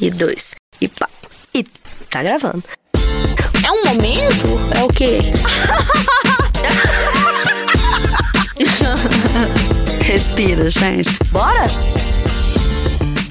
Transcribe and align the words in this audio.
e 0.00 0.10
dois. 0.10 0.54
E 0.80 0.88
pá. 0.88 1.08
E 1.54 1.64
tá 2.10 2.22
gravando. 2.22 2.62
É 3.64 3.70
um 3.70 3.84
momento? 3.84 4.58
É 4.76 4.82
o 4.82 4.88
quê? 4.88 5.18
Respira, 10.04 10.68
gente. 10.68 11.10
Bora? 11.30 11.70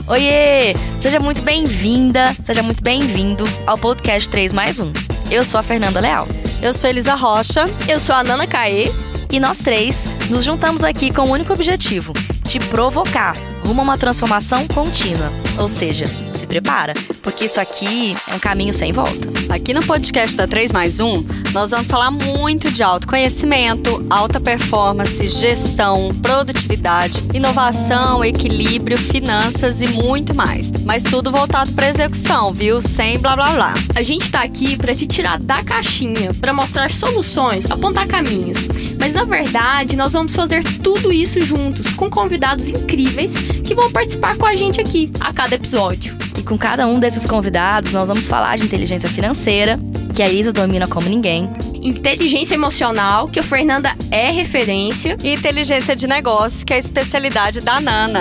Oiê! 0.07 0.75
Seja 1.01 1.19
muito 1.19 1.41
bem-vinda, 1.41 2.35
seja 2.43 2.61
muito 2.63 2.83
bem-vindo 2.83 3.43
ao 3.65 3.77
podcast 3.77 4.29
3 4.29 4.53
mais 4.53 4.79
1. 4.79 4.91
Eu 5.29 5.45
sou 5.45 5.59
a 5.59 5.63
Fernanda 5.63 5.99
Leal. 5.99 6.27
Eu 6.61 6.73
sou 6.73 6.89
Elisa 6.89 7.15
Rocha. 7.15 7.63
Eu 7.87 7.99
sou 7.99 8.15
a 8.15 8.23
Nana 8.23 8.45
Caê. 8.45 8.91
E 9.31 9.39
nós 9.39 9.59
três 9.59 10.03
nos 10.29 10.43
juntamos 10.43 10.83
aqui 10.83 11.11
com 11.13 11.21
o 11.21 11.27
um 11.27 11.31
único 11.31 11.53
objetivo: 11.53 12.11
te 12.45 12.59
provocar 12.59 13.35
rumo 13.65 13.79
a 13.79 13.83
uma 13.83 13.97
transformação 13.97 14.67
contínua. 14.67 15.29
Ou 15.57 15.67
seja, 15.67 16.05
se 16.33 16.47
prepara, 16.47 16.93
porque 17.21 17.45
isso 17.45 17.59
aqui 17.59 18.15
é 18.27 18.35
um 18.35 18.39
caminho 18.39 18.73
sem 18.73 18.91
volta. 18.91 19.29
Aqui 19.49 19.73
no 19.73 19.85
podcast 19.85 20.35
da 20.35 20.47
3 20.47 20.71
mais 20.71 20.99
1, 20.99 21.25
nós 21.53 21.71
vamos 21.71 21.87
falar 21.87 22.09
muito 22.09 22.71
de 22.71 22.81
autoconhecimento, 22.81 24.03
alta 24.09 24.39
performance, 24.39 25.27
gestão, 25.27 26.15
produtividade, 26.21 27.23
inovação, 27.33 28.23
equilíbrio, 28.23 28.97
finanças 28.97 29.81
e 29.81 29.87
muito 29.87 30.33
mais. 30.33 30.71
Mas 30.85 31.03
tudo 31.03 31.31
voltado 31.31 31.71
para 31.73 31.89
execução, 31.89 32.53
viu? 32.53 32.81
Sem 32.81 33.19
blá 33.19 33.35
blá 33.35 33.51
blá. 33.51 33.73
A 33.95 34.01
gente 34.01 34.31
tá 34.31 34.41
aqui 34.41 34.77
para 34.77 34.95
te 34.95 35.05
tirar 35.05 35.37
da 35.39 35.63
caixinha, 35.63 36.33
para 36.33 36.53
mostrar 36.53 36.89
soluções, 36.91 37.69
apontar 37.69 38.07
caminhos. 38.07 38.57
Mas 38.97 39.13
na 39.13 39.25
verdade, 39.25 39.95
nós 39.95 40.13
vamos 40.13 40.35
fazer 40.35 40.63
tudo 40.81 41.11
isso 41.11 41.41
juntos, 41.41 41.87
com 41.89 42.09
convidados 42.09 42.69
incríveis 42.69 43.33
que 43.63 43.75
vão 43.75 43.91
participar 43.91 44.37
com 44.37 44.45
a 44.45 44.55
gente 44.55 44.79
aqui 44.79 45.11
a 45.19 45.33
cada 45.41 45.55
episódio. 45.55 46.15
E 46.37 46.43
com 46.43 46.55
cada 46.55 46.85
um 46.85 46.99
desses 46.99 47.25
convidados, 47.25 47.91
nós 47.91 48.07
vamos 48.07 48.27
falar 48.27 48.57
de 48.57 48.63
inteligência 48.63 49.09
financeira, 49.09 49.75
que 50.15 50.21
a 50.21 50.29
Isa 50.31 50.53
domina 50.53 50.85
como 50.85 51.09
ninguém. 51.09 51.51
Inteligência 51.81 52.53
emocional, 52.53 53.27
que 53.27 53.39
a 53.39 53.43
Fernanda 53.43 53.95
é 54.11 54.29
referência. 54.29 55.17
E 55.23 55.33
inteligência 55.33 55.95
de 55.95 56.05
negócio, 56.05 56.63
que 56.63 56.73
é 56.73 56.75
a 56.75 56.79
especialidade 56.79 57.59
da 57.59 57.81
Nana. 57.81 58.19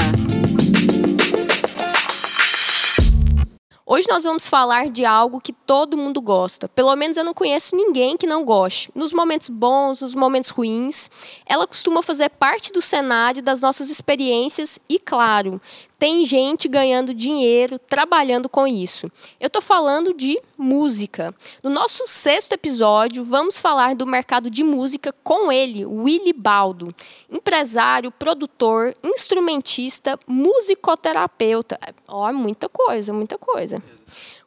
Hoje 3.93 4.07
nós 4.09 4.23
vamos 4.23 4.47
falar 4.47 4.89
de 4.89 5.05
algo 5.05 5.41
que 5.41 5.53
todo 5.53 5.99
mundo 5.99 6.23
gosta. 6.23 6.69
Pelo 6.69 6.95
menos 6.95 7.17
eu 7.17 7.25
não 7.25 7.35
conheço 7.35 7.75
ninguém 7.75 8.17
que 8.17 8.25
não 8.25 8.45
goste. 8.45 8.89
Nos 8.95 9.13
momentos 9.13 9.49
bons, 9.49 10.01
nos 10.01 10.15
momentos 10.15 10.49
ruins, 10.51 11.11
ela 11.45 11.67
costuma 11.67 12.01
fazer 12.01 12.31
parte 12.31 12.73
do 12.73 12.81
cenário 12.81 13.43
das 13.43 13.61
nossas 13.61 13.91
experiências 13.91 14.79
e, 14.89 14.97
claro, 14.97 15.61
tem 16.01 16.25
gente 16.25 16.67
ganhando 16.67 17.13
dinheiro 17.13 17.79
trabalhando 17.79 18.49
com 18.49 18.67
isso. 18.67 19.07
Eu 19.39 19.49
estou 19.49 19.61
falando 19.61 20.15
de 20.15 20.41
música. 20.57 21.35
No 21.63 21.69
nosso 21.69 22.09
sexto 22.09 22.55
episódio, 22.55 23.23
vamos 23.23 23.59
falar 23.59 23.95
do 23.95 24.07
mercado 24.07 24.49
de 24.49 24.65
música 24.65 25.15
com 25.23 25.53
ele, 25.53 25.85
Willy 25.85 26.33
Baldo, 26.33 26.89
empresário, 27.31 28.11
produtor, 28.11 28.95
instrumentista, 29.05 30.19
musicoterapeuta. 30.27 31.79
Ó, 32.09 32.33
muita 32.33 32.67
coisa, 32.67 33.13
muita 33.13 33.37
coisa. 33.37 33.83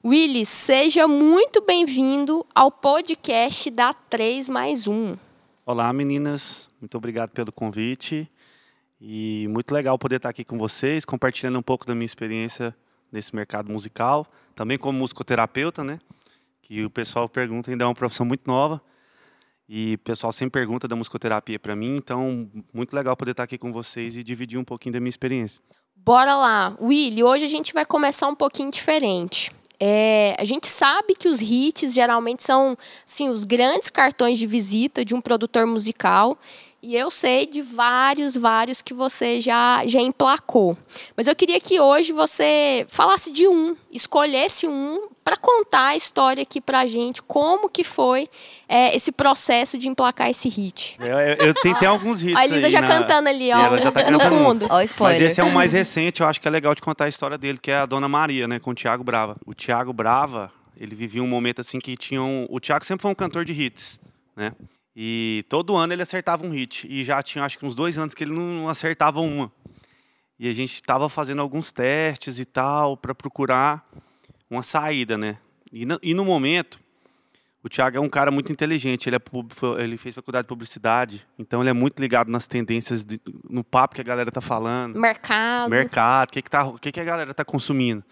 Willy, 0.04 0.48
seja 0.48 1.08
muito 1.08 1.62
bem-vindo 1.62 2.44
ao 2.56 2.72
podcast 2.72 3.70
da 3.70 3.94
3 3.94 4.50
mais 4.50 4.88
1. 4.88 5.16
Olá, 5.68 5.94
meninas. 5.94 6.68
Muito 6.82 6.98
obrigado 6.98 7.30
pelo 7.30 7.52
convite. 7.52 8.28
E 9.06 9.50
muito 9.50 9.74
legal 9.74 10.00
poder 10.00 10.16
estar 10.16 10.30
aqui 10.30 10.46
com 10.46 10.58
vocês, 10.58 11.04
compartilhando 11.04 11.60
um 11.60 11.62
pouco 11.62 11.86
da 11.86 11.94
minha 11.94 12.06
experiência 12.06 12.74
nesse 13.12 13.36
mercado 13.36 13.70
musical, 13.70 14.26
também 14.56 14.78
como 14.78 14.98
musicoterapeuta, 14.98 15.84
né? 15.84 16.00
Que 16.62 16.86
o 16.86 16.90
pessoal 16.90 17.28
pergunta, 17.28 17.70
ainda 17.70 17.84
é 17.84 17.88
uma 17.88 17.94
profissão 17.94 18.26
muito 18.26 18.48
nova. 18.48 18.82
E 19.68 19.96
o 19.96 19.98
pessoal 19.98 20.32
sempre 20.32 20.58
pergunta 20.58 20.88
da 20.88 20.96
musicoterapia 20.96 21.60
para 21.60 21.76
mim, 21.76 21.98
então 21.98 22.50
muito 22.74 22.96
legal 22.96 23.18
poder 23.18 23.32
estar 23.32 23.44
aqui 23.44 23.58
com 23.58 23.74
vocês 23.74 24.16
e 24.16 24.24
dividir 24.24 24.58
um 24.58 24.64
pouquinho 24.64 24.94
da 24.94 25.02
minha 25.02 25.10
experiência. 25.10 25.62
Bora 25.94 26.38
lá, 26.38 26.78
Willy. 26.82 27.24
Hoje 27.24 27.44
a 27.44 27.50
gente 27.50 27.74
vai 27.74 27.86
começar 27.86 28.30
um 28.30 28.36
pouquinho 28.36 28.72
diferente. 28.72 29.52
É, 29.82 30.34
a 30.40 30.46
gente 30.46 30.66
sabe 30.66 31.14
que 31.14 31.28
os 31.28 31.42
hits 31.42 31.94
geralmente 31.94 32.42
são 32.42 32.78
assim, 33.06 33.28
os 33.28 33.44
grandes 33.44 33.90
cartões 33.90 34.40
de 34.40 34.48
visita 34.48 35.04
de 35.04 35.14
um 35.14 35.20
produtor 35.20 35.66
musical. 35.66 36.38
E 36.86 36.98
eu 36.98 37.10
sei 37.10 37.48
de 37.48 37.62
vários, 37.62 38.36
vários 38.36 38.82
que 38.82 38.94
você 38.94 39.40
já, 39.40 39.88
já 39.88 40.02
emplacou. 40.02 40.78
Mas 41.16 41.28
eu 41.28 41.36
queria 41.36 41.58
que 41.58 41.80
hoje 41.80 42.12
você 42.12 42.86
falasse 42.90 43.32
de 43.32 43.48
um, 43.48 43.74
escolhesse 43.90 44.68
um 44.68 45.08
para 45.24 45.38
contar 45.38 45.88
a 45.88 45.96
história 45.96 46.44
aqui 46.44 46.60
pra 46.60 46.86
gente, 46.86 47.24
como 47.24 47.70
que 47.70 47.86
foi 47.86 48.28
é, 48.68 48.94
esse 48.94 49.14
processo 49.14 49.78
de 49.78 49.88
emplacar 49.88 50.30
esse 50.30 50.50
hit. 50.50 50.98
Eu, 51.00 51.06
eu, 51.06 51.36
eu 51.48 51.54
tentei 51.54 51.88
alguns 51.88 52.22
hits. 52.22 52.36
A 52.36 52.44
Elisa 52.44 52.70
já 52.70 52.82
na... 52.82 52.88
cantando 52.90 53.30
ali, 53.30 53.50
ó, 53.54 53.60
ela 53.60 53.78
já 53.82 53.90
tá 53.90 54.12
no 54.12 54.20
fundo. 54.20 54.68
Ó, 54.70 54.82
spoiler. 54.82 55.22
Mas 55.22 55.32
esse 55.32 55.40
é 55.40 55.44
o 55.46 55.54
mais 55.54 55.72
recente, 55.72 56.20
eu 56.20 56.28
acho 56.28 56.42
que 56.42 56.50
é 56.50 56.52
legal 56.52 56.76
de 56.76 56.82
contar 56.82 57.06
a 57.06 57.08
história 57.08 57.38
dele, 57.38 57.60
que 57.62 57.72
é 57.72 57.78
a 57.78 57.86
Dona 57.86 58.10
Maria, 58.10 58.46
né, 58.46 58.60
com 58.60 58.72
o 58.72 58.76
Tiago 58.76 59.06
Brava. 59.06 59.38
O 59.46 59.54
Tiago 59.54 59.94
Brava, 59.94 60.52
ele 60.78 60.96
vivia 60.96 61.24
um 61.24 61.28
momento 61.28 61.62
assim 61.62 61.80
que 61.80 61.96
tinham. 61.96 62.46
O 62.50 62.60
Tiago 62.60 62.84
sempre 62.84 63.04
foi 63.04 63.12
um 63.12 63.16
cantor 63.16 63.46
de 63.46 63.54
hits, 63.54 64.02
né? 64.36 64.52
E 64.96 65.44
todo 65.50 65.76
ano 65.76 65.94
ele 65.94 66.04
acertava 66.04 66.46
um 66.46 66.52
hit. 66.52 66.88
E 66.90 67.04
já 67.04 67.22
tinha 67.22 67.44
acho 67.44 67.58
que 67.58 67.66
uns 67.66 67.76
dois 67.76 67.98
anos 67.98 68.14
que 68.14 68.24
ele 68.24 68.34
não 68.34 68.70
acertava 68.70 69.20
uma. 69.20 69.52
E 70.40 70.48
a 70.48 70.54
gente 70.54 70.74
estava 70.74 71.10
fazendo 71.10 71.42
alguns 71.42 71.72
testes 71.72 72.40
e 72.40 72.46
tal 72.46 72.98
para 72.98 73.16
procurar 73.16 73.88
uma 74.50 74.62
saída, 74.64 75.18
né? 75.18 75.38
E 75.72 75.86
no, 75.86 76.00
e 76.04 76.14
no, 76.14 76.24
momento, 76.24 76.80
o 77.64 77.70
Thiago 77.70 77.98
é 77.98 78.00
um 78.00 78.10
cara 78.10 78.30
muito 78.30 78.52
inteligente. 78.52 79.10
Ele, 79.10 79.16
é, 79.16 79.84
ele 79.84 79.98
fez 79.98 80.14
faculdade 80.14 80.46
de 80.46 80.50
publicidade, 80.50 81.26
então 81.40 81.62
ele 81.62 81.70
é 81.70 81.74
muito 81.74 82.00
ligado 82.00 82.30
nas 82.30 82.46
tendências, 82.46 83.04
de, 83.04 83.20
no 83.50 83.64
papo 83.64 83.96
que 83.96 84.02
a 84.02 84.04
galera 84.04 84.32
tá 84.32 84.42
falando. 84.42 85.00
Mercado. 85.00 85.70
Mercado, 85.70 86.30
o 86.30 86.34
que, 86.34 86.42
que, 86.42 86.50
tá, 86.50 86.74
que, 86.80 86.92
que 86.92 87.00
a 87.00 87.04
galera 87.04 87.34
tá 87.34 87.44
consumindo. 87.44 88.04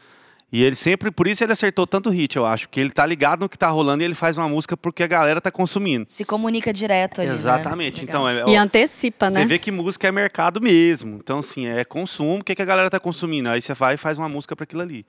E 0.52 0.62
ele 0.62 0.76
sempre, 0.76 1.10
por 1.12 1.28
isso 1.28 1.42
ele 1.44 1.54
acertou 1.54 1.88
tanto 1.88 2.10
hit, 2.10 2.36
eu 2.36 2.46
acho, 2.46 2.68
que 2.68 2.78
ele 2.78 2.90
tá 2.90 3.06
ligado 3.06 3.40
no 3.40 3.48
que 3.48 3.58
tá 3.58 3.70
rolando 3.70 4.04
e 4.04 4.06
ele 4.06 4.14
faz 4.14 4.38
uma 4.38 4.50
música 4.50 4.76
porque 4.76 5.02
a 5.02 5.08
galera 5.08 5.40
tá 5.40 5.50
consumindo. 5.50 6.06
Se 6.10 6.26
comunica 6.26 6.74
direto 6.74 7.22
ali, 7.22 7.30
né? 7.30 7.36
Exatamente. 7.36 8.00
Né? 8.00 8.04
Então, 8.10 8.28
é, 8.28 8.44
e 8.50 8.58
antecipa, 8.58 9.30
né? 9.30 9.40
Você 9.42 9.46
vê 9.46 9.58
que 9.58 9.72
música 9.72 10.10
é 10.10 10.12
mercado 10.12 10.60
mesmo. 10.60 11.16
Então, 11.24 11.40
assim, 11.40 11.68
é 11.68 11.86
consumo, 11.86 12.42
o 12.42 12.44
que, 12.44 12.54
que 12.54 12.62
a 12.62 12.66
galera 12.66 12.90
tá 12.90 13.00
consumindo? 13.00 13.48
Aí 13.48 13.62
você 13.62 13.74
vai 13.74 13.94
e 13.94 13.98
faz 13.98 14.18
uma 14.18 14.28
música 14.28 14.54
para 14.54 14.66
aquilo 14.66 14.82
ali. 14.82 15.06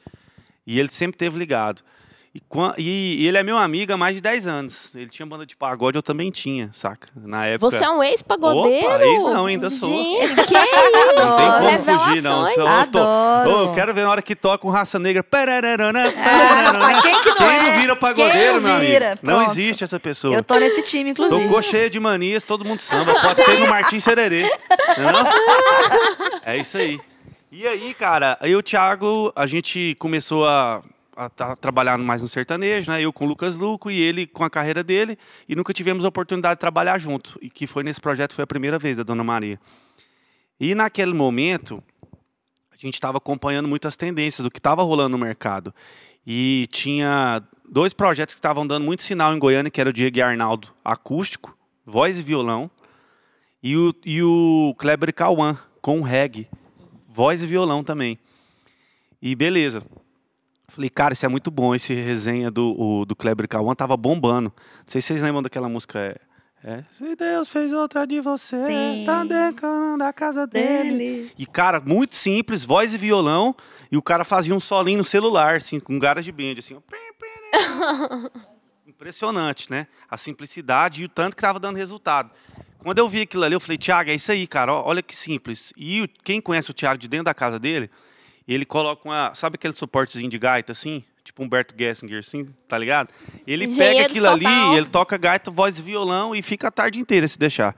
E 0.64 0.78
ele 0.78 0.90
sempre 0.92 1.18
teve 1.18 1.36
ligado. 1.36 1.82
E, 2.34 3.18
e, 3.20 3.26
ele 3.26 3.36
é 3.36 3.42
meu 3.42 3.58
amigo 3.58 3.92
há 3.92 3.96
mais 3.96 4.14
de 4.14 4.22
10 4.22 4.46
anos. 4.46 4.90
Ele 4.94 5.10
tinha 5.10 5.26
banda 5.26 5.44
de 5.44 5.54
pagode, 5.54 5.98
eu 5.98 6.02
também 6.02 6.30
tinha, 6.30 6.70
saca? 6.72 7.08
Na 7.14 7.44
época. 7.44 7.70
Você 7.70 7.84
é 7.84 7.90
um 7.90 8.02
ex-pagodeiro? 8.02 8.86
Opa, 8.86 9.04
ex 9.04 9.22
não, 9.24 9.44
ainda 9.44 9.68
sou. 9.68 9.90
Gente, 9.90 10.34
que 10.46 10.54
isso? 10.54 10.82
Não 11.12 11.36
tem 11.36 11.78
como 11.78 12.00
fugir, 12.00 12.22
não. 12.22 12.48
Eu, 12.48 12.66
Adoro. 12.66 13.50
eu, 13.50 13.58
eu 13.66 13.72
quero 13.72 13.92
ver 13.92 14.04
na 14.04 14.10
hora 14.10 14.22
que 14.22 14.34
toca 14.34 14.66
um 14.66 14.70
Raça 14.70 14.98
Negra. 14.98 15.22
Ah, 15.32 17.02
quem 17.02 17.20
que 17.20 17.28
não, 17.28 17.36
quem 17.36 17.46
é? 17.46 17.62
não 17.62 17.80
vira 17.80 17.96
pagodeiro, 17.96 18.32
quem 18.32 18.60
meu 18.60 18.80
vira? 18.80 19.06
amigo? 19.12 19.20
Não 19.22 19.44
Pronto. 19.44 19.50
existe 19.50 19.84
essa 19.84 20.00
pessoa. 20.00 20.34
Eu 20.34 20.42
tô 20.42 20.56
nesse 20.56 20.82
time, 20.82 21.10
inclusive. 21.10 21.42
Tocou 21.44 21.60
cheia 21.62 21.90
de 21.90 22.00
manias, 22.00 22.42
todo 22.42 22.64
mundo 22.64 22.80
samba. 22.80 23.14
Pode 23.14 23.44
ser 23.44 23.58
no 23.60 23.68
Martins 23.68 24.02
Sererê. 24.02 24.42
Não? 24.98 25.22
É 26.44 26.56
isso 26.56 26.76
aí. 26.76 26.98
E 27.52 27.66
aí, 27.66 27.94
cara, 27.94 28.36
aí 28.40 28.56
o 28.56 28.62
Thiago, 28.62 29.32
a 29.36 29.46
gente 29.46 29.94
começou 29.98 30.44
a 30.46 30.82
a 31.16 31.28
tá 31.28 31.56
trabalhando 31.56 32.04
mais 32.04 32.22
no 32.22 32.28
sertanejo, 32.28 32.90
né? 32.90 33.00
Eu 33.02 33.12
com 33.12 33.24
o 33.24 33.28
Lucas 33.28 33.56
Luco 33.56 33.90
e 33.90 34.00
ele 34.00 34.26
com 34.26 34.44
a 34.44 34.50
carreira 34.50 34.82
dele 34.82 35.18
e 35.48 35.54
nunca 35.54 35.72
tivemos 35.72 36.04
a 36.04 36.08
oportunidade 36.08 36.56
de 36.56 36.60
trabalhar 36.60 36.98
junto. 36.98 37.38
E 37.42 37.48
que 37.48 37.66
foi 37.66 37.82
nesse 37.82 38.00
projeto 38.00 38.34
foi 38.34 38.44
a 38.44 38.46
primeira 38.46 38.78
vez 38.78 38.96
da 38.96 39.02
Dona 39.02 39.24
Maria. 39.24 39.60
E 40.58 40.74
naquele 40.74 41.12
momento 41.12 41.82
a 42.70 42.76
gente 42.76 42.94
estava 42.94 43.18
acompanhando 43.18 43.68
muitas 43.68 43.96
tendências 43.96 44.44
do 44.44 44.50
que 44.50 44.58
estava 44.58 44.82
rolando 44.82 45.10
no 45.10 45.18
mercado. 45.18 45.74
E 46.26 46.68
tinha 46.70 47.42
dois 47.68 47.92
projetos 47.92 48.34
que 48.34 48.38
estavam 48.38 48.66
dando 48.66 48.84
muito 48.84 49.02
sinal 49.02 49.34
em 49.34 49.38
Goiânia, 49.38 49.70
que 49.70 49.80
era 49.80 49.90
o 49.90 49.92
Diego 49.92 50.18
e 50.18 50.22
Arnaldo 50.22 50.68
acústico, 50.84 51.56
voz 51.84 52.18
e 52.18 52.22
violão, 52.22 52.70
e 53.62 53.76
o, 53.76 53.94
e 54.04 54.22
o 54.22 54.74
Kleber 54.78 55.12
Cauã 55.14 55.56
com 55.80 56.00
reggae, 56.00 56.48
voz 57.08 57.42
e 57.42 57.46
violão 57.46 57.84
também. 57.84 58.18
E 59.20 59.34
beleza. 59.34 59.82
Falei, 60.72 60.88
cara, 60.88 61.12
isso 61.12 61.26
é 61.26 61.28
muito 61.28 61.50
bom. 61.50 61.74
Esse 61.74 61.92
resenha 61.92 62.50
do, 62.50 62.74
o, 62.80 63.04
do 63.04 63.14
Kleber 63.14 63.46
Cauã 63.46 63.74
tava 63.74 63.94
bombando. 63.94 64.50
Não 64.56 64.84
sei 64.86 65.02
se 65.02 65.08
vocês 65.08 65.20
lembram 65.20 65.42
daquela 65.42 65.68
música. 65.68 65.98
É, 65.98 66.16
é 66.64 66.82
Se 66.96 67.14
Deus 67.14 67.50
fez 67.50 67.74
outra 67.74 68.06
de 68.06 68.22
você, 68.22 68.56
Sim. 68.66 69.02
tá 69.04 69.22
decorando 69.22 70.02
a 70.02 70.10
casa 70.14 70.46
dele. 70.46 70.90
Dele. 70.96 71.32
E, 71.36 71.44
cara, 71.44 71.78
muito 71.78 72.16
simples, 72.16 72.64
voz 72.64 72.94
e 72.94 72.98
violão. 72.98 73.54
E 73.90 73.98
o 73.98 74.02
cara 74.02 74.24
fazia 74.24 74.54
um 74.54 74.60
solinho 74.60 74.96
no 74.96 75.04
celular, 75.04 75.56
assim, 75.56 75.78
com 75.78 75.98
garage 75.98 76.32
band, 76.32 76.54
assim. 76.58 76.78
Impressionante, 78.88 79.70
né? 79.70 79.86
A 80.10 80.16
simplicidade 80.16 81.02
e 81.02 81.04
o 81.04 81.08
tanto 81.08 81.36
que 81.36 81.42
tava 81.42 81.60
dando 81.60 81.76
resultado. 81.76 82.30
Quando 82.78 82.98
eu 82.98 83.10
vi 83.10 83.20
aquilo 83.20 83.44
ali, 83.44 83.54
eu 83.54 83.60
falei, 83.60 83.76
Tiago, 83.76 84.08
é 84.08 84.14
isso 84.14 84.32
aí, 84.32 84.46
cara. 84.46 84.72
Olha 84.72 85.02
que 85.02 85.14
simples. 85.14 85.70
E 85.76 86.08
quem 86.24 86.40
conhece 86.40 86.70
o 86.70 86.74
Tiago 86.74 86.96
de 86.96 87.08
dentro 87.08 87.26
da 87.26 87.34
casa 87.34 87.58
dele, 87.58 87.90
Ele 88.46 88.64
coloca 88.64 89.08
uma. 89.08 89.34
Sabe 89.34 89.54
aquele 89.54 89.74
suportezinho 89.74 90.28
de 90.30 90.38
gaita 90.38 90.72
assim? 90.72 91.04
Tipo 91.24 91.44
Humberto 91.44 91.74
Gessinger, 91.78 92.18
assim, 92.18 92.46
tá 92.66 92.76
ligado? 92.76 93.08
Ele 93.46 93.66
pega 93.68 93.72
Engenheiros 93.92 94.10
aquilo 94.10 94.26
total. 94.38 94.52
ali, 94.70 94.76
ele 94.76 94.86
toca 94.86 95.16
gaita, 95.16 95.50
voz 95.52 95.78
e 95.78 95.82
violão 95.82 96.34
e 96.34 96.42
fica 96.42 96.66
a 96.66 96.70
tarde 96.70 96.98
inteira 96.98 97.28
se 97.28 97.38
deixar. 97.38 97.76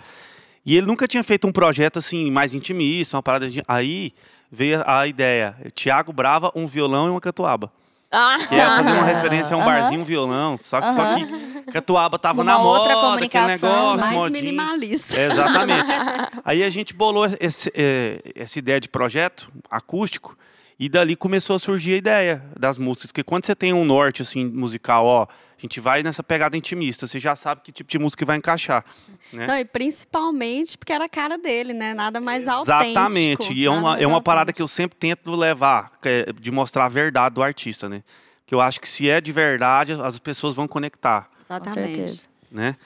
E 0.64 0.74
ele 0.74 0.86
nunca 0.86 1.06
tinha 1.06 1.22
feito 1.22 1.46
um 1.46 1.52
projeto 1.52 1.98
assim, 1.98 2.30
mais 2.30 2.54
intimista, 2.54 3.16
uma 3.18 3.22
parada 3.22 3.48
de. 3.50 3.62
Aí 3.68 4.12
veio 4.50 4.82
a 4.86 5.06
ideia: 5.06 5.54
Tiago 5.74 6.10
Brava, 6.10 6.50
um 6.54 6.66
violão 6.66 7.06
e 7.08 7.10
uma 7.10 7.20
catuaba. 7.20 7.70
Ah, 8.10 8.36
Que 8.48 8.54
é 8.54 8.64
fazer 8.64 8.92
uma 8.92 9.02
referência 9.04 9.54
a 9.54 9.58
um 9.58 9.60
Aham. 9.62 9.66
barzinho, 9.72 10.00
um 10.00 10.04
violão. 10.04 10.56
Só 10.56 10.80
que, 10.80 10.92
só 10.94 11.00
Aham. 11.02 11.26
que 11.26 11.72
Catuaba 11.72 12.18
tava 12.18 12.40
Uma 12.42 12.52
na 12.52 12.58
outra 12.62 12.94
moda, 12.94 13.24
aquele 13.26 13.46
negócio, 13.46 14.00
Mais 14.00 14.14
modinho. 14.16 14.42
minimalista. 14.44 15.20
É, 15.20 15.26
exatamente. 15.26 15.88
Aí 16.44 16.62
a 16.62 16.70
gente 16.70 16.94
bolou 16.94 17.26
esse- 17.40 17.72
é, 17.74 18.22
essa 18.36 18.58
ideia 18.58 18.80
de 18.80 18.88
projeto 18.88 19.48
acústico 19.70 20.38
e 20.78 20.88
dali 20.88 21.14
começou 21.16 21.56
a 21.56 21.58
surgir 21.58 21.94
a 21.94 21.96
ideia 21.96 22.44
das 22.58 22.78
músicas. 22.78 23.12
Porque 23.12 23.22
quando 23.22 23.46
você 23.46 23.54
tem 23.54 23.72
um 23.72 23.84
norte 23.84 24.22
assim 24.22 24.44
musical, 24.44 25.06
ó, 25.06 25.22
a 25.24 25.60
gente 25.60 25.80
vai 25.80 26.02
nessa 26.02 26.22
pegada 26.22 26.56
intimista, 26.56 27.06
você 27.06 27.20
já 27.20 27.36
sabe 27.36 27.62
que 27.62 27.72
tipo 27.72 27.88
de 27.90 27.98
música 27.98 28.24
vai 28.26 28.36
encaixar. 28.36 28.84
Né? 29.32 29.46
Não, 29.46 29.58
e 29.58 29.64
principalmente 29.64 30.76
porque 30.76 30.92
era 30.92 31.04
a 31.04 31.08
cara 31.08 31.38
dele, 31.38 31.72
né? 31.72 31.94
Nada 31.94 32.20
mais 32.20 32.46
autêntico. 32.48 32.90
Exatamente. 32.90 33.52
E 33.52 33.64
é 33.64 33.68
nada 33.68 33.80
uma, 33.80 33.98
é 34.00 34.06
uma 34.06 34.20
parada 34.20 34.52
que 34.52 34.60
eu 34.60 34.68
sempre 34.68 34.96
tento 34.98 35.30
levar, 35.34 35.92
que 36.02 36.08
é 36.08 36.32
de 36.32 36.50
mostrar 36.50 36.84
a 36.86 36.88
verdade 36.88 37.34
do 37.36 37.42
artista, 37.42 37.88
né? 37.88 38.02
Que 38.46 38.54
eu 38.54 38.60
acho 38.60 38.80
que 38.80 38.88
se 38.88 39.08
é 39.08 39.20
de 39.20 39.32
verdade, 39.32 39.92
as 39.92 40.18
pessoas 40.18 40.54
vão 40.54 40.68
conectar. 40.68 41.30
Exatamente. 41.42 42.28
né? 42.50 42.76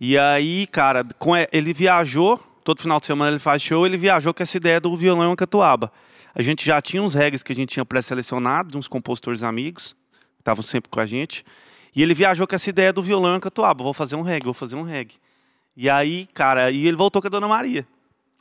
E 0.00 0.16
aí, 0.18 0.66
cara, 0.66 1.04
com 1.18 1.36
e- 1.36 1.46
ele 1.52 1.72
viajou, 1.72 2.38
todo 2.64 2.80
final 2.80 2.98
de 2.98 3.06
semana 3.06 3.30
ele 3.30 3.38
faz 3.38 3.62
show, 3.62 3.84
ele 3.86 3.96
viajou 3.96 4.32
com 4.32 4.42
essa 4.42 4.56
ideia 4.56 4.80
do 4.80 4.96
violão 4.96 5.24
e 5.24 5.26
uma 5.28 5.36
catuaba. 5.36 5.92
A 6.34 6.42
gente 6.42 6.64
já 6.64 6.80
tinha 6.80 7.02
uns 7.02 7.14
reggaes 7.14 7.42
que 7.42 7.52
a 7.52 7.54
gente 7.54 7.70
tinha 7.70 7.84
pré-selecionado, 7.84 8.78
uns 8.78 8.88
compositores 8.88 9.42
amigos, 9.42 9.94
que 10.36 10.40
estavam 10.40 10.62
sempre 10.62 10.90
com 10.90 11.00
a 11.00 11.06
gente. 11.06 11.44
E 11.94 12.02
ele 12.02 12.14
viajou 12.14 12.46
com 12.46 12.54
essa 12.54 12.70
ideia 12.70 12.92
do 12.92 13.02
violão 13.02 13.36
e 13.36 13.40
catuaba. 13.40 13.84
Vou 13.84 13.92
fazer 13.92 14.16
um 14.16 14.22
reggae, 14.22 14.44
vou 14.44 14.54
fazer 14.54 14.76
um 14.76 14.82
reggae. 14.82 15.16
E 15.76 15.90
aí, 15.90 16.26
cara, 16.32 16.70
e 16.70 16.86
ele 16.86 16.96
voltou 16.96 17.20
com 17.20 17.28
a 17.28 17.30
Dona 17.30 17.48
Maria. 17.48 17.86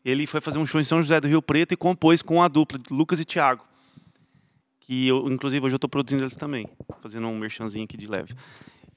Ele 0.04 0.26
foi 0.26 0.42
fazer 0.42 0.58
um 0.58 0.66
show 0.66 0.80
em 0.80 0.84
São 0.84 1.00
José 1.00 1.20
do 1.20 1.28
Rio 1.28 1.42
Preto 1.42 1.74
e 1.74 1.78
compôs 1.78 2.22
com 2.22 2.42
a 2.42 2.48
dupla, 2.48 2.80
de 2.80 2.92
Lucas 2.94 3.20
e 3.20 3.26
Thiago. 3.26 3.64
Que 4.80 5.08
eu, 5.08 5.28
inclusive, 5.30 5.66
hoje 5.66 5.76
eu 5.76 5.80
tô 5.80 5.88
produzindo 5.88 6.24
eles 6.24 6.36
também. 6.36 6.68
Fazendo 7.02 7.28
um 7.28 7.38
merchanzinho 7.38 7.84
aqui 7.84 7.98
de 7.98 8.08
leve. 8.08 8.34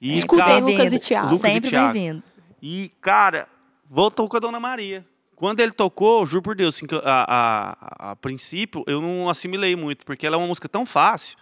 E, 0.01 0.15
Escutei 0.15 0.45
cara, 0.45 0.59
Lucas 0.59 0.93
e 0.93 0.99
Thiago. 0.99 1.31
Lucas 1.31 1.53
Sempre 1.53 1.71
bem-vindo. 1.71 2.23
e, 2.63 2.91
cara, 3.01 3.47
voltou 3.89 4.29
com 4.29 4.37
a 4.37 4.41
Dona 4.41 4.59
Maria. 4.59 5.05
Quando 5.37 5.61
ele 5.61 5.73
tocou, 5.73 6.25
juro 6.27 6.43
por 6.43 6.55
Deus, 6.55 6.77
assim, 6.77 6.87
a, 7.03 8.09
a, 8.09 8.11
a, 8.13 8.17
princípio 8.17 8.85
eu 8.87 9.01
não 9.01 9.29
assimilei 9.29 9.75
muito, 9.75 10.05
porque 10.07 10.27
ela 10.27 10.37
é 10.37 10.39
uma 10.39 10.47
música 10.47 10.69
tão 10.69 10.87
fácil 10.87 11.37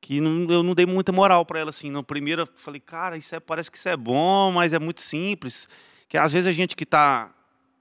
que 0.00 0.20
não- 0.20 0.50
eu 0.52 0.62
não 0.62 0.74
dei 0.74 0.86
muita 0.86 1.12
moral 1.12 1.44
pra 1.44 1.60
ela, 1.60 1.70
assim. 1.70 1.92
Primeiro 2.02 2.42
eu 2.42 2.48
falei, 2.56 2.80
cara, 2.80 3.16
isso 3.16 3.34
é, 3.34 3.40
parece 3.40 3.70
que 3.70 3.76
isso 3.78 3.88
é 3.88 3.96
bom, 3.96 4.52
mas 4.52 4.72
é 4.72 4.78
muito 4.78 5.00
simples. 5.02 5.68
Que 6.08 6.16
às 6.16 6.32
vezes 6.32 6.46
a 6.48 6.52
gente 6.52 6.74
que 6.74 6.86
tá, 6.86 7.30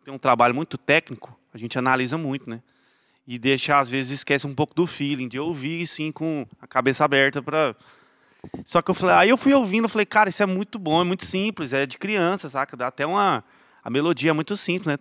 tem 0.03 0.13
um 0.13 0.17
trabalho 0.17 0.53
muito 0.53 0.77
técnico, 0.77 1.37
a 1.53 1.57
gente 1.57 1.77
analisa 1.77 2.17
muito, 2.17 2.49
né? 2.49 2.61
E 3.27 3.37
deixa, 3.37 3.77
às 3.77 3.89
vezes, 3.89 4.19
esquece 4.19 4.47
um 4.47 4.55
pouco 4.55 4.73
do 4.73 4.87
feeling, 4.87 5.27
de 5.27 5.37
ouvir, 5.37 5.83
assim, 5.83 6.11
com 6.11 6.45
a 6.61 6.67
cabeça 6.67 7.03
aberta 7.03 7.41
pra... 7.41 7.75
Só 8.63 8.81
que 8.81 8.89
eu 8.89 8.95
falei, 8.95 9.15
aí 9.15 9.29
eu 9.29 9.37
fui 9.37 9.53
ouvindo, 9.53 9.89
falei, 9.89 10.05
cara, 10.05 10.29
isso 10.29 10.41
é 10.41 10.45
muito 10.45 10.79
bom, 10.79 11.01
é 11.01 11.03
muito 11.03 11.25
simples, 11.25 11.73
é 11.73 11.85
de 11.85 11.97
criança, 11.97 12.47
saca? 12.49 12.77
Dá 12.77 12.87
até 12.87 13.05
uma. 13.05 13.43
A 13.87 13.89
melodia 13.89 14.31
é 14.31 14.33
muito 14.33 14.57
simples, 14.57 14.85
né? 14.85 14.97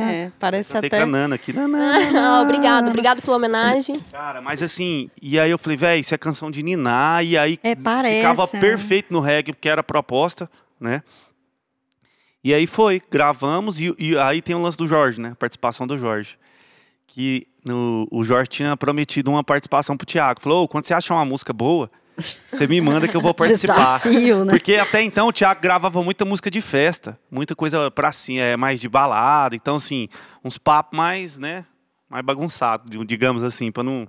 É, 0.00 0.32
parece 0.38 0.72
Cantei 0.72 0.88
até. 0.88 0.98
canana 1.00 1.34
aqui. 1.34 1.52
Ah, 2.16 2.40
obrigado, 2.40 2.88
obrigado 2.88 3.20
pela 3.20 3.36
homenagem. 3.36 4.00
Cara, 4.10 4.40
mas 4.40 4.62
assim, 4.62 5.10
e 5.20 5.38
aí 5.38 5.50
eu 5.50 5.58
falei, 5.58 5.76
velho, 5.76 6.00
isso 6.00 6.14
é 6.14 6.16
canção 6.16 6.50
de 6.50 6.62
Niná, 6.62 7.22
e 7.22 7.36
aí 7.36 7.58
É, 7.62 7.74
parece, 7.74 8.16
ficava 8.16 8.48
né? 8.54 8.58
perfeito 8.58 9.12
no 9.12 9.20
reggae, 9.20 9.52
porque 9.52 9.68
era 9.68 9.82
a 9.82 9.84
proposta, 9.84 10.50
né? 10.80 11.02
E 12.42 12.54
aí 12.54 12.66
foi, 12.66 13.02
gravamos, 13.10 13.78
e, 13.78 13.94
e 13.98 14.16
aí 14.16 14.40
tem 14.40 14.56
o 14.56 14.62
lance 14.62 14.78
do 14.78 14.88
Jorge, 14.88 15.20
né? 15.20 15.36
Participação 15.38 15.86
do 15.86 15.98
Jorge. 15.98 16.38
Que 17.06 17.46
no, 17.62 18.08
o 18.10 18.24
Jorge 18.24 18.48
tinha 18.48 18.74
prometido 18.78 19.30
uma 19.30 19.44
participação 19.44 19.94
pro 19.94 20.06
Thiago. 20.06 20.40
Falou, 20.40 20.64
"Ô, 20.64 20.68
quando 20.68 20.86
você 20.86 20.94
achar 20.94 21.16
uma 21.16 21.24
música 21.26 21.52
boa, 21.52 21.90
você 22.16 22.66
me 22.66 22.80
manda 22.80 23.06
que 23.06 23.16
eu 23.16 23.20
vou 23.20 23.32
participar. 23.34 24.00
Desafio, 24.00 24.44
né? 24.44 24.52
Porque 24.52 24.74
até 24.76 25.02
então 25.02 25.28
o 25.28 25.32
Thiago 25.32 25.60
gravava 25.60 26.02
muita 26.02 26.24
música 26.24 26.50
de 26.50 26.60
festa, 26.60 27.18
muita 27.30 27.54
coisa 27.54 27.90
pra 27.90 28.12
cima, 28.12 28.40
é 28.40 28.56
mais 28.56 28.80
de 28.80 28.88
balada, 28.88 29.54
então 29.54 29.76
assim, 29.76 30.08
uns 30.44 30.58
papos 30.58 30.96
mais, 30.96 31.38
né, 31.38 31.64
mais 32.08 32.24
bagunçados, 32.24 32.90
digamos 33.06 33.42
assim, 33.42 33.70
pra 33.70 33.82
não 33.82 34.08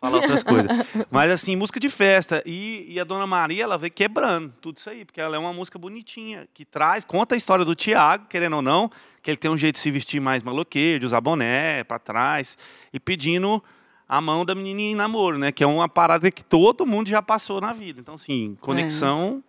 falar 0.00 0.18
outras 0.18 0.42
coisas. 0.44 0.70
Mas 1.10 1.30
assim, 1.30 1.56
música 1.56 1.78
de 1.78 1.90
festa 1.90 2.42
e, 2.44 2.86
e 2.88 3.00
a 3.00 3.04
Dona 3.04 3.26
Maria, 3.26 3.64
ela 3.64 3.78
veio 3.78 3.92
quebrando 3.92 4.52
tudo 4.60 4.78
isso 4.78 4.90
aí, 4.90 5.04
porque 5.04 5.20
ela 5.20 5.36
é 5.36 5.38
uma 5.38 5.52
música 5.52 5.78
bonitinha, 5.78 6.48
que 6.52 6.64
traz, 6.64 7.04
conta 7.04 7.34
a 7.34 7.38
história 7.38 7.64
do 7.64 7.74
Thiago, 7.74 8.26
querendo 8.28 8.56
ou 8.56 8.62
não, 8.62 8.90
que 9.22 9.30
ele 9.30 9.38
tem 9.38 9.50
um 9.50 9.56
jeito 9.56 9.76
de 9.76 9.80
se 9.80 9.90
vestir 9.90 10.20
mais 10.20 10.42
maloqueiro, 10.42 11.00
de 11.00 11.06
usar 11.06 11.20
boné 11.20 11.84
pra 11.84 11.98
trás 11.98 12.56
e 12.92 13.00
pedindo 13.00 13.62
a 14.08 14.20
mão 14.20 14.44
da 14.44 14.54
menininha 14.54 14.92
em 14.92 14.94
namoro, 14.94 15.38
né? 15.38 15.50
Que 15.52 15.64
é 15.64 15.66
uma 15.66 15.88
parada 15.88 16.30
que 16.30 16.44
todo 16.44 16.86
mundo 16.86 17.08
já 17.08 17.20
passou 17.22 17.60
na 17.60 17.72
vida. 17.72 18.00
Então, 18.00 18.14
assim, 18.14 18.56
conexão. 18.60 19.42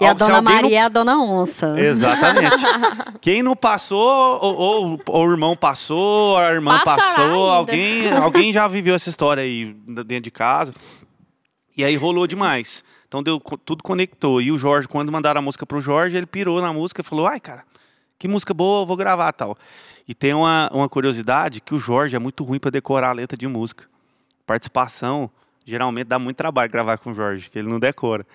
E 0.00 0.04
a 0.06 0.12
dona 0.12 0.36
alguém 0.36 0.52
não- 0.54 0.62
Maria 0.62 0.78
é 0.78 0.82
a 0.82 0.88
dona 0.88 1.18
onça. 1.18 1.74
Exatamente. 1.80 2.56
Quem 3.20 3.42
não 3.42 3.56
passou, 3.56 4.38
ou, 4.42 4.54
ou- 4.56 5.00
ou 5.06 5.26
o 5.26 5.30
irmão 5.30 5.56
passou, 5.56 6.36
a 6.36 6.52
irmã 6.52 6.78
Passará 6.84 7.06
passou, 7.06 7.46
ainda. 7.46 7.56
alguém, 7.56 8.12
alguém 8.12 8.52
já 8.52 8.68
viveu 8.68 8.94
essa 8.94 9.08
história 9.08 9.42
aí 9.42 9.74
dentro 10.04 10.24
de 10.24 10.30
casa. 10.30 10.74
E 11.76 11.82
aí 11.82 11.96
rolou 11.96 12.26
demais. 12.26 12.84
Então 13.06 13.22
deu, 13.22 13.40
tudo 13.64 13.82
conectou. 13.82 14.42
E 14.42 14.52
o 14.52 14.58
Jorge, 14.58 14.86
quando 14.86 15.10
mandaram 15.10 15.38
a 15.38 15.42
música 15.42 15.64
pro 15.64 15.80
Jorge, 15.80 16.16
ele 16.16 16.26
pirou 16.26 16.60
na 16.60 16.70
música 16.72 17.00
e 17.00 17.04
falou: 17.04 17.26
ai, 17.26 17.40
cara, 17.40 17.64
que 18.18 18.26
música 18.26 18.52
boa, 18.52 18.82
eu 18.82 18.86
vou 18.86 18.96
gravar 18.96 19.32
tal. 19.32 19.56
E 20.06 20.14
tem 20.14 20.34
uma, 20.34 20.68
uma 20.72 20.88
curiosidade 20.88 21.60
que 21.60 21.74
o 21.74 21.78
Jorge 21.78 22.16
é 22.16 22.18
muito 22.18 22.42
ruim 22.42 22.58
para 22.58 22.70
decorar 22.70 23.10
a 23.10 23.12
letra 23.12 23.36
de 23.36 23.46
música. 23.46 23.84
Participação, 24.46 25.30
geralmente 25.64 26.06
dá 26.06 26.18
muito 26.18 26.36
trabalho 26.36 26.70
gravar 26.70 26.98
com 26.98 27.12
o 27.12 27.14
Jorge, 27.14 27.50
que 27.50 27.58
ele 27.58 27.68
não 27.68 27.78
decora. 27.78 28.26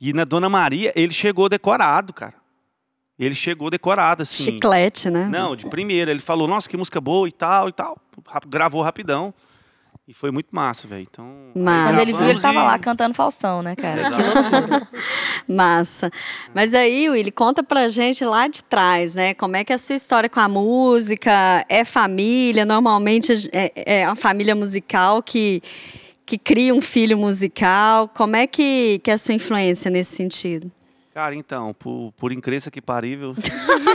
E 0.00 0.12
na 0.12 0.24
Dona 0.24 0.48
Maria, 0.48 0.92
ele 0.94 1.12
chegou 1.12 1.48
decorado, 1.48 2.12
cara. 2.12 2.34
Ele 3.18 3.34
chegou 3.34 3.70
decorado, 3.70 4.22
assim. 4.22 4.44
Chiclete, 4.44 5.08
né? 5.08 5.26
Não, 5.30 5.56
de 5.56 5.68
primeira. 5.70 6.10
Ele 6.10 6.20
falou, 6.20 6.46
nossa, 6.46 6.68
que 6.68 6.76
música 6.76 7.00
boa 7.00 7.26
e 7.26 7.32
tal 7.32 7.70
e 7.70 7.72
tal. 7.72 7.98
Gravou 8.46 8.82
rapidão. 8.82 9.32
E 10.08 10.14
foi 10.14 10.30
muito 10.30 10.48
massa, 10.52 10.86
velho. 10.86 11.04
Então. 11.10 11.50
Massa. 11.52 11.88
Quando 11.92 12.00
ele 12.00 12.12
viu, 12.12 12.28
ele 12.28 12.40
tava 12.40 12.60
e- 12.60 12.62
lá 12.62 12.78
cantando 12.78 13.12
Faustão, 13.14 13.60
né, 13.60 13.74
cara? 13.74 14.02
Massa. 15.48 16.12
Mas 16.54 16.74
aí, 16.74 17.10
Willy, 17.10 17.32
conta 17.32 17.60
pra 17.62 17.88
gente 17.88 18.24
lá 18.24 18.46
de 18.46 18.62
trás, 18.62 19.16
né? 19.16 19.34
Como 19.34 19.56
é 19.56 19.64
que 19.64 19.72
é 19.72 19.74
a 19.74 19.78
sua 19.78 19.96
história 19.96 20.28
com 20.28 20.38
a 20.38 20.48
música? 20.48 21.64
É 21.68 21.84
família? 21.84 22.64
Normalmente 22.64 23.32
é, 23.52 24.02
é 24.02 24.06
uma 24.06 24.14
família 24.14 24.54
musical 24.54 25.20
que, 25.20 25.60
que 26.24 26.38
cria 26.38 26.72
um 26.72 26.80
filho 26.80 27.18
musical. 27.18 28.06
Como 28.08 28.36
é 28.36 28.46
que, 28.46 29.00
que 29.02 29.10
é 29.10 29.14
a 29.14 29.18
sua 29.18 29.34
influência 29.34 29.90
nesse 29.90 30.14
sentido? 30.14 30.70
Cara, 31.16 31.34
então, 31.34 31.72
por, 31.72 32.12
por 32.18 32.30
incrível 32.30 32.70
que 32.70 32.82
parível. 32.82 33.34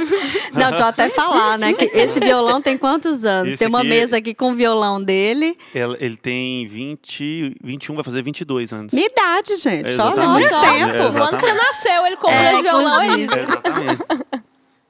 Não, 0.54 0.70
deixa 0.70 0.86
eu 0.86 0.88
até 0.88 1.08
falar, 1.08 1.56
né? 1.56 1.72
Que 1.72 1.86
esse 1.86 2.20
violão 2.20 2.60
tem 2.60 2.76
quantos 2.80 3.24
anos? 3.24 3.50
Esse 3.50 3.60
tem 3.60 3.68
uma 3.68 3.82
aqui- 3.82 3.90
mesa 3.90 4.18
aqui 4.18 4.34
com 4.34 4.54
o 4.54 4.56
violão 4.56 5.00
dele. 5.00 5.56
ele, 5.76 5.98
ele 6.00 6.18
tem 6.18 6.66
20, 6.66 7.58
21, 7.64 7.94
vai 7.94 8.04
fazer 8.04 8.24
22 8.24 8.74
anos. 8.74 8.92
Minha 8.92 9.06
idade, 9.06 9.56
gente. 9.58 9.86
Olha, 9.86 9.92
Exatamente. 9.92 10.30
muito 10.32 10.56
É, 10.56 10.62
tempo. 10.62 11.24
Ano 11.24 11.38
que 11.38 11.46
você 11.46 11.54
nasceu, 11.54 12.08
ele 12.08 12.16
comprou 12.16 12.34
É, 12.42 12.54
esse 12.54 12.62
violão. 12.64 13.04
Ele... 13.04 13.24
inclusive. 13.26 13.44
Exatamente. 13.52 14.04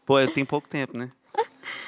Pô, 0.05 0.27
tem 0.27 0.45
pouco 0.45 0.69
tempo, 0.69 0.97
né? 0.97 1.09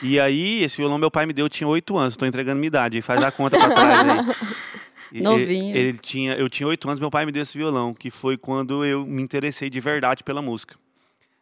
E 0.02 0.20
aí, 0.20 0.62
esse 0.62 0.76
violão 0.76 0.98
meu 0.98 1.10
pai 1.10 1.26
me 1.26 1.32
deu, 1.32 1.46
eu 1.46 1.50
tinha 1.50 1.70
8 1.70 1.98
anos. 1.98 2.18
Tô 2.18 2.26
entregando 2.26 2.58
minha 2.58 2.68
idade. 2.68 3.02
Faz 3.02 3.24
a 3.24 3.32
conta 3.32 3.58
pra 3.58 3.70
trás 3.70 4.10
aí. 4.10 4.36
Novinho. 5.22 5.76
Ele, 5.76 5.98
tinha, 5.98 6.34
eu 6.36 6.50
tinha 6.50 6.68
8 6.68 6.88
anos, 6.88 7.00
meu 7.00 7.12
pai 7.12 7.26
me 7.26 7.32
deu 7.32 7.44
esse 7.44 7.58
violão, 7.58 7.94
que 7.94 8.10
foi 8.10 8.38
quando 8.38 8.84
eu 8.86 9.06
me 9.06 9.22
interessei 9.22 9.70
de 9.70 9.80
verdade 9.80 10.24
pela 10.24 10.42
música. 10.42 10.76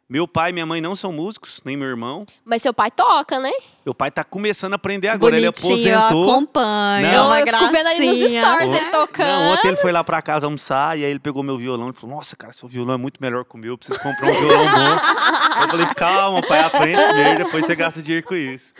Meu 0.09 0.27
pai 0.27 0.49
e 0.49 0.53
minha 0.53 0.65
mãe 0.65 0.81
não 0.81 0.93
são 0.93 1.13
músicos, 1.13 1.61
nem 1.63 1.77
meu 1.77 1.87
irmão. 1.87 2.25
Mas 2.43 2.61
seu 2.61 2.73
pai 2.73 2.91
toca, 2.91 3.39
né? 3.39 3.49
Meu 3.85 3.95
pai 3.95 4.11
tá 4.11 4.25
começando 4.25 4.73
a 4.73 4.75
aprender 4.75 5.07
agora. 5.07 5.37
Ele 5.37 5.49
Bonitinho, 5.49 5.87
eu 5.87 5.97
aposentou. 5.99 6.29
acompanho. 6.33 7.07
Não. 7.07 7.13
é 7.13 7.21
uma 7.21 7.39
eu 7.39 7.47
fico 7.47 7.71
vendo 7.71 7.87
ali 7.87 8.05
nos 8.07 8.17
gracinha. 8.19 8.41
stories 8.43 8.71
ele 8.71 8.85
Não, 8.87 8.91
tocando. 8.91 9.41
ontem 9.53 9.67
ele 9.69 9.77
foi 9.77 9.93
lá 9.93 10.03
pra 10.03 10.21
casa 10.21 10.45
almoçar 10.47 10.99
e 10.99 11.05
aí 11.05 11.09
ele 11.09 11.19
pegou 11.19 11.41
meu 11.41 11.57
violão 11.57 11.91
e 11.91 11.93
falou: 11.93 12.17
Nossa, 12.17 12.35
cara, 12.35 12.51
seu 12.51 12.67
violão 12.67 12.95
é 12.95 12.97
muito 12.97 13.21
melhor 13.21 13.45
que 13.45 13.55
o 13.55 13.57
meu, 13.57 13.71
eu 13.71 13.77
preciso 13.77 13.99
comprar 14.01 14.29
um 14.29 14.33
violão 14.33 14.65
bom. 14.65 15.61
eu 15.63 15.67
falei: 15.69 15.85
Calma, 15.95 16.41
pai, 16.41 16.59
aprende 16.59 17.01
primeiro, 17.07 17.45
depois 17.45 17.65
você 17.65 17.73
gasta 17.73 18.01
dinheiro 18.01 18.27
com 18.27 18.35
isso. 18.35 18.73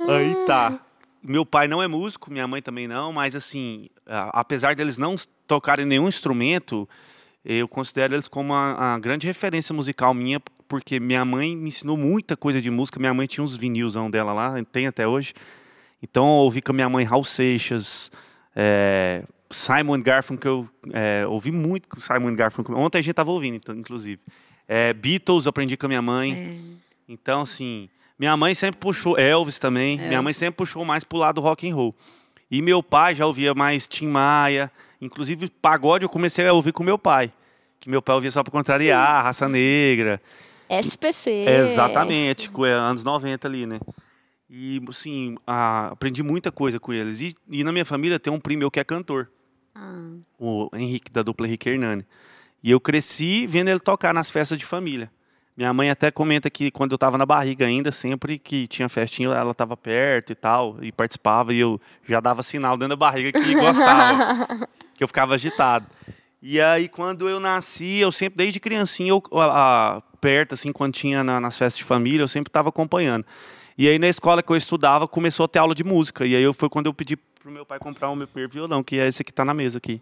Aí 0.00 0.34
tá. 0.46 0.80
Meu 1.22 1.46
pai 1.46 1.68
não 1.68 1.82
é 1.82 1.86
músico, 1.86 2.32
minha 2.32 2.46
mãe 2.46 2.60
também 2.60 2.88
não, 2.88 3.12
mas 3.12 3.36
assim, 3.36 3.88
apesar 4.06 4.74
deles 4.74 4.98
não 4.98 5.14
tocarem 5.46 5.86
nenhum 5.86 6.08
instrumento, 6.08 6.88
eu 7.44 7.68
considero 7.68 8.14
eles 8.14 8.26
como 8.26 8.52
uma, 8.52 8.98
grande 8.98 9.26
referência 9.26 9.74
musical 9.74 10.12
minha 10.12 10.40
porque 10.72 10.98
minha 10.98 11.22
mãe 11.22 11.54
me 11.54 11.68
ensinou 11.68 11.98
muita 11.98 12.34
coisa 12.34 12.58
de 12.58 12.70
música. 12.70 12.98
Minha 12.98 13.12
mãe 13.12 13.26
tinha 13.26 13.44
uns 13.44 13.54
vinilzão 13.54 14.10
dela 14.10 14.32
lá, 14.32 14.54
tem 14.64 14.86
até 14.86 15.06
hoje. 15.06 15.34
Então 16.02 16.24
eu 16.24 16.44
ouvi 16.44 16.62
com 16.62 16.72
a 16.72 16.74
minha 16.74 16.88
mãe 16.88 17.04
Raul 17.04 17.24
Seixas, 17.24 18.10
é, 18.56 19.22
Simon 19.50 20.00
Garfunkel, 20.00 20.66
eu 20.86 20.92
é, 20.92 21.26
ouvi 21.26 21.52
muito 21.52 21.88
com 21.88 22.00
Simon 22.00 22.34
Garfunkel. 22.34 22.74
Ontem 22.74 22.98
a 22.98 23.02
gente 23.02 23.10
estava 23.10 23.30
ouvindo, 23.30 23.56
então, 23.56 23.74
inclusive. 23.74 24.18
É, 24.66 24.94
Beatles, 24.94 25.46
aprendi 25.46 25.76
com 25.76 25.84
a 25.84 25.88
minha 25.88 26.00
mãe. 26.00 26.32
É. 26.32 26.82
Então, 27.06 27.42
assim, 27.42 27.90
minha 28.22 28.36
mãe 28.36 28.54
sempre 28.54 28.78
puxou, 28.78 29.18
Elvis 29.18 29.58
também, 29.58 29.98
minha 29.98 30.22
mãe 30.22 30.32
sempre 30.32 30.56
puxou 30.58 30.84
mais 30.84 31.02
pro 31.02 31.18
lado 31.18 31.40
rock 31.40 31.68
and 31.68 31.74
roll. 31.74 31.92
E 32.48 32.62
meu 32.62 32.80
pai 32.80 33.16
já 33.16 33.26
ouvia 33.26 33.52
mais 33.52 33.88
Tim 33.88 34.06
Maia, 34.06 34.70
inclusive 35.00 35.48
pagode 35.60 36.04
eu 36.04 36.08
comecei 36.08 36.46
a 36.46 36.52
ouvir 36.52 36.72
com 36.72 36.84
meu 36.84 36.96
pai. 36.96 37.32
Que 37.80 37.90
meu 37.90 38.00
pai 38.00 38.14
ouvia 38.14 38.30
só 38.30 38.44
para 38.44 38.52
contrariar, 38.52 39.24
Raça 39.24 39.48
Negra. 39.48 40.22
SPC. 40.68 41.30
Exatamente, 41.48 42.48
com- 42.48 42.64
é, 42.64 42.72
anos 42.72 43.02
90 43.02 43.48
ali, 43.48 43.66
né? 43.66 43.80
E, 44.48 44.80
assim, 44.88 45.36
a- 45.44 45.88
aprendi 45.88 46.22
muita 46.22 46.52
coisa 46.52 46.78
com 46.78 46.92
eles. 46.92 47.20
E, 47.22 47.34
e 47.50 47.64
na 47.64 47.72
minha 47.72 47.84
família 47.84 48.20
tem 48.20 48.32
um 48.32 48.38
primo 48.38 48.60
meu 48.60 48.70
que 48.70 48.78
é 48.78 48.84
cantor, 48.84 49.28
Ah, 49.74 50.12
o 50.38 50.68
Henrique, 50.74 51.10
da 51.10 51.22
dupla 51.24 51.48
Henrique 51.48 51.68
Hernani. 51.68 52.06
E 52.62 52.70
eu 52.70 52.78
cresci 52.78 53.48
vendo 53.48 53.66
ele 53.68 53.80
tocar 53.80 54.14
nas 54.14 54.30
festas 54.30 54.56
de 54.58 54.64
família. 54.64 55.10
Minha 55.56 55.72
mãe 55.74 55.90
até 55.90 56.10
comenta 56.10 56.48
que 56.48 56.70
quando 56.70 56.92
eu 56.92 56.96
estava 56.96 57.18
na 57.18 57.26
barriga 57.26 57.66
ainda, 57.66 57.92
sempre 57.92 58.38
que 58.38 58.66
tinha 58.66 58.88
festinha, 58.88 59.28
ela 59.30 59.50
estava 59.50 59.76
perto 59.76 60.32
e 60.32 60.34
tal, 60.34 60.76
e 60.82 60.90
participava, 60.90 61.52
e 61.52 61.58
eu 61.60 61.78
já 62.08 62.20
dava 62.20 62.42
sinal 62.42 62.76
dentro 62.76 62.90
da 62.90 62.96
barriga 62.96 63.30
que 63.32 63.52
gostava, 63.54 64.66
que 64.94 65.04
eu 65.04 65.08
ficava 65.08 65.34
agitado. 65.34 65.86
E 66.40 66.60
aí, 66.60 66.88
quando 66.88 67.28
eu 67.28 67.38
nasci, 67.38 67.98
eu 67.98 68.10
sempre, 68.10 68.38
desde 68.38 68.58
criancinha, 68.58 69.10
eu, 69.10 69.22
a- 69.38 69.96
a- 69.98 70.00
perto, 70.20 70.54
assim, 70.54 70.72
quando 70.72 70.94
tinha 70.94 71.22
na- 71.22 71.38
nas 71.40 71.58
festas 71.58 71.78
de 71.78 71.84
família, 71.84 72.22
eu 72.24 72.28
sempre 72.28 72.48
estava 72.48 72.70
acompanhando. 72.70 73.24
E 73.76 73.88
aí, 73.88 73.98
na 73.98 74.08
escola 74.08 74.42
que 74.42 74.50
eu 74.50 74.56
estudava, 74.56 75.06
começou 75.06 75.44
a 75.44 75.48
ter 75.48 75.58
aula 75.58 75.74
de 75.74 75.84
música. 75.84 76.24
E 76.26 76.34
aí, 76.34 76.52
foi 76.54 76.68
quando 76.68 76.86
eu 76.86 76.94
pedi 76.94 77.16
pro 77.16 77.50
meu 77.52 77.64
pai 77.66 77.78
comprar 77.78 78.08
o 78.10 78.16
meu 78.16 78.26
primeiro 78.26 78.50
violão, 78.52 78.82
que 78.82 78.98
é 78.98 79.06
esse 79.06 79.22
que 79.22 79.32
tá 79.32 79.44
na 79.44 79.52
mesa 79.54 79.78
aqui. 79.78 80.00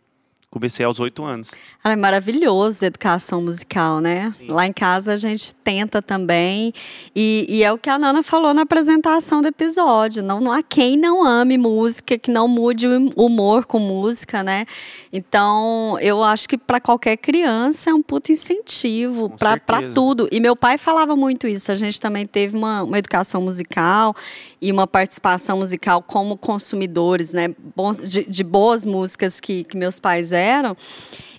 Comecei 0.52 0.84
aos 0.84 0.98
oito 0.98 1.22
anos. 1.24 1.48
Ah, 1.82 1.92
É 1.92 1.96
maravilhoso 1.96 2.84
a 2.84 2.88
educação 2.88 3.40
musical, 3.40 4.00
né? 4.00 4.34
Lá 4.48 4.66
em 4.66 4.72
casa 4.72 5.12
a 5.12 5.16
gente 5.16 5.54
tenta 5.54 6.02
também. 6.02 6.72
E, 7.14 7.46
e 7.48 7.62
é 7.62 7.72
o 7.72 7.78
que 7.78 7.88
a 7.88 7.96
Nana 7.96 8.20
falou 8.20 8.52
na 8.52 8.62
apresentação 8.62 9.40
do 9.40 9.46
episódio. 9.46 10.24
Não, 10.24 10.40
não 10.40 10.50
há 10.50 10.60
quem 10.60 10.96
não 10.96 11.22
ame 11.22 11.56
música, 11.56 12.18
que 12.18 12.32
não 12.32 12.48
mude 12.48 12.88
o 12.88 13.12
humor 13.14 13.64
com 13.64 13.78
música, 13.78 14.42
né? 14.42 14.66
Então, 15.12 15.96
eu 16.00 16.20
acho 16.20 16.48
que 16.48 16.58
para 16.58 16.80
qualquer 16.80 17.16
criança 17.16 17.90
é 17.90 17.94
um 17.94 18.02
puto 18.02 18.32
incentivo 18.32 19.30
para 19.30 19.92
tudo. 19.94 20.28
E 20.32 20.40
meu 20.40 20.56
pai 20.56 20.78
falava 20.78 21.14
muito 21.14 21.46
isso. 21.46 21.70
A 21.70 21.76
gente 21.76 22.00
também 22.00 22.26
teve 22.26 22.56
uma, 22.56 22.82
uma 22.82 22.98
educação 22.98 23.40
musical 23.40 24.16
e 24.60 24.72
uma 24.72 24.88
participação 24.88 25.58
musical 25.58 26.02
como 26.02 26.36
consumidores, 26.36 27.32
né? 27.32 27.54
De, 28.02 28.24
de 28.24 28.42
boas 28.42 28.84
músicas 28.84 29.38
que, 29.38 29.62
que 29.62 29.76
meus 29.76 30.00
pais 30.00 30.32
eram. 30.32 30.39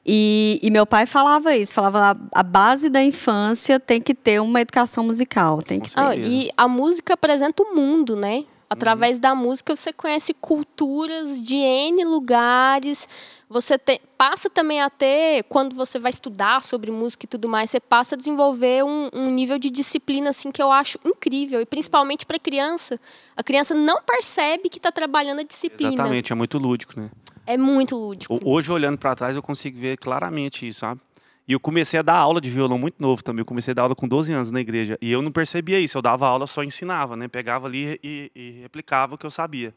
E, 0.06 0.60
e 0.64 0.72
meu 0.72 0.86
pai 0.86 1.06
falava 1.06 1.56
isso, 1.56 1.76
falava 1.76 2.18
a, 2.34 2.40
a 2.40 2.44
base 2.44 2.90
da 2.90 3.04
infância 3.04 3.80
tem 3.80 4.02
que 4.02 4.16
ter 4.16 4.42
uma 4.42 4.60
educação 4.62 5.04
musical, 5.04 5.62
tem 5.62 5.80
que 5.80 5.92
Ah, 5.96 6.16
e 6.16 6.50
a 6.58 6.68
música 6.68 7.14
apresenta 7.14 7.62
o 7.62 7.76
mundo, 7.76 8.16
né? 8.16 8.44
Através 8.68 9.18
Uhum. 9.18 9.22
da 9.22 9.36
música 9.36 9.76
você 9.76 9.92
conhece 9.92 10.34
culturas 10.34 11.42
de 11.42 11.58
N 11.58 12.06
lugares. 12.06 13.08
Você 13.50 13.78
te- 13.78 14.00
passa 14.18 14.50
também 14.50 14.82
a 14.82 14.90
ter, 14.90 15.44
quando 15.50 15.76
você 15.76 16.00
vai 16.00 16.10
estudar 16.10 16.64
sobre 16.64 16.90
música 16.90 17.26
e 17.26 17.28
tudo 17.28 17.50
mais, 17.50 17.70
você 17.70 17.82
passa 17.82 18.16
a 18.16 18.18
desenvolver 18.18 18.82
um, 18.86 19.10
um 19.14 19.30
nível 19.30 19.60
de 19.60 19.70
disciplina 19.70 20.30
assim 20.30 20.50
que 20.52 20.64
eu 20.64 20.72
acho 20.72 20.98
incrível. 21.04 21.60
E 21.60 21.66
principalmente 21.66 22.26
para 22.26 22.40
criança. 22.40 22.98
A 23.36 23.44
criança 23.44 23.76
não 23.76 24.02
percebe 24.02 24.70
que 24.70 24.78
está 24.78 24.90
trabalhando 24.90 25.40
a 25.40 25.44
disciplina. 25.44 25.92
Exatamente, 25.94 26.32
é 26.32 26.36
muito 26.36 26.58
lúdico, 26.58 26.98
né? 26.98 27.10
É 27.46 27.58
muito 27.58 27.96
lúdico. 27.96 28.40
Hoje, 28.44 28.72
olhando 28.72 28.98
para 28.98 29.16
trás, 29.16 29.36
eu 29.36 29.42
consigo 29.42 29.80
ver 29.80 29.98
claramente 29.98 30.68
isso, 30.68 30.82
sabe? 30.82 31.02
E 31.48 31.54
eu 31.54 31.60
comecei 31.60 32.00
a 32.00 32.04
dar 32.04 32.16
aula 32.16 32.40
de 32.40 32.50
violão 32.50 32.78
muito 32.78 32.96
novo 33.00 33.24
também. 33.24 33.42
Eu 33.42 33.46
comecei 33.46 33.72
a 33.72 33.76
dar 33.76 33.82
aula 33.84 33.96
com 33.96 34.08
12 34.08 34.32
anos 34.32 34.52
na 34.52 34.62
igreja. 34.62 34.98
E 35.02 35.12
eu 35.12 35.22
não 35.22 35.32
percebia 35.32 35.80
isso. 35.80 35.98
Eu 35.98 36.02
dava 36.02 36.28
aula, 36.28 36.48
só 36.48 36.64
ensinava, 36.64 37.16
né? 37.16 37.28
Pegava 37.28 37.68
ali 37.68 38.00
e, 38.04 38.32
e 38.36 38.52
replicava 38.62 39.16
o 39.16 39.18
que 39.18 39.26
eu 39.26 39.32
sabia. 39.32 39.74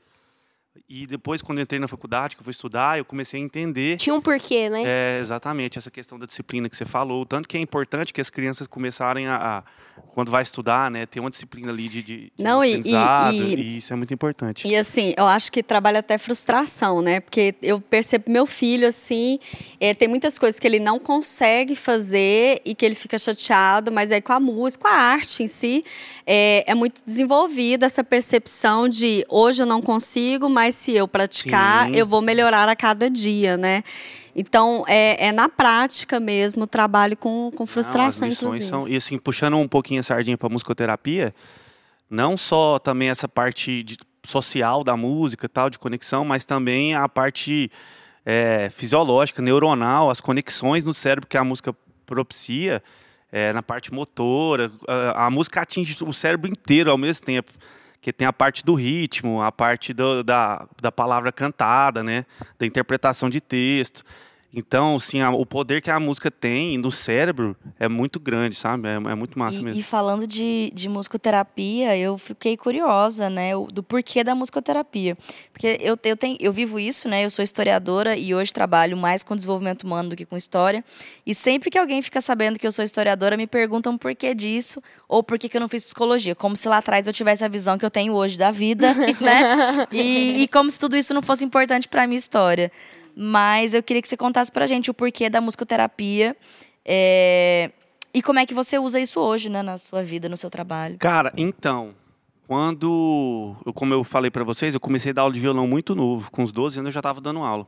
E 0.88 1.06
depois, 1.06 1.40
quando 1.40 1.58
eu 1.58 1.62
entrei 1.62 1.78
na 1.80 1.86
faculdade, 1.88 2.34
que 2.36 2.40
eu 2.40 2.44
fui 2.44 2.50
estudar, 2.50 2.98
eu 2.98 3.04
comecei 3.04 3.40
a 3.40 3.44
entender 3.44 3.96
Tinha 3.96 4.14
um 4.14 4.20
porquê, 4.20 4.68
né? 4.68 4.82
é, 4.84 5.18
exatamente, 5.20 5.78
essa 5.78 5.90
questão 5.90 6.18
da 6.18 6.26
disciplina 6.26 6.68
que 6.68 6.76
você 6.76 6.84
falou. 6.84 7.24
Tanto 7.24 7.48
que 7.48 7.56
é 7.56 7.60
importante 7.60 8.12
que 8.12 8.20
as 8.20 8.28
crianças 8.28 8.66
começarem 8.66 9.26
a, 9.28 9.36
a- 9.36 9.64
quando 10.12 10.30
vai 10.30 10.42
estudar, 10.42 10.90
né, 10.90 11.06
ter 11.06 11.20
uma 11.20 11.30
disciplina 11.30 11.70
ali 11.72 11.88
de, 11.88 12.02
de, 12.02 12.16
de 12.26 12.32
Não, 12.38 12.62
e- 12.64 12.68
e- 12.68 12.70
aprendizado, 12.72 13.34
e- 13.42 13.54
e 13.54 13.76
isso 13.78 13.92
é 13.92 13.96
muito 13.96 14.12
importante. 14.12 14.66
E 14.66 14.76
assim, 14.76 15.14
eu 15.16 15.26
acho 15.26 15.50
que 15.50 15.62
trabalha 15.62 16.00
até 16.00 16.18
frustração, 16.18 17.00
né? 17.02 17.20
Porque 17.20 17.54
eu 17.62 17.80
percebo 17.80 18.30
meu 18.30 18.44
filho, 18.46 18.86
assim, 18.86 19.38
é, 19.80 19.94
tem 19.94 20.08
muitas 20.08 20.38
coisas 20.38 20.58
que 20.60 20.66
ele 20.66 20.78
não 20.80 20.98
consegue 20.98 21.74
fazer 21.76 22.60
e 22.64 22.74
que 22.74 22.84
ele 22.84 22.94
fica 22.94 23.18
chateado, 23.18 23.90
mas 23.92 24.10
aí 24.12 24.20
com 24.20 24.32
a 24.32 24.40
música, 24.40 24.82
com 24.82 24.88
a 24.88 24.96
arte 24.96 25.42
em 25.44 25.46
si, 25.48 25.84
é, 26.26 26.64
é 26.66 26.74
muito 26.74 27.04
desenvolvida 27.04 27.86
essa 27.86 28.02
percepção 28.04 28.88
de 28.88 29.24
hoje 29.28 29.62
eu 29.62 29.66
não 29.66 29.80
consigo, 29.82 30.48
mas 30.48 30.63
se 30.72 30.92
eu 30.92 31.06
praticar, 31.08 31.86
Sim. 31.86 31.92
eu 31.96 32.06
vou 32.06 32.20
melhorar 32.20 32.68
a 32.68 32.76
cada 32.76 33.08
dia, 33.10 33.56
né? 33.56 33.82
Então, 34.36 34.84
é, 34.88 35.26
é 35.26 35.32
na 35.32 35.48
prática 35.48 36.18
mesmo 36.18 36.64
o 36.64 36.66
trabalho 36.66 37.16
com, 37.16 37.50
com 37.52 37.62
Não, 37.62 37.66
frustração, 37.66 38.26
inclusive. 38.28 38.64
são 38.68 38.88
e 38.88 38.96
assim 38.96 39.16
puxando 39.18 39.56
um 39.56 39.68
pouquinho 39.68 40.00
a 40.00 40.02
sardinha 40.02 40.36
para 40.36 40.48
musicoterapia, 40.48 41.34
não 42.10 42.36
só 42.36 42.78
também 42.78 43.08
essa 43.10 43.28
parte 43.28 43.82
de- 43.82 43.98
social 44.26 44.82
da 44.82 44.96
música, 44.96 45.48
tal, 45.48 45.68
de 45.70 45.78
conexão, 45.78 46.24
mas 46.24 46.44
também 46.44 46.94
a 46.94 47.08
parte 47.08 47.70
é, 48.24 48.70
fisiológica, 48.70 49.42
neuronal, 49.42 50.10
as 50.10 50.20
conexões 50.20 50.84
no 50.84 50.94
cérebro 50.94 51.28
que 51.28 51.36
a 51.36 51.44
música 51.44 51.74
propicia, 52.06 52.82
é, 53.30 53.52
na 53.52 53.62
parte 53.62 53.92
motora, 53.92 54.72
a, 54.88 55.26
a 55.26 55.30
música 55.30 55.60
atinge 55.60 55.96
o 56.02 56.12
cérebro 56.12 56.50
inteiro 56.50 56.90
ao 56.90 56.96
mesmo 56.98 57.24
tempo. 57.26 57.52
Que 58.04 58.12
tem 58.12 58.26
a 58.28 58.32
parte 58.34 58.62
do 58.62 58.74
ritmo, 58.74 59.40
a 59.40 59.50
parte 59.50 59.94
do- 59.94 60.22
da, 60.22 60.66
da 60.82 60.92
palavra 60.92 61.32
cantada, 61.32 62.02
né? 62.02 62.26
Da 62.58 62.66
interpretação 62.66 63.30
de 63.30 63.40
texto. 63.40 64.04
Então, 64.56 64.96
assim, 64.96 65.20
a- 65.20 65.30
o 65.30 65.44
poder 65.44 65.82
que 65.82 65.90
a 65.90 65.98
música 65.98 66.30
tem 66.30 66.78
no 66.78 66.90
cérebro 66.90 67.56
é 67.78 67.88
muito 67.88 68.20
grande, 68.20 68.54
sabe? 68.54 68.88
É, 68.88 68.92
é 68.94 69.14
muito 69.14 69.38
massa 69.38 69.58
E, 69.60 69.62
mesmo. 69.64 69.80
e 69.80 69.82
falando 69.82 70.26
de, 70.26 70.70
de 70.72 70.88
musicoterapia, 70.88 71.96
eu 71.96 72.16
fiquei 72.18 72.56
curiosa, 72.56 73.28
né, 73.28 73.56
o- 73.56 73.66
do 73.66 73.82
porquê 73.82 74.22
da 74.22 74.34
musicoterapia. 74.34 75.16
Porque 75.52 75.78
eu, 75.80 75.98
eu, 76.04 76.16
tenho, 76.16 76.36
eu 76.38 76.52
vivo 76.52 76.78
isso, 76.78 77.08
né, 77.08 77.24
eu 77.24 77.30
sou 77.30 77.42
historiadora 77.42 78.16
e 78.16 78.34
hoje 78.34 78.52
trabalho 78.52 78.96
mais 78.96 79.22
com 79.22 79.34
desenvolvimento 79.34 79.82
humano 79.84 80.10
do 80.10 80.16
que 80.16 80.24
com 80.24 80.36
história. 80.36 80.84
E 81.26 81.34
sempre 81.34 81.70
que 81.70 81.78
alguém 81.78 82.00
fica 82.02 82.20
sabendo 82.20 82.58
que 82.58 82.66
eu 82.66 82.72
sou 82.72 82.84
historiadora, 82.84 83.36
me 83.36 83.46
perguntam 83.46 83.98
por 83.98 84.14
que 84.14 84.34
disso 84.34 84.80
ou 85.08 85.22
por 85.22 85.38
que, 85.38 85.48
que 85.48 85.56
eu 85.56 85.60
não 85.60 85.68
fiz 85.68 85.82
psicologia. 85.82 86.34
Como 86.34 86.56
se 86.56 86.68
lá 86.68 86.78
atrás 86.78 87.06
eu 87.06 87.12
tivesse 87.12 87.44
a 87.44 87.48
visão 87.48 87.76
que 87.78 87.84
eu 87.84 87.90
tenho 87.90 88.12
hoje 88.12 88.38
da 88.38 88.50
vida, 88.50 88.92
né? 89.20 89.86
E, 89.90 90.42
e 90.42 90.48
como 90.48 90.70
se 90.70 90.78
tudo 90.78 90.96
isso 90.96 91.12
não 91.14 91.22
fosse 91.22 91.44
importante 91.44 91.88
para 91.88 92.06
minha 92.06 92.18
história. 92.18 92.70
Mas 93.16 93.74
eu 93.74 93.82
queria 93.82 94.02
que 94.02 94.08
você 94.08 94.16
contasse 94.16 94.50
pra 94.50 94.66
gente 94.66 94.90
o 94.90 94.94
porquê 94.94 95.30
da 95.30 95.40
musicoterapia. 95.40 96.36
é, 96.84 97.70
e 98.12 98.22
como 98.22 98.38
é 98.38 98.46
que 98.46 98.54
você 98.54 98.78
usa 98.78 99.00
isso 99.00 99.18
hoje, 99.20 99.48
né, 99.48 99.60
na 99.62 99.76
sua 99.76 100.02
vida, 100.02 100.28
no 100.28 100.36
seu 100.36 100.48
trabalho? 100.48 100.96
Cara, 100.98 101.32
então, 101.36 101.94
quando, 102.46 103.56
eu, 103.66 103.72
como 103.72 103.92
eu 103.92 104.04
falei 104.04 104.30
pra 104.30 104.44
vocês, 104.44 104.72
eu 104.74 104.80
comecei 104.80 105.10
a 105.10 105.14
dar 105.14 105.22
aula 105.22 105.34
de 105.34 105.40
violão 105.40 105.66
muito 105.66 105.94
novo. 105.94 106.30
Com 106.30 106.44
uns 106.44 106.52
12 106.52 106.78
anos 106.78 106.88
eu 106.88 106.92
já 106.92 107.00
estava 107.00 107.20
dando 107.20 107.40
aula. 107.40 107.66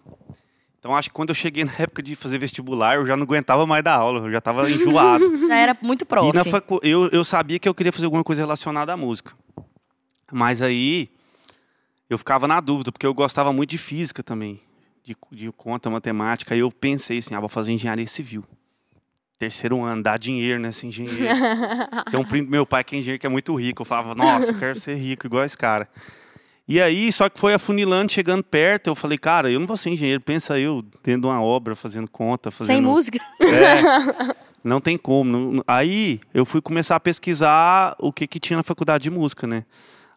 Então, 0.78 0.94
acho 0.94 1.08
que 1.08 1.14
quando 1.14 1.30
eu 1.30 1.34
cheguei 1.34 1.64
na 1.64 1.72
época 1.80 2.00
de 2.02 2.14
fazer 2.14 2.38
vestibular, 2.38 2.94
eu 2.94 3.06
já 3.06 3.16
não 3.16 3.24
aguentava 3.24 3.66
mais 3.66 3.82
dar 3.82 3.96
aula, 3.96 4.20
eu 4.20 4.30
já 4.30 4.38
estava 4.38 4.68
enjoado. 4.70 5.48
Já 5.48 5.56
era 5.56 5.76
muito 5.82 6.06
prof. 6.06 6.28
E 6.28 6.32
na 6.32 6.44
facu... 6.44 6.78
eu, 6.82 7.08
eu 7.08 7.24
sabia 7.24 7.58
que 7.58 7.68
eu 7.68 7.74
queria 7.74 7.90
fazer 7.92 8.04
alguma 8.04 8.22
coisa 8.22 8.42
relacionada 8.42 8.92
à 8.92 8.96
música. 8.96 9.32
Mas 10.30 10.62
aí 10.62 11.08
eu 12.08 12.18
ficava 12.18 12.46
na 12.46 12.60
dúvida, 12.60 12.92
porque 12.92 13.06
eu 13.06 13.14
gostava 13.14 13.52
muito 13.52 13.70
de 13.70 13.78
física 13.78 14.22
também, 14.22 14.60
de, 15.06 15.16
de 15.30 15.52
conta, 15.52 15.88
matemática. 15.88 16.56
Eu 16.56 16.68
pensei 16.72 17.18
assim, 17.18 17.32
ah, 17.34 17.38
vou 17.40 17.48
fazer 17.48 17.70
engenharia 17.70 18.08
civil. 18.08 18.42
Terceiro 19.38 19.80
ano, 19.84 20.02
dá 20.02 20.16
dinheiro 20.16 20.58
nessa 20.58 20.84
engenharia. 20.84 21.30
Tem 22.10 22.18
um 22.18 22.24
primo 22.24 22.46
do 22.46 22.50
meu 22.50 22.66
pai 22.66 22.82
que 22.82 22.96
é 22.96 22.98
engenheiro 22.98 23.20
que 23.20 23.26
é 23.26 23.30
muito 23.30 23.54
rico. 23.54 23.82
Eu 23.82 23.86
falava, 23.86 24.14
nossa, 24.16 24.50
eu 24.50 24.58
quero 24.58 24.80
ser 24.80 24.94
rico 24.96 25.26
igual 25.26 25.44
esse 25.44 25.56
cara. 25.56 25.88
E 26.66 26.80
aí, 26.80 27.12
só 27.12 27.28
que 27.28 27.38
foi 27.38 27.54
afunilando, 27.54 28.10
chegando 28.10 28.42
perto, 28.42 28.88
eu 28.88 28.96
falei, 28.96 29.16
cara, 29.16 29.48
eu 29.48 29.60
não 29.60 29.66
vou 29.68 29.76
ser 29.76 29.90
engenheiro. 29.90 30.20
Pensa 30.20 30.58
eu 30.58 30.82
dentro 31.04 31.20
de 31.20 31.26
uma 31.28 31.40
obra, 31.40 31.76
fazendo 31.76 32.10
conta, 32.10 32.50
fazendo... 32.50 32.74
Sem 32.74 32.82
música. 32.82 33.20
É, 33.40 34.34
não 34.64 34.80
tem 34.80 34.96
como. 34.98 35.52
não- 35.52 35.62
aí 35.68 36.18
eu 36.34 36.44
fui 36.44 36.60
começar 36.60 36.96
a 36.96 37.00
pesquisar 37.00 37.94
o 38.00 38.12
que, 38.12 38.26
que 38.26 38.40
tinha 38.40 38.56
na 38.56 38.64
faculdade 38.64 39.04
de 39.04 39.10
música, 39.10 39.46
né? 39.46 39.64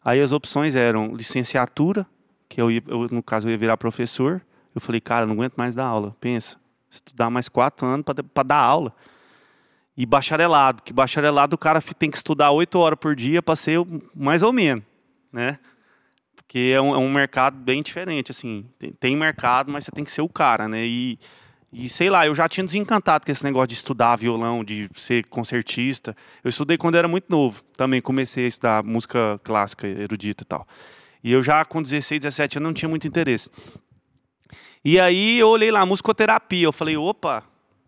Aí 0.03 0.19
as 0.19 0.31
opções 0.31 0.75
eram 0.75 1.13
licenciatura, 1.13 2.07
que 2.47 2.59
eu, 2.59 2.71
ia- 2.71 2.81
eu, 2.87 3.07
no 3.11 3.21
caso 3.21 3.45
eu 3.47 3.51
ia 3.51 3.57
virar 3.57 3.77
professor. 3.77 4.41
Eu 4.73 4.81
falei, 4.81 5.01
cara, 5.01 5.25
não 5.25 5.33
aguento 5.33 5.55
mais 5.55 5.75
dar 5.75 5.85
aula. 5.85 6.15
Pensa, 6.19 6.57
estudar 6.89 7.29
mais 7.29 7.49
quatro 7.49 7.85
anos 7.85 8.05
para 8.33 8.43
dar 8.43 8.57
aula. 8.57 8.93
e 9.95 10.05
bacharelado, 10.05 10.81
que 10.81 10.93
bacharelado 10.93 11.55
o 11.55 11.57
cara 11.57 11.81
tem 11.81 12.09
que 12.09 12.17
estudar 12.17 12.51
oito 12.51 12.79
horas 12.79 12.97
por 12.97 13.15
dia 13.15 13.41
para 13.41 13.55
ser 13.55 13.79
mais 14.15 14.41
ou 14.41 14.53
menos, 14.53 14.83
né? 15.31 15.59
Porque 16.35 16.71
é 16.73 16.81
um, 16.81 16.95
é 16.95 16.97
um 16.97 17.11
mercado 17.11 17.57
bem 17.57 17.83
diferente, 17.83 18.31
assim. 18.31 18.65
Tem, 18.79 18.91
tem, 18.93 19.15
mercado, 19.15 19.71
mas 19.71 19.83
você 19.83 19.91
tem 19.91 20.03
que 20.03 20.11
ser 20.11 20.21
o 20.21 20.29
cara, 20.29 20.67
né? 20.67 20.85
E, 20.85 21.19
e 21.71 21.87
sei 21.89 22.09
lá, 22.09 22.25
eu 22.25 22.33
já 22.33 22.47
tinha 22.47 22.63
desencantado 22.63 23.25
com 23.25 23.31
esse 23.31 23.43
negócio 23.43 23.67
de 23.67 23.75
estudar 23.75 24.15
violão, 24.15 24.63
de 24.63 24.89
ser 24.95 25.25
concertista. 25.25 26.15
Eu 26.43 26.49
estudei 26.49 26.77
quando 26.77 26.95
era 26.95 27.07
muito 27.07 27.25
novo. 27.29 27.61
Também 27.77 28.01
comecei 28.01 28.45
a 28.45 28.47
estudar 28.47 28.83
música 28.83 29.39
clássica, 29.43 29.85
erudita 29.85 30.43
e 30.43 30.47
tal. 30.47 30.65
E 31.23 31.31
eu 31.31 31.43
já 31.43 31.63
com 31.65 31.83
16, 31.83 32.21
17 32.21 32.57
anos 32.57 32.69
não 32.69 32.73
tinha 32.73 32.89
muito 32.89 33.05
interesse. 33.05 33.51
E 34.83 34.99
aí 34.99 35.39
eu 35.39 35.49
olhei 35.49 35.71
lá, 35.71 35.85
musicoterapia. 35.85 36.65
Eu 36.65 36.71
falei, 36.71 36.95
opa, 36.95 37.43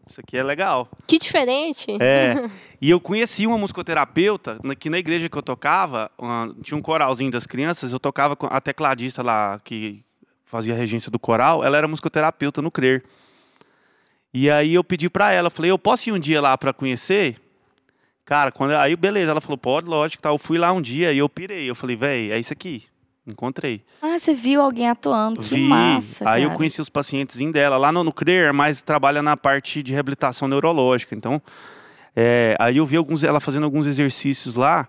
isso 0.09 0.19
aqui 0.19 0.37
é 0.37 0.43
legal. 0.43 0.89
Que 1.07 1.17
diferente. 1.17 1.87
É. 1.99 2.49
E 2.83 2.89
eu 2.89 2.99
conheci 2.99 3.45
uma 3.45 3.59
musicoterapeuta, 3.59 4.57
que 4.79 4.89
na 4.89 4.97
igreja 4.97 5.29
que 5.29 5.37
eu 5.37 5.43
tocava, 5.43 6.09
uma, 6.17 6.51
tinha 6.63 6.75
um 6.75 6.81
coralzinho 6.81 7.29
das 7.29 7.45
crianças, 7.45 7.93
eu 7.93 7.99
tocava 7.99 8.35
com 8.35 8.47
a 8.47 8.59
tecladista 8.59 9.21
lá, 9.21 9.61
que 9.63 10.03
fazia 10.45 10.73
a 10.73 10.77
regência 10.77 11.11
do 11.11 11.19
coral, 11.19 11.63
ela 11.63 11.77
era 11.77 11.87
musicoterapeuta 11.87 12.59
no 12.59 12.71
CRER. 12.71 13.03
E 14.33 14.49
aí 14.49 14.73
eu 14.73 14.83
pedi 14.83 15.11
para 15.11 15.31
ela, 15.31 15.51
falei, 15.51 15.69
eu 15.69 15.77
posso 15.77 16.09
ir 16.09 16.13
um 16.13 16.17
dia 16.17 16.41
lá 16.41 16.57
para 16.57 16.73
conhecer? 16.73 17.39
Cara, 18.25 18.51
quando 18.51 18.71
aí 18.71 18.95
beleza, 18.95 19.29
ela 19.29 19.41
falou, 19.41 19.59
pode, 19.59 19.87
lógico, 19.87 20.23
tá. 20.23 20.29
Eu 20.29 20.39
fui 20.39 20.57
lá 20.57 20.71
um 20.71 20.81
dia 20.81 21.13
e 21.13 21.19
eu 21.19 21.29
pirei, 21.29 21.69
eu 21.69 21.75
falei, 21.75 21.95
velho, 21.95 22.33
é 22.33 22.39
isso 22.39 22.51
aqui. 22.51 22.85
Encontrei. 23.31 23.83
Ah, 24.01 24.19
você 24.19 24.33
viu 24.33 24.61
alguém 24.61 24.89
atuando, 24.89 25.41
que 25.41 25.55
Vi. 25.55 25.61
massa. 25.61 26.29
Aí 26.29 26.41
cara. 26.41 26.53
eu 26.53 26.57
conheci 26.57 26.79
os 26.81 26.89
pacientes 26.89 27.37
dela. 27.51 27.77
Lá 27.77 27.91
no, 27.91 28.03
no 28.03 28.13
CRER, 28.13 28.53
mas 28.53 28.81
trabalha 28.81 29.21
na 29.21 29.35
parte 29.35 29.81
de 29.81 29.93
reabilitação 29.93 30.47
neurológica. 30.47 31.15
Então, 31.15 31.41
é, 32.15 32.55
aí 32.59 32.77
eu 32.77 32.85
vi 32.85 32.97
alguns, 32.97 33.23
ela 33.23 33.39
fazendo 33.39 33.63
alguns 33.63 33.87
exercícios 33.87 34.55
lá. 34.55 34.87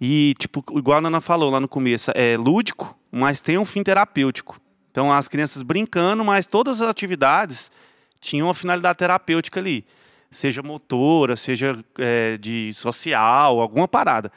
E, 0.00 0.34
tipo, 0.38 0.64
igual 0.76 0.98
a 0.98 1.00
Nana 1.00 1.20
falou 1.20 1.50
lá 1.50 1.58
no 1.58 1.66
começo, 1.66 2.12
é 2.14 2.36
lúdico, 2.36 2.96
mas 3.10 3.40
tem 3.40 3.58
um 3.58 3.64
fim 3.64 3.82
terapêutico. 3.82 4.60
Então, 4.90 5.12
as 5.12 5.28
crianças 5.28 5.62
brincando, 5.62 6.24
mas 6.24 6.46
todas 6.46 6.80
as 6.80 6.88
atividades 6.88 7.70
tinham 8.20 8.46
uma 8.46 8.54
finalidade 8.54 8.98
terapêutica 8.98 9.60
ali. 9.60 9.84
Seja 10.30 10.62
motora, 10.62 11.36
seja 11.36 11.78
é, 11.98 12.36
de 12.36 12.72
social, 12.74 13.60
alguma 13.60 13.88
parada. 13.88 14.30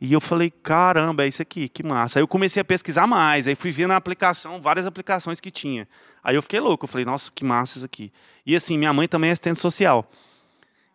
E 0.00 0.12
eu 0.12 0.20
falei, 0.20 0.50
caramba, 0.50 1.24
é 1.24 1.28
isso 1.28 1.42
aqui, 1.42 1.68
que 1.68 1.82
massa. 1.82 2.18
Aí 2.18 2.22
eu 2.22 2.28
comecei 2.28 2.60
a 2.60 2.64
pesquisar 2.64 3.06
mais, 3.06 3.48
aí 3.48 3.54
fui 3.56 3.72
ver 3.72 3.88
na 3.88 3.96
aplicação, 3.96 4.62
várias 4.62 4.86
aplicações 4.86 5.40
que 5.40 5.50
tinha. 5.50 5.88
Aí 6.22 6.36
eu 6.36 6.42
fiquei 6.42 6.60
louco, 6.60 6.84
eu 6.84 6.88
falei, 6.88 7.04
nossa, 7.04 7.30
que 7.32 7.44
massa 7.44 7.78
isso 7.78 7.84
aqui. 7.84 8.12
E 8.46 8.54
assim, 8.54 8.78
minha 8.78 8.92
mãe 8.92 9.08
também 9.08 9.30
é 9.30 9.32
assistente 9.32 9.58
social. 9.58 10.08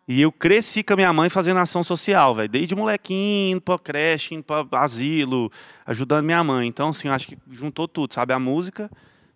E 0.06 0.20
eu 0.20 0.30
cresci 0.30 0.82
com 0.82 0.92
a 0.92 0.96
minha 0.96 1.12
mãe 1.12 1.30
fazendo 1.30 1.58
ação 1.60 1.82
social, 1.82 2.34
velho. 2.34 2.48
Desde 2.48 2.74
molequinho, 2.74 3.52
indo 3.52 3.60
pra 3.60 3.78
creche, 3.78 4.34
indo 4.34 4.44
pra 4.44 4.66
asilo, 4.72 5.50
ajudando 5.86 6.24
minha 6.24 6.44
mãe. 6.44 6.68
Então, 6.68 6.90
assim, 6.90 7.08
acho 7.08 7.28
que 7.28 7.38
juntou 7.50 7.88
tudo, 7.88 8.12
sabe? 8.12 8.32
A 8.32 8.38
música 8.38 8.90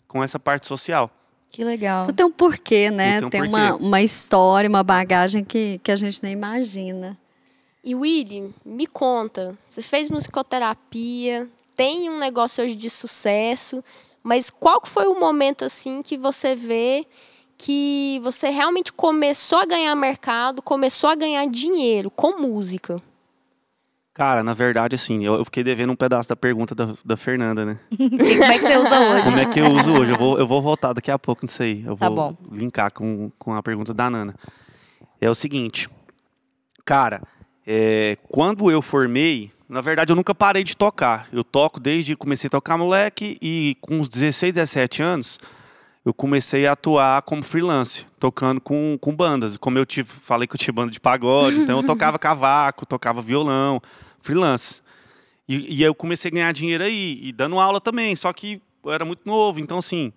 com 0.06 0.22
essa 0.22 0.38
parte 0.38 0.66
social. 0.66 1.10
Que 1.50 1.64
legal. 1.64 2.04
Tu 2.04 2.12
tem 2.12 2.26
um 2.26 2.30
porquê, 2.30 2.90
né? 2.90 3.18
Tem, 3.18 3.26
um 3.26 3.30
tem 3.30 3.40
porquê. 3.40 3.56
Uma, 3.56 3.76
uma 3.76 4.02
história, 4.02 4.68
uma 4.68 4.82
bagagem 4.82 5.42
que, 5.42 5.80
que 5.82 5.90
a 5.90 5.96
gente 5.96 6.22
nem 6.22 6.34
imagina. 6.34 7.16
E 7.88 7.94
Willy, 7.94 8.54
me 8.66 8.86
conta, 8.86 9.56
você 9.66 9.80
fez 9.80 10.10
musicoterapia, 10.10 11.48
tem 11.74 12.10
um 12.10 12.18
negócio 12.18 12.62
hoje 12.62 12.74
de 12.74 12.90
sucesso, 12.90 13.82
mas 14.22 14.50
qual 14.50 14.82
foi 14.84 15.06
o 15.06 15.18
momento 15.18 15.64
assim 15.64 16.02
que 16.02 16.18
você 16.18 16.54
vê 16.54 17.06
que 17.56 18.20
você 18.22 18.50
realmente 18.50 18.92
começou 18.92 19.60
a 19.60 19.64
ganhar 19.64 19.96
mercado, 19.96 20.60
começou 20.60 21.08
a 21.08 21.14
ganhar 21.14 21.46
dinheiro 21.46 22.10
com 22.10 22.38
música? 22.38 22.98
Cara, 24.12 24.42
na 24.42 24.52
verdade, 24.52 24.94
assim, 24.94 25.24
eu, 25.24 25.42
fiquei 25.46 25.64
devendo 25.64 25.94
um 25.94 25.96
pedaço 25.96 26.28
da 26.28 26.36
pergunta 26.36 26.74
da, 26.74 26.94
da 27.02 27.16
Fernanda, 27.16 27.64
né? 27.64 27.80
Como 27.96 28.44
é 28.44 28.58
que 28.58 28.66
você 28.66 28.76
usa 28.76 29.00
hoje? 29.00 29.24
Como 29.24 29.38
é 29.38 29.46
que 29.46 29.60
eu 29.60 29.72
uso 29.72 29.92
hoje? 29.92 30.12
Eu 30.12 30.18
vou, 30.18 30.38
eu 30.38 30.46
vou 30.46 30.60
voltar 30.60 30.92
daqui 30.92 31.10
a 31.10 31.18
pouco 31.18 31.46
nisso 31.46 31.62
aí. 31.62 31.82
Eu 31.86 31.96
tá 31.96 32.10
vou 32.10 32.32
bom. 32.32 32.36
linkar 32.52 32.92
com, 32.92 33.32
com 33.38 33.54
a 33.54 33.62
pergunta 33.62 33.94
da 33.94 34.10
Nana. 34.10 34.34
É 35.18 35.30
o 35.30 35.34
seguinte, 35.34 35.88
cara, 36.84 37.22
é, 37.70 38.16
quando 38.30 38.70
eu 38.70 38.80
formei, 38.80 39.52
na 39.68 39.82
verdade 39.82 40.10
eu 40.10 40.16
nunca 40.16 40.34
parei 40.34 40.64
de 40.64 40.74
tocar. 40.74 41.28
Eu 41.30 41.44
toco 41.44 41.78
desde 41.78 42.16
comecei 42.16 42.48
a 42.48 42.50
tocar 42.50 42.78
moleque 42.78 43.36
e 43.42 43.76
com 43.82 44.00
uns 44.00 44.08
16, 44.08 44.54
17 44.54 45.02
anos 45.02 45.38
eu 46.02 46.14
comecei 46.14 46.66
a 46.66 46.72
atuar 46.72 47.20
como 47.20 47.42
freelance, 47.42 48.06
tocando 48.18 48.58
com, 48.58 48.96
com 48.98 49.14
bandas. 49.14 49.58
Como 49.58 49.76
eu 49.76 49.84
tive, 49.84 50.08
falei 50.08 50.48
que 50.48 50.54
eu 50.54 50.58
tinha 50.58 50.72
banda 50.72 50.90
de 50.90 50.98
pagode, 50.98 51.58
então 51.58 51.80
eu 51.80 51.82
tocava 51.84 52.16
cavaco, 52.18 52.86
tocava 52.86 53.20
violão, 53.20 53.82
freelance. 54.18 54.80
E, 55.46 55.76
e 55.76 55.82
eu 55.82 55.94
comecei 55.94 56.30
a 56.30 56.32
ganhar 56.32 56.52
dinheiro 56.52 56.82
aí, 56.84 57.20
e 57.22 57.32
dando 57.32 57.60
aula 57.60 57.82
também, 57.82 58.16
só 58.16 58.32
que 58.32 58.62
eu 58.82 58.90
era 58.90 59.04
muito 59.04 59.20
novo, 59.26 59.60
então 59.60 59.76
assim, 59.76 60.10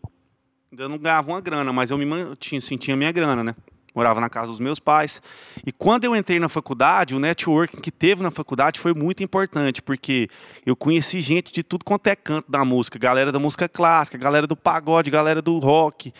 ainda 0.72 0.88
não 0.88 0.98
ganhava 0.98 1.30
uma 1.30 1.42
grana, 1.42 1.74
mas 1.74 1.92
eu 1.92 1.98
me 1.98 2.06
tinha, 2.38 2.60
assim, 2.60 2.78
tinha 2.78 2.96
minha 2.96 3.12
grana, 3.12 3.44
né? 3.44 3.54
Morava 3.93 4.19
na 4.19 4.30
casa 4.30 4.47
dos 4.47 4.60
meus 4.60 4.80
pais. 4.80 5.21
E 5.65 5.71
quando 5.71 6.06
eu 6.06 6.15
entrei 6.15 6.39
na 6.39 6.49
faculdade, 6.49 7.15
o 7.15 7.19
networking 7.19 7.80
que 7.80 7.91
teve 7.91 8.23
na 8.23 8.32
faculdade 8.32 8.80
foi 8.80 8.93
muito 8.93 9.21
importante, 9.23 9.82
porque 9.82 10.30
eu 10.65 10.75
conheci 10.75 11.21
gente 11.21 11.51
de 11.51 11.63
tudo 11.63 11.86
quanto 11.86 12.08
é 12.08 12.15
canto 12.15 12.49
da 12.49 12.63
música, 12.63 12.97
galera 12.97 13.32
da 13.32 13.39
música 13.39 13.67
clássica, 13.67 14.17
galera 14.17 14.47
do 14.47 14.56
pagode, 14.56 15.12
galera 15.12 15.41
do 15.41 15.58
rock. 15.60 16.13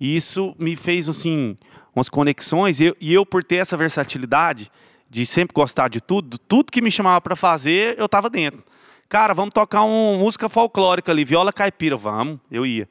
E 0.00 0.16
isso 0.16 0.54
me 0.58 0.74
fez 0.74 1.08
assim 1.08 1.56
umas 1.94 2.08
conexões 2.08 2.80
e 2.80 2.84
eu, 2.84 2.96
e 3.00 3.12
eu 3.12 3.26
por 3.26 3.42
ter 3.42 3.56
essa 3.56 3.76
versatilidade 3.76 4.70
de 5.10 5.24
sempre 5.24 5.54
gostar 5.54 5.88
de 5.88 6.00
tudo, 6.00 6.38
tudo 6.38 6.70
que 6.70 6.82
me 6.82 6.90
chamava 6.90 7.20
para 7.20 7.34
fazer, 7.34 7.98
eu 7.98 8.06
estava 8.06 8.28
dentro. 8.28 8.62
Cara, 9.08 9.32
vamos 9.32 9.52
tocar 9.54 9.82
uma 9.84 10.18
música 10.18 10.48
folclórica 10.48 11.10
ali, 11.10 11.24
viola 11.24 11.52
caipira, 11.52 11.96
vamos, 11.96 12.38
eu 12.50 12.66
ia. 12.66 12.88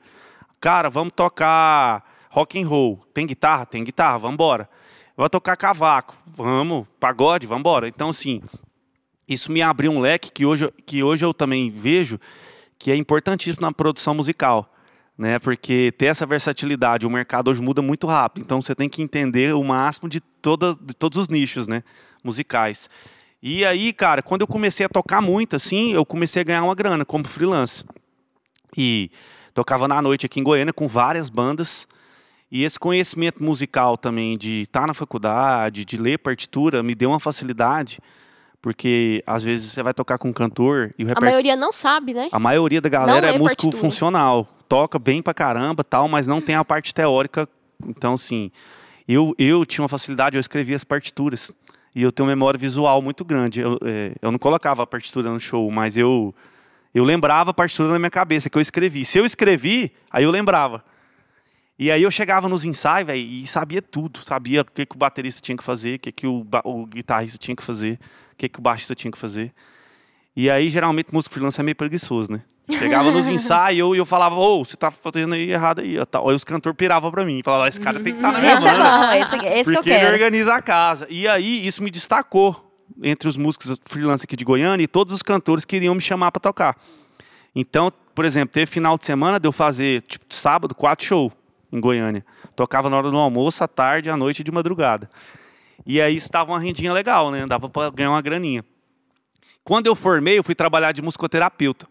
Cara, 0.60 0.89
vamos 0.89 1.13
tocar 1.15 2.04
rock 2.30 2.62
and 2.62 2.68
roll. 2.68 3.06
Tem 3.13 3.26
guitarra? 3.26 3.66
Tem 3.66 3.84
guitarra, 3.84 4.18
vamos 4.18 4.36
embora. 4.36 4.70
Vai 5.16 5.30
tocar 5.30 5.56
cavaco, 5.56 6.16
vamos. 6.26 6.86
Pagode, 7.00 7.48
vamos 7.48 7.62
embora. 7.62 7.88
Então, 7.88 8.10
assim, 8.10 8.42
isso 9.28 9.52
me 9.52 9.62
abriu 9.62 9.92
um 9.92 10.00
leque 10.00 10.32
que 10.32 10.46
hoje, 10.46 10.72
que 10.86 11.04
hoje 11.04 11.26
eu 11.26 11.34
também 11.34 11.70
vejo 11.70 12.20
que 12.80 12.92
é 12.92 12.96
importantíssimo 12.96 13.62
na 13.62 13.72
produção 13.72 14.13
musical. 14.13 14.74
Né, 15.18 15.40
porque 15.40 15.92
ter 15.98 16.06
essa 16.06 16.28
versatilidade, 16.28 17.04
o 17.04 17.10
mercado 17.10 17.50
hoje 17.50 17.60
muda 17.60 17.82
muito 17.82 18.06
rápido, 18.06 18.44
então 18.44 18.62
você 18.62 18.76
tem 18.76 18.88
que 18.88 19.02
entender 19.02 19.56
o 19.56 19.63
máximo 19.63 20.08
de, 20.08 20.20
toda, 20.20 20.76
de 20.80 20.94
todos 20.94 21.18
os 21.18 21.28
nichos 21.28 21.68
né, 21.68 21.82
musicais. 22.24 22.88
E 23.42 23.66
aí, 23.66 23.92
cara, 23.94 24.22
quando 24.22 24.42
eu 24.42 24.48
comecei 24.48 24.86
a 24.86 24.90
tocar 24.90 25.20
muito, 25.20 25.56
assim, 25.56 25.92
eu 25.92 26.06
comecei 26.06 26.44
a 26.44 26.46
ganhar 26.46 26.63
uma 26.63 26.76
grana 26.76 27.04
como 27.04 27.28
freelance. 27.28 27.84
E 28.76 29.10
tocava 29.56 29.88
na 29.88 30.00
noite 30.04 30.28
aqui 30.28 30.40
em 30.40 30.44
Goiânia 30.44 30.72
com 30.72 30.88
várias 30.88 31.32
bandas. 31.32 31.88
E 32.52 32.64
esse 32.64 32.80
conhecimento 32.80 33.44
musical 33.44 33.98
também, 33.98 34.38
de 34.38 34.62
estar 34.62 34.88
na 34.88 34.94
faculdade, 34.94 35.84
de 35.84 35.98
ler 35.98 36.18
partitura, 36.18 36.82
me 36.82 36.96
deu 36.96 37.10
uma 37.10 37.20
facilidade, 37.20 38.00
porque 38.62 39.22
às 39.28 39.44
vezes 39.44 39.72
você 39.72 39.84
vai 39.84 39.94
tocar 39.94 40.18
com 40.18 40.30
um 40.30 40.34
cantor 40.34 40.92
e 40.98 41.04
o 41.04 41.08
reper... 41.08 41.24
A 41.24 41.26
maioria 41.26 41.56
não 41.56 41.74
sabe, 41.74 42.14
né? 42.14 42.30
A 42.32 42.40
maioria 42.40 42.80
da 42.80 42.90
galera 42.90 43.28
é 43.28 43.38
músico 43.38 43.64
partitura. 43.64 43.82
funcional. 43.82 44.48
Toca 44.70 44.98
bem 44.98 45.22
pra 45.22 45.34
caramba, 45.34 45.84
tal, 45.84 46.08
mas 46.08 46.26
não 46.26 46.40
tem 46.40 46.56
a 46.56 46.64
parte 46.64 46.94
teórica. 46.94 47.48
Então, 47.86 48.14
assim, 48.14 48.50
eu, 49.08 49.36
eu 49.38 49.66
tinha 49.66 49.84
uma 49.84 49.90
facilidade, 49.90 50.38
eu 50.38 50.42
escrevia 50.42 50.76
as 50.76 50.84
partituras. 50.84 51.52
E 51.94 52.02
eu 52.02 52.12
tenho 52.12 52.28
uma 52.28 52.36
memória 52.36 52.58
visual 52.58 53.02
muito 53.02 53.26
grande. 53.26 53.60
Eu, 53.60 53.78
é, 53.84 54.14
eu 54.22 54.32
não 54.32 54.40
colocava 54.40 54.84
a 54.84 54.88
partitura 54.88 55.30
no 55.30 55.40
show, 55.40 55.70
mas 55.72 55.98
eu, 55.98 56.34
eu 56.94 57.04
lembrava 57.04 57.52
a 57.52 57.54
partitura 57.54 57.90
na 57.90 58.00
minha 58.00 58.12
cabeça, 58.12 58.50
que 58.50 58.58
eu 58.58 58.62
escrevi. 58.62 59.04
Se 59.04 59.18
eu 59.18 59.26
escrevi, 59.26 59.92
aí 60.12 60.24
eu 60.24 60.32
lembrava. 60.32 60.84
E 61.80 61.92
aí 61.92 62.02
eu 62.02 62.10
chegava 62.10 62.50
nos 62.50 62.66
ensaios, 62.66 63.06
velho, 63.06 63.20
e 63.20 63.46
sabia 63.46 63.82
tudo. 63.82 64.20
Sabia 64.24 64.62
o 64.62 64.66
que, 64.66 64.86
que 64.86 64.96
o 64.96 64.98
baterista 64.98 65.40
tinha 65.40 65.56
que 65.56 65.63
fazer, 65.63 65.96
o 65.96 66.00
que, 66.00 66.12
que 66.12 66.26
o, 66.26 66.46
o 66.63 66.86
guitarrista 66.88 67.38
tinha 67.38 67.56
que 67.56 67.63
fazer, 67.63 68.00
o 68.34 68.36
que, 68.36 68.50
que 68.50 68.60
o 68.60 68.62
baixista 68.62 68.96
tinha 68.96 69.12
que 69.12 69.18
fazer. 69.18 69.54
E 70.36 70.50
aí, 70.50 70.70
geralmente, 70.70 71.13
músico 71.13 71.34
freelance 71.34 71.60
é 71.60 71.63
meio 71.63 71.76
preguiçoso, 71.76 72.32
né? 72.32 72.42
Chegava 72.70 73.12
nos 73.12 73.28
ensaios 73.30 73.78
e 73.78 73.80
eu, 73.80 73.96
eu 73.96 74.06
falava, 74.06 74.36
ô, 74.36 74.60
oh, 74.60 74.66
você 74.66 74.76
tá 74.76 74.90
fazendo 74.90 75.36
aí 75.36 75.52
errado 75.52 75.82
aí. 75.82 75.98
Aí 75.98 76.36
os 76.36 76.44
cantores 76.44 76.76
piravam 76.76 77.12
pra 77.12 77.24
mim. 77.24 77.42
Falavam, 77.44 77.68
esse 77.68 77.80
cara 77.80 78.00
tem 78.00 78.13
que 78.13 78.20
estar 78.20 78.32
tá 78.32 78.34
na 78.34 78.40
minha 78.40 78.54
esse 78.54 78.63
banda. 78.63 78.84
É 78.84 79.08
bom, 79.08 79.13
esse, 79.13 79.36
esse 79.36 79.63
porque 79.63 79.84
que 79.84 79.90
eu 79.90 79.94
quero. 79.94 80.08
ele 80.08 80.13
organiza 80.13 80.56
a 80.56 80.62
casa. 80.62 81.08
E 81.10 81.28
aí, 81.28 81.66
isso 81.66 81.84
me 81.84 81.92
destacou 81.92 82.72
entre 83.04 83.30
os 83.30 83.38
músicos 83.38 83.80
freelance 83.86 84.24
aqui 84.26 84.36
de 84.36 84.44
Goiânia 84.44 84.84
e 84.84 84.88
todos 84.88 85.13
os 85.13 85.22
cantores 85.22 85.63
queriam 85.63 85.94
me 85.94 86.02
chamar 86.02 86.32
para 86.32 86.40
tocar. 86.40 86.76
Então, 87.56 87.92
por 88.16 88.26
exemplo, 88.26 88.54
teve 88.54 88.66
final 88.66 88.98
de 88.98 89.06
semana 89.06 89.40
de 89.40 89.48
eu 89.48 89.52
fazer, 89.52 90.02
tipo, 90.04 90.26
sábado, 90.30 90.74
quatro 90.74 91.06
shows 91.06 91.32
em 91.71 91.80
Goiânia. 91.80 92.25
Tocava 92.56 92.89
na 92.89 92.97
hora 92.97 93.12
do 93.12 93.17
almoço, 93.17 93.63
à 93.63 93.67
tarde, 93.67 94.10
à 94.10 94.17
noite 94.17 94.39
e 94.39 94.43
de 94.43 94.51
madrugada. 94.51 95.10
E 95.86 96.01
aí 96.01 96.15
estava 96.15 96.51
uma 96.51 96.60
rendinha 96.60 96.91
legal, 96.93 97.32
né? 97.32 97.45
Dava 97.45 97.69
para 97.69 97.89
ganhar 97.91 98.12
uma 98.12 98.21
graninha. 98.21 98.63
Quando 99.63 99.88
eu 99.88 99.95
formei, 99.95 100.38
eu 100.38 100.43
fui 100.43 100.56
trabalhar 100.56 100.91
de 100.91 101.01
musicoterapeuta. 101.01 101.88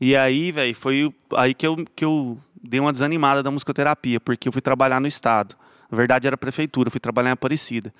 E 0.00 0.16
aí, 0.16 0.52
velho, 0.52 0.74
foi 0.74 1.14
aí 1.34 1.54
que 1.54 1.66
eu, 1.66 1.76
que 1.94 2.04
eu 2.04 2.38
dei 2.62 2.80
uma 2.80 2.92
desanimada 2.92 3.42
da 3.42 3.50
musicoterapia, 3.50 4.20
porque 4.20 4.48
eu 4.48 4.52
fui 4.52 4.62
trabalhar 4.62 5.00
no 5.00 5.06
estado. 5.06 5.56
Na 5.90 5.96
verdade, 5.96 6.26
era 6.26 6.36
prefeitura, 6.36 6.90
fui 6.90 7.00
trabalhar 7.00 7.30
em 7.30 7.32
Aparecida. 7.32 7.92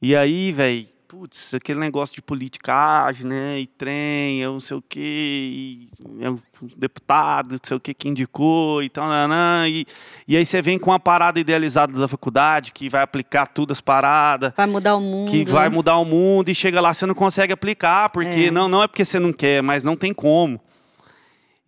E 0.00 0.14
aí, 0.14 0.52
velho, 0.52 0.86
putz, 1.08 1.54
aquele 1.54 1.78
negócio 1.78 2.14
de 2.14 2.20
politicagem, 2.22 3.26
né? 3.26 3.60
E 3.60 3.66
trem, 3.66 4.40
eu 4.40 4.52
não 4.54 4.60
sei 4.60 4.76
o 4.76 4.82
quê, 4.82 5.00
e 5.00 5.88
é 6.20 6.30
um 6.30 6.38
deputado, 6.76 7.52
não 7.52 7.58
sei 7.62 7.76
o 7.76 7.80
quê, 7.80 7.94
que 7.94 8.08
indicou 8.08 8.82
e 8.82 8.88
tal, 8.88 9.08
nanã, 9.08 9.68
e, 9.68 9.86
e 10.26 10.36
aí 10.36 10.44
você 10.44 10.60
vem 10.60 10.78
com 10.78 10.90
uma 10.90 10.98
parada 10.98 11.38
idealizada 11.38 11.92
da 11.98 12.08
faculdade, 12.08 12.72
que 12.72 12.88
vai 12.88 13.02
aplicar 13.02 13.46
tudo 13.46 13.72
as 13.72 13.80
paradas. 13.80 14.52
Vai 14.56 14.66
mudar 14.66 14.96
o 14.96 15.00
mundo. 15.00 15.30
Que 15.30 15.44
vai 15.44 15.68
mudar 15.68 15.98
o 15.98 16.04
mundo, 16.04 16.48
e 16.48 16.54
chega 16.54 16.80
lá, 16.80 16.92
você 16.92 17.06
não 17.06 17.14
consegue 17.14 17.52
aplicar, 17.52 18.10
porque 18.10 18.46
É. 18.46 18.50
não, 18.50 18.68
não 18.68 18.82
é 18.82 18.88
porque 18.88 19.04
você 19.04 19.18
não 19.18 19.32
quer, 19.32 19.62
mas 19.62 19.84
não 19.84 19.94
tem 19.96 20.12
como. 20.12 20.60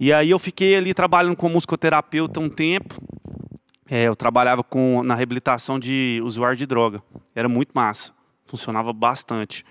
E 0.00 0.12
aí 0.12 0.30
eu 0.30 0.38
fiquei 0.38 0.76
ali 0.76 0.94
trabalhando 0.94 1.36
como 1.36 1.54
musicoterapeuta 1.54 2.38
um 2.38 2.48
tempo. 2.48 3.02
É, 3.90 4.04
eu 4.04 4.14
trabalhava 4.14 4.62
com, 4.62 5.02
na 5.02 5.14
reabilitação 5.14 5.78
de 5.78 6.20
usuário 6.22 6.56
de 6.56 6.66
droga. 6.66 7.02
Era 7.34 7.48
muito 7.48 7.70
massa. 7.74 8.12
Funcionava 8.48 8.92
bastante. 8.92 9.64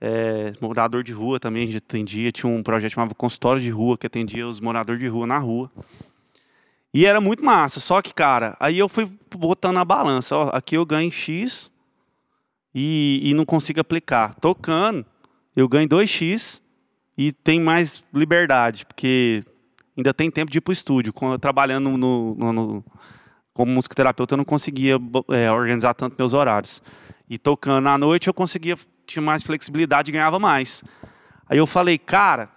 É, 0.00 0.52
morador 0.60 1.02
de 1.02 1.12
rua 1.12 1.38
também 1.38 1.64
a 1.64 1.66
gente 1.66 1.76
atendia. 1.78 2.32
Tinha 2.32 2.50
um 2.50 2.62
projeto 2.62 2.92
chamado 2.92 3.14
Consultório 3.14 3.60
de 3.60 3.68
Rua, 3.70 3.98
que 3.98 4.06
atendia 4.06 4.46
os 4.48 4.60
moradores 4.60 5.00
de 5.00 5.06
rua 5.08 5.26
na 5.26 5.38
rua. 5.38 5.70
E 6.94 7.04
era 7.04 7.20
muito 7.20 7.44
massa. 7.44 7.80
Só 7.80 8.00
que, 8.00 8.14
cara, 8.14 8.56
aí 8.58 8.78
eu 8.78 8.88
fui 8.88 9.10
botando 9.36 9.76
a 9.76 9.84
balança. 9.84 10.34
Ó, 10.36 10.48
aqui 10.50 10.76
eu 10.76 10.86
ganho 10.86 11.10
X 11.12 11.70
e, 12.74 13.20
e 13.22 13.34
não 13.34 13.44
consigo 13.44 13.80
aplicar. 13.80 14.34
Tocando, 14.36 15.04
eu 15.54 15.68
ganho 15.68 15.88
2X 15.88 16.60
e 17.18 17.32
tem 17.32 17.60
mais 17.60 18.04
liberdade, 18.14 18.86
porque 18.86 19.42
ainda 19.96 20.14
tem 20.14 20.30
tempo 20.30 20.50
de 20.50 20.58
ir 20.58 20.60
para 20.60 20.70
o 20.70 20.72
estúdio. 20.72 21.12
Quando 21.12 21.32
eu 21.34 21.38
trabalhando 21.38 21.90
no, 21.96 22.34
no- 22.34 22.52
no- 22.52 22.84
como 23.52 23.72
musicoterapeuta, 23.72 24.32
eu 24.34 24.38
não 24.38 24.44
conseguia 24.44 24.96
é, 25.28 25.52
organizar 25.52 25.92
tanto 25.92 26.16
meus 26.18 26.32
horários. 26.32 26.80
E 27.30 27.38
tocando 27.38 27.88
à 27.88 27.96
noite, 27.96 28.26
eu 28.26 28.34
conseguia, 28.34 28.76
tinha 29.06 29.22
mais 29.22 29.42
flexibilidade 29.44 30.10
e 30.10 30.12
ganhava 30.12 30.38
mais. 30.40 30.82
Aí 31.48 31.56
eu 31.58 31.66
falei, 31.66 31.96
cara, 31.96 32.48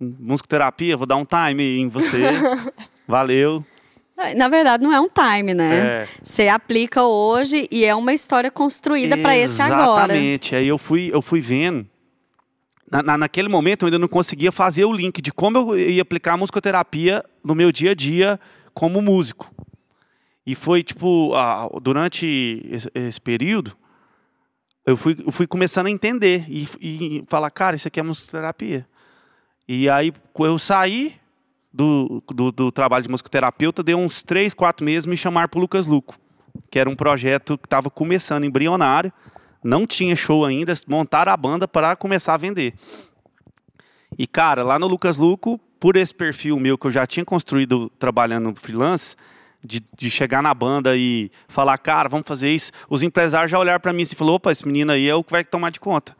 musicoterapia, 0.00 0.96
vou 0.96 1.06
dar 1.06 1.16
um 1.16 1.24
time 1.26 1.80
em 1.80 1.88
você. 1.88 2.22
Valeu. 3.06 3.64
Na 4.36 4.48
verdade, 4.48 4.84
não 4.84 4.92
é 4.92 5.00
um 5.00 5.08
time, 5.08 5.52
né? 5.52 5.76
É. 6.02 6.08
Você 6.22 6.46
aplica 6.46 7.02
hoje 7.02 7.66
e 7.72 7.84
é 7.84 7.92
uma 7.94 8.12
história 8.12 8.50
construída 8.52 9.16
para 9.16 9.36
esse 9.36 9.60
agora. 9.60 10.12
Exatamente. 10.14 10.54
Aí 10.54 10.68
eu 10.68 10.78
fui, 10.78 11.10
eu 11.12 11.20
fui 11.20 11.40
vendo. 11.40 11.84
Na, 12.88 13.02
na- 13.02 13.18
naquele 13.18 13.48
momento 13.48 13.82
eu 13.82 13.86
ainda 13.86 13.98
não 13.98 14.06
conseguia 14.06 14.52
fazer 14.52 14.84
o 14.84 14.92
link 14.92 15.20
de 15.20 15.32
como 15.32 15.58
eu 15.58 15.76
ia 15.78 16.02
aplicar 16.02 16.34
a 16.34 16.36
musicoterapia 16.36 17.24
no 17.42 17.54
meu 17.54 17.72
dia 17.72 17.92
a 17.92 17.94
dia 17.94 18.38
como 18.72 19.02
músico. 19.02 19.51
E 20.46 20.54
foi 20.54 20.82
tipo, 20.82 21.34
ah, 21.34 21.68
durante 21.80 22.66
esse, 22.68 22.90
esse 22.94 23.20
período, 23.20 23.76
eu 24.84 24.96
fui, 24.96 25.16
eu 25.24 25.30
fui 25.30 25.46
começando 25.46 25.86
a 25.86 25.90
entender 25.90 26.44
e, 26.48 26.68
e 26.80 27.24
falar, 27.28 27.50
cara, 27.50 27.76
isso 27.76 27.86
aqui 27.86 28.00
é 28.00 28.02
musicoterapia. 28.02 28.86
E 29.68 29.88
aí, 29.88 30.12
eu 30.40 30.58
saí 30.58 31.14
do, 31.72 32.22
do, 32.28 32.50
do 32.50 32.72
trabalho 32.72 33.04
de 33.04 33.08
musicoterapeuta, 33.08 33.82
deu 33.82 33.98
uns 33.98 34.22
três, 34.22 34.52
quatro 34.52 34.84
meses 34.84 35.06
me 35.06 35.16
chamaram 35.16 35.48
para 35.48 35.58
o 35.58 35.60
Lucas 35.60 35.86
Luco, 35.86 36.16
que 36.68 36.78
era 36.78 36.90
um 36.90 36.96
projeto 36.96 37.56
que 37.56 37.66
estava 37.66 37.88
começando, 37.88 38.44
embrionário, 38.44 39.12
não 39.62 39.86
tinha 39.86 40.16
show 40.16 40.44
ainda, 40.44 40.74
montaram 40.88 41.32
a 41.32 41.36
banda 41.36 41.68
para 41.68 41.94
começar 41.94 42.34
a 42.34 42.36
vender. 42.36 42.74
E, 44.18 44.26
cara, 44.26 44.64
lá 44.64 44.78
no 44.78 44.88
Lucas 44.88 45.16
Luco, 45.16 45.58
por 45.78 45.96
esse 45.96 46.14
perfil 46.14 46.58
meu 46.58 46.76
que 46.76 46.86
eu 46.86 46.90
já 46.90 47.06
tinha 47.06 47.24
construído 47.24 47.88
trabalhando 47.98 48.52
freelance, 48.56 49.16
de, 49.62 49.82
de 49.96 50.10
chegar 50.10 50.42
na 50.42 50.52
banda 50.52 50.96
e 50.96 51.30
falar, 51.48 51.78
cara, 51.78 52.08
vamos 52.08 52.26
fazer 52.26 52.50
isso, 52.50 52.72
os 52.88 53.02
empresários 53.02 53.50
já 53.50 53.58
olharam 53.58 53.80
para 53.80 53.92
mim 53.92 54.02
e 54.02 54.06
falaram, 54.06 54.36
opa, 54.36 54.50
esse 54.50 54.66
menino 54.66 54.92
aí 54.92 55.08
é 55.08 55.14
o 55.14 55.22
que 55.22 55.30
vai 55.30 55.44
tomar 55.44 55.70
de 55.70 55.80
conta. 55.80 56.16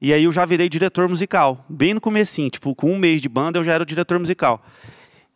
E 0.00 0.12
aí 0.12 0.24
eu 0.24 0.32
já 0.32 0.44
virei 0.44 0.68
diretor 0.68 1.08
musical, 1.08 1.64
bem 1.68 1.94
no 1.94 2.00
comecinho, 2.00 2.50
tipo, 2.50 2.74
com 2.74 2.92
um 2.92 2.98
mês 2.98 3.20
de 3.20 3.28
banda 3.28 3.58
eu 3.58 3.64
já 3.64 3.72
era 3.72 3.82
o 3.82 3.86
diretor 3.86 4.18
musical. 4.18 4.64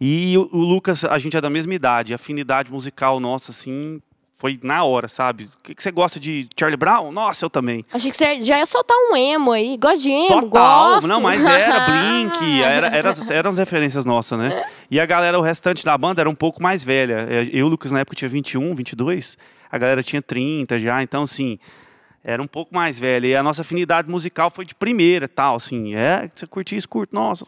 E 0.01 0.37
o, 0.39 0.49
o 0.53 0.59
Lucas, 0.59 1.05
a 1.05 1.19
gente 1.19 1.37
é 1.37 1.41
da 1.41 1.51
mesma 1.51 1.75
idade, 1.75 2.15
afinidade 2.15 2.71
musical 2.71 3.19
nossa, 3.19 3.51
assim, 3.51 4.01
foi 4.39 4.59
na 4.63 4.85
hora, 4.85 5.09
sabe? 5.09 5.45
O 5.45 5.63
que, 5.65 5.75
que 5.75 5.83
você 5.83 5.91
gosta 5.91 6.21
de 6.21 6.49
Charlie 6.57 6.77
Brown? 6.77 7.11
Nossa, 7.11 7.45
eu 7.45 7.51
também. 7.51 7.85
Achei 7.93 8.09
que 8.09 8.17
você 8.17 8.41
já 8.45 8.57
ia 8.59 8.67
soltar 8.67 8.97
um 9.11 9.17
emo 9.17 9.51
aí. 9.51 9.77
Gosto 9.77 10.03
de 10.03 10.11
emo, 10.13 10.43
Total, 10.43 10.93
gosto. 10.95 11.09
não, 11.09 11.21
mas 11.21 11.45
era 11.45 11.87
Blink, 11.91 12.63
era, 12.63 12.87
era, 12.87 13.13
eram 13.31 13.51
as 13.51 13.59
referências 13.59 14.05
nossas, 14.05 14.39
né? 14.39 14.65
E 14.89 15.01
a 15.01 15.05
galera, 15.05 15.37
o 15.37 15.43
restante 15.43 15.85
da 15.85 15.99
banda 15.99 16.23
era 16.23 16.31
um 16.31 16.37
pouco 16.37 16.63
mais 16.63 16.85
velha. 16.85 17.27
É, 17.29 17.49
Eu, 17.53 17.67
Lucas, 17.67 17.91
na 17.91 17.99
época 17.99 18.15
tinha 18.17 18.29
21, 18.29 18.77
22, 18.77 19.37
a 19.71 19.77
galera 19.77 20.05
tinha 20.05 20.23
30 20.23 20.79
já, 20.79 21.03
então 21.03 21.25
assim, 21.25 21.59
era 22.23 22.41
um 22.41 22.47
pouco 22.47 22.73
mais 22.73 22.97
velha. 22.97 23.27
E 23.27 23.35
a 23.35 23.43
nossa 23.43 23.63
afinidade 23.63 24.09
musical 24.09 24.51
foi 24.55 24.65
de 24.65 24.73
primeira, 24.75 25.27
tal, 25.27 25.57
assim, 25.57 25.97
é, 25.97 26.31
você 26.33 26.47
curtia 26.47 26.79
isso, 26.79 26.89
curto, 26.89 27.13
nossa. 27.13 27.45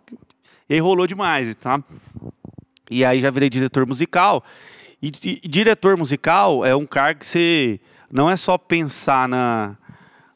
E 0.69 0.75
aí 0.75 0.81
rolou 0.81 1.07
demais, 1.07 1.55
tá? 1.55 1.81
E 2.91 3.05
aí 3.05 3.21
já 3.21 3.31
virei 3.31 3.49
diretor 3.49 3.87
musical. 3.87 4.43
E, 5.03 5.09
e- 5.25 5.49
diretor 5.49 5.97
musical 5.97 6.65
é 6.65 6.75
um 6.77 6.87
cargo 6.87 7.21
que 7.21 7.27
você 7.27 7.81
não 8.11 8.29
é 8.29 8.37
só 8.37 8.59
pensar 8.59 9.29
na, 9.29 9.77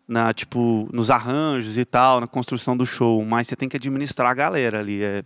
na 0.07 0.33
tipo 0.33 0.89
nos 0.93 1.11
arranjos 1.11 1.77
e 1.77 1.85
tal, 1.85 2.21
na 2.21 2.27
construção 2.27 2.77
do 2.77 2.87
show, 2.87 3.25
mas 3.25 3.49
você 3.49 3.57
tem 3.57 3.69
que 3.69 3.77
administrar 3.77 4.31
a 4.31 4.35
galera 4.35 4.81
ali, 4.81 5.03
é 5.03 5.23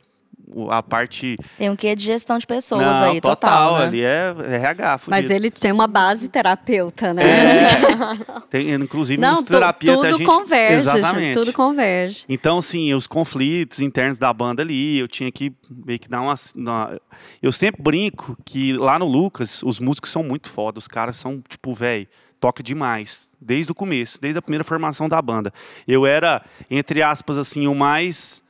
a 0.71 0.83
parte 0.83 1.37
Tem 1.57 1.69
um 1.69 1.77
quê 1.77 1.95
de 1.95 2.03
gestão 2.05 2.39
de 2.39 2.47
pessoas 2.47 2.81
não, 2.83 3.11
aí, 3.11 3.21
total, 3.21 3.79
né? 3.79 3.85
ali 3.85 4.03
é 4.03 4.35
RH, 4.55 5.01
Mas 5.07 5.17
fudido. 5.23 5.33
ele 5.35 5.51
tem 5.51 5.73
uma 5.73 5.87
base 5.87 6.29
terapeuta, 6.29 7.13
né? 7.13 7.23
tem 8.51 8.71
inclusive 8.73 9.21
Não, 9.21 9.33
musicoterapia 9.35 9.95
tudo 9.95 10.07
a 10.07 10.11
gente 10.13 10.25
converge, 10.25 10.85
gente, 10.85 10.99
exatamente. 10.99 11.39
tudo 11.39 11.53
converge. 11.53 12.25
Então, 12.29 12.59
assim, 12.59 12.95
os 12.95 13.07
conflitos 13.07 13.81
internos 13.81 14.19
da 14.19 14.33
banda 14.33 14.63
ali, 14.63 14.99
eu 14.99 15.09
tinha 15.09 15.31
que 15.31 15.53
meio 15.71 15.99
que 15.99 16.09
dar 16.09 16.21
uma, 16.23 16.35
uma- 16.55 17.01
Eu 17.43 17.53
sempre 17.53 17.83
brinco 17.83 18.37
que 18.45 18.73
lá 18.75 18.99
no 18.99 19.07
Lucas, 19.07 19.63
os 19.63 19.79
músicos 19.79 20.11
são 20.11 20.23
muito 20.23 20.49
foda. 20.49 20.79
Os 20.79 20.89
caras 20.89 21.17
são, 21.17 21.43
tipo, 21.47 21.75
velho, 21.75 22.07
toca 22.41 22.63
demais. 22.63 23.29
Desde 23.41 23.71
o 23.71 23.75
começo, 23.75 24.19
desde 24.21 24.39
a 24.39 24.43
primeira 24.43 24.65
formação 24.65 25.09
da 25.09 25.21
banda. 25.21 25.53
Eu 25.87 26.07
era, 26.07 26.43
entre 26.71 27.03
aspas, 27.03 27.37
assim, 27.39 27.67
o 27.67 27.75
mais 27.75 28.43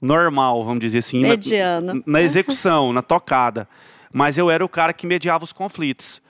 normal, 0.00 0.64
vamos 0.64 0.80
dizer 0.80 0.98
assim. 0.98 1.20
na- 1.22 1.28
Mediano. 1.28 2.02
na 2.06 2.22
execução, 2.22 2.92
na 2.92 3.02
tocada. 3.02 3.68
Mas 4.12 4.36
eu 4.38 4.50
era 4.50 4.64
o 4.64 4.68
cara 4.68 4.92
que 4.92 5.06
mediava 5.06 5.44
os 5.44 5.52
conflitos. 5.52 6.20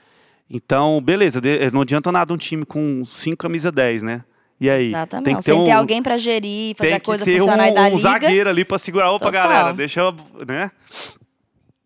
Então, 0.49 1.01
beleza, 1.01 1.39
de- 1.41 1.71
não 1.71 1.81
adianta 1.81 2.11
nada 2.11 2.33
um 2.33 2.37
time 2.37 2.65
com 2.65 3.03
5 3.05 3.37
camisa 3.37 3.71
10, 3.71 4.03
né? 4.03 4.23
E 4.59 4.69
aí? 4.69 4.87
Exatamente. 4.89 5.25
Tem 5.25 5.35
que 5.37 5.43
ter 5.43 5.53
Sem 5.53 5.65
ter 5.65 5.73
um, 5.73 5.77
alguém 5.77 6.03
pra 6.03 6.17
gerir, 6.17 6.75
fazer 6.75 6.93
a 6.93 6.99
coisa 6.99 7.25
ter 7.25 7.39
funcionar 7.39 7.69
e 7.69 7.73
dar 7.73 7.81
um, 7.83 7.85
um 7.85 7.95
liga. 7.95 8.01
zagueiro 8.01 8.49
ali 8.49 8.63
pra 8.63 8.77
segurar. 8.77 9.09
Opa, 9.11 9.25
Total. 9.25 9.41
galera, 9.49 9.73
deixa 9.73 10.01
eu, 10.01 10.15
né? 10.47 10.69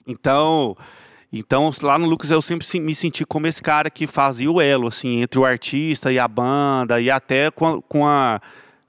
Então, 0.08 0.76
então, 1.32 1.72
lá 1.82 1.98
no 1.98 2.08
Lucas 2.08 2.30
eu 2.32 2.42
sempre 2.42 2.66
se- 2.66 2.80
me 2.80 2.94
senti 2.94 3.26
como 3.26 3.48
esse 3.48 3.62
cara 3.62 3.90
que 3.90 4.06
fazia 4.08 4.52
o 4.52 4.62
elo, 4.62 4.88
assim, 4.88 5.22
entre 5.22 5.40
o 5.40 5.46
artista 5.46 6.12
e 6.12 6.20
a 6.20 6.28
banda, 6.28 7.00
e 7.00 7.10
até 7.10 7.50
com 7.52 7.66
a, 7.68 7.82
com 7.84 8.06
a, 8.08 8.42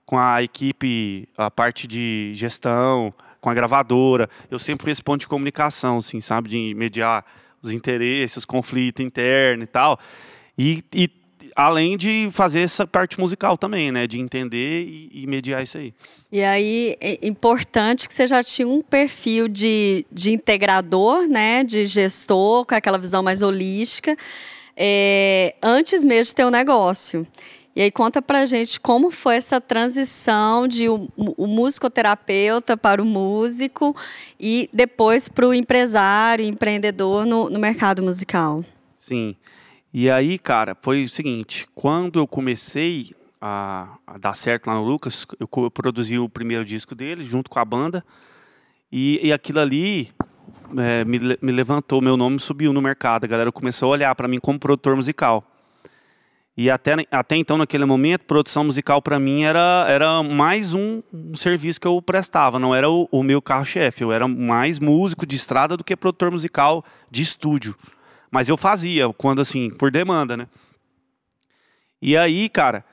com 0.07 0.17
a 0.17 0.41
equipe, 0.43 1.29
a 1.37 1.51
parte 1.51 1.89
de 1.89 2.31
gestão, 2.35 3.13
com 3.41 3.51
a 3.51 3.55
gravadora. 3.55 4.31
Eu 4.49 4.59
sempre 4.59 4.85
fui 4.85 4.93
esse 4.93 5.03
ponto 5.03 5.21
de 5.21 5.29
comunicação, 5.29 5.99
assim, 5.99 6.21
sabe? 6.21 6.49
De 6.49 6.75
mediar 6.75 7.25
os 7.61 7.73
interesses, 7.73 8.39
os 8.39 8.45
conflitos 8.45 9.05
internos 9.05 9.65
e 9.65 9.67
tal. 9.67 9.99
E, 10.57 10.85
e 10.95 11.11
além 11.57 11.97
de 11.97 12.29
fazer 12.31 12.61
essa 12.61 12.87
parte 12.87 13.19
musical 13.19 13.59
também, 13.59 13.91
né? 13.91 14.07
De 14.07 14.21
entender 14.21 14.85
e, 14.85 15.11
e 15.13 15.27
mediar 15.27 15.63
isso 15.63 15.77
aí. 15.77 15.93
E 16.31 16.43
aí, 16.43 16.97
é 17.01 17.27
importante 17.27 18.09
que 18.09 18.15
você 18.15 18.27
já 18.27 18.43
tinha 18.45 18.69
um 18.69 18.83
perfil 18.83 19.49
de, 19.49 20.07
de 20.13 20.33
integrador, 20.33 21.27
né? 21.29 21.65
De 21.65 21.85
gestor, 21.85 22.65
com 22.65 22.75
aquela 22.77 22.99
visão 22.99 23.23
mais 23.23 23.43
holística, 23.43 24.17
é, 24.77 25.57
antes 25.63 26.05
mesmo 26.05 26.27
de 26.27 26.35
ter 26.35 26.45
o 26.45 26.51
negócio. 26.51 27.27
E 27.77 27.83
aí, 27.83 27.91
conta 27.91 28.23
pra 28.23 28.47
gente 28.47 28.81
como 28.81 29.11
foi 29.11 29.37
essa 29.37 29.61
transição 29.61 30.67
de 30.67 30.89
o, 30.89 31.11
o 31.15 31.47
musicoterapeuta 31.47 32.75
para 32.75 33.03
o 33.03 33.05
músico 33.05 33.95
e 34.41 34.71
depois 34.73 35.29
para 35.29 35.47
o 35.47 35.53
empresário, 35.53 36.43
empreendedor 36.43 37.27
no, 37.27 37.51
no 37.51 37.61
mercado 37.61 38.03
musical. 38.03 38.65
Sim. 38.95 39.37
E 39.93 40.11
aí, 40.11 40.39
cara, 40.39 40.75
foi 40.81 41.05
o 41.05 41.09
seguinte: 41.09 41.67
quando 41.75 42.19
eu 42.19 42.27
comecei 42.27 43.11
a, 43.39 43.99
a 44.07 44.17
dar 44.17 44.35
certo 44.35 44.69
lá 44.69 44.77
no 44.77 44.83
Lucas, 44.83 45.27
eu, 45.39 45.47
eu 45.63 45.71
produzi 45.71 46.19
o 46.19 46.31
primeiro 46.31 46.65
disco 46.65 46.95
dele 46.95 47.27
junto 47.27 47.51
com 47.51 47.59
a 47.59 47.65
banda. 47.65 48.03
E, 48.91 49.21
e 49.23 49.31
aquilo 49.35 49.61
ali 49.61 50.11
é, 50.79 51.05
me, 51.05 51.19
me 51.43 51.53
levantou, 51.53 52.01
meu 52.01 52.17
nome 52.17 52.41
subiu 52.41 52.73
no 52.73 52.81
mercado. 52.81 53.25
A 53.25 53.29
galera 53.29 53.53
começou 53.53 53.89
a 53.89 53.93
olhar 53.93 54.15
para 54.15 54.27
mim 54.27 54.41
como 54.41 54.59
produtor 54.59 54.97
musical. 54.97 55.45
E 56.57 56.71
até, 56.71 56.95
até 57.11 57.37
então, 57.37 57.59
naquele 57.59 57.85
momento, 57.85 58.25
produção 58.25 58.65
musical 58.65 59.03
para 59.03 59.21
mim 59.21 59.43
era, 59.43 59.85
era 59.89 60.23
mais 60.23 60.73
um, 60.73 61.03
um 61.13 61.37
serviço 61.37 61.79
que 61.79 61.87
eu 61.87 62.01
prestava, 62.01 62.59
não 62.59 62.75
era 62.75 62.89
o, 62.89 63.07
o 63.13 63.23
meu 63.23 63.43
carro-chefe. 63.43 64.03
Eu 64.03 64.11
era 64.11 64.27
mais 64.27 64.79
músico 64.79 65.27
de 65.27 65.37
estrada 65.37 65.77
do 65.77 65.85
que 65.85 65.95
produtor 65.95 66.31
musical 66.31 66.83
de 67.11 67.23
estúdio. 67.23 67.77
Mas 68.31 68.49
eu 68.49 68.57
fazia, 68.57 69.13
quando 69.13 69.43
assim, 69.43 69.69
por 69.69 69.91
demanda, 69.91 70.35
né? 70.35 70.49
E 72.01 72.17
aí, 72.17 72.49
cara, 72.49 72.85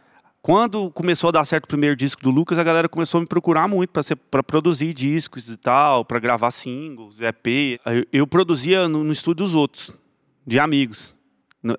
quando 0.42 0.92
começou 0.92 1.30
a 1.30 1.32
dar 1.32 1.46
certo 1.46 1.64
o 1.64 1.68
primeiro 1.70 1.96
disco 1.96 2.22
do 2.22 2.30
Lucas, 2.30 2.60
a 2.60 2.64
galera 2.64 2.90
começou 2.90 3.20
a 3.20 3.22
me 3.22 3.28
procurar 3.28 3.66
muito 3.66 3.92
para 4.30 4.44
produzir 4.44 4.94
discos 4.94 5.48
e 5.48 5.56
tal, 5.56 6.04
para 6.04 6.20
gravar 6.20 6.52
singles, 6.52 7.22
EP. 7.22 7.80
Eu, 7.86 8.06
eu 8.12 8.28
produzia 8.28 8.90
no, 8.90 9.06
no, 9.06 9.14
estúdio 9.14 9.46
dos 9.46 9.56
outros, 9.56 9.92
de 10.46 10.60
amigos. 10.60 11.16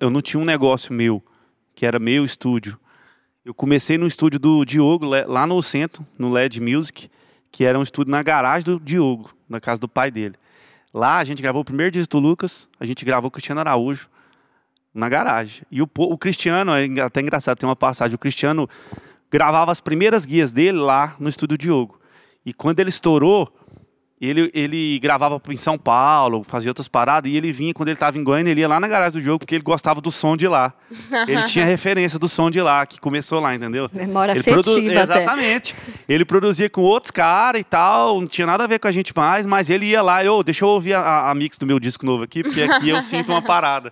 Eu 0.01 0.09
não 0.09 0.19
tinha 0.19 0.41
um 0.41 0.45
negócio 0.45 0.91
meu, 0.91 1.23
que 1.75 1.85
era 1.85 1.99
meu 1.99 2.25
estúdio. 2.25 2.79
Eu 3.43 3.53
comecei 3.53 3.97
no 3.97 4.07
estúdio 4.07 4.39
do 4.39 4.65
Diogo, 4.65 5.05
lá 5.05 5.45
no 5.45 5.61
centro, 5.61 6.03
no 6.17 6.31
LED 6.31 6.59
Music, 6.61 7.11
que 7.51 7.63
era 7.63 7.77
um 7.77 7.83
estúdio 7.83 8.11
na 8.11 8.23
garagem 8.23 8.65
do 8.65 8.79
Diogo, 8.79 9.35
na 9.47 9.59
casa 9.59 9.79
do 9.79 9.87
pai 9.87 10.09
dele. 10.09 10.35
Lá 10.93 11.17
a 11.17 11.23
gente 11.23 11.41
gravou 11.41 11.61
o 11.61 11.65
primeiro 11.65 11.91
disco 11.91 12.19
do 12.19 12.25
Lucas, 12.25 12.67
a 12.79 12.85
gente 12.85 13.03
gravou 13.05 13.27
o 13.27 13.31
Cristiano 13.31 13.59
Araújo 13.59 14.07
na 14.93 15.09
garagem. 15.09 15.61
E 15.69 15.81
o, 15.81 15.89
o 15.93 16.17
Cristiano, 16.17 16.71
é 16.71 17.01
até 17.01 17.19
engraçado, 17.19 17.57
tem 17.57 17.67
uma 17.67 17.75
passagem, 17.75 18.15
o 18.15 18.19
Cristiano 18.19 18.67
gravava 19.29 19.71
as 19.71 19.81
primeiras 19.81 20.25
guias 20.25 20.53
dele 20.53 20.79
lá 20.79 21.15
no 21.19 21.27
estúdio 21.27 21.57
Diogo. 21.57 21.99
E 22.45 22.53
quando 22.53 22.79
ele 22.79 22.89
estourou, 22.89 23.53
ele, 24.29 24.51
ele 24.53 24.99
gravava 24.99 25.41
em 25.49 25.55
São 25.55 25.77
Paulo, 25.77 26.43
fazia 26.43 26.69
outras 26.69 26.87
paradas, 26.87 27.31
e 27.31 27.35
ele 27.35 27.51
vinha, 27.51 27.73
quando 27.73 27.89
ele 27.89 27.95
estava 27.95 28.17
em 28.17 28.23
Goiânia, 28.23 28.51
ele 28.51 28.61
ia 28.61 28.67
lá 28.67 28.79
na 28.79 28.87
garagem 28.87 29.19
do 29.19 29.21
jogo, 29.21 29.39
porque 29.39 29.55
ele 29.55 29.63
gostava 29.63 30.01
do 30.01 30.11
som 30.11 30.37
de 30.37 30.47
lá. 30.47 30.73
ele 31.27 31.43
tinha 31.43 31.65
referência 31.65 32.17
do 32.17 32.27
som 32.27 32.49
de 32.49 32.61
lá, 32.61 32.85
que 32.85 32.99
começou 32.99 33.39
lá, 33.39 33.55
entendeu? 33.55 33.89
Memória 33.91 34.31
ele 34.31 34.39
afetiva 34.39 34.63
produ... 34.63 34.91
Exatamente. 34.91 35.75
Ele 36.07 36.25
produzia 36.25 36.69
com 36.69 36.81
outros 36.81 37.11
caras 37.11 37.61
e 37.61 37.63
tal, 37.63 38.19
não 38.21 38.27
tinha 38.27 38.47
nada 38.47 38.63
a 38.63 38.67
ver 38.67 38.79
com 38.79 38.87
a 38.87 38.91
gente 38.91 39.15
mais, 39.15 39.45
mas 39.45 39.69
ele 39.69 39.87
ia 39.87 40.01
lá, 40.01 40.23
eu, 40.23 40.43
deixa 40.43 40.65
eu 40.65 40.69
ouvir 40.69 40.93
a, 40.93 41.29
a 41.29 41.35
mix 41.35 41.57
do 41.57 41.65
meu 41.65 41.79
disco 41.79 42.05
novo 42.05 42.23
aqui, 42.23 42.43
porque 42.43 42.61
aqui 42.61 42.89
eu 42.89 43.01
sinto 43.01 43.31
uma 43.31 43.41
parada. 43.41 43.91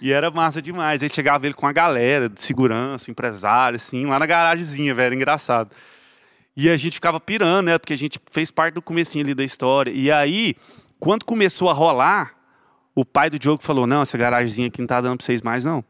E 0.00 0.12
era 0.12 0.30
massa 0.30 0.62
demais. 0.62 1.02
Aí 1.02 1.10
chegava 1.10 1.46
ele 1.46 1.54
com 1.54 1.66
a 1.66 1.72
galera 1.72 2.28
de 2.28 2.40
segurança, 2.40 3.10
empresário, 3.10 3.76
assim, 3.76 4.06
lá 4.06 4.18
na 4.18 4.26
garagemzinha, 4.26 4.94
velho, 4.94 5.14
engraçado. 5.14 5.70
E 6.60 6.68
a 6.68 6.76
gente 6.76 6.94
ficava 6.94 7.20
pirando, 7.20 7.66
né? 7.66 7.78
Porque 7.78 7.92
a 7.92 7.96
gente 7.96 8.18
fez 8.32 8.50
parte 8.50 8.74
do 8.74 8.82
comecinho 8.82 9.24
ali 9.24 9.32
da 9.32 9.44
história. 9.44 9.92
E 9.92 10.10
aí, 10.10 10.56
quando 10.98 11.24
começou 11.24 11.70
a 11.70 11.72
rolar, 11.72 12.34
o 12.96 13.04
pai 13.04 13.30
do 13.30 13.38
Diogo 13.38 13.62
falou: 13.62 13.86
Não, 13.86 14.02
essa 14.02 14.18
garagemzinha 14.18 14.66
aqui 14.66 14.80
não 14.80 14.88
tá 14.88 15.00
dando 15.00 15.18
pra 15.18 15.24
vocês 15.24 15.40
mais, 15.40 15.64
não. 15.64 15.84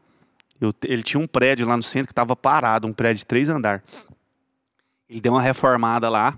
Eu, 0.61 0.71
ele 0.83 1.01
tinha 1.01 1.19
um 1.19 1.25
prédio 1.25 1.65
lá 1.65 1.75
no 1.75 1.81
centro 1.81 2.09
que 2.09 2.11
estava 2.11 2.35
parado, 2.35 2.87
um 2.87 2.93
prédio 2.93 3.17
de 3.17 3.25
três 3.25 3.49
andares. 3.49 3.81
Ele 5.09 5.19
deu 5.19 5.33
uma 5.33 5.41
reformada 5.41 6.07
lá, 6.07 6.37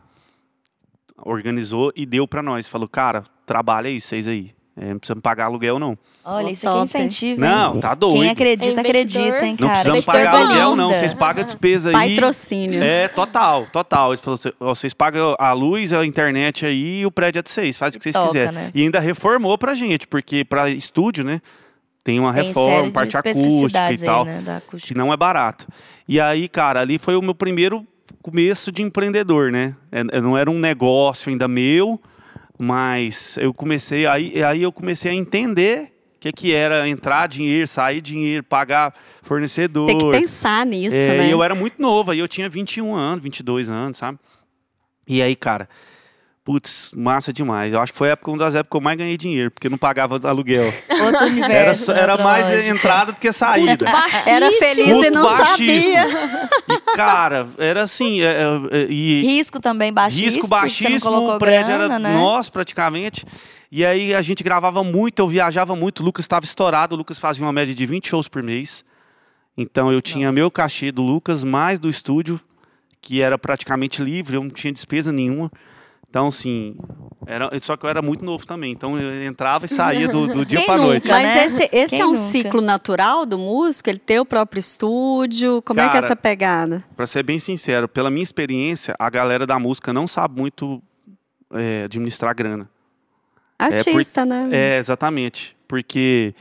organizou 1.17 1.91
e 1.93 2.05
deu 2.05 2.25
para 2.25 2.41
nós. 2.41 2.69
Falou, 2.69 2.87
cara, 2.87 3.25
trabalha 3.45 3.89
aí, 3.89 3.99
vocês 3.99 4.29
aí. 4.29 4.55
É, 4.81 4.85
não 4.89 4.97
precisa 4.97 5.21
pagar 5.21 5.45
aluguel, 5.45 5.77
não. 5.77 5.95
Olha, 6.25 6.49
isso 6.49 6.67
aqui 6.67 6.79
é 6.79 6.81
incentivo, 6.81 7.45
hein? 7.45 7.51
Não, 7.51 7.79
tá 7.79 7.93
doido. 7.93 8.19
Quem 8.19 8.29
acredita, 8.31 8.81
é 8.81 8.83
acredita, 8.83 9.45
hein, 9.45 9.55
cara. 9.55 9.67
Não 9.67 9.69
precisamos 9.69 10.05
pagar 10.05 10.33
aluguel, 10.33 10.75
não. 10.75 10.89
Vocês 10.91 11.13
pagam 11.13 11.43
a 11.43 11.45
despesa 11.45 11.95
aí. 11.95 12.15
Patrocínio. 12.15 12.81
É, 12.81 13.07
total, 13.07 13.67
total. 13.71 14.11
Ele 14.11 14.21
falou, 14.23 14.39
vocês 14.59 14.91
pagam 14.91 15.35
a 15.37 15.53
luz, 15.53 15.93
a 15.93 16.03
internet 16.03 16.65
aí 16.65 17.01
e 17.01 17.05
o 17.05 17.11
prédio 17.11 17.37
é 17.37 17.43
de 17.43 17.51
vocês. 17.51 17.77
Faz 17.77 17.93
o 17.93 17.99
que 17.99 18.11
vocês 18.11 18.25
quiserem. 18.25 18.51
Né? 18.51 18.71
E 18.73 18.81
ainda 18.81 18.99
reformou 18.99 19.55
pra 19.55 19.75
gente, 19.75 20.07
porque 20.07 20.43
pra 20.43 20.67
estúdio, 20.67 21.23
né? 21.23 21.41
Tem 22.03 22.19
uma 22.19 22.33
tem 22.33 22.47
reforma, 22.47 22.91
parte 22.91 23.15
acústica 23.15 23.93
e 23.93 23.97
tal. 23.99 24.25
Aí, 24.25 24.41
né, 24.41 24.57
acústica. 24.57 24.93
Que 24.93 24.97
não 24.97 25.13
é 25.13 25.17
barato. 25.17 25.67
E 26.07 26.19
aí, 26.19 26.47
cara, 26.47 26.81
ali 26.81 26.97
foi 26.97 27.15
o 27.15 27.21
meu 27.21 27.35
primeiro 27.35 27.85
começo 28.23 28.71
de 28.71 28.81
empreendedor, 28.81 29.51
né? 29.51 29.75
É, 29.91 30.03
não 30.19 30.35
era 30.35 30.49
um 30.49 30.57
negócio 30.57 31.29
ainda 31.29 31.47
meu 31.47 32.01
mas 32.63 33.37
eu 33.37 33.51
comecei 33.51 34.05
aí, 34.05 34.43
aí 34.43 34.61
eu 34.61 34.71
comecei 34.71 35.09
a 35.09 35.15
entender 35.15 35.91
o 36.15 36.19
que, 36.19 36.31
que 36.31 36.53
era 36.53 36.87
entrar 36.87 37.25
dinheiro, 37.25 37.67
sair 37.67 38.01
dinheiro, 38.01 38.43
pagar 38.43 38.93
fornecedor. 39.23 39.87
Tem 39.87 39.97
que 39.97 40.11
pensar 40.11 40.63
nisso, 40.63 40.95
é, 40.95 41.17
né? 41.17 41.27
E 41.27 41.31
eu 41.31 41.41
era 41.41 41.55
muito 41.55 41.81
novo, 41.81 42.11
aí 42.11 42.19
eu 42.19 42.27
tinha 42.27 42.47
21 42.47 42.93
anos, 42.93 43.23
22 43.23 43.67
anos, 43.67 43.97
sabe? 43.97 44.19
E 45.07 45.23
aí, 45.23 45.35
cara, 45.35 45.67
Putz, 46.43 46.91
massa 46.95 47.31
demais. 47.31 47.71
Eu 47.71 47.79
acho 47.79 47.91
que 47.91 47.97
foi 47.99 48.09
a 48.09 48.13
época, 48.13 48.31
uma 48.31 48.37
das 48.39 48.55
épocas 48.55 48.71
que 48.71 48.77
eu 48.77 48.81
mais 48.81 48.97
ganhei 48.97 49.15
dinheiro, 49.15 49.51
porque 49.51 49.69
não 49.69 49.77
pagava 49.77 50.19
aluguel. 50.27 50.73
Outro 51.05 51.27
universo. 51.27 51.91
Era, 51.91 52.13
era 52.13 52.17
mais 52.17 52.47
lógica. 52.47 52.67
entrada 52.67 53.11
do 53.11 53.19
que 53.19 53.31
saída. 53.31 53.85
Era 54.25 54.51
feliz 54.53 54.87
Custo 54.87 55.05
e 55.05 55.09
não 55.11 55.23
baixíssimo. 55.23 55.93
sabia. 55.93 56.49
E, 56.67 56.95
cara, 56.95 57.47
era 57.59 57.83
assim. 57.83 58.21
É, 58.21 58.25
é, 58.25 58.77
é, 58.79 58.85
e 58.89 59.21
risco 59.21 59.59
também 59.59 59.93
baixíssimo. 59.93 60.31
Risco 60.31 60.47
baixíssimo, 60.47 61.35
o 61.35 61.37
prédio 61.37 61.67
grana, 61.67 61.83
era 61.85 61.99
né? 61.99 62.13
nosso 62.15 62.51
praticamente. 62.51 63.23
E 63.71 63.85
aí 63.85 64.13
a 64.13 64.21
gente 64.23 64.43
gravava 64.43 64.83
muito, 64.83 65.19
eu 65.19 65.27
viajava 65.27 65.75
muito. 65.75 65.99
O 65.99 66.03
Lucas 66.03 66.25
estava 66.25 66.43
estourado, 66.43 66.95
o 66.95 66.97
Lucas 66.97 67.19
fazia 67.19 67.45
uma 67.45 67.53
média 67.53 67.73
de 67.73 67.85
20 67.85 68.07
shows 68.07 68.27
por 68.27 68.41
mês. 68.41 68.83
Então 69.55 69.91
eu 69.91 70.01
tinha 70.01 70.27
Nossa. 70.27 70.35
meu 70.35 70.49
cachê 70.49 70.91
do 70.91 71.03
Lucas, 71.03 71.43
mais 71.43 71.79
do 71.79 71.87
estúdio, 71.87 72.41
que 72.99 73.21
era 73.21 73.37
praticamente 73.37 74.01
livre, 74.01 74.35
eu 74.35 74.43
não 74.43 74.49
tinha 74.49 74.73
despesa 74.73 75.11
nenhuma. 75.11 75.51
Então, 76.11 76.27
assim, 76.27 76.75
era, 77.25 77.49
só 77.61 77.77
que 77.77 77.85
eu 77.85 77.89
era 77.89 78.01
muito 78.01 78.25
novo 78.25 78.45
também. 78.45 78.73
Então, 78.73 78.99
eu 78.99 79.23
entrava 79.23 79.65
e 79.65 79.69
saía 79.69 80.09
do, 80.09 80.27
do 80.27 80.43
dia 80.45 80.65
para 80.65 80.77
noite. 80.77 81.07
Mas 81.07 81.23
né? 81.23 81.45
esse, 81.45 81.69
esse 81.71 81.95
é 81.95 82.05
um 82.05 82.09
nunca? 82.09 82.21
ciclo 82.21 82.59
natural 82.61 83.25
do 83.25 83.39
músico? 83.39 83.89
Ele 83.89 83.97
ter 83.97 84.19
o 84.19 84.25
próprio 84.25 84.59
estúdio? 84.59 85.61
Como 85.61 85.77
Cara, 85.77 85.87
é 85.87 85.91
que 85.93 86.03
é 86.03 86.05
essa 86.05 86.15
pegada? 86.17 86.83
Para 86.97 87.07
ser 87.07 87.23
bem 87.23 87.39
sincero, 87.39 87.87
pela 87.87 88.11
minha 88.11 88.23
experiência, 88.23 88.93
a 88.99 89.09
galera 89.09 89.47
da 89.47 89.57
música 89.57 89.93
não 89.93 90.05
sabe 90.05 90.37
muito 90.37 90.83
é, 91.53 91.85
administrar 91.85 92.35
grana. 92.35 92.69
Artista, 93.57 94.21
é 94.21 94.25
por, 94.25 94.29
né? 94.29 94.49
É, 94.51 94.77
exatamente. 94.79 95.55
Porque 95.65 96.35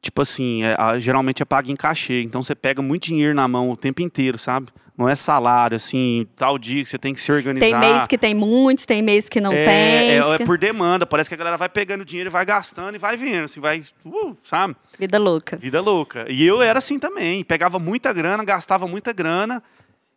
tipo 0.00 0.22
assim, 0.22 0.62
é, 0.64 0.76
geralmente 0.98 1.42
é 1.42 1.44
pago 1.44 1.70
em 1.70 1.76
cachê. 1.76 2.22
Então 2.22 2.42
você 2.42 2.54
pega 2.54 2.80
muito 2.80 3.04
dinheiro 3.04 3.34
na 3.34 3.46
mão 3.46 3.70
o 3.70 3.76
tempo 3.76 4.00
inteiro, 4.02 4.38
sabe? 4.38 4.68
Não 4.96 5.08
é 5.08 5.16
salário, 5.16 5.76
assim, 5.76 6.26
tal 6.36 6.58
dia 6.58 6.82
que 6.82 6.90
você 6.90 6.98
tem 6.98 7.14
que 7.14 7.20
se 7.20 7.32
organizar. 7.32 7.80
Tem 7.80 7.92
mês 7.92 8.06
que 8.06 8.18
tem 8.18 8.34
muito, 8.34 8.86
tem 8.86 9.00
mês 9.00 9.30
que 9.30 9.40
não 9.40 9.50
é, 9.50 9.64
tem. 9.64 10.10
É, 10.18 10.22
fica... 10.32 10.42
é, 10.42 10.46
por 10.46 10.58
demanda. 10.58 11.06
Parece 11.06 11.30
que 11.30 11.34
a 11.34 11.38
galera 11.38 11.56
vai 11.56 11.70
pegando 11.70 12.04
dinheiro 12.04 12.28
e 12.28 12.32
vai 12.32 12.44
gastando 12.44 12.94
e 12.94 12.98
vai 12.98 13.16
vendo, 13.16 13.44
assim, 13.44 13.60
vai, 13.60 13.82
uh, 14.04 14.36
sabe? 14.42 14.76
Vida 14.98 15.18
louca. 15.18 15.56
Vida 15.56 15.80
louca. 15.80 16.26
E 16.28 16.46
eu 16.46 16.60
era 16.60 16.78
assim 16.78 16.98
também. 16.98 17.42
Pegava 17.42 17.78
muita 17.78 18.12
grana, 18.12 18.44
gastava 18.44 18.86
muita 18.86 19.12
grana. 19.12 19.62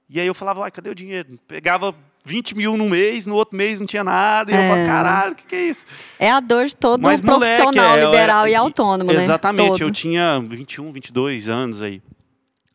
E 0.09 0.19
aí 0.19 0.27
eu 0.27 0.33
falava, 0.33 0.65
ai, 0.65 0.71
cadê 0.71 0.89
o 0.89 0.95
dinheiro? 0.95 1.39
Pegava 1.47 1.95
20 2.25 2.55
mil 2.55 2.77
no 2.77 2.89
mês, 2.89 3.25
no 3.25 3.35
outro 3.35 3.57
mês 3.57 3.79
não 3.79 3.85
tinha 3.85 4.03
nada. 4.03 4.51
E 4.51 4.55
é. 4.55 4.57
eu 4.57 4.69
falava, 4.69 4.85
caralho, 4.85 5.31
o 5.33 5.35
que, 5.35 5.43
que 5.43 5.55
é 5.55 5.67
isso? 5.67 5.85
É 6.17 6.31
a 6.31 6.39
dor 6.39 6.65
de 6.65 6.75
todo 6.75 7.01
Mas, 7.01 7.19
profissional 7.19 7.73
moleque, 7.73 8.03
é, 8.03 8.05
liberal 8.05 8.47
e 8.47 8.55
autônomo, 8.55 9.11
né? 9.11 9.21
Exatamente. 9.21 9.81
Eu 9.81 9.91
tinha 9.91 10.39
21, 10.39 10.91
22 10.91 11.49
anos 11.49 11.81
aí. 11.81 12.01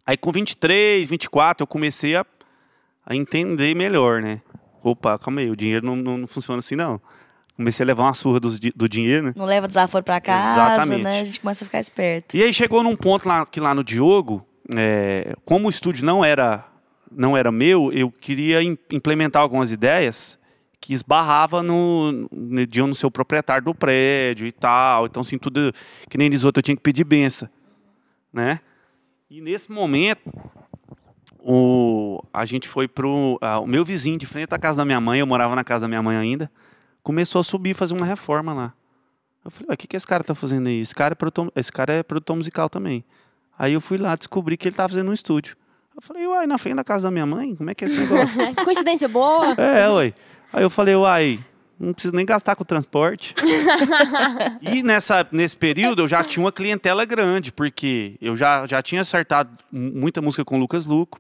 Aí 0.06 0.16
com 0.16 0.32
23, 0.32 1.08
24, 1.08 1.62
eu 1.62 1.66
comecei 1.66 2.16
a, 2.16 2.24
a 3.04 3.14
entender 3.14 3.74
melhor, 3.74 4.22
né? 4.22 4.40
Opa, 4.82 5.18
calma 5.18 5.40
aí, 5.40 5.50
o 5.50 5.56
dinheiro 5.56 5.84
não, 5.84 5.96
não, 5.96 6.18
não 6.18 6.26
funciona 6.26 6.60
assim, 6.60 6.76
não. 6.76 7.00
Comecei 7.56 7.82
a 7.82 7.86
levar 7.88 8.04
uma 8.04 8.14
surra 8.14 8.38
do, 8.38 8.50
do 8.74 8.88
dinheiro, 8.88 9.26
né? 9.26 9.32
Não 9.34 9.44
leva 9.44 9.66
desaforo 9.66 10.04
pra 10.04 10.20
casa, 10.20 10.52
Exatamente. 10.52 11.02
né? 11.02 11.20
A 11.20 11.24
gente 11.24 11.40
começa 11.40 11.64
a 11.64 11.66
ficar 11.66 11.80
esperto. 11.80 12.36
E 12.36 12.42
aí 12.42 12.54
chegou 12.54 12.82
num 12.82 12.94
ponto 12.94 13.28
lá, 13.28 13.44
que 13.44 13.58
lá 13.58 13.74
no 13.74 13.82
Diogo, 13.82 14.46
é, 14.76 15.34
como 15.44 15.66
o 15.66 15.70
estúdio 15.70 16.06
não 16.06 16.24
era, 16.24 16.64
não 17.10 17.36
era 17.36 17.50
meu, 17.50 17.92
eu 17.92 18.10
queria 18.10 18.62
implementar 18.62 19.42
algumas 19.42 19.72
ideias 19.72 20.38
que 20.80 20.94
esbarrava 20.94 21.62
no, 21.62 22.28
no, 22.30 22.86
no 22.86 22.94
seu 22.94 23.10
proprietário 23.10 23.64
do 23.64 23.74
prédio 23.74 24.46
e 24.46 24.52
tal. 24.52 25.06
Então, 25.06 25.20
assim, 25.20 25.38
tudo 25.38 25.72
que 26.08 26.16
nem 26.16 26.30
diz 26.30 26.44
outro, 26.44 26.60
eu 26.60 26.62
tinha 26.62 26.76
que 26.76 26.82
pedir 26.82 27.04
benção, 27.04 27.48
né? 28.32 28.60
E 29.30 29.40
nesse 29.40 29.70
momento, 29.70 30.32
o, 31.40 32.22
a 32.32 32.44
gente 32.44 32.68
foi 32.68 32.88
pro. 32.88 33.38
o 33.62 33.66
meu 33.66 33.84
vizinho 33.84 34.18
de 34.18 34.26
frente 34.26 34.54
à 34.54 34.58
casa 34.58 34.78
da 34.78 34.84
minha 34.84 35.00
mãe, 35.00 35.20
eu 35.20 35.26
morava 35.26 35.54
na 35.54 35.64
casa 35.64 35.82
da 35.82 35.88
minha 35.88 36.02
mãe 36.02 36.16
ainda, 36.16 36.50
começou 37.02 37.40
a 37.40 37.44
subir 37.44 37.74
fazer 37.74 37.94
uma 37.94 38.06
reforma 38.06 38.54
lá. 38.54 38.74
Eu 39.44 39.50
falei, 39.50 39.74
o 39.74 39.76
que, 39.76 39.86
que 39.86 39.96
esse 39.96 40.06
cara 40.06 40.24
tá 40.24 40.34
fazendo 40.34 40.68
aí? 40.68 40.80
Esse 40.80 40.94
cara, 40.94 41.12
é 41.12 41.14
produtor, 41.14 41.52
esse 41.54 41.72
cara 41.72 41.92
é 41.92 42.02
produtor 42.02 42.36
musical 42.36 42.68
também. 42.68 43.04
Aí 43.58 43.72
eu 43.72 43.80
fui 43.80 43.98
lá 43.98 44.14
descobri 44.14 44.56
que 44.56 44.68
ele 44.68 44.72
estava 44.72 44.90
fazendo 44.90 45.10
um 45.10 45.14
estúdio. 45.14 45.56
Eu 45.98 46.02
falei, 46.02 46.28
uai, 46.28 46.46
na 46.46 46.56
frente 46.58 46.76
da 46.76 46.84
casa 46.84 47.02
da 47.02 47.10
minha 47.10 47.26
mãe? 47.26 47.56
Como 47.56 47.68
é 47.68 47.74
que 47.74 47.84
é 47.84 47.88
esse 47.88 47.98
negócio? 47.98 48.54
Coincidência 48.64 49.08
boa. 49.08 49.52
É, 49.54 49.90
uai. 49.90 50.14
Aí 50.52 50.62
eu 50.62 50.70
falei, 50.70 50.94
uai, 50.94 51.44
não 51.76 51.92
preciso 51.92 52.14
nem 52.14 52.24
gastar 52.24 52.54
com 52.54 52.62
transporte. 52.62 53.34
e 54.62 54.80
nessa, 54.80 55.26
nesse 55.32 55.56
período 55.56 56.02
eu 56.02 56.06
já 56.06 56.22
tinha 56.22 56.44
uma 56.44 56.52
clientela 56.52 57.04
grande, 57.04 57.50
porque 57.50 58.16
eu 58.20 58.36
já, 58.36 58.64
já 58.68 58.80
tinha 58.80 59.00
acertado 59.00 59.50
muita 59.72 60.22
música 60.22 60.44
com 60.44 60.56
o 60.56 60.60
Lucas 60.60 60.86
Luco. 60.86 61.18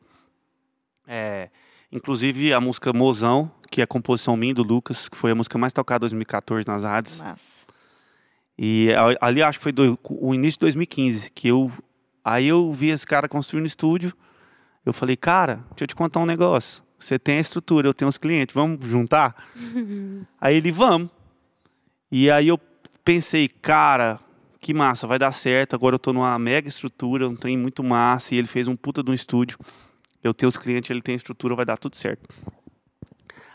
É, 1.08 1.50
inclusive 1.90 2.52
a 2.52 2.60
música 2.60 2.92
Mozão, 2.92 3.50
que 3.72 3.80
é 3.80 3.84
a 3.84 3.86
composição 3.86 4.36
minha 4.36 4.54
do 4.54 4.62
Lucas, 4.62 5.08
que 5.08 5.16
foi 5.16 5.32
a 5.32 5.34
música 5.34 5.58
mais 5.58 5.72
tocada 5.72 6.02
em 6.02 6.10
2014 6.10 6.64
nas 6.68 6.84
rádios. 6.84 7.20
Massa. 7.20 7.66
E 8.56 8.90
ali 9.20 9.42
acho 9.42 9.58
que 9.58 9.64
foi 9.64 9.72
do, 9.72 9.98
o 10.08 10.32
início 10.32 10.56
de 10.56 10.66
2015, 10.66 11.32
que 11.32 11.48
eu. 11.48 11.68
Aí 12.24 12.46
eu 12.46 12.72
vi 12.72 12.90
esse 12.90 13.06
cara 13.06 13.28
construindo 13.28 13.66
estúdio. 13.66 14.14
Eu 14.88 14.92
falei, 14.94 15.18
cara, 15.18 15.56
deixa 15.72 15.82
eu 15.82 15.86
te 15.86 15.94
contar 15.94 16.18
um 16.18 16.24
negócio. 16.24 16.82
Você 16.98 17.18
tem 17.18 17.36
a 17.36 17.40
estrutura, 17.40 17.86
eu 17.86 17.92
tenho 17.92 18.08
os 18.08 18.16
clientes, 18.16 18.54
vamos 18.54 18.82
juntar? 18.88 19.36
aí 20.40 20.56
ele, 20.56 20.72
vamos. 20.72 21.10
E 22.10 22.30
aí 22.30 22.48
eu 22.48 22.58
pensei, 23.04 23.48
cara, 23.48 24.18
que 24.58 24.72
massa, 24.72 25.06
vai 25.06 25.18
dar 25.18 25.30
certo. 25.32 25.74
Agora 25.74 25.96
eu 25.96 25.98
tô 25.98 26.10
numa 26.14 26.38
mega 26.38 26.70
estrutura, 26.70 27.28
um 27.28 27.34
trem 27.34 27.54
muito 27.54 27.84
massa. 27.84 28.34
E 28.34 28.38
ele 28.38 28.46
fez 28.46 28.66
um 28.66 28.74
puta 28.74 29.02
de 29.02 29.10
um 29.10 29.14
estúdio. 29.14 29.58
Eu 30.24 30.32
tenho 30.32 30.48
os 30.48 30.56
clientes, 30.56 30.88
ele 30.88 31.02
tem 31.02 31.14
estrutura, 31.14 31.54
vai 31.54 31.66
dar 31.66 31.76
tudo 31.76 31.94
certo. 31.94 32.26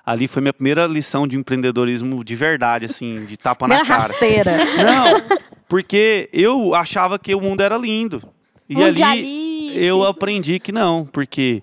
Ali 0.06 0.28
foi 0.28 0.40
minha 0.40 0.54
primeira 0.54 0.86
lição 0.86 1.28
de 1.28 1.36
empreendedorismo 1.36 2.24
de 2.24 2.36
verdade, 2.36 2.86
assim, 2.86 3.26
de 3.26 3.38
tapa 3.38 3.68
na 3.68 3.84
cara. 3.84 4.04
rasteira. 4.04 4.52
Não, 4.56 5.40
porque 5.68 6.30
eu 6.32 6.76
achava 6.76 7.18
que 7.18 7.34
o 7.34 7.42
mundo 7.42 7.62
era 7.62 7.76
lindo. 7.76 8.22
E 8.70 8.76
ali. 8.84 9.43
Eu 9.76 10.04
aprendi 10.06 10.60
que 10.60 10.72
não, 10.72 11.06
porque 11.06 11.62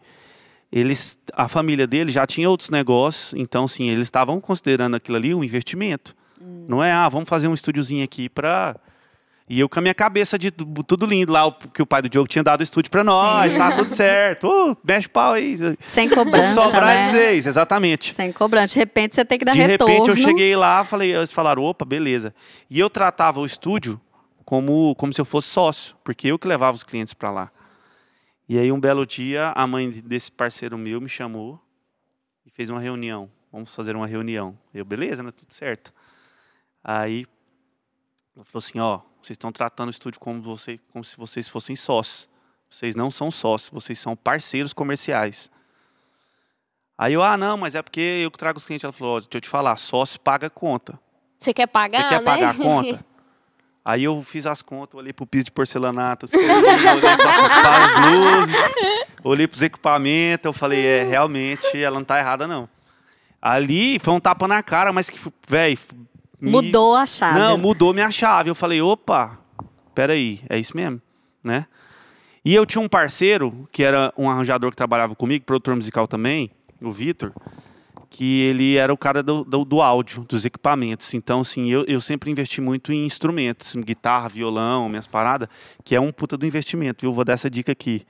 eles, 0.72 1.18
a 1.34 1.48
família 1.48 1.86
dele 1.86 2.12
já 2.12 2.26
tinha 2.26 2.48
outros 2.48 2.70
negócios, 2.70 3.34
então 3.40 3.66
sim, 3.66 3.88
eles 3.88 4.02
estavam 4.06 4.40
considerando 4.40 4.94
aquilo 4.96 5.16
ali 5.16 5.34
um 5.34 5.42
investimento. 5.42 6.14
Não 6.68 6.82
é, 6.82 6.92
ah, 6.92 7.08
vamos 7.08 7.28
fazer 7.28 7.48
um 7.48 7.54
estúdiozinho 7.54 8.04
aqui 8.04 8.28
pra. 8.28 8.76
E 9.48 9.58
eu 9.58 9.68
com 9.68 9.80
a 9.80 9.82
minha 9.82 9.94
cabeça 9.94 10.38
de 10.38 10.52
tu- 10.52 10.64
tudo 10.84 11.04
lindo 11.04 11.32
lá, 11.32 11.44
o- 11.44 11.52
que 11.52 11.82
o 11.82 11.86
pai 11.86 12.00
do 12.00 12.08
Diogo 12.08 12.28
tinha 12.28 12.42
dado 12.44 12.60
o 12.60 12.62
estúdio 12.62 12.88
pra 12.88 13.02
nós, 13.02 13.52
tá 13.52 13.72
tudo 13.72 13.90
certo. 13.90 14.44
Ô, 14.46 14.76
mexe 14.84 15.08
o 15.08 15.10
pau 15.10 15.32
aí. 15.32 15.56
Sem 15.80 16.08
cobrança, 16.08 16.54
sobrar 16.54 16.88
é 16.96 17.00
de 17.00 17.06
né? 17.06 17.10
vocês, 17.10 17.46
exatamente. 17.48 18.14
Sem 18.14 18.30
cobrança. 18.30 18.74
De 18.74 18.78
repente 18.78 19.16
você 19.16 19.24
tem 19.24 19.38
que 19.40 19.44
dar 19.44 19.50
De 19.52 19.58
retorno. 19.58 19.92
repente 19.92 20.08
eu 20.10 20.16
cheguei 20.16 20.54
lá, 20.54 20.84
falei, 20.84 21.12
eles 21.12 21.32
falaram, 21.32 21.62
opa, 21.64 21.84
beleza. 21.84 22.32
E 22.70 22.78
eu 22.78 22.88
tratava 22.88 23.40
o 23.40 23.44
estúdio 23.44 24.00
como, 24.44 24.94
como 24.94 25.12
se 25.12 25.20
eu 25.20 25.24
fosse 25.24 25.48
sócio, 25.48 25.96
porque 26.04 26.28
eu 26.28 26.38
que 26.38 26.46
levava 26.46 26.76
os 26.76 26.84
clientes 26.84 27.12
para 27.12 27.30
lá. 27.32 27.50
E 28.52 28.58
aí 28.58 28.72
um 28.72 28.80
belo 28.80 29.06
dia 29.06 29.52
a 29.54 29.64
mãe 29.64 29.88
desse 29.88 30.32
parceiro 30.32 30.76
meu 30.76 31.00
me 31.00 31.08
chamou 31.08 31.62
e 32.44 32.50
fez 32.50 32.68
uma 32.68 32.80
reunião. 32.80 33.30
Vamos 33.52 33.72
fazer 33.72 33.94
uma 33.94 34.08
reunião. 34.08 34.58
Eu, 34.74 34.84
beleza, 34.84 35.22
né? 35.22 35.30
Tudo 35.30 35.54
certo. 35.54 35.94
Aí 36.82 37.28
ela 38.34 38.44
falou 38.44 38.58
assim, 38.58 38.80
ó, 38.80 39.02
vocês 39.22 39.36
estão 39.36 39.52
tratando 39.52 39.86
o 39.86 39.92
estúdio 39.92 40.18
como, 40.18 40.42
você, 40.42 40.80
como 40.92 41.04
se 41.04 41.16
vocês 41.16 41.48
fossem 41.48 41.76
sócios. 41.76 42.28
Vocês 42.68 42.96
não 42.96 43.08
são 43.08 43.30
sócios, 43.30 43.70
vocês 43.70 44.00
são 44.00 44.16
parceiros 44.16 44.72
comerciais. 44.72 45.48
Aí 46.98 47.12
eu, 47.12 47.22
ah, 47.22 47.36
não, 47.36 47.56
mas 47.56 47.76
é 47.76 47.82
porque 47.82 48.00
eu 48.00 48.32
que 48.32 48.38
trago 48.38 48.58
os 48.58 48.64
clientes. 48.64 48.82
Ela 48.82 48.92
falou, 48.92 49.18
ó, 49.18 49.20
deixa 49.20 49.30
eu 49.36 49.40
te 49.42 49.48
falar, 49.48 49.76
sócio 49.76 50.18
paga 50.18 50.50
conta. 50.50 50.98
Você 51.38 51.54
quer 51.54 51.68
pagar, 51.68 52.02
Você 52.02 52.08
quer 52.08 52.18
né? 52.18 52.24
pagar 52.24 52.50
a 52.50 52.54
conta? 52.56 53.06
Aí 53.84 54.04
eu 54.04 54.22
fiz 54.22 54.46
as 54.46 54.60
contas, 54.62 54.98
olhei 54.98 55.12
pro 55.12 55.26
piso 55.26 55.44
de 55.46 55.50
porcelanato, 55.52 56.26
assim, 56.26 56.36
olhei 56.36 57.16
para 57.16 57.76
as 57.84 58.12
luzes, 58.12 58.56
olhei 59.24 59.46
pros 59.48 59.62
equipamentos, 59.62 60.44
eu 60.44 60.52
falei, 60.52 60.84
é, 60.84 61.02
realmente, 61.04 61.82
ela 61.82 61.96
não 61.98 62.04
tá 62.04 62.18
errada, 62.18 62.46
não. 62.46 62.68
Ali 63.40 63.98
foi 63.98 64.12
um 64.12 64.20
tapa 64.20 64.46
na 64.46 64.62
cara, 64.62 64.92
mas 64.92 65.08
que, 65.08 65.18
velho... 65.48 65.78
me- 66.38 66.50
Mudou 66.50 66.94
a 66.94 67.06
chave. 67.06 67.38
Não, 67.38 67.56
mudou 67.56 67.94
minha 67.94 68.10
chave. 68.10 68.50
Eu 68.50 68.54
falei, 68.54 68.82
opa, 68.82 69.38
peraí, 69.94 70.40
é 70.48 70.58
isso 70.58 70.76
mesmo, 70.76 71.00
né? 71.42 71.66
E 72.44 72.54
eu 72.54 72.66
tinha 72.66 72.82
um 72.82 72.88
parceiro, 72.88 73.66
que 73.72 73.82
era 73.82 74.12
um 74.16 74.28
arranjador 74.28 74.70
que 74.70 74.76
trabalhava 74.76 75.14
comigo, 75.14 75.44
produtor 75.46 75.74
musical 75.74 76.06
também, 76.06 76.50
o 76.82 76.90
Vitor, 76.92 77.32
que 78.10 78.42
ele 78.42 78.76
era 78.76 78.92
o 78.92 78.96
cara 78.98 79.22
do, 79.22 79.44
do, 79.44 79.64
do 79.64 79.80
áudio, 79.80 80.26
dos 80.28 80.44
equipamentos. 80.44 81.14
Então, 81.14 81.40
assim, 81.40 81.70
eu, 81.70 81.84
eu 81.86 82.00
sempre 82.00 82.28
investi 82.28 82.60
muito 82.60 82.92
em 82.92 83.06
instrumentos, 83.06 83.76
em 83.76 83.80
guitarra, 83.80 84.28
violão, 84.28 84.88
minhas 84.88 85.06
paradas, 85.06 85.48
que 85.84 85.94
é 85.94 86.00
um 86.00 86.10
puta 86.10 86.36
do 86.36 86.44
investimento, 86.44 87.02
viu? 87.02 87.12
Vou 87.12 87.24
dar 87.24 87.34
essa 87.34 87.48
dica 87.48 87.70
aqui. 87.70 88.04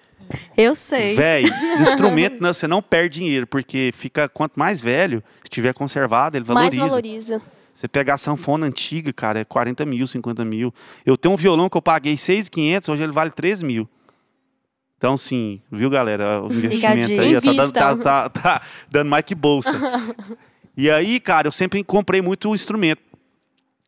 Eu 0.57 0.75
sei. 0.75 1.15
Véi, 1.15 1.45
instrumento, 1.83 2.41
não, 2.41 2.55
você 2.55 2.67
não 2.67 2.81
perde 2.81 3.19
dinheiro, 3.19 3.47
porque 3.47 3.91
fica, 3.93 4.27
quanto 4.29 4.59
mais 4.59 4.81
velho, 4.81 5.23
estiver 5.45 5.75
conservado, 5.75 6.37
ele 6.37 6.47
Mais 6.49 6.75
valoriza. 6.75 6.89
valoriza. 6.89 7.43
Você 7.75 7.87
pegar 7.87 8.15
a 8.15 8.19
sanfona 8.19 8.67
antiga, 8.67 9.13
cara, 9.13 9.41
é 9.41 9.45
40 9.45 9.85
mil, 9.85 10.07
50 10.07 10.45
mil. 10.45 10.73
Eu 11.05 11.17
tenho 11.17 11.35
um 11.35 11.37
violão 11.37 11.69
que 11.69 11.77
eu 11.77 11.83
paguei 11.83 12.17
6,500, 12.17 12.89
hoje 12.89 13.03
ele 13.03 13.13
vale 13.13 13.31
3 13.31 13.63
mil. 13.63 13.89
Então, 15.01 15.17
sim, 15.17 15.63
viu, 15.73 15.89
galera? 15.89 16.43
O 16.43 16.53
investimento 16.53 17.07
aí 17.23 17.33
tá 17.41 17.53
dando, 17.57 17.73
tá, 17.73 18.29
tá- 18.29 18.29
tá 18.29 18.63
dando 18.91 19.09
mais 19.09 19.25
que 19.25 19.35
bolsa. 19.35 19.73
e 20.77 20.91
aí, 20.91 21.19
cara, 21.19 21.49
eu 21.49 21.53
sempre 21.53 21.83
comprei 21.83 22.21
muito 22.21 22.55
instrumento. 22.55 23.01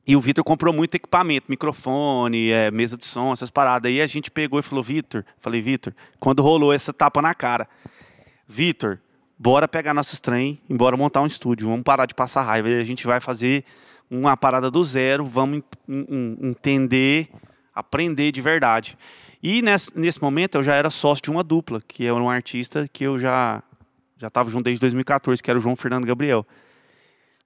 E 0.06 0.16
o 0.16 0.20
Vitor 0.22 0.42
comprou 0.42 0.72
muito 0.72 0.94
equipamento, 0.94 1.44
microfone, 1.50 2.50
é, 2.50 2.70
mesa 2.70 2.96
de 2.96 3.04
som, 3.04 3.30
essas 3.30 3.50
paradas. 3.50 3.90
Aí 3.92 4.00
a 4.00 4.06
gente 4.06 4.30
pegou 4.30 4.58
e 4.58 4.62
falou, 4.62 4.82
Vitor, 4.82 5.22
falei, 5.38 5.60
Vitor, 5.60 5.92
quando 6.18 6.42
rolou 6.42 6.72
essa 6.72 6.94
tapa 6.94 7.20
na 7.20 7.34
cara, 7.34 7.68
Vitor, 8.48 8.98
bora 9.38 9.68
pegar 9.68 9.92
nossos 9.92 10.18
trem 10.18 10.58
e 10.66 10.72
bora 10.74 10.96
montar 10.96 11.20
um 11.20 11.26
estúdio, 11.26 11.68
vamos 11.68 11.84
parar 11.84 12.06
de 12.06 12.14
passar 12.14 12.40
raiva. 12.40 12.70
E 12.70 12.80
a 12.80 12.84
gente 12.84 13.06
vai 13.06 13.20
fazer 13.20 13.64
uma 14.10 14.34
parada 14.34 14.70
do 14.70 14.82
zero, 14.82 15.26
vamos 15.26 15.58
en- 15.86 16.06
en- 16.08 16.38
entender, 16.48 17.28
aprender 17.74 18.32
de 18.32 18.40
verdade. 18.40 18.96
E 19.42 19.60
nesse, 19.62 19.90
nesse 19.98 20.22
momento 20.22 20.56
eu 20.56 20.62
já 20.64 20.74
era 20.74 20.88
sócio 20.90 21.22
de 21.22 21.30
uma 21.30 21.42
dupla, 21.42 21.82
que 21.86 22.04
era 22.06 22.14
um 22.14 22.30
artista 22.30 22.88
que 22.92 23.04
eu 23.04 23.18
já 23.18 23.62
já 24.18 24.28
estava 24.28 24.48
junto 24.50 24.64
desde 24.64 24.80
2014, 24.80 25.42
que 25.42 25.50
era 25.50 25.58
o 25.58 25.62
João 25.62 25.74
Fernando 25.74 26.06
Gabriel. 26.06 26.46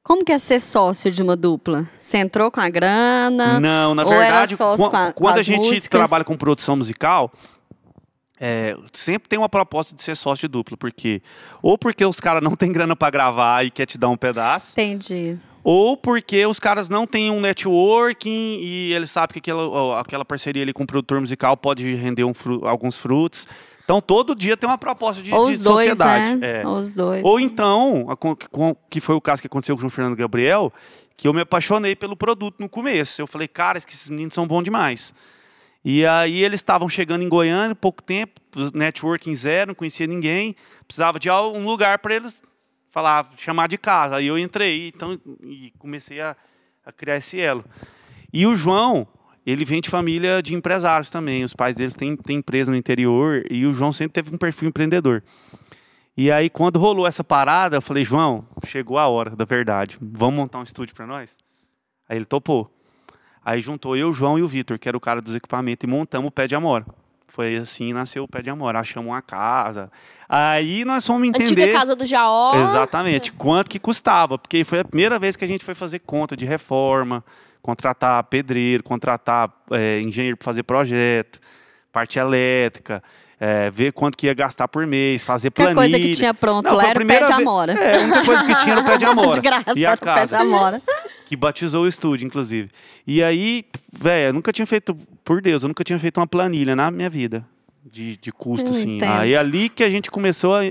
Como 0.03 0.23
que 0.25 0.31
é 0.31 0.39
ser 0.39 0.61
sócio 0.61 1.11
de 1.11 1.23
uma 1.23 1.35
dupla? 1.35 1.89
Você 1.99 2.19
entrou 2.19 2.51
com 2.51 2.61
a 2.61 2.69
grana? 2.69 3.59
Não, 3.59 3.95
na 3.95 4.05
verdade, 4.05 4.57
sócio 4.57 4.85
quan- 4.85 4.91
com 4.91 4.97
a- 4.97 5.13
quando 5.13 5.39
a 5.39 5.43
gente 5.43 5.67
músicas? 5.67 5.89
trabalha 5.89 6.23
com 6.23 6.37
produção 6.37 6.77
musical, 6.77 7.33
é, 8.41 8.77
sempre 8.93 9.29
tem 9.29 9.39
uma 9.39 9.49
proposta 9.49 9.95
de 9.95 10.03
ser 10.03 10.15
sócio 10.17 10.49
de 10.49 10.53
dupla, 10.53 10.77
porque 10.77 11.23
ou 11.63 11.79
porque 11.79 12.05
os 12.05 12.21
caras 12.21 12.43
não 12.43 12.55
têm 12.55 12.71
grana 12.73 12.95
para 12.95 13.11
gravar 13.11 13.65
e 13.65 13.71
quer 13.71 13.87
te 13.87 13.97
dar 13.97 14.09
um 14.09 14.17
pedaço, 14.17 14.73
Entendi. 14.79 15.39
ou 15.65 15.97
porque 15.97 16.45
os 16.47 16.59
caras 16.61 16.89
não 16.89 17.07
têm 17.07 17.31
um 17.31 17.41
networking 17.41 18.59
e 18.61 18.93
eles 18.93 19.11
sabem 19.11 19.33
que 19.35 19.39
aquela, 19.51 20.01
aquela 20.01 20.25
parceria 20.25 20.63
ali 20.63 20.73
com 20.73 20.83
o 20.83 20.87
produtor 20.87 21.21
musical 21.21 21.57
pode 21.57 21.95
render 21.95 22.25
um 22.25 22.35
fru- 22.35 22.67
alguns 22.67 22.97
frutos. 22.99 23.47
Então 23.85 24.01
todo 24.01 24.35
dia 24.35 24.57
tem 24.57 24.69
uma 24.69 24.77
proposta 24.79 25.23
de, 25.23 25.33
Ou 25.33 25.47
de 25.47 25.55
os 25.55 25.61
dois, 25.61 25.89
sociedade. 25.91 26.35
né? 26.37 26.61
É. 26.63 26.67
Ou 26.67 26.77
os 26.79 26.93
dois. 26.93 27.23
Ou 27.25 27.39
então, 27.39 28.05
con- 28.19 28.37
com- 28.51 28.77
que 28.91 29.01
foi 29.01 29.15
o 29.15 29.21
caso 29.21 29.41
que 29.41 29.47
aconteceu 29.47 29.77
com 29.77 29.79
o 29.79 29.83
João 29.83 29.91
Fernando 29.91 30.17
Gabriel, 30.17 30.73
que 31.17 31.29
eu 31.29 31.33
me 31.33 31.41
apaixonei 31.41 31.95
pelo 31.95 32.17
produto 32.17 32.57
no 32.59 32.69
começo. 32.69 33.23
Eu 33.23 33.29
falei, 33.29 33.47
cara, 33.47 33.79
esses 33.79 34.09
meninos 34.11 34.35
são 34.35 34.45
bons 34.47 34.65
demais. 34.65 35.15
E 35.89 36.05
aí 36.05 36.43
eles 36.43 36.59
estavam 36.59 36.89
chegando 36.89 37.23
em 37.23 37.29
Goiânia, 37.29 37.73
pouco 37.73 38.03
tempo, 38.03 38.41
networking 38.75 39.37
zero, 39.37 39.69
não 39.69 39.75
conhecia 39.77 40.05
ninguém, 40.05 40.57
precisava 40.85 41.17
de 41.17 41.31
um 41.31 41.65
lugar 41.65 42.01
para 42.01 42.17
eles 42.17 42.43
falar, 42.91 43.31
chamar 43.37 43.69
de 43.69 43.79
casa. 43.79 44.17
Aí 44.17 44.27
eu 44.27 44.37
entrei 44.37 44.89
então, 44.89 45.17
e 45.45 45.73
comecei 45.79 46.21
a, 46.21 46.37
a 46.85 46.91
criar 46.91 47.19
esse 47.19 47.39
elo. 47.39 47.65
E 48.33 48.49
o 48.49 48.57
João, 48.57 49.07
ele 49.47 49.65
vem 49.65 49.81
de 49.81 49.89
família 49.89 50.43
de 50.43 50.57
empresários 50.57 51.09
também. 51.09 51.45
Os 51.45 51.55
pais 51.55 51.77
deles 51.77 51.95
têm, 51.95 52.17
têm 52.17 52.39
empresa 52.39 52.73
no 52.73 52.77
interior 52.77 53.45
e 53.49 53.65
o 53.65 53.73
João 53.73 53.93
sempre 53.93 54.15
teve 54.15 54.35
um 54.35 54.39
perfil 54.39 54.71
empreendedor. 54.71 55.23
E 56.17 56.33
aí, 56.33 56.51
quando 56.51 56.81
rolou 56.81 57.07
essa 57.07 57.23
parada, 57.23 57.77
eu 57.77 57.83
falei, 57.83 58.03
João, 58.03 58.45
chegou 58.67 58.99
a 58.99 59.07
hora 59.07 59.37
da 59.37 59.45
verdade. 59.45 59.99
Vamos 60.03 60.35
montar 60.35 60.59
um 60.59 60.65
estúdio 60.65 60.97
para 60.97 61.07
nós? 61.07 61.31
Aí 62.09 62.19
ele 62.19 62.25
topou. 62.25 62.76
Aí 63.47 63.61
juntou 63.61 63.97
eu, 63.97 64.09
o 64.09 64.13
João 64.13 64.37
e 64.37 64.43
o 64.43 64.49
Vitor, 64.49 64.77
que 64.77 64.89
era 64.89 64.97
o 64.97 65.01
cara 65.01 65.23
dos 65.23 65.33
equipamentos, 65.33 65.85
e 65.85 65.87
montamos 65.87 66.27
o 66.27 66.31
Pé 66.33 66.49
de 66.49 66.57
Amora. 66.57 66.85
Foi 67.29 67.55
assim 67.55 67.93
nasceu 67.93 68.25
o 68.25 68.29
Pé 68.29 68.43
de 68.43 68.51
Amora. 68.51 68.81
Achamos 68.81 69.09
uma 69.09 69.23
casa. 69.23 69.89
Aí 70.29 70.85
nós 70.85 71.07
fomos 71.07 71.29
entender. 71.29 71.45
Antiga 71.45 71.73
casa 71.73 71.95
do 71.95 72.05
Jaó. 72.05 72.57
Exatamente. 72.57 73.31
Quanto 73.31 73.71
que 73.71 73.79
custava? 73.79 74.37
Porque 74.37 74.65
foi 74.65 74.81
a 74.81 74.85
primeira 74.85 75.17
vez 75.17 75.37
que 75.37 75.45
a 75.45 75.47
gente 75.47 75.65
foi 75.65 75.77
fazer 75.77 76.01
conta 76.01 76.37
de 76.37 76.45
reforma, 76.45 77.25
contratar 77.63 78.25
pedreiro, 78.25 78.83
contratar 78.83 79.49
é, 79.71 80.01
engenheiro 80.01 80.37
para 80.37 80.45
fazer 80.45 80.65
projeto, 80.65 81.39
parte 81.97 82.19
elétrica, 82.19 83.03
é, 83.41 83.71
ver 83.71 83.91
quanto 83.91 84.19
que 84.19 84.27
ia 84.27 84.35
gastar 84.35 84.69
por 84.69 84.87
mês, 84.87 85.25
fazer 85.25 85.51
Que 85.51 85.63
a 85.63 85.73
planilha. 85.73 85.97
coisa 85.97 85.99
que 85.99 86.15
tinha 86.15 86.35
pronto 86.35 86.67
Não, 86.69 86.77
lá 86.77 86.89
era 86.91 87.03
o 87.03 87.07
pé 87.07 87.25
de 87.25 87.33
amora. 87.33 87.73
É, 87.73 87.97
a 87.97 88.01
única 88.01 88.25
coisa 88.27 88.45
que 88.45 88.55
tinha 88.57 88.73
era 88.73 88.81
o 88.83 88.85
pé 88.85 88.99
de 88.99 89.05
amora. 89.07 89.31
De 89.33 89.41
graça, 89.41 89.73
e 89.75 89.87
a 89.87 89.95
o 89.95 89.97
pé 89.97 89.97
de 89.97 90.15
casa 90.21 90.39
amora. 90.39 90.83
que 91.25 91.35
batizou 91.35 91.85
o 91.85 91.89
estúdio, 91.89 92.27
inclusive. 92.27 92.69
E 93.07 93.23
aí, 93.23 93.65
velho, 93.91 94.29
eu 94.29 94.33
nunca 94.35 94.53
tinha 94.53 94.67
feito, 94.67 94.95
por 95.25 95.41
Deus, 95.41 95.63
eu 95.63 95.69
nunca 95.69 95.83
tinha 95.83 95.99
feito 95.99 96.19
uma 96.21 96.27
planilha 96.27 96.77
na 96.77 96.91
minha 96.91 97.09
vida 97.09 97.47
de, 97.91 98.19
de 98.19 98.31
custo, 98.31 98.67
Eu 98.71 98.75
assim. 98.77 98.97
entendo. 98.97 99.11
Aí 99.13 99.35
ali 99.35 99.71
que 99.71 99.83
a 99.83 99.89
gente 99.89 100.11
começou 100.11 100.55
a, 100.55 100.65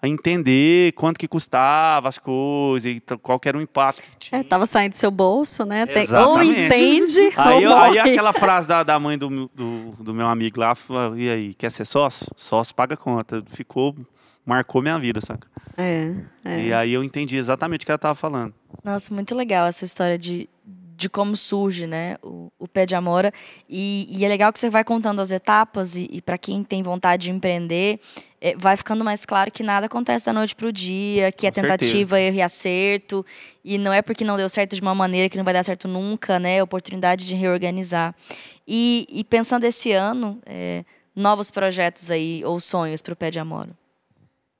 a 0.00 0.06
entender 0.06 0.92
quanto 0.92 1.18
que 1.18 1.26
custava 1.26 2.08
as 2.08 2.18
coisas 2.18 2.84
e 2.92 3.02
qual 3.22 3.38
que 3.40 3.48
era 3.48 3.58
o 3.58 3.60
impacto 3.60 4.00
que 4.02 4.08
tinha. 4.18 4.40
É, 4.40 4.44
tava 4.44 4.64
saindo 4.66 4.92
do 4.92 4.96
seu 4.96 5.10
bolso, 5.10 5.64
né? 5.64 5.86
Tem- 5.86 6.06
ou 6.14 6.42
entende 6.42 7.20
Aí, 7.36 7.54
ou 7.66 7.72
eu- 7.72 7.76
aí 7.78 7.98
aquela 7.98 8.32
frase 8.32 8.68
da, 8.68 8.82
da 8.82 8.98
mãe 8.98 9.18
do, 9.18 9.28
meu- 9.28 9.50
do, 9.54 9.92
do 9.98 10.14
meu 10.14 10.26
amigo 10.28 10.60
lá, 10.60 10.76
e 11.16 11.28
aí, 11.30 11.54
quer 11.54 11.70
ser 11.72 11.84
sócio? 11.84 12.26
Sócio 12.36 12.74
paga 12.74 12.96
conta. 12.96 13.42
Ficou, 13.48 13.94
marcou 14.46 14.80
minha 14.80 14.98
vida, 14.98 15.20
saca? 15.20 15.48
É, 15.76 16.12
é. 16.44 16.60
E 16.60 16.72
aí 16.72 16.92
eu 16.92 17.02
entendi 17.04 17.36
exatamente 17.36 17.82
o 17.82 17.86
que 17.86 17.90
ela 17.90 17.98
tava 17.98 18.14
falando. 18.14 18.54
Nossa, 18.84 19.12
muito 19.12 19.34
legal 19.34 19.66
essa 19.66 19.84
história 19.84 20.18
de, 20.18 20.48
de 20.96 21.08
como 21.08 21.36
surge, 21.36 21.86
né, 21.86 22.16
o, 22.22 22.50
o 22.58 22.66
pé 22.66 22.84
de 22.84 22.94
amora. 22.96 23.32
E, 23.68 24.08
e 24.10 24.24
é 24.24 24.28
legal 24.28 24.52
que 24.52 24.58
você 24.58 24.68
vai 24.70 24.82
contando 24.82 25.20
as 25.20 25.30
etapas 25.30 25.94
e, 25.96 26.08
e 26.10 26.20
para 26.20 26.36
quem 26.36 26.64
tem 26.64 26.82
vontade 26.82 27.24
de 27.24 27.30
empreender, 27.30 28.00
é, 28.40 28.54
vai 28.56 28.76
ficando 28.76 29.04
mais 29.04 29.26
claro 29.26 29.50
que 29.50 29.62
nada 29.62 29.86
acontece 29.86 30.24
da 30.24 30.32
noite 30.32 30.54
pro 30.54 30.72
dia, 30.72 31.32
que 31.32 31.46
é 31.46 31.50
Com 31.50 31.60
tentativa, 31.60 32.20
erro 32.20 32.36
e 32.36 32.42
acerto. 32.42 33.24
E 33.64 33.78
não 33.78 33.92
é 33.92 34.00
porque 34.00 34.24
não 34.24 34.36
deu 34.36 34.48
certo 34.48 34.76
de 34.76 34.82
uma 34.82 34.94
maneira 34.94 35.28
que 35.28 35.36
não 35.36 35.44
vai 35.44 35.54
dar 35.54 35.64
certo 35.64 35.88
nunca, 35.88 36.38
né? 36.38 36.62
Oportunidade 36.62 37.26
de 37.26 37.34
reorganizar. 37.34 38.14
E, 38.66 39.06
e 39.10 39.24
pensando 39.24 39.64
esse 39.64 39.92
ano, 39.92 40.38
é, 40.46 40.84
novos 41.14 41.50
projetos 41.50 42.10
aí, 42.10 42.42
ou 42.44 42.60
sonhos 42.60 43.02
para 43.02 43.12
o 43.12 43.16
Pé 43.16 43.30
de 43.30 43.38
Amora? 43.38 43.70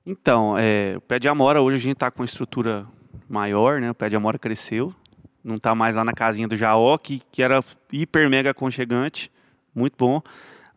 Então, 0.04 0.56
é, 0.58 0.94
o 0.96 1.00
Pé 1.00 1.18
de 1.18 1.28
Amora, 1.28 1.60
hoje 1.60 1.76
a 1.76 1.80
gente 1.80 1.92
está 1.92 2.10
com 2.10 2.22
uma 2.22 2.26
estrutura 2.26 2.86
maior, 3.28 3.80
né? 3.80 3.90
O 3.90 3.94
Pé 3.94 4.08
de 4.08 4.16
Amora 4.16 4.38
cresceu. 4.38 4.92
Não 5.44 5.54
está 5.54 5.74
mais 5.74 5.94
lá 5.94 6.04
na 6.04 6.12
casinha 6.12 6.48
do 6.48 6.56
Jaó, 6.56 6.98
que, 6.98 7.22
que 7.30 7.42
era 7.42 7.62
hiper 7.92 8.28
mega 8.28 8.50
aconchegante. 8.50 9.30
Muito 9.74 9.94
bom. 9.96 10.20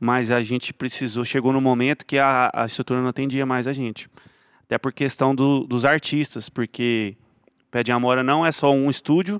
Mas 0.03 0.31
a 0.31 0.41
gente 0.41 0.73
precisou, 0.73 1.23
chegou 1.23 1.53
no 1.53 1.61
momento 1.61 2.07
que 2.07 2.17
a, 2.17 2.49
a 2.51 2.65
estrutura 2.65 2.99
não 3.01 3.09
atendia 3.09 3.45
mais 3.45 3.67
a 3.67 3.73
gente. 3.73 4.09
Até 4.65 4.79
por 4.79 4.91
questão 4.91 5.35
do, 5.35 5.63
dos 5.63 5.85
artistas, 5.85 6.49
porque 6.49 7.15
Pé 7.69 7.83
de 7.83 7.91
Amora 7.91 8.23
não 8.23 8.43
é 8.43 8.51
só 8.51 8.71
um 8.73 8.89
estúdio, 8.89 9.39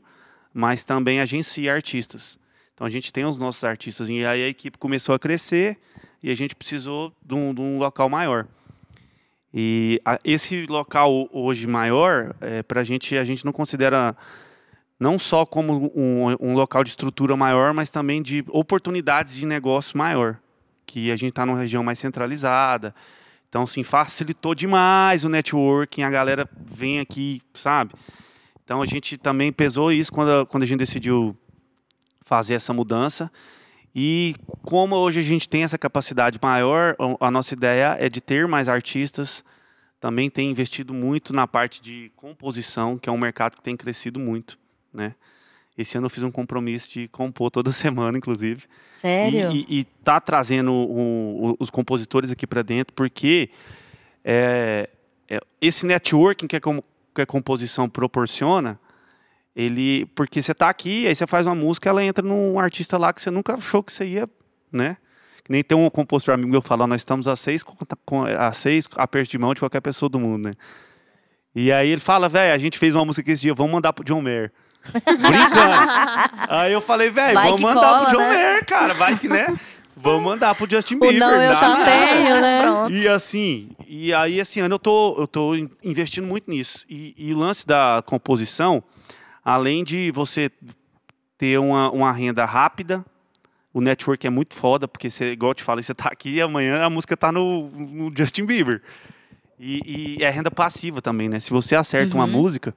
mas 0.54 0.84
também 0.84 1.20
agencia 1.20 1.74
artistas. 1.74 2.38
Então 2.76 2.86
a 2.86 2.92
gente 2.92 3.12
tem 3.12 3.26
os 3.26 3.40
nossos 3.40 3.64
artistas. 3.64 4.08
E 4.08 4.24
aí 4.24 4.44
a 4.44 4.48
equipe 4.48 4.78
começou 4.78 5.16
a 5.16 5.20
crescer 5.20 5.80
e 6.22 6.30
a 6.30 6.36
gente 6.36 6.56
precisou 6.56 7.12
de 7.26 7.34
um, 7.34 7.56
de 7.56 7.62
um 7.62 7.80
local 7.80 8.08
maior. 8.08 8.48
E 9.52 10.00
a, 10.06 10.20
esse 10.24 10.68
local 10.68 11.28
hoje 11.32 11.66
maior, 11.66 12.36
é, 12.40 12.62
para 12.62 12.82
a 12.82 12.84
gente, 12.84 13.18
a 13.18 13.26
gente 13.26 13.44
não 13.44 13.52
considera 13.52 14.16
não 15.00 15.18
só 15.18 15.44
como 15.44 15.92
um, 15.96 16.36
um, 16.40 16.54
local 16.54 16.84
de 16.84 16.92
estrutura 16.92 17.36
maior, 17.36 17.74
mas 17.74 17.90
também 17.90 18.22
de 18.22 18.46
oportunidades 18.50 19.34
de 19.34 19.48
negócio 19.48 19.98
maior. 19.98 20.38
Que 20.92 21.10
a 21.10 21.16
gente 21.16 21.30
está 21.30 21.46
numa 21.46 21.58
região 21.58 21.82
mais 21.82 22.00
centralizada. 22.00 22.94
Então, 23.48 23.62
assim, 23.62 23.82
facilitou 23.82 24.54
demais 24.54 25.24
o 25.24 25.30
networking, 25.30 26.04
a 26.04 26.10
galera 26.10 26.50
vem 26.70 27.00
aqui, 27.00 27.42
sabe? 27.54 27.94
Então, 28.62 28.82
a 28.82 28.86
gente 28.86 29.18
também 29.18 29.54
pesou 29.54 29.90
isso 29.90 30.12
quando 30.12 30.30
a, 30.32 30.46
quando 30.46 30.64
a 30.64 30.66
gente 30.66 30.80
decidiu 30.80 31.34
fazer 32.22 32.56
essa 32.56 32.74
mudança. 32.74 33.32
E 33.96 34.36
como 34.64 34.98
hoje 34.98 35.22
a 35.22 35.24
gente 35.24 35.48
tem 35.48 35.64
essa 35.64 35.78
capacidade 35.78 36.38
maior, 36.42 36.98
a 37.22 37.32
nossa 37.32 37.54
ideia 37.54 37.96
é 37.98 38.10
de 38.10 38.20
ter 38.20 38.46
mais 38.46 38.68
artistas. 38.68 39.46
Também 39.98 40.30
tem 40.30 40.52
investido 40.52 40.94
muito 40.94 41.32
na 41.32 41.48
parte 41.48 41.82
de 41.82 42.12
composição, 42.18 42.98
que 42.98 43.08
é 43.08 43.12
um 43.14 43.18
mercado 43.18 43.56
que 43.56 43.62
tem 43.62 43.78
crescido 43.78 44.20
muito, 44.20 44.60
né? 44.94 45.16
Esse 45.82 45.98
ano 45.98 46.06
eu 46.06 46.10
fiz 46.10 46.24
um 46.24 46.32
compromisso 46.32 46.92
de 46.92 47.08
compor 47.08 47.52
toda 47.52 47.72
semana, 47.74 48.18
inclusive. 48.18 48.64
Sério? 49.02 49.52
E, 49.52 49.66
e, 49.70 49.80
e 49.80 49.84
tá 50.04 50.20
trazendo 50.20 50.72
o, 50.72 51.52
o, 51.52 51.56
os 51.60 51.70
compositores 51.70 52.32
aqui 52.32 52.48
para 52.48 52.62
dentro, 52.62 52.94
porque 52.94 53.50
é, 54.24 54.90
é, 55.30 55.40
esse 55.62 55.86
networking 55.86 56.48
que 56.48 56.56
a, 56.56 56.60
que 56.60 57.22
a 57.22 57.26
composição 57.26 57.90
proporciona, 57.90 58.80
ele 59.56 60.06
porque 60.16 60.42
você 60.42 60.52
está 60.52 60.70
aqui, 60.70 61.08
aí 61.08 61.16
você 61.16 61.28
faz 61.28 61.46
uma 61.46 61.56
música, 61.56 61.90
ela 61.90 62.04
entra 62.04 62.26
num 62.26 62.60
artista 62.60 62.98
lá 62.98 63.12
que 63.12 63.22
você 63.22 63.32
nunca 63.32 63.56
achou 63.56 63.84
que 63.84 63.92
você 63.92 64.06
ia, 64.06 64.30
né? 64.72 64.98
Que 65.44 65.52
nem 65.52 65.64
tem 65.64 65.78
um 65.78 65.90
compositor 65.90 66.36
amigo 66.36 66.50
meu 66.50 66.62
falando, 66.62 66.92
nós 66.92 67.02
estamos 67.02 67.28
a 67.28 67.36
seis, 67.36 67.64
a 68.38 68.54
seis 68.54 68.88
apertos 68.96 69.32
de 69.32 69.38
mão 69.38 69.54
de 69.54 69.60
qualquer 69.60 69.82
pessoa 69.82 70.10
do 70.10 70.20
mundo, 70.20 70.50
né? 70.50 70.54
E 71.54 71.72
aí 71.72 71.90
ele 71.90 72.00
fala, 72.00 72.30
velho, 72.30 72.54
a 72.54 72.58
gente 72.58 72.78
fez 72.78 72.96
uma 72.96 73.04
música 73.04 73.30
esse 73.32 73.42
dia, 73.42 73.54
vamos 73.54 73.72
mandar 73.72 73.92
pro 73.92 74.06
John 74.06 74.22
Mayer. 74.22 74.52
Brincando. 75.06 76.50
aí 76.50 76.74
eu 76.74 76.82
falei, 76.82 77.10
velho, 77.10 77.34
vamos 77.40 77.62
mandar 77.62 77.82
cola, 77.82 78.00
pro 78.06 78.12
John 78.12 78.20
né? 78.20 78.30
Mayer, 78.30 78.66
cara, 78.66 78.94
vai 78.94 79.18
que, 79.18 79.28
né? 79.30 79.56
Vamos 79.96 80.24
mandar 80.24 80.56
pro 80.56 80.68
Justin 80.70 80.98
Bieber. 81.00 81.20
Não 81.20 81.32
eu 81.32 81.50
dá 81.50 81.56
já 81.56 81.70
nada. 81.70 81.86
tenho, 81.86 82.42
né? 82.42 82.62
Pronto. 82.64 82.94
E 82.94 83.08
assim, 83.08 83.70
e 83.88 84.12
aí 84.14 84.40
esse 84.40 84.60
ano 84.60 84.76
eu 84.76 84.80
tô, 84.80 85.16
eu 85.20 85.28
tô 85.28 85.54
in- 85.56 85.70
investindo 85.84 86.26
muito 86.26 86.50
nisso. 86.50 86.86
E, 86.90 87.14
e 87.18 87.34
o 87.34 87.38
lance 87.38 87.68
da 87.68 88.02
composição, 88.06 88.84
além 89.46 89.84
de 89.84 90.12
você 90.12 90.50
ter 91.38 91.60
uma, 91.60 91.92
uma 91.92 92.12
renda 92.12 92.46
rápida, 92.46 93.06
o 93.74 93.80
network 93.80 94.26
é 94.26 94.30
muito 94.30 94.56
foda, 94.56 94.88
porque 94.88 95.10
você, 95.10 95.34
igual 95.34 95.52
eu 95.52 95.56
te 95.56 95.64
falei, 95.64 95.84
você 95.84 95.94
tá 95.94 96.10
aqui 96.10 96.36
e 96.36 96.42
amanhã 96.42 96.84
a 96.84 96.90
música 96.90 97.16
tá 97.16 97.32
no, 97.32 97.70
no 97.70 98.12
Justin 98.16 98.46
Bieber. 98.46 98.82
E, 99.60 100.18
e 100.20 100.24
é 100.24 100.30
renda 100.32 100.50
passiva 100.50 101.00
também, 101.02 101.30
né? 101.30 101.40
Se 101.40 101.52
você 101.52 101.76
acerta 101.76 102.16
uma 102.16 102.26
música, 102.26 102.74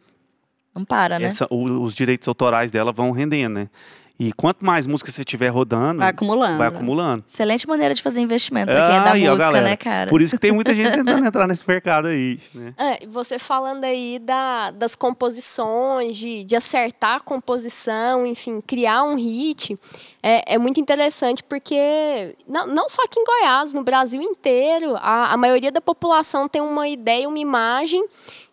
Não 0.74 0.84
para, 0.84 1.18
né? 1.18 1.26
essa- 1.26 1.46
o- 1.50 1.82
os 1.82 1.94
direitos 1.94 2.26
autorais 2.28 2.70
dela 2.70 2.92
vão 2.92 3.10
rendendo, 3.12 3.52
né? 3.54 3.68
E 4.16 4.32
quanto 4.32 4.64
mais 4.64 4.86
música 4.86 5.10
você 5.10 5.24
tiver 5.24 5.48
rodando, 5.48 5.98
Vai 5.98 6.10
acumulando. 6.10 6.56
vai 6.56 6.68
acumulando. 6.68 7.24
Excelente 7.26 7.66
maneira 7.66 7.92
de 7.94 8.00
fazer 8.00 8.20
investimento 8.20 8.70
pra 8.70 8.86
quem 8.86 8.96
é 8.96 9.00
da 9.00 9.12
Aí, 9.12 9.20
música, 9.28 9.36
galera, 9.44 9.64
né, 9.70 9.76
cara? 9.76 10.08
Por 10.08 10.22
isso 10.22 10.36
que 10.36 10.40
tem 10.40 10.52
muita 10.52 10.72
gente 10.72 10.92
tentando 11.02 11.26
entrar 11.26 11.48
nesse 11.48 11.66
mercado 11.66 12.06
aí, 12.06 12.38
né? 12.54 12.72
É, 12.78 13.06
você 13.08 13.40
falando 13.40 13.82
aí 13.82 14.20
da, 14.20 14.70
das 14.70 14.94
composições, 14.94 16.16
de, 16.16 16.44
de 16.44 16.54
acertar 16.54 17.16
a 17.16 17.20
composição, 17.20 18.24
enfim, 18.24 18.60
criar 18.60 19.02
um 19.02 19.16
hit, 19.16 19.76
é, 20.22 20.54
é 20.54 20.58
muito 20.58 20.78
interessante 20.80 21.42
porque, 21.42 22.36
não, 22.46 22.68
não 22.68 22.88
só 22.88 23.02
aqui 23.02 23.18
em 23.18 23.24
Goiás, 23.24 23.72
no 23.72 23.82
Brasil 23.82 24.22
inteiro, 24.22 24.96
a, 24.96 25.32
a 25.32 25.36
maioria 25.36 25.72
da 25.72 25.80
população 25.80 26.48
tem 26.48 26.62
uma 26.62 26.86
ideia, 26.88 27.28
uma 27.28 27.38
imagem 27.38 28.04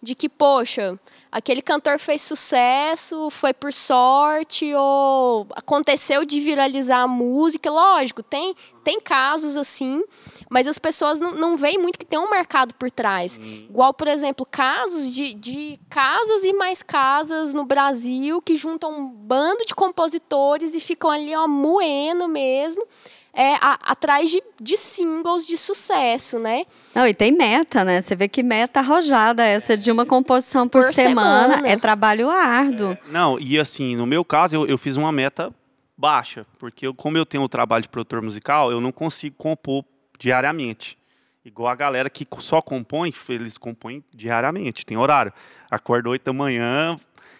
de 0.01 0.15
que, 0.15 0.27
poxa, 0.27 0.97
aquele 1.31 1.61
cantor 1.61 1.97
fez 1.97 2.21
sucesso, 2.21 3.29
foi 3.29 3.53
por 3.53 3.71
sorte, 3.71 4.73
ou 4.75 5.47
aconteceu 5.51 6.25
de 6.25 6.41
viralizar 6.41 7.01
a 7.03 7.07
música. 7.07 7.71
Lógico, 7.71 8.21
tem, 8.21 8.53
tem 8.83 8.99
casos 8.99 9.55
assim, 9.55 10.03
mas 10.49 10.67
as 10.67 10.77
pessoas 10.77 11.21
não, 11.21 11.31
não 11.31 11.55
veem 11.55 11.77
muito 11.77 11.97
que 11.97 12.05
tem 12.05 12.19
um 12.19 12.29
mercado 12.29 12.73
por 12.75 12.91
trás. 12.91 13.37
Igual, 13.37 13.93
por 13.93 14.09
exemplo, 14.09 14.45
casos 14.45 15.13
de, 15.13 15.33
de 15.33 15.79
casas 15.89 16.43
e 16.43 16.51
mais 16.51 16.83
casas 16.83 17.53
no 17.53 17.63
Brasil 17.63 18.41
que 18.41 18.55
juntam 18.55 18.91
um 18.91 19.07
bando 19.07 19.63
de 19.65 19.73
compositores 19.73 20.75
e 20.75 20.79
ficam 20.81 21.09
ali, 21.09 21.33
ó, 21.33 21.47
moendo 21.47 22.27
mesmo. 22.27 22.85
É, 23.33 23.55
a- 23.55 23.79
atrás 23.83 24.29
de, 24.29 24.43
de 24.59 24.75
singles 24.77 25.47
de 25.47 25.57
sucesso, 25.57 26.37
né? 26.37 26.65
Não, 26.93 27.07
e 27.07 27.13
tem 27.13 27.31
meta, 27.31 27.85
né? 27.85 28.01
Você 28.01 28.13
vê 28.15 28.27
que 28.27 28.43
meta 28.43 28.81
arrojada 28.81 29.43
essa 29.45 29.77
de 29.77 29.89
uma 29.89 30.05
composição 30.05 30.67
por, 30.67 30.83
Por 30.83 30.93
semana. 30.93 31.53
semana. 31.55 31.67
É 31.69 31.77
trabalho 31.77 32.29
árduo. 32.29 32.97
Não, 33.07 33.39
e 33.39 33.57
assim, 33.57 33.95
no 33.95 34.05
meu 34.05 34.25
caso, 34.25 34.55
eu, 34.57 34.67
eu 34.67 34.77
fiz 34.77 34.97
uma 34.97 35.11
meta 35.13 35.53
baixa, 35.97 36.45
porque 36.59 36.85
eu, 36.87 36.93
como 36.93 37.17
eu 37.17 37.25
tenho 37.25 37.43
o 37.43 37.47
trabalho 37.49 37.83
de 37.83 37.87
produtor 37.89 38.21
musical, 38.21 38.69
eu 38.71 38.81
não 38.81 38.91
consigo 38.91 39.35
compor 39.37 39.85
diariamente. 40.19 40.97
Igual 41.43 41.69
a 41.69 41.75
galera 41.75 42.09
que 42.09 42.27
só 42.39 42.61
compõe, 42.61 43.13
eles 43.29 43.57
compõem 43.57 44.03
diariamente, 44.13 44.85
tem 44.85 44.97
horário. 44.97 45.33
Acorda 45.71 46.09
8 46.09 46.23
da 46.25 46.33
manhã, 46.33 46.99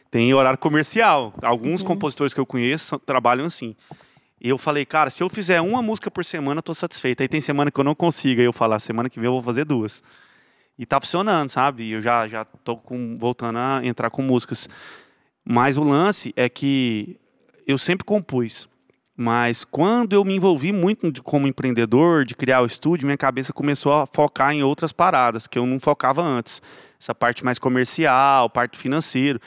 tem 0.10 0.34
horário 0.34 0.58
comercial. 0.58 1.34
Alguns 1.42 1.84
compositores 1.84 2.34
que 2.34 2.40
eu 2.40 2.46
conheço 2.46 2.98
trabalham 3.00 3.46
assim. 3.46 3.76
E 4.44 4.50
eu 4.50 4.58
falei, 4.58 4.86
cara, 4.86 5.10
se 5.12 5.22
eu 5.22 5.30
fizer 5.30 5.62
uma 5.62 5.82
música 5.84 6.10
por 6.10 6.26
semana, 6.26 6.60
eu 6.60 6.64
tô 6.64 6.74
satisfeito. 6.74 7.22
Aí 7.22 7.28
tem 7.28 7.40
semana 7.40 7.70
que 7.70 7.80
eu 7.80 7.84
não 7.84 7.94
consigo, 7.94 8.42
aí 8.42 8.46
eu 8.48 8.54
falo, 8.54 8.74
"Ah, 8.74 8.80
semana 8.80 9.08
que 9.10 9.20
vem 9.20 9.28
eu 9.28 9.34
vou 9.34 9.42
fazer 9.44 9.66
duas. 9.66 10.02
E 10.80 10.86
tá 10.86 11.00
funcionando, 11.00 11.48
sabe? 11.50 11.92
Eu 11.92 12.02
já, 12.02 12.28
já 12.28 12.44
tô 12.44 12.76
com- 12.76 13.16
voltando 13.20 13.60
a 13.60 13.82
entrar 13.84 14.10
com 14.10 14.24
músicas. 14.24 14.68
Mas 15.46 15.78
o 15.78 15.84
lance 15.84 16.34
é 16.36 16.50
que 16.50 17.18
eu 17.68 17.78
sempre 17.78 18.04
compus. 18.04 18.68
Mas 19.16 19.64
quando 19.64 20.14
eu 20.14 20.26
me 20.26 20.36
envolvi 20.36 20.72
muito 20.72 21.12
de- 21.12 21.22
como 21.22 21.46
empreendedor, 21.48 22.26
de 22.26 22.34
criar 22.34 22.62
o 22.62 22.66
estúdio, 22.66 23.06
minha 23.06 23.18
cabeça 23.18 23.54
começou 23.54 23.94
a 23.94 24.08
focar 24.08 24.54
em 24.54 24.64
outras 24.64 24.92
paradas 24.92 25.46
que 25.46 25.60
eu 25.60 25.68
não 25.68 25.80
focava 25.80 26.24
antes. 26.24 26.60
Essa 27.00 27.14
parte 27.14 27.46
mais 27.46 27.60
comercial, 27.60 28.50
parte 28.50 28.76
financeira. 28.80 29.40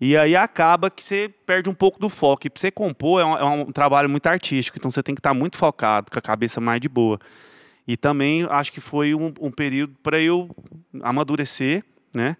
E 0.00 0.16
aí 0.16 0.34
acaba 0.34 0.90
que 0.90 1.04
você 1.04 1.28
perde 1.44 1.68
um 1.68 1.74
pouco 1.74 2.00
do 2.00 2.08
foco. 2.08 2.46
E 2.46 2.50
para 2.50 2.58
você 2.60 2.70
compor 2.70 3.20
é 3.20 3.24
um, 3.24 3.36
é 3.36 3.44
um 3.44 3.72
trabalho 3.72 4.08
muito 4.08 4.26
artístico, 4.26 4.78
então 4.78 4.90
você 4.90 5.02
tem 5.02 5.14
que 5.14 5.20
estar 5.20 5.34
muito 5.34 5.58
focado, 5.58 6.10
com 6.10 6.18
a 6.18 6.22
cabeça 6.22 6.60
mais 6.60 6.80
de 6.80 6.88
boa. 6.88 7.18
E 7.86 7.96
também 7.96 8.46
acho 8.48 8.72
que 8.72 8.80
foi 8.80 9.14
um, 9.14 9.32
um 9.40 9.50
período 9.50 9.94
para 10.02 10.18
eu 10.18 10.48
amadurecer, 11.02 11.84
né? 12.14 12.36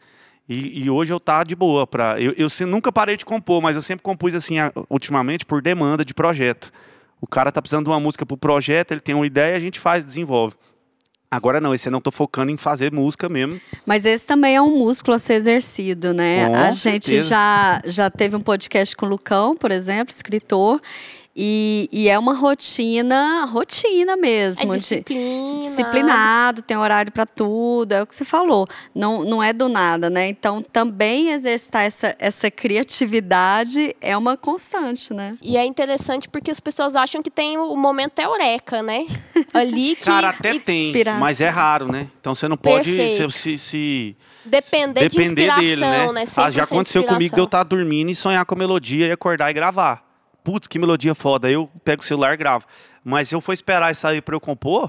E, 0.49 0.85
e 0.85 0.91
hoje 0.91 1.13
eu 1.13 1.21
tá 1.21 1.45
de 1.45 1.55
boa 1.55 1.87
para 1.87 2.21
eu, 2.21 2.33
eu 2.37 2.49
se- 2.49 2.65
nunca 2.65 2.91
parei 2.91 3.17
de 3.17 3.25
compor, 3.25 3.63
mas 3.63 3.77
eu 3.77 3.83
sempre 3.83 4.03
compus 4.03 4.35
assim 4.35 4.57
ultimamente 4.89 5.45
por 5.47 5.63
demanda 5.63 6.05
de 6.05 6.13
projeto. 6.15 6.73
O 7.21 7.27
cara 7.27 7.53
tá 7.53 7.61
precisando 7.61 7.85
de 7.85 7.91
uma 7.91 8.01
música 8.01 8.25
pro 8.25 8.37
projeto, 8.37 8.93
ele 8.93 9.01
tem 9.01 9.15
uma 9.15 9.27
ideia, 9.27 9.57
a 9.57 9.61
gente 9.61 9.79
faz, 9.79 10.05
desenvolve. 10.05 10.57
Agora 11.31 11.61
não, 11.61 11.73
esse 11.73 11.89
eu 11.89 12.01
tô 12.01 12.11
focando 12.11 12.51
em 12.51 12.57
fazer 12.57 12.93
música 12.93 13.29
mesmo. 13.29 13.61
Mas 13.87 14.05
esse 14.05 14.27
também 14.27 14.57
é 14.57 14.63
um 14.63 14.79
músculo 14.79 15.15
a 15.15 15.19
ser 15.19 15.35
exercido, 15.35 16.13
né? 16.13 16.49
Com 16.49 16.57
a 16.57 16.71
gente 16.73 17.07
certeza. 17.07 17.29
já, 17.29 17.83
já 17.85 18.11
teve 18.11 18.35
um 18.35 18.41
podcast 18.41 18.97
com 18.97 19.07
o 19.07 19.09
Lucão, 19.09 19.55
por 19.55 19.71
exemplo, 19.71 20.13
escritor. 20.13 20.81
E, 21.43 21.89
e 21.91 22.07
é 22.07 22.19
uma 22.19 22.35
rotina, 22.35 23.47
rotina 23.47 24.15
mesmo. 24.15 24.75
É 24.75 24.77
disciplina. 24.77 25.61
disciplinado, 25.61 26.61
tem 26.61 26.77
horário 26.77 27.11
para 27.11 27.25
tudo, 27.25 27.93
é 27.93 28.03
o 28.03 28.07
que 28.07 28.15
você 28.15 28.27
falou. 28.27 28.69
Não, 28.95 29.25
não 29.25 29.43
é 29.43 29.51
do 29.51 29.67
nada, 29.67 30.11
né? 30.11 30.29
Então, 30.29 30.61
também 30.61 31.31
exercitar 31.31 31.85
essa, 31.85 32.15
essa 32.19 32.51
criatividade 32.51 33.97
é 34.03 34.15
uma 34.19 34.37
constante, 34.37 35.15
né? 35.15 35.35
E 35.41 35.57
é 35.57 35.65
interessante 35.65 36.29
porque 36.29 36.51
as 36.51 36.61
pessoas 36.61 36.95
acham 36.95 37.23
que 37.23 37.31
tem 37.31 37.57
o 37.57 37.75
momento 37.75 38.19
eureka, 38.19 38.83
né? 38.83 39.07
Ali 39.55 39.97
que 39.97 40.05
Cara, 40.05 40.29
até 40.29 40.53
e 40.55 40.61
tem, 40.61 40.89
inspiração. 40.89 41.21
mas 41.21 41.41
é 41.41 41.49
raro, 41.49 41.91
né? 41.91 42.09
Então 42.21 42.35
você 42.35 42.49
não 42.49 42.57
pode 42.59 42.91
se, 42.91 42.97
Perfeito. 42.99 43.31
se- 43.31 43.59
se 43.59 44.17
depender, 44.45 45.09
de 45.09 45.17
depender 45.17 45.25
inspiração, 45.47 45.63
dele, 45.65 45.81
né? 45.81 46.13
né? 46.13 46.25
Ah, 46.37 46.51
já 46.51 46.65
100% 46.65 46.67
aconteceu 46.67 47.05
comigo 47.05 47.35
de 47.35 47.41
eu 47.41 47.45
estar 47.47 47.63
dormindo 47.63 48.11
e 48.11 48.15
sonhar 48.15 48.45
com 48.45 48.55
a 48.55 48.59
melodia 48.59 49.07
e 49.07 49.13
acordar 49.13 49.51
e 49.51 49.55
gravar. 49.55 50.10
Putz, 50.43 50.67
que 50.67 50.79
melodia 50.79 51.15
foda. 51.15 51.51
Eu 51.51 51.69
pego 51.85 52.03
o 52.03 52.05
celular 52.05 52.35
e 52.35 52.37
gravo. 52.37 52.67
Mas 53.05 53.33
eu 53.33 53.41
for 53.41 53.53
esperar 53.53 53.93
isso 53.93 54.07
aí 54.07 54.21
pra 54.21 54.35
eu 54.35 54.41
compor, 54.41 54.89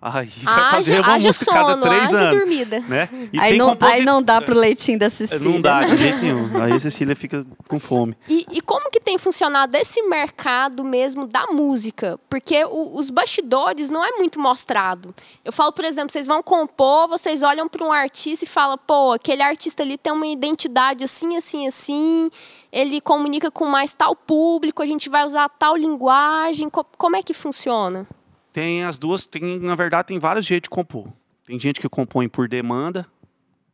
aí 0.00 0.28
vai 0.42 0.70
fazer 0.70 0.92
Haja, 0.94 1.02
uma 1.02 1.14
haja 1.14 1.28
música 1.28 1.52
cada 1.52 1.70
sono, 1.70 1.82
três 1.82 2.04
haja 2.04 2.16
anos. 2.16 2.38
dormida. 2.38 2.80
Né? 2.80 3.08
E 3.32 3.40
Aí 3.40 3.50
tem 3.50 3.58
não, 3.58 3.68
composi- 3.70 3.92
aí 3.92 4.04
não 4.04 4.22
dá 4.22 4.40
pro 4.40 4.54
leitinho 4.56 4.98
da 4.98 5.10
Cecília. 5.10 5.48
Não 5.50 5.60
dá, 5.60 5.84
de 5.84 5.96
jeito 5.96 6.18
nenhum. 6.18 6.62
Aí 6.62 6.72
a 6.72 6.78
Cecília 6.80 7.16
fica 7.16 7.44
com 7.66 7.80
fome. 7.80 8.16
E, 8.28 8.46
e 8.52 8.60
como 8.60 8.90
que 8.90 9.00
tem 9.00 9.18
funcionado 9.18 9.76
esse 9.76 10.00
mercado 10.02 10.84
mesmo 10.84 11.26
da 11.26 11.46
música? 11.48 12.18
Porque 12.30 12.64
o- 12.64 12.96
os 12.96 13.10
bastidores 13.10 13.90
não 13.90 14.04
é 14.04 14.12
muito 14.12 14.38
mostrado. 14.40 15.14
Eu 15.44 15.52
falo, 15.52 15.72
por 15.72 15.84
exemplo, 15.84 16.12
vocês 16.12 16.26
vão 16.26 16.42
compor, 16.42 17.08
vocês 17.08 17.42
olham 17.42 17.68
para 17.68 17.84
um 17.84 17.90
artista 17.92 18.44
e 18.44 18.48
falam, 18.48 18.78
pô, 18.78 19.12
aquele 19.12 19.42
artista 19.42 19.82
ali 19.82 19.98
tem 19.98 20.12
uma 20.12 20.26
identidade 20.26 21.02
assim, 21.04 21.36
assim, 21.36 21.66
assim, 21.66 22.30
ele 22.70 23.00
comunica 23.00 23.50
com 23.50 23.64
mais 23.66 23.94
tal 23.94 24.14
público, 24.14 24.82
a 24.82 24.86
gente 24.86 25.08
vai 25.08 25.24
usar 25.24 25.48
tal 25.48 25.76
linguagem. 25.76 26.68
Co- 26.70 26.86
como 26.96 27.16
é 27.16 27.22
que 27.22 27.34
funciona? 27.34 28.06
Tem 28.52 28.84
as 28.84 28.98
duas, 28.98 29.26
tem, 29.26 29.58
na 29.58 29.74
verdade, 29.74 30.08
tem 30.08 30.18
vários 30.18 30.46
jeitos 30.46 30.66
de 30.66 30.70
compor. 30.70 31.08
Tem 31.46 31.58
gente 31.58 31.80
que 31.80 31.88
compõe 31.88 32.28
por 32.28 32.48
demanda. 32.48 33.06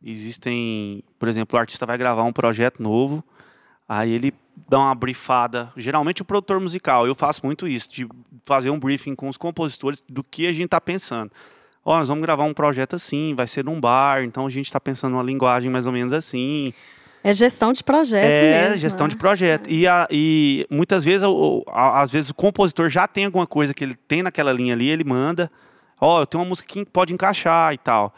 Existem, 0.03 1.03
por 1.17 1.27
exemplo, 1.27 1.57
o 1.57 1.59
artista 1.59 1.85
vai 1.85 1.97
gravar 1.97 2.23
um 2.23 2.31
projeto 2.31 2.81
novo, 2.81 3.23
aí 3.89 4.11
ele 4.11 4.33
dá 4.69 4.77
uma 4.79 4.95
briefada. 4.95 5.71
Geralmente 5.75 6.21
o 6.21 6.25
produtor 6.25 6.59
musical, 6.59 7.07
eu 7.07 7.15
faço 7.15 7.41
muito 7.43 7.67
isso, 7.67 7.89
de 7.89 8.07
fazer 8.45 8.69
um 8.69 8.79
briefing 8.79 9.15
com 9.15 9.27
os 9.27 9.37
compositores 9.37 10.03
do 10.07 10.23
que 10.23 10.45
a 10.45 10.51
gente 10.51 10.65
está 10.65 10.79
pensando. 10.79 11.31
Ó, 11.83 11.97
nós 11.97 12.07
vamos 12.07 12.23
gravar 12.23 12.43
um 12.43 12.53
projeto 12.53 12.95
assim, 12.95 13.33
vai 13.35 13.47
ser 13.47 13.65
num 13.65 13.79
bar, 13.79 14.23
então 14.23 14.45
a 14.45 14.49
gente 14.49 14.65
está 14.65 14.79
pensando 14.79 15.13
numa 15.13 15.23
linguagem 15.23 15.71
mais 15.71 15.87
ou 15.87 15.93
menos 15.93 16.13
assim. 16.13 16.73
É 17.27 17.33
gestão 17.33 17.73
de 17.73 17.83
projeto 17.83 18.23
É, 18.29 18.61
mesmo. 18.67 18.77
gestão 18.77 19.07
né? 19.07 19.09
de 19.11 19.15
projeto. 19.15 19.69
E, 19.71 19.87
a- 19.87 20.07
e 20.11 20.65
muitas 20.69 21.03
vezes, 21.03 21.23
o- 21.23 21.33
o- 21.33 21.63
a- 21.71 22.01
às 22.01 22.11
vezes, 22.11 22.29
o 22.29 22.33
compositor 22.35 22.89
já 22.89 23.07
tem 23.07 23.25
alguma 23.25 23.47
coisa 23.47 23.73
que 23.73 23.83
ele 23.83 23.95
tem 23.95 24.21
naquela 24.21 24.53
linha 24.53 24.73
ali, 24.73 24.89
ele 24.89 25.03
manda. 25.03 25.49
Ó, 25.99 26.21
eu 26.21 26.25
tenho 26.27 26.43
uma 26.43 26.49
música 26.49 26.67
que 26.71 26.85
pode 26.85 27.13
encaixar 27.13 27.73
e 27.73 27.77
tal. 27.77 28.13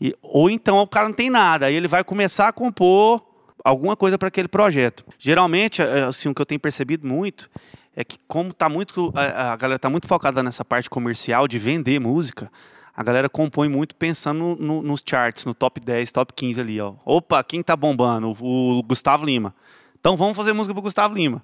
E- 0.00 0.14
ou 0.22 0.48
então 0.48 0.78
o 0.78 0.86
cara 0.86 1.08
não 1.08 1.14
tem 1.14 1.28
nada, 1.30 1.66
aí 1.66 1.74
ele 1.74 1.88
vai 1.88 2.04
começar 2.04 2.46
a 2.48 2.52
compor 2.52 3.20
alguma 3.64 3.96
coisa 3.96 4.16
para 4.16 4.28
aquele 4.28 4.46
projeto. 4.46 5.04
Geralmente, 5.18 5.82
é, 5.82 6.02
assim, 6.04 6.28
o 6.28 6.34
que 6.34 6.40
eu 6.40 6.46
tenho 6.46 6.60
percebido 6.60 7.04
muito 7.08 7.50
é 7.96 8.04
que 8.04 8.16
como 8.28 8.52
tá 8.52 8.68
muito 8.68 9.12
a, 9.16 9.54
a 9.54 9.56
galera 9.56 9.78
tá 9.78 9.88
muito 9.90 10.06
focada 10.06 10.40
nessa 10.42 10.64
parte 10.64 10.88
comercial 10.88 11.48
de 11.48 11.58
vender 11.58 11.98
música, 11.98 12.48
a 12.96 13.02
galera 13.02 13.28
compõe 13.28 13.68
muito 13.68 13.94
pensando 13.94 14.56
no- 14.58 14.82
nos 14.82 15.02
charts, 15.06 15.44
no 15.44 15.52
top 15.52 15.78
10, 15.80 16.10
top 16.12 16.32
15 16.32 16.60
ali, 16.60 16.80
ó. 16.80 16.94
Opa, 17.04 17.42
quem 17.44 17.62
tá 17.62 17.76
bombando? 17.76 18.34
O, 18.40 18.78
o 18.78 18.82
Gustavo 18.82 19.24
Lima. 19.24 19.54
Então 20.00 20.16
vamos 20.16 20.36
fazer 20.36 20.52
música 20.52 20.72
pro 20.72 20.82
Gustavo 20.82 21.14
Lima. 21.14 21.42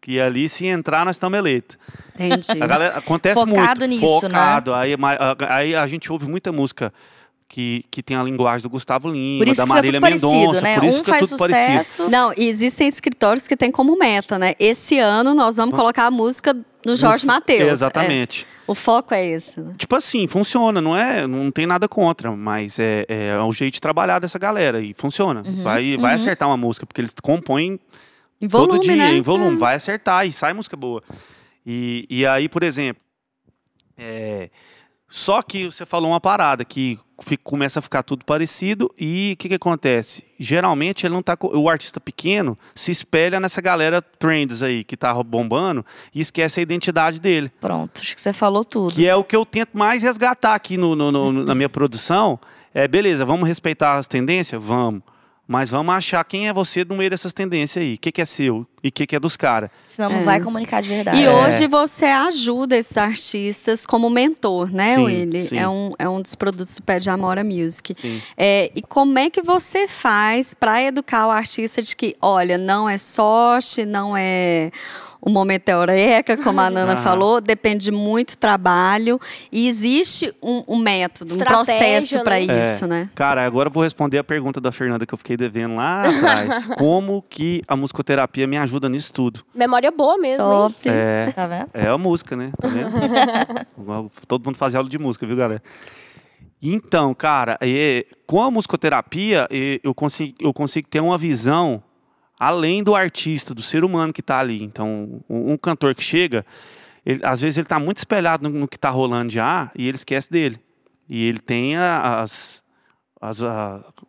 Que 0.00 0.20
ali, 0.20 0.48
se 0.48 0.64
entrar, 0.66 1.04
nós 1.04 1.16
estamos 1.16 1.38
eleitos. 1.38 1.76
Entendi. 2.14 2.62
A 2.62 2.66
galera, 2.66 2.98
acontece 2.98 3.34
Focado 3.44 3.80
muito. 3.80 3.86
nisso, 3.86 4.28
né? 4.28 4.34
focado. 4.34 4.74
Aí, 4.74 4.96
ma- 4.96 5.14
a- 5.14 5.36
aí 5.56 5.74
a 5.74 5.86
gente 5.86 6.10
ouve 6.12 6.26
muita 6.26 6.50
música 6.52 6.92
que, 7.48 7.84
que 7.90 8.02
tem 8.02 8.16
a 8.16 8.22
linguagem 8.22 8.62
do 8.62 8.68
Gustavo 8.68 9.08
Lima, 9.10 9.44
Por 9.44 9.48
isso 9.50 9.60
da 9.60 9.66
Marília 9.66 10.00
tudo 10.00 10.02
parecido, 10.02 10.28
Mendonça. 10.30 10.60
né? 10.60 10.74
Por 10.74 10.84
isso 10.84 11.00
um 11.00 11.04
fica 11.04 11.18
faz 11.18 11.28
tudo 11.30 11.38
parecido. 11.38 11.66
sucesso. 11.78 12.10
Não, 12.10 12.32
e 12.36 12.46
existem 12.48 12.86
escritórios 12.88 13.48
que 13.48 13.56
têm 13.56 13.70
como 13.72 13.96
meta, 13.98 14.38
né? 14.38 14.54
Esse 14.58 14.98
ano 14.98 15.32
nós 15.34 15.56
vamos 15.56 15.74
colocar 15.74 16.04
a 16.06 16.10
música 16.10 16.54
do 16.84 16.94
Jorge 16.94 17.24
Mateus. 17.26 17.70
Exatamente. 17.72 18.44
É, 18.44 18.70
o 18.70 18.74
foco 18.74 19.14
é 19.14 19.26
esse. 19.26 19.58
né? 19.60 19.74
Tipo 19.78 19.96
assim, 19.96 20.28
funciona, 20.28 20.80
não 20.80 20.94
é? 20.96 21.26
Não 21.26 21.50
tem 21.50 21.66
nada 21.66 21.88
contra, 21.88 22.30
mas 22.32 22.78
é, 22.78 23.06
é 23.08 23.38
o 23.40 23.50
jeito 23.52 23.74
de 23.74 23.80
trabalhar 23.80 24.18
dessa 24.18 24.38
galera 24.38 24.80
e 24.82 24.94
funciona. 24.96 25.42
Uhum, 25.46 25.62
vai, 25.62 25.96
vai 25.96 26.14
acertar 26.14 26.46
uma 26.48 26.56
música, 26.56 26.84
porque 26.84 27.00
eles 27.00 27.14
compõem 27.22 27.80
Em 28.40 28.46
volume, 28.46 28.72
todo 28.74 28.82
dia, 28.82 28.94
né? 28.96 29.12
em 29.14 29.22
volume, 29.22 29.56
É. 29.56 29.58
vai 29.58 29.74
acertar 29.74 30.26
e 30.26 30.32
sai 30.34 30.52
música 30.52 30.76
boa. 30.76 31.02
E, 31.66 32.06
e 32.10 32.26
aí, 32.26 32.46
por 32.48 32.62
exemplo, 32.62 33.02
é, 33.96 34.50
só 35.08 35.40
que 35.42 35.64
você 35.64 35.86
falou 35.86 36.10
uma 36.10 36.20
parada 36.20 36.62
que 36.64 36.98
fi- 37.20 37.36
começa 37.36 37.78
a 37.78 37.82
ficar 37.82 38.02
tudo 38.02 38.24
parecido 38.24 38.92
e 38.98 39.32
o 39.34 39.36
que, 39.36 39.48
que 39.48 39.54
acontece? 39.54 40.24
Geralmente 40.38 41.06
ele 41.06 41.14
não 41.14 41.22
tá 41.22 41.36
o 41.40 41.68
artista 41.68 42.00
pequeno 42.00 42.56
se 42.74 42.90
espelha 42.90 43.40
nessa 43.40 43.60
galera 43.60 44.00
trends 44.00 44.62
aí 44.62 44.84
que 44.84 44.96
tá 44.96 45.12
bombando 45.22 45.84
e 46.14 46.20
esquece 46.20 46.60
a 46.60 46.62
identidade 46.62 47.20
dele. 47.20 47.50
Pronto, 47.60 48.00
acho 48.00 48.14
que 48.14 48.20
você 48.20 48.32
falou 48.32 48.64
tudo. 48.64 48.94
Que 48.94 49.06
é 49.06 49.14
o 49.16 49.24
que 49.24 49.34
eu 49.36 49.44
tento 49.44 49.70
mais 49.76 50.02
resgatar 50.02 50.54
aqui 50.54 50.76
no, 50.76 50.94
no- 50.94 51.10
no- 51.12 51.32
na 51.44 51.54
minha 51.54 51.68
produção. 51.68 52.38
É, 52.74 52.86
beleza, 52.86 53.24
vamos 53.24 53.48
respeitar 53.48 53.96
as 53.96 54.06
tendências? 54.06 54.62
Vamos. 54.62 55.02
Mas 55.50 55.70
vamos 55.70 55.94
achar 55.94 56.22
quem 56.24 56.46
é 56.46 56.52
você 56.52 56.84
no 56.84 56.94
meio 56.94 57.08
dessas 57.08 57.32
tendências 57.32 57.82
aí. 57.82 57.94
O 57.94 57.98
que, 57.98 58.12
que 58.12 58.20
é 58.20 58.26
seu 58.26 58.66
e 58.84 58.88
o 58.88 58.92
que, 58.92 59.06
que 59.06 59.16
é 59.16 59.18
dos 59.18 59.34
caras. 59.34 59.70
Senão 59.82 60.10
não 60.10 60.22
vai 60.22 60.40
comunicar 60.42 60.82
de 60.82 60.90
verdade. 60.90 61.18
E 61.18 61.24
É. 61.24 61.30
hoje 61.30 61.66
você 61.66 62.04
ajuda 62.04 62.76
esses 62.76 62.96
artistas 62.98 63.86
como 63.86 64.10
mentor, 64.10 64.70
né, 64.70 64.94
Sim, 64.96 65.04
Willy? 65.04 65.42
sim. 65.44 65.58
É 65.58 65.66
um, 65.66 65.90
é 65.98 66.06
um 66.06 66.20
dos 66.20 66.34
produtos 66.34 66.74
do 66.74 66.82
Pé 66.82 66.98
de 66.98 67.08
Amora 67.08 67.42
Music. 67.42 67.96
Sim. 67.98 68.20
É, 68.36 68.70
e 68.76 68.82
como 68.82 69.18
é 69.18 69.30
que 69.30 69.40
você 69.40 69.88
faz 69.88 70.52
para 70.52 70.82
educar 70.82 71.26
o 71.26 71.30
artista 71.30 71.80
de 71.80 71.96
que, 71.96 72.14
olha, 72.20 72.58
não 72.58 72.86
é 72.86 72.98
sorte, 72.98 73.86
não 73.86 74.14
é 74.14 74.70
o 75.28 75.30
momento 75.30 75.68
eureka, 75.68 76.36
como 76.36 76.60
a 76.60 76.70
Nana 76.70 76.94
Aham. 76.94 77.02
falou, 77.02 77.40
depende 77.40 77.84
de 77.84 77.92
muito 77.92 78.36
trabalho 78.38 79.20
e 79.52 79.68
existe 79.68 80.34
um, 80.42 80.64
um 80.66 80.76
método, 80.78 81.34
um 81.34 81.38
processo 81.38 82.22
para 82.24 82.40
né? 82.40 82.60
isso, 82.60 82.86
né? 82.86 83.10
Cara, 83.14 83.44
agora 83.44 83.68
eu 83.68 83.72
vou 83.72 83.82
responder 83.82 84.18
a 84.18 84.24
pergunta 84.24 84.60
da 84.60 84.72
Fernanda 84.72 85.04
que 85.04 85.12
eu 85.12 85.18
fiquei 85.18 85.36
devendo 85.36 85.76
lá 85.76 86.02
atrás. 86.02 86.66
Como 86.78 87.22
que 87.28 87.62
a 87.68 87.76
musicoterapia 87.76 88.46
me 88.46 88.56
ajuda 88.56 88.88
nisso 88.88 89.12
tudo? 89.12 89.44
Memória 89.54 89.90
boa 89.90 90.16
mesmo, 90.16 90.44
hein? 90.44 90.58
Top. 90.58 90.74
É, 90.88 91.32
Tá 91.34 91.46
vendo? 91.46 91.68
é 91.74 91.86
a 91.86 91.98
música, 91.98 92.34
né? 92.34 92.50
Tá 92.60 92.68
vendo? 92.68 92.90
Todo 94.26 94.44
mundo 94.44 94.56
faz 94.56 94.74
aula 94.74 94.88
de 94.88 94.98
música, 94.98 95.26
viu, 95.26 95.36
galera? 95.36 95.62
Então, 96.60 97.14
cara, 97.14 97.56
é, 97.60 98.04
com 98.26 98.42
a 98.42 98.50
musicoterapia, 98.50 99.46
é, 99.50 99.78
eu 99.82 99.94
consigo, 99.94 100.34
eu 100.40 100.52
consigo 100.52 100.88
ter 100.88 101.00
uma 101.00 101.16
visão 101.16 101.82
além 102.38 102.82
do 102.82 102.94
artista, 102.94 103.54
do 103.54 103.62
ser 103.62 103.84
humano 103.84 104.12
que 104.12 104.20
está 104.20 104.38
ali. 104.38 104.62
Então, 104.62 105.20
um, 105.28 105.56
cantor 105.56 105.94
que 105.94 106.02
chega, 106.02 106.44
ele- 107.04 107.20
às 107.24 107.40
vezes 107.40 107.56
ele 107.56 107.64
está 107.66 107.78
muito 107.78 107.98
espelhado 107.98 108.48
no, 108.48 108.60
no 108.60 108.68
que 108.68 108.76
está 108.76 108.90
rolando 108.90 109.30
já 109.32 109.70
e 109.76 109.88
ele 109.88 109.96
esquece 109.96 110.30
dele. 110.30 110.58
E 111.08 111.26
ele 111.26 111.38
tem 111.38 111.74
as, 111.76 112.62
as, 113.20 113.40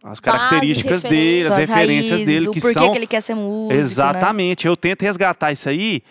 as 0.03 0.19
características 0.19 1.01
dele, 1.01 1.47
as 1.47 1.57
referências 1.57 2.09
raízes, 2.19 2.25
dele, 2.25 2.47
o 2.49 2.51
que 2.51 2.59
porquê 2.61 2.73
são 2.80 2.91
que 2.91 2.97
ele 2.97 3.07
quer 3.07 3.21
ser 3.21 3.36
músico, 3.36 3.73
né? 3.73 3.80
Exatamente. 3.80 4.67
Eu 4.67 4.75
tento 4.75 5.01
resgatar 5.01 5.51
isso 5.51 5.69
aí 5.69 6.01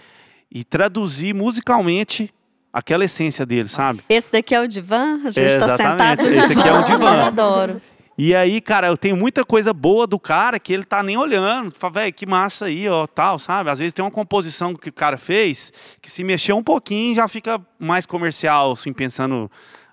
e 0.51 0.65
traduzir 0.65 1.35
musicalmente 1.35 2.33
aquela 2.73 3.05
essência 3.05 3.45
dele, 3.45 3.69
sabe? 3.69 4.01
Esse 4.09 4.33
daqui 4.33 4.55
é 4.55 4.61
o 4.61 4.67
divã, 4.67 5.21
a 5.27 5.31
gente 5.31 5.45
está 5.47 5.75
Exatamente. 5.75 5.79
sentado 5.79 6.23
no 6.23 6.33
Esse 6.33 6.49
divã. 6.49 6.61
aqui 6.61 6.69
é 6.69 6.73
Eu 6.73 6.83
divã. 6.85 7.21
adoro. 7.27 7.83
E 8.21 8.35
aí, 8.35 8.61
cara, 8.61 8.89
eu 8.89 8.97
tenho 8.97 9.17
muita 9.17 9.45
coisa 9.45 9.73
boa 9.73 10.05
do 10.05 10.19
cara 10.19 10.59
que 10.59 10.73
ele 10.73 10.83
tá 10.83 11.05
nem 11.05 11.17
olhando. 11.17 11.73
Fala, 11.73 11.93
velho, 11.93 12.13
que 12.13 12.27
massa 12.27 12.65
aí, 12.65 12.89
ó, 12.89 13.07
tal, 13.07 13.39
sabe? 13.39 13.71
Às 13.71 13.79
vezes 13.79 13.93
tem 13.93 14.05
uma 14.05 14.11
composição 14.11 14.75
que 14.75 14.89
o 14.89 14.93
cara 14.93 15.17
fez 15.17 15.73
que 16.03 16.11
se 16.11 16.25
mexer 16.25 16.53
um 16.53 16.63
pouquinho 16.63 17.15
já 17.15 17.29
fica 17.29 17.65
mais 17.79 18.07
comercial, 18.07 18.73
assim, 18.73 18.93
pensando 18.93 19.49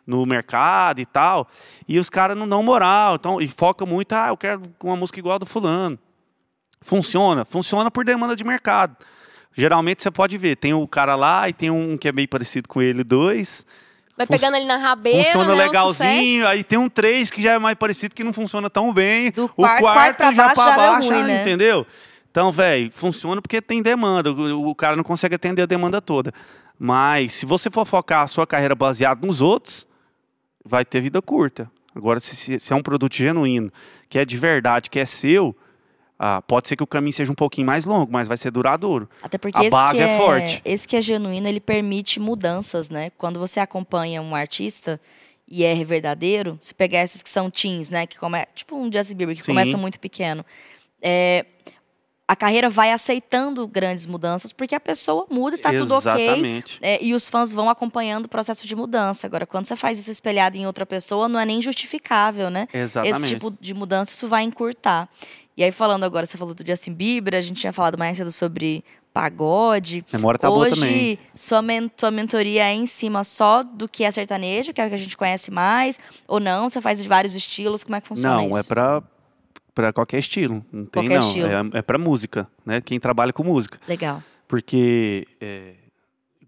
no 0.08 0.26
mercado 0.26 1.00
e 1.00 1.06
tal. 1.06 1.48
E 1.88 2.00
os 2.00 2.10
caras 2.10 2.36
não 2.36 2.50
dão 2.50 2.64
moral, 2.64 3.14
então, 3.14 3.40
e 3.40 3.48
foca 3.48 3.86
muito, 3.86 4.14
ah, 4.14 4.30
eu 4.30 4.38
quero 4.38 4.64
uma 4.84 4.96
música 4.96 5.20
igual 5.20 5.36
a 5.36 5.40
do 5.40 5.46
fulano. 5.46 6.00
Funciona, 6.82 7.46
funciona 7.46 7.92
por 7.92 8.04
demanda 8.04 8.36
de 8.36 8.44
mercado. 8.44 8.98
Geralmente 9.56 10.02
você 10.02 10.10
pode 10.10 10.36
ver, 10.36 10.56
tem 10.56 10.74
o 10.74 10.88
cara 10.88 11.14
lá 11.14 11.48
e 11.48 11.54
tem 11.54 11.70
um 11.70 11.96
que 11.96 12.08
é 12.08 12.12
meio 12.12 12.28
parecido 12.28 12.68
com 12.68 12.82
ele, 12.82 13.04
dois. 13.04 13.64
Vai 14.18 14.26
Fun- 14.26 14.34
pegando 14.34 14.56
ali 14.56 14.66
na 14.66 14.78
rabeira, 14.78 15.24
Funciona 15.26 15.48
né, 15.48 15.54
um 15.54 15.58
legalzinho, 15.68 16.48
aí 16.48 16.64
tem 16.64 16.78
um 16.80 16.88
3 16.88 17.30
que 17.30 17.42
já 17.42 17.54
é 17.54 17.60
mais 17.60 17.76
parecido 17.76 18.16
que 18.16 18.24
não 18.24 18.32
funciona 18.32 18.70
tão 18.70 18.94
bem. 18.94 19.32
Do 19.32 19.46
o 19.46 19.50
quarto- 19.50 19.82
quarto, 19.82 20.22
já 20.34 20.54
deu 20.54 20.56
baixo, 20.56 21.10
ruim, 21.10 21.24
né? 21.24 21.42
entendeu? 21.42 21.86
Então, 22.32 22.52
velho, 22.52 22.92
funciona 22.94 23.42
porque 23.42 23.62
tem 23.62 23.82
demanda. 23.82 24.32
O, 24.32 24.70
o 24.70 24.76
cara 24.76 24.96
não 24.96 25.04
consegue 25.04 25.36
atender 25.36 25.62
a 25.64 25.66
demanda 25.66 26.02
toda. 26.02 26.32
Mas 26.80 27.34
se 27.34 27.46
você 27.46 27.70
for 27.70 27.86
focar 27.86 28.24
a 28.24 28.28
sua 28.28 28.46
carreira 28.48 28.76
baseada 28.76 29.26
nos 29.26 29.42
outros, 29.42 29.88
vai 30.64 30.84
ter 30.86 31.02
vida 31.02 31.22
curta. 31.22 31.70
Agora, 31.96 32.20
se- 32.20 32.60
se 32.60 32.74
é 32.74 32.76
um 32.76 32.82
produto 32.82 33.16
genuíno, 33.16 33.72
que 34.10 34.20
é 34.20 34.26
de 34.26 34.38
verdade, 34.38 34.90
que 34.90 35.00
é 35.00 35.06
seu, 35.06 35.56
Ah, 36.18 36.42
pode 36.42 36.68
ser 36.68 36.76
que 36.78 36.84
o 36.84 36.88
caminho 36.88 37.12
seja 37.12 37.32
um 37.32 37.36
pouquinho 37.36 37.68
mais 37.68 37.86
longo, 37.86 38.12
mas 38.12 38.28
vai 38.28 38.38
ser 38.38 38.50
duradouro. 38.50 39.10
Até 39.22 39.38
porque 39.38 39.58
A 39.58 39.62
esse 39.62 39.70
base 39.70 39.96
que 39.96 40.02
é 40.02 40.18
forte. 40.18 40.62
Esse 40.64 40.88
que 40.88 40.96
é 40.96 41.02
genuíno, 41.02 41.48
ele 41.48 41.60
permite 41.60 42.20
mudanças, 42.20 42.90
né? 42.90 43.12
Quando 43.18 43.38
você 43.40 43.60
acompanha 43.60 44.22
um 44.22 44.34
artista 44.34 45.00
e 45.48 45.64
é 45.66 45.76
verdadeiro, 45.84 46.58
se 46.62 46.74
pegar 46.74 47.04
esses 47.04 47.22
que 47.22 47.30
são 47.30 47.52
teens, 47.52 47.90
né? 47.90 48.08
Que 48.08 48.18
come... 48.18 48.46
Tipo 48.56 48.78
um 48.78 48.90
Justin 48.92 49.16
Bieber, 49.16 49.36
que 49.36 49.44
Sim. 49.44 49.52
começa 49.52 49.78
muito 49.78 50.00
pequeno. 50.00 50.46
É, 51.02 51.46
A 52.28 52.36
carreira 52.36 52.70
vai 52.72 52.92
aceitando 52.92 53.68
grandes 53.68 54.08
mudanças, 54.08 54.52
porque 54.52 54.74
a 54.74 54.80
pessoa 54.80 55.28
muda 55.30 55.58
e 55.58 55.60
tá 55.60 55.70
tudo 55.72 55.94
ok. 55.94 56.12
Exatamente. 56.12 56.80
É, 56.82 56.98
e 57.04 57.14
os 57.14 57.30
fãs 57.30 57.54
vão 57.54 57.70
acompanhando 57.70 58.26
o 58.26 58.30
processo 58.30 58.66
de 58.66 58.76
mudança. 58.76 59.28
Agora, 59.28 59.46
quando 59.46 59.68
você 59.68 59.76
faz 59.76 60.00
isso 60.00 60.10
espelhado 60.10 60.58
em 60.58 60.66
outra 60.66 60.86
pessoa, 60.88 61.30
não 61.30 61.40
é 61.40 61.46
nem 61.46 61.62
justificável, 61.62 62.50
né? 62.50 62.68
Exatamente. 62.74 63.18
Esse 63.22 63.34
tipo 63.36 63.54
de 63.62 63.74
mudança, 63.76 64.12
isso 64.12 64.28
vai 64.28 64.42
encurtar. 64.44 65.08
E 65.58 65.64
aí, 65.64 65.72
falando 65.72 66.04
agora, 66.04 66.26
você 66.26 66.38
falou 66.38 66.54
do 66.54 66.66
Justin 66.68 66.94
Bieber, 66.94 67.36
a 67.36 67.42
gente 67.42 67.60
tinha 67.62 67.72
falado 67.72 67.98
mais 67.98 68.18
cedo 68.18 68.32
sobre 68.32 68.84
pagode. 69.14 70.06
Memória 70.12 70.38
tá 70.38 70.50
boa 70.50 70.68
Hoje, 70.68 70.82
também. 70.82 71.20
Sua, 71.34 71.62
men 71.62 71.90
sua 71.96 72.12
mentoria 72.12 72.64
é 72.66 72.74
em 72.74 72.86
cima 72.86 73.24
só 73.24 73.64
do 73.64 73.88
que 73.88 74.04
é 74.04 74.12
sertanejo, 74.12 74.74
que 74.74 74.82
é 74.82 74.86
o 74.86 74.90
que 74.90 74.96
a 74.96 74.98
gente 74.98 75.16
conhece 75.16 75.50
mais, 75.52 75.98
ou 76.28 76.40
não? 76.42 76.68
Você 76.68 76.82
faz 76.82 77.02
de 77.02 77.08
vários 77.08 77.34
estilos? 77.36 77.84
Como 77.86 77.96
é 77.96 78.02
que 78.02 78.08
funciona 78.08 78.36
Não, 78.36 78.50
isso? 78.50 78.58
é 78.58 78.64
pra, 78.64 79.02
pra 79.74 79.94
qualquer 79.94 80.20
estilo. 80.20 80.66
Não 80.72 80.86
tem, 80.86 81.04
Qualquer 81.04 81.20
não. 81.22 81.28
estilo. 81.28 81.48
É, 81.48 81.80
é 81.80 81.82
pra 81.82 81.98
música, 81.98 82.48
né? 82.66 82.82
Quem 82.82 83.00
trabalha 83.00 83.32
com 83.32 83.44
música. 83.44 83.80
Legal. 83.88 84.22
Porque, 84.50 85.26
é, 85.40 85.76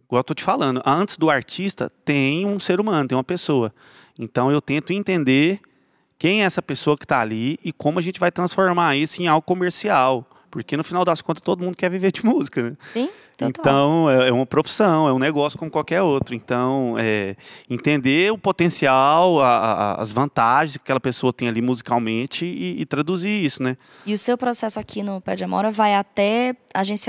igual 0.05 0.19
eu 0.19 0.23
tô 0.25 0.33
te 0.33 0.43
falando, 0.43 0.81
antes 0.85 1.17
do 1.17 1.29
artista 1.29 1.89
tem 2.03 2.45
um 2.45 2.59
ser 2.59 2.81
humano, 2.81 3.07
tem 3.07 3.17
uma 3.17 3.23
pessoa. 3.23 3.73
Então 4.19 4.51
eu 4.51 4.59
tento 4.59 4.91
entender 4.91 5.61
quem 6.17 6.41
é 6.41 6.45
essa 6.45 6.61
pessoa 6.61 6.97
que 6.97 7.05
está 7.05 7.19
ali 7.19 7.59
e 7.63 7.71
como 7.71 7.99
a 7.99 8.01
gente 8.01 8.19
vai 8.19 8.31
transformar 8.31 8.95
isso 8.95 9.21
em 9.21 9.27
algo 9.27 9.45
comercial. 9.45 10.25
Porque 10.49 10.77
no 10.77 10.83
final 10.83 11.03
das 11.05 11.21
contas 11.21 11.41
todo 11.41 11.63
mundo 11.63 11.75
quer 11.75 11.89
viver 11.89 12.11
de 12.11 12.23
música, 12.25 12.61
né? 12.63 12.73
Sim? 12.93 13.09
Total. 13.37 13.49
Então, 13.49 14.09
é 14.09 14.29
é 14.29 14.31
uma 14.31 14.47
profissão, 14.47 15.07
é 15.07 15.13
um 15.13 15.19
negócio 15.19 15.59
como 15.59 15.69
qualquer 15.69 16.01
outro. 16.01 16.33
Então, 16.33 16.95
é, 16.97 17.35
entender 17.69 18.31
o 18.31 18.37
potencial, 18.37 19.39
a- 19.39 19.45
a- 19.93 20.01
as 20.01 20.11
vantagens 20.11 20.77
que 20.77 20.81
aquela 20.83 20.99
pessoa 20.99 21.31
tem 21.31 21.47
ali 21.47 21.61
musicalmente 21.61 22.45
e, 22.45 22.81
e 22.81 22.85
traduzir 22.85 23.29
isso, 23.45 23.61
né? 23.61 23.77
E 24.07 24.13
o 24.13 24.17
seu 24.17 24.35
processo 24.39 24.79
aqui 24.79 25.03
no 25.03 25.21
Pé 25.21 25.35
de 25.35 25.43
Amora 25.43 25.69
vai 25.69 25.93
até 25.93 26.55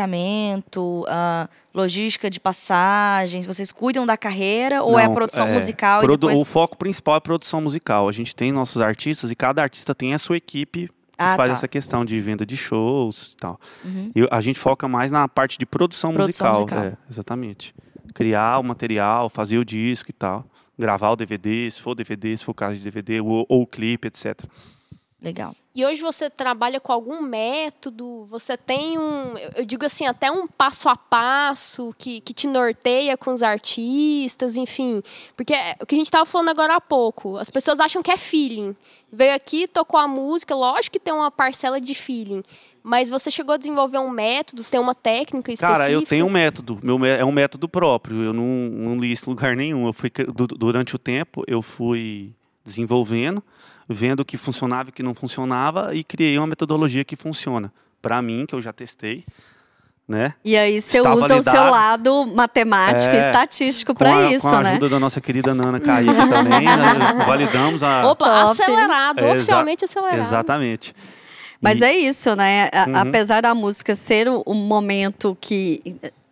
agenciamento, 0.02 1.04
ah, 1.08 1.48
logística 1.74 2.28
de 2.30 2.40
passagens? 2.40 3.46
Vocês 3.46 3.72
cuidam 3.72 4.06
da 4.06 4.16
carreira 4.16 4.82
ou 4.82 4.98
é 4.98 5.06
Não, 5.06 5.14
produção 5.14 5.46
é, 5.46 5.52
musical 5.52 6.00
produ- 6.00 6.26
e 6.26 6.30
depois... 6.30 6.40
O 6.40 6.44
foco 6.50 6.76
principal 6.76 7.16
é 7.16 7.20
produção 7.20 7.60
musical. 7.60 8.08
A 8.08 8.12
gente 8.12 8.34
tem 8.34 8.52
nossos 8.52 8.80
artistas 8.80 9.30
e 9.30 9.34
cada 9.36 9.62
artista 9.62 9.94
tem 9.94 10.14
a 10.14 10.18
sua 10.18 10.36
equipe 10.36 10.90
Ah, 11.18 11.36
faz 11.36 11.50
tá. 11.50 11.54
essa 11.54 11.68
questão 11.68 12.04
de 12.04 12.20
venda 12.20 12.46
de 12.46 12.56
shows 12.56 13.32
e 13.32 13.36
tal. 13.36 13.60
Uhum. 13.84 14.08
E 14.14 14.28
a 14.30 14.40
gente 14.40 14.58
foca 14.58 14.86
mais 14.86 15.10
na 15.10 15.26
parte 15.26 15.58
de 15.58 15.66
produção, 15.66 16.12
Produção 16.12 16.50
musical. 16.50 16.78
musical. 16.78 16.92
é, 16.92 16.96
exatamente. 17.10 17.74
Criar 18.14 18.60
o 18.60 18.62
material, 18.62 19.28
fazer 19.28 19.58
o 19.58 19.64
disco 19.64 20.10
e 20.10 20.12
tal. 20.12 20.46
Gravar 20.78 21.10
o 21.10 21.16
DVD, 21.16 21.68
se 21.70 21.82
for 21.82 21.94
DVD, 21.96 22.36
se 22.36 22.44
for 22.44 22.54
caso 22.54 22.76
de 22.76 22.82
DVD, 22.84 23.20
ou, 23.20 23.44
ou 23.48 23.62
o 23.62 23.66
clipe, 23.66 24.06
etc. 24.06 24.44
Legal. 25.20 25.54
E 25.74 25.84
hoje 25.84 26.00
você 26.00 26.30
trabalha 26.30 26.80
com 26.80 26.92
algum 26.92 27.20
método? 27.20 28.24
Você 28.26 28.56
tem 28.56 28.98
um, 28.98 29.36
eu 29.56 29.64
digo 29.64 29.84
assim, 29.84 30.06
até 30.06 30.30
um 30.30 30.46
passo 30.46 30.88
a 30.88 30.96
passo 30.96 31.94
que, 31.98 32.20
que 32.20 32.32
te 32.32 32.46
norteia 32.46 33.16
com 33.16 33.32
os 33.32 33.42
artistas, 33.42 34.56
enfim. 34.56 35.02
Porque 35.36 35.54
é 35.54 35.76
o 35.80 35.86
que 35.86 35.94
a 35.94 35.98
gente 35.98 36.06
estava 36.06 36.24
falando 36.24 36.48
agora 36.48 36.76
há 36.76 36.80
pouco, 36.80 37.36
as 37.36 37.50
pessoas 37.50 37.80
acham 37.80 38.02
que 38.02 38.10
é 38.10 38.16
feeling. 38.16 38.76
Veio 39.12 39.34
aqui, 39.34 39.66
tocou 39.66 39.98
a 39.98 40.06
música, 40.06 40.54
lógico 40.54 40.92
que 40.92 41.00
tem 41.00 41.14
uma 41.14 41.30
parcela 41.30 41.80
de 41.80 41.94
feeling. 41.94 42.42
Mas 42.82 43.10
você 43.10 43.30
chegou 43.30 43.54
a 43.54 43.58
desenvolver 43.58 43.98
um 43.98 44.10
método, 44.10 44.64
tem 44.64 44.80
uma 44.80 44.94
técnica 44.94 45.52
específica? 45.52 45.78
Cara, 45.80 45.92
eu 45.92 46.02
tenho 46.02 46.26
um 46.26 46.30
método. 46.30 46.78
Meu, 46.82 47.04
é 47.04 47.24
um 47.24 47.32
método 47.32 47.68
próprio. 47.68 48.22
Eu 48.22 48.32
não, 48.32 48.44
não 48.44 49.00
li 49.00 49.12
isso 49.12 49.26
em 49.26 49.30
lugar 49.30 49.56
nenhum. 49.56 49.86
Eu 49.86 49.92
fui, 49.92 50.10
durante 50.56 50.94
o 50.94 50.98
tempo, 50.98 51.44
eu 51.46 51.60
fui 51.60 52.34
desenvolvendo, 52.68 53.42
vendo 53.88 54.20
o 54.20 54.24
que 54.24 54.36
funcionava 54.36 54.88
e 54.88 54.90
o 54.90 54.92
que 54.92 55.02
não 55.02 55.14
funcionava 55.14 55.94
e 55.94 56.04
criei 56.04 56.36
uma 56.38 56.46
metodologia 56.46 57.04
que 57.04 57.16
funciona. 57.16 57.72
Para 58.00 58.20
mim, 58.22 58.44
que 58.46 58.54
eu 58.54 58.62
já 58.62 58.72
testei, 58.72 59.24
né? 60.06 60.34
E 60.44 60.56
aí 60.56 60.80
você 60.80 60.98
Está 60.98 61.14
usa 61.14 61.24
o 61.24 61.28
seu 61.28 61.42
validado. 61.42 61.70
lado 61.70 62.26
matemático 62.34 63.14
e 63.14 63.18
É, 63.18 63.26
estatístico 63.26 63.92
Com 63.94 63.98
para 63.98 64.30
isso, 64.30 64.40
com 64.42 64.48
a 64.54 64.60
né? 64.62 64.70
ajuda 64.70 64.88
da 64.88 65.00
nossa 65.00 65.20
querida 65.20 65.54
Nana 65.54 65.80
Kaique 65.80 66.14
também, 66.14 66.64
né? 66.64 67.24
validamos 67.26 67.82
a... 67.82 68.06
Opa, 68.06 68.24
Top. 68.26 68.62
acelerado, 68.62 69.20
É, 69.20 69.32
oficialmente 69.32 69.84
acelerado. 69.84 70.18
Exatamente. 70.20 70.94
Mas 71.60 71.80
E- 71.80 71.84
é 71.84 71.96
isso, 71.96 72.36
né? 72.36 72.68
A- 72.72 72.86
Uhum. 72.88 72.96
Apesar 73.08 73.42
da 73.42 73.54
música 73.54 73.96
ser 73.96 74.28
o, 74.28 74.42
o 74.46 74.54
momento 74.54 75.36
que 75.40 75.82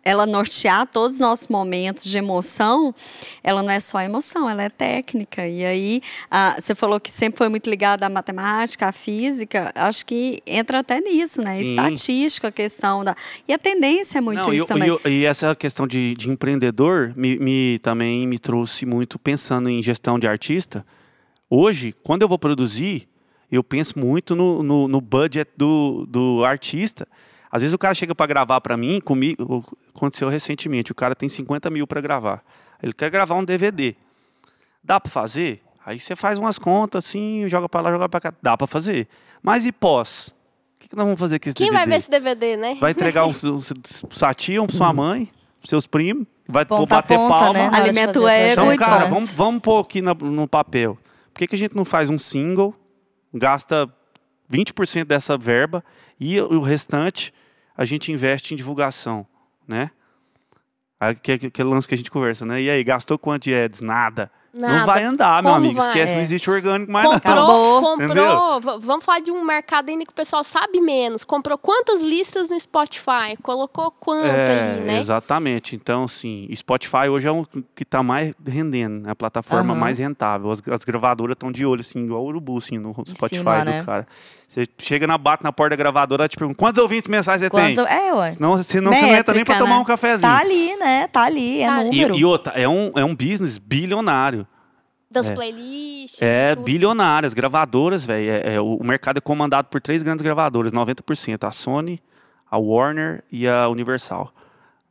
ela 0.07 0.25
nortear 0.25 0.87
todos 0.87 1.15
os 1.15 1.19
nossos 1.19 1.47
momentos 1.47 2.05
de 2.05 2.17
emoção, 2.17 2.95
ela 3.43 3.61
não 3.61 3.69
é 3.71 3.79
só 3.79 3.99
emoção, 3.99 4.49
ela 4.49 4.63
é 4.63 4.69
técnica. 4.69 5.45
E 5.47 5.65
aí, 5.65 6.01
ah, 6.31 6.55
você 6.59 6.73
falou 6.73 6.99
que 6.99 7.11
sempre 7.11 7.37
foi 7.37 7.49
muito 7.49 7.69
ligada 7.69 8.05
à 8.05 8.09
matemática, 8.09 8.87
à 8.87 8.91
física, 8.91 9.71
acho 9.75 10.05
que 10.05 10.39
entra 10.47 10.79
até 10.79 11.01
nisso, 11.01 11.41
né? 11.41 11.55
Sim. 11.55 11.71
Estatística, 11.71 12.47
a 12.47 12.51
questão 12.51 13.03
da. 13.03 13.15
E 13.47 13.53
a 13.53 13.57
tendência 13.57 14.19
é 14.19 14.21
muito 14.21 14.41
Não, 14.41 14.53
isso 14.53 14.63
eu- 14.63 14.67
também. 14.67 14.87
e 14.87 14.91
eu- 14.91 15.01
e 15.11 15.25
essa 15.25 15.53
questão 15.55 15.85
de, 15.85 16.13
de 16.15 16.29
empreendedor 16.29 17.11
me, 17.15 17.37
me- 17.37 17.79
também 17.79 18.25
me 18.25 18.39
trouxe 18.39 18.85
muito 18.85 19.19
pensando 19.19 19.69
em 19.69 19.83
gestão 19.83 20.17
de 20.17 20.25
artista. 20.27 20.85
Hoje, 21.49 21.93
quando 22.03 22.21
eu 22.21 22.27
vou 22.29 22.39
produzir, 22.39 23.07
eu 23.51 23.63
penso 23.63 23.97
muito 23.99 24.35
no, 24.35 24.63
no, 24.63 24.87
no 24.87 25.01
budget 25.01 25.49
do, 25.57 26.05
do 26.09 26.43
artista. 26.45 27.07
Às 27.49 27.61
vezes 27.61 27.73
o 27.73 27.77
cara 27.77 27.93
chega 27.95 28.13
para 28.13 28.27
gravar 28.27 28.59
para 28.59 28.75
mim, 28.75 28.99
comigo, 28.99 29.63
aconteceu 29.97 30.29
recentemente, 30.29 30.91
o 30.91 30.95
cara 30.95 31.15
tem 31.15 31.27
50 31.27 31.69
mil 31.69 31.85
para 31.87 31.99
gravar. 32.01 32.43
Ele 32.81 32.93
quer 32.93 33.09
gravar 33.09 33.35
um 33.35 33.43
DVD. 33.43 33.95
Dá 34.83 34.99
para 34.99 35.11
fazer? 35.11 35.61
Aí 35.85 35.99
você 35.99 36.15
faz 36.15 36.37
umas 36.37 36.59
contas 36.59 37.05
assim, 37.05 37.47
joga 37.47 37.67
para 37.67 37.81
lá, 37.81 37.91
joga 37.91 38.07
para 38.09 38.19
cá. 38.19 38.33
Dá 38.41 38.55
para 38.57 38.67
fazer. 38.67 39.07
Mas 39.41 39.65
e 39.65 39.71
pós? 39.71 40.27
O 40.29 40.79
que, 40.79 40.87
que 40.89 40.95
nós 40.95 41.05
vamos 41.05 41.19
fazer 41.19 41.39
com 41.39 41.49
esse 41.49 41.55
Quem 41.55 41.67
DVD? 41.67 41.79
vai 41.79 41.87
ver 41.87 41.95
esse 41.97 42.09
DVD, 42.09 42.57
né? 42.57 42.75
Você 42.75 42.79
vai 42.81 42.91
entregar 42.91 43.25
um, 43.25 43.29
um, 43.55 43.59
sua 44.11 44.33
tia, 44.33 44.61
um, 44.61 44.69
sua 44.69 44.93
mãe, 44.93 45.29
seus 45.63 45.87
primos, 45.87 46.25
vai 46.47 46.65
Ponta 46.65 46.85
bater 46.85 47.17
ponta, 47.17 47.35
palma. 47.35 47.53
né? 47.53 47.69
Alimenta 47.73 48.19
o 48.19 48.27
ego 48.27 48.55
projeto. 48.61 48.73
Então, 48.75 48.87
cara, 48.87 49.05
vamos, 49.07 49.33
vamos 49.33 49.61
pôr 49.61 49.79
aqui 49.79 50.01
na- 50.01 50.13
no 50.13 50.47
papel. 50.47 50.97
Por 51.33 51.39
que, 51.39 51.47
que 51.47 51.55
a 51.55 51.57
gente 51.59 51.75
não 51.75 51.83
faz 51.85 52.09
um 52.09 52.17
single, 52.19 52.73
gasta 53.33 53.89
20% 54.51 55.05
dessa 55.05 55.37
verba 55.37 55.83
e 56.19 56.39
o 56.39 56.61
restante 56.61 57.33
a 57.75 57.85
gente 57.85 58.11
investe 58.11 58.53
em 58.53 58.57
divulgação, 58.57 59.25
né? 59.67 59.91
Aquele 60.99 61.69
lance 61.69 61.87
que 61.87 61.93
a 61.93 61.97
gente 61.97 62.09
conversa, 62.09 62.45
né? 62.45 62.61
E 62.61 62.69
aí, 62.69 62.83
gastou 62.83 63.19
quanto 63.19 63.43
de 63.43 63.53
ads? 63.53 63.81
Nada. 63.81 64.31
Não 64.53 64.69
Nada. 64.69 64.85
vai 64.85 65.03
andar, 65.03 65.43
meu 65.43 65.51
Como 65.53 65.65
amigo. 65.65 65.79
vai? 65.79 65.87
Esquece, 65.89 66.13
É. 66.13 66.15
não 66.15 66.21
existe 66.23 66.49
orgânico 66.49 66.91
mais 66.91 67.05
não. 67.05 67.13
Comprou, 67.13 67.33
Acabou. 67.35 67.81
comprou. 67.81 68.61
v- 68.61 68.85
Vamos 68.85 69.05
falar 69.05 69.19
de 69.19 69.31
um 69.31 69.43
mercado 69.43 69.89
ainda 69.89 70.03
que 70.05 70.11
o 70.11 70.15
pessoal 70.15 70.43
sabe 70.43 70.81
menos. 70.81 71.23
Comprou 71.23 71.57
quantas 71.57 72.01
listas 72.01 72.49
no 72.49 72.59
Spotify? 72.59 73.37
Colocou 73.43 73.91
quanto 73.91 74.25
ali, 74.29 74.81
né? 74.81 74.95
É, 74.95 74.99
Exatamente. 74.99 75.75
Então, 75.75 76.05
assim, 76.05 76.47
Spotify 76.55 77.07
hoje 77.09 77.27
é 77.27 77.31
um 77.31 77.43
que 77.43 77.83
está 77.83 78.01
mais 78.01 78.33
rendendo, 78.45 79.01
né? 79.03 79.11
a 79.11 79.15
plataforma 79.15 79.73
Aham. 79.73 79.79
mais 79.79 79.99
rentável. 79.99 80.49
As, 80.49 80.61
as 80.71 80.83
gravadoras 80.83 81.33
estão 81.35 81.51
de 81.51 81.65
olho, 81.65 81.81
assim, 81.81 82.05
igual 82.05 82.23
o 82.23 82.27
urubu, 82.27 82.57
assim, 82.57 82.77
no 82.79 82.93
Spotify 83.07 83.37
cima, 83.37 83.59
do 83.65 83.71
né? 83.71 83.83
cara. 83.85 84.07
Você 84.47 84.65
chega 84.77 85.05
na 85.05 85.17
bate 85.17 85.43
na 85.43 85.51
porta 85.51 85.71
da 85.71 85.75
gravadora, 85.75 86.21
ela 86.23 86.29
te 86.29 86.37
pergunta, 86.37 86.57
quantos 86.57 86.81
ouvintes 86.81 87.09
mensais 87.09 87.41
você 87.41 87.49
Quantos 87.49 87.75
tem? 87.75 87.85
É, 87.85 88.13
ué. 88.13 88.31
Senão, 88.31 88.63
senão 88.63 88.93
você 88.93 89.01
não 89.01 89.09
entra 89.13 89.33
nem 89.33 89.43
para 89.43 89.55
Métrica, 89.55 89.57
tomar 89.59 89.75
né? 89.75 89.81
um 89.81 89.83
cafezinho. 89.83 90.21
Tá 90.31 90.37
ali, 90.39 90.75
né? 90.77 91.07
Tá 91.11 91.23
ali, 91.23 91.59
é 91.61 91.67
Tá 91.67 91.83
número. 91.83 92.15
E, 92.15 92.19
e 92.19 92.23
outra, 92.25 92.53
é 92.53 92.65
um, 92.67 92.91
é 92.95 93.03
um 93.03 93.13
business 93.13 93.57
bilionário. 93.57 94.46
Das 95.09 95.29
É. 95.29 95.33
playlists. 95.35 96.21
É 96.21 96.51
e 96.51 96.55
tudo. 96.55 96.65
bilionário. 96.65 97.25
As 97.27 97.33
gravadoras, 97.33 98.05
velho. 98.05 98.29
É, 98.29 98.55
é, 98.55 98.61
o, 98.61 98.75
o 98.75 98.83
mercado 98.85 99.17
é 99.17 99.21
comandado 99.21 99.67
por 99.69 99.79
três 99.81 100.03
grandes 100.03 100.21
gravadoras, 100.23 100.71
90%. 100.73 101.47
A 101.47 101.51
Sony, 101.51 101.99
a 102.49 102.57
Warner 102.57 103.23
e 103.31 103.47
a 103.47 103.67
Universal. 103.69 104.33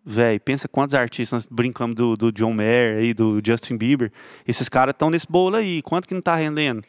Velho, 0.09 0.41
pensa 0.41 0.69
quantos 0.69 0.95
artistas 0.95 1.33
nós 1.45 1.49
brincamos 1.51 1.97
do, 1.97 2.17
do 2.17 2.31
John 2.33 2.53
Mayer 2.53 2.99
aí, 2.99 3.13
do 3.13 3.41
Justin 3.45 3.77
Bieber. 3.77 4.13
Esses 4.47 4.69
caras 4.69 4.93
estão 4.93 5.11
nesse 5.11 5.27
bolo 5.29 5.57
aí. 5.57 5.83
Quanto 5.83 6.07
que 6.07 6.15
não 6.15 6.21
tá 6.23 6.37
rendendo? 6.37 6.83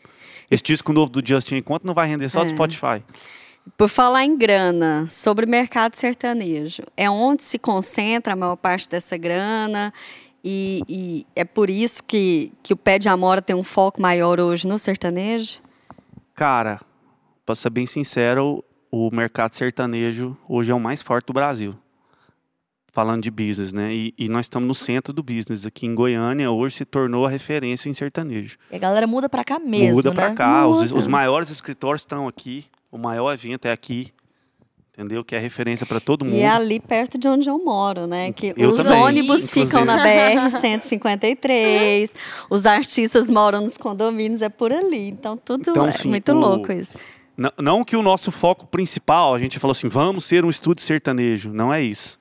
Esse 0.52 0.64
disco 0.64 0.94
novo 0.94 1.12
do 1.12 1.28
Justin, 1.28 1.62
quanto 1.62 1.86
não 1.86 1.94
vai 1.96 2.08
render 2.08 2.30
só 2.30 2.42
do 2.44 2.46
É. 2.46 2.50
Spotify? 2.50 3.04
Por 3.76 3.90
falar 3.90 4.24
em 4.24 4.38
grana, 4.38 5.08
sobre 5.10 5.46
o 5.46 5.50
mercado 5.50 5.96
sertanejo, 5.96 6.84
é 6.96 7.10
onde 7.10 7.44
se 7.44 7.60
concentra 7.60 8.32
a 8.32 8.36
maior 8.36 8.56
parte 8.56 8.88
dessa 8.88 9.18
grana 9.18 9.92
e, 10.44 10.82
e 10.88 11.28
é 11.36 11.44
por 11.44 11.70
isso 11.70 12.04
que, 12.04 12.52
que 12.64 12.74
o 12.74 12.78
Pé 12.78 12.98
de 12.98 13.10
Amora 13.10 13.42
tem 13.42 13.56
um 13.56 13.64
foco 13.64 14.02
maior 14.02 14.40
hoje 14.40 14.68
no 14.68 14.78
sertanejo? 14.78 15.60
Cara, 16.34 16.80
pra 17.46 17.56
ser 17.56 17.70
bem 17.70 17.86
sincero, 17.86 18.64
o 18.92 19.10
mercado 19.14 19.54
sertanejo 19.54 20.38
hoje 20.48 20.72
é 20.72 20.76
o 20.76 20.80
mais 20.80 21.02
forte 21.02 21.28
do 21.28 21.34
Brasil. 21.34 21.76
Falando 22.92 23.22
de 23.22 23.30
business, 23.30 23.74
né? 23.74 23.94
E, 23.94 24.14
e 24.18 24.28
nós 24.28 24.46
estamos 24.46 24.68
no 24.68 24.74
centro 24.74 25.14
do 25.14 25.22
business. 25.22 25.66
Aqui 25.68 25.86
em 25.86 25.94
Goiânia, 25.94 26.50
hoje 26.50 26.78
se 26.78 26.86
tornou 26.86 27.26
a 27.28 27.30
referência 27.30 27.90
em 27.90 27.94
sertanejo. 27.94 28.58
E 28.72 28.76
a 28.76 28.80
galera 28.80 29.06
muda 29.06 29.30
pra 29.30 29.44
cá 29.44 29.60
mesmo, 29.60 29.98
Muda 29.98 30.10
né? 30.10 30.16
pra 30.16 30.34
cá. 30.34 30.68
Os, 30.68 30.90
Muda. 30.90 30.96
os 30.96 31.06
maiores 31.06 31.52
escritórios 31.52 32.02
estão 32.02 32.28
aqui. 32.28 32.66
O 32.92 32.98
maior 32.98 33.32
evento 33.32 33.66
é 33.66 33.72
aqui. 33.72 34.12
Entendeu? 34.98 35.24
Que 35.24 35.36
é 35.36 35.40
referência 35.40 35.86
para 35.86 36.00
todo 36.00 36.26
mundo. 36.26 36.36
E 36.38 36.40
é 36.42 36.50
ali 36.50 36.80
perto 36.80 37.18
de 37.18 37.28
onde 37.28 37.48
eu 37.50 37.64
moro, 37.64 38.08
né? 38.08 38.32
Que 38.34 38.54
Eu 38.58 38.72
os 38.72 38.84
também, 38.84 39.02
ônibus 39.04 39.44
inclusive. 39.50 39.66
ficam 39.68 39.86
na 39.86 39.98
BR 39.98 40.50
153, 40.60 42.12
os 42.50 42.66
artistas 42.66 43.30
moram 43.30 43.62
nos 43.62 43.78
condomínios, 43.78 44.42
é 44.42 44.50
por 44.50 44.72
ali. 44.72 45.08
Então 45.10 45.38
tudo 45.38 45.70
Então, 45.72 45.86
é 45.86 45.90
assim, 45.90 46.10
muito 46.10 46.32
o- 46.32 46.36
louco 46.36 46.72
isso. 46.72 46.98
Não, 47.36 47.52
não 47.60 47.84
que 47.84 47.96
o 47.96 48.02
nosso 48.02 48.32
foco 48.32 48.66
principal, 48.66 49.36
a 49.36 49.40
gente 49.40 49.60
falou 49.60 49.72
assim, 49.72 49.88
vamos 49.88 50.26
ser 50.26 50.44
um 50.44 50.50
estúdio 50.50 50.84
sertanejo. 50.84 51.52
Não 51.54 51.72
é 51.72 51.82
isso. 51.84 52.20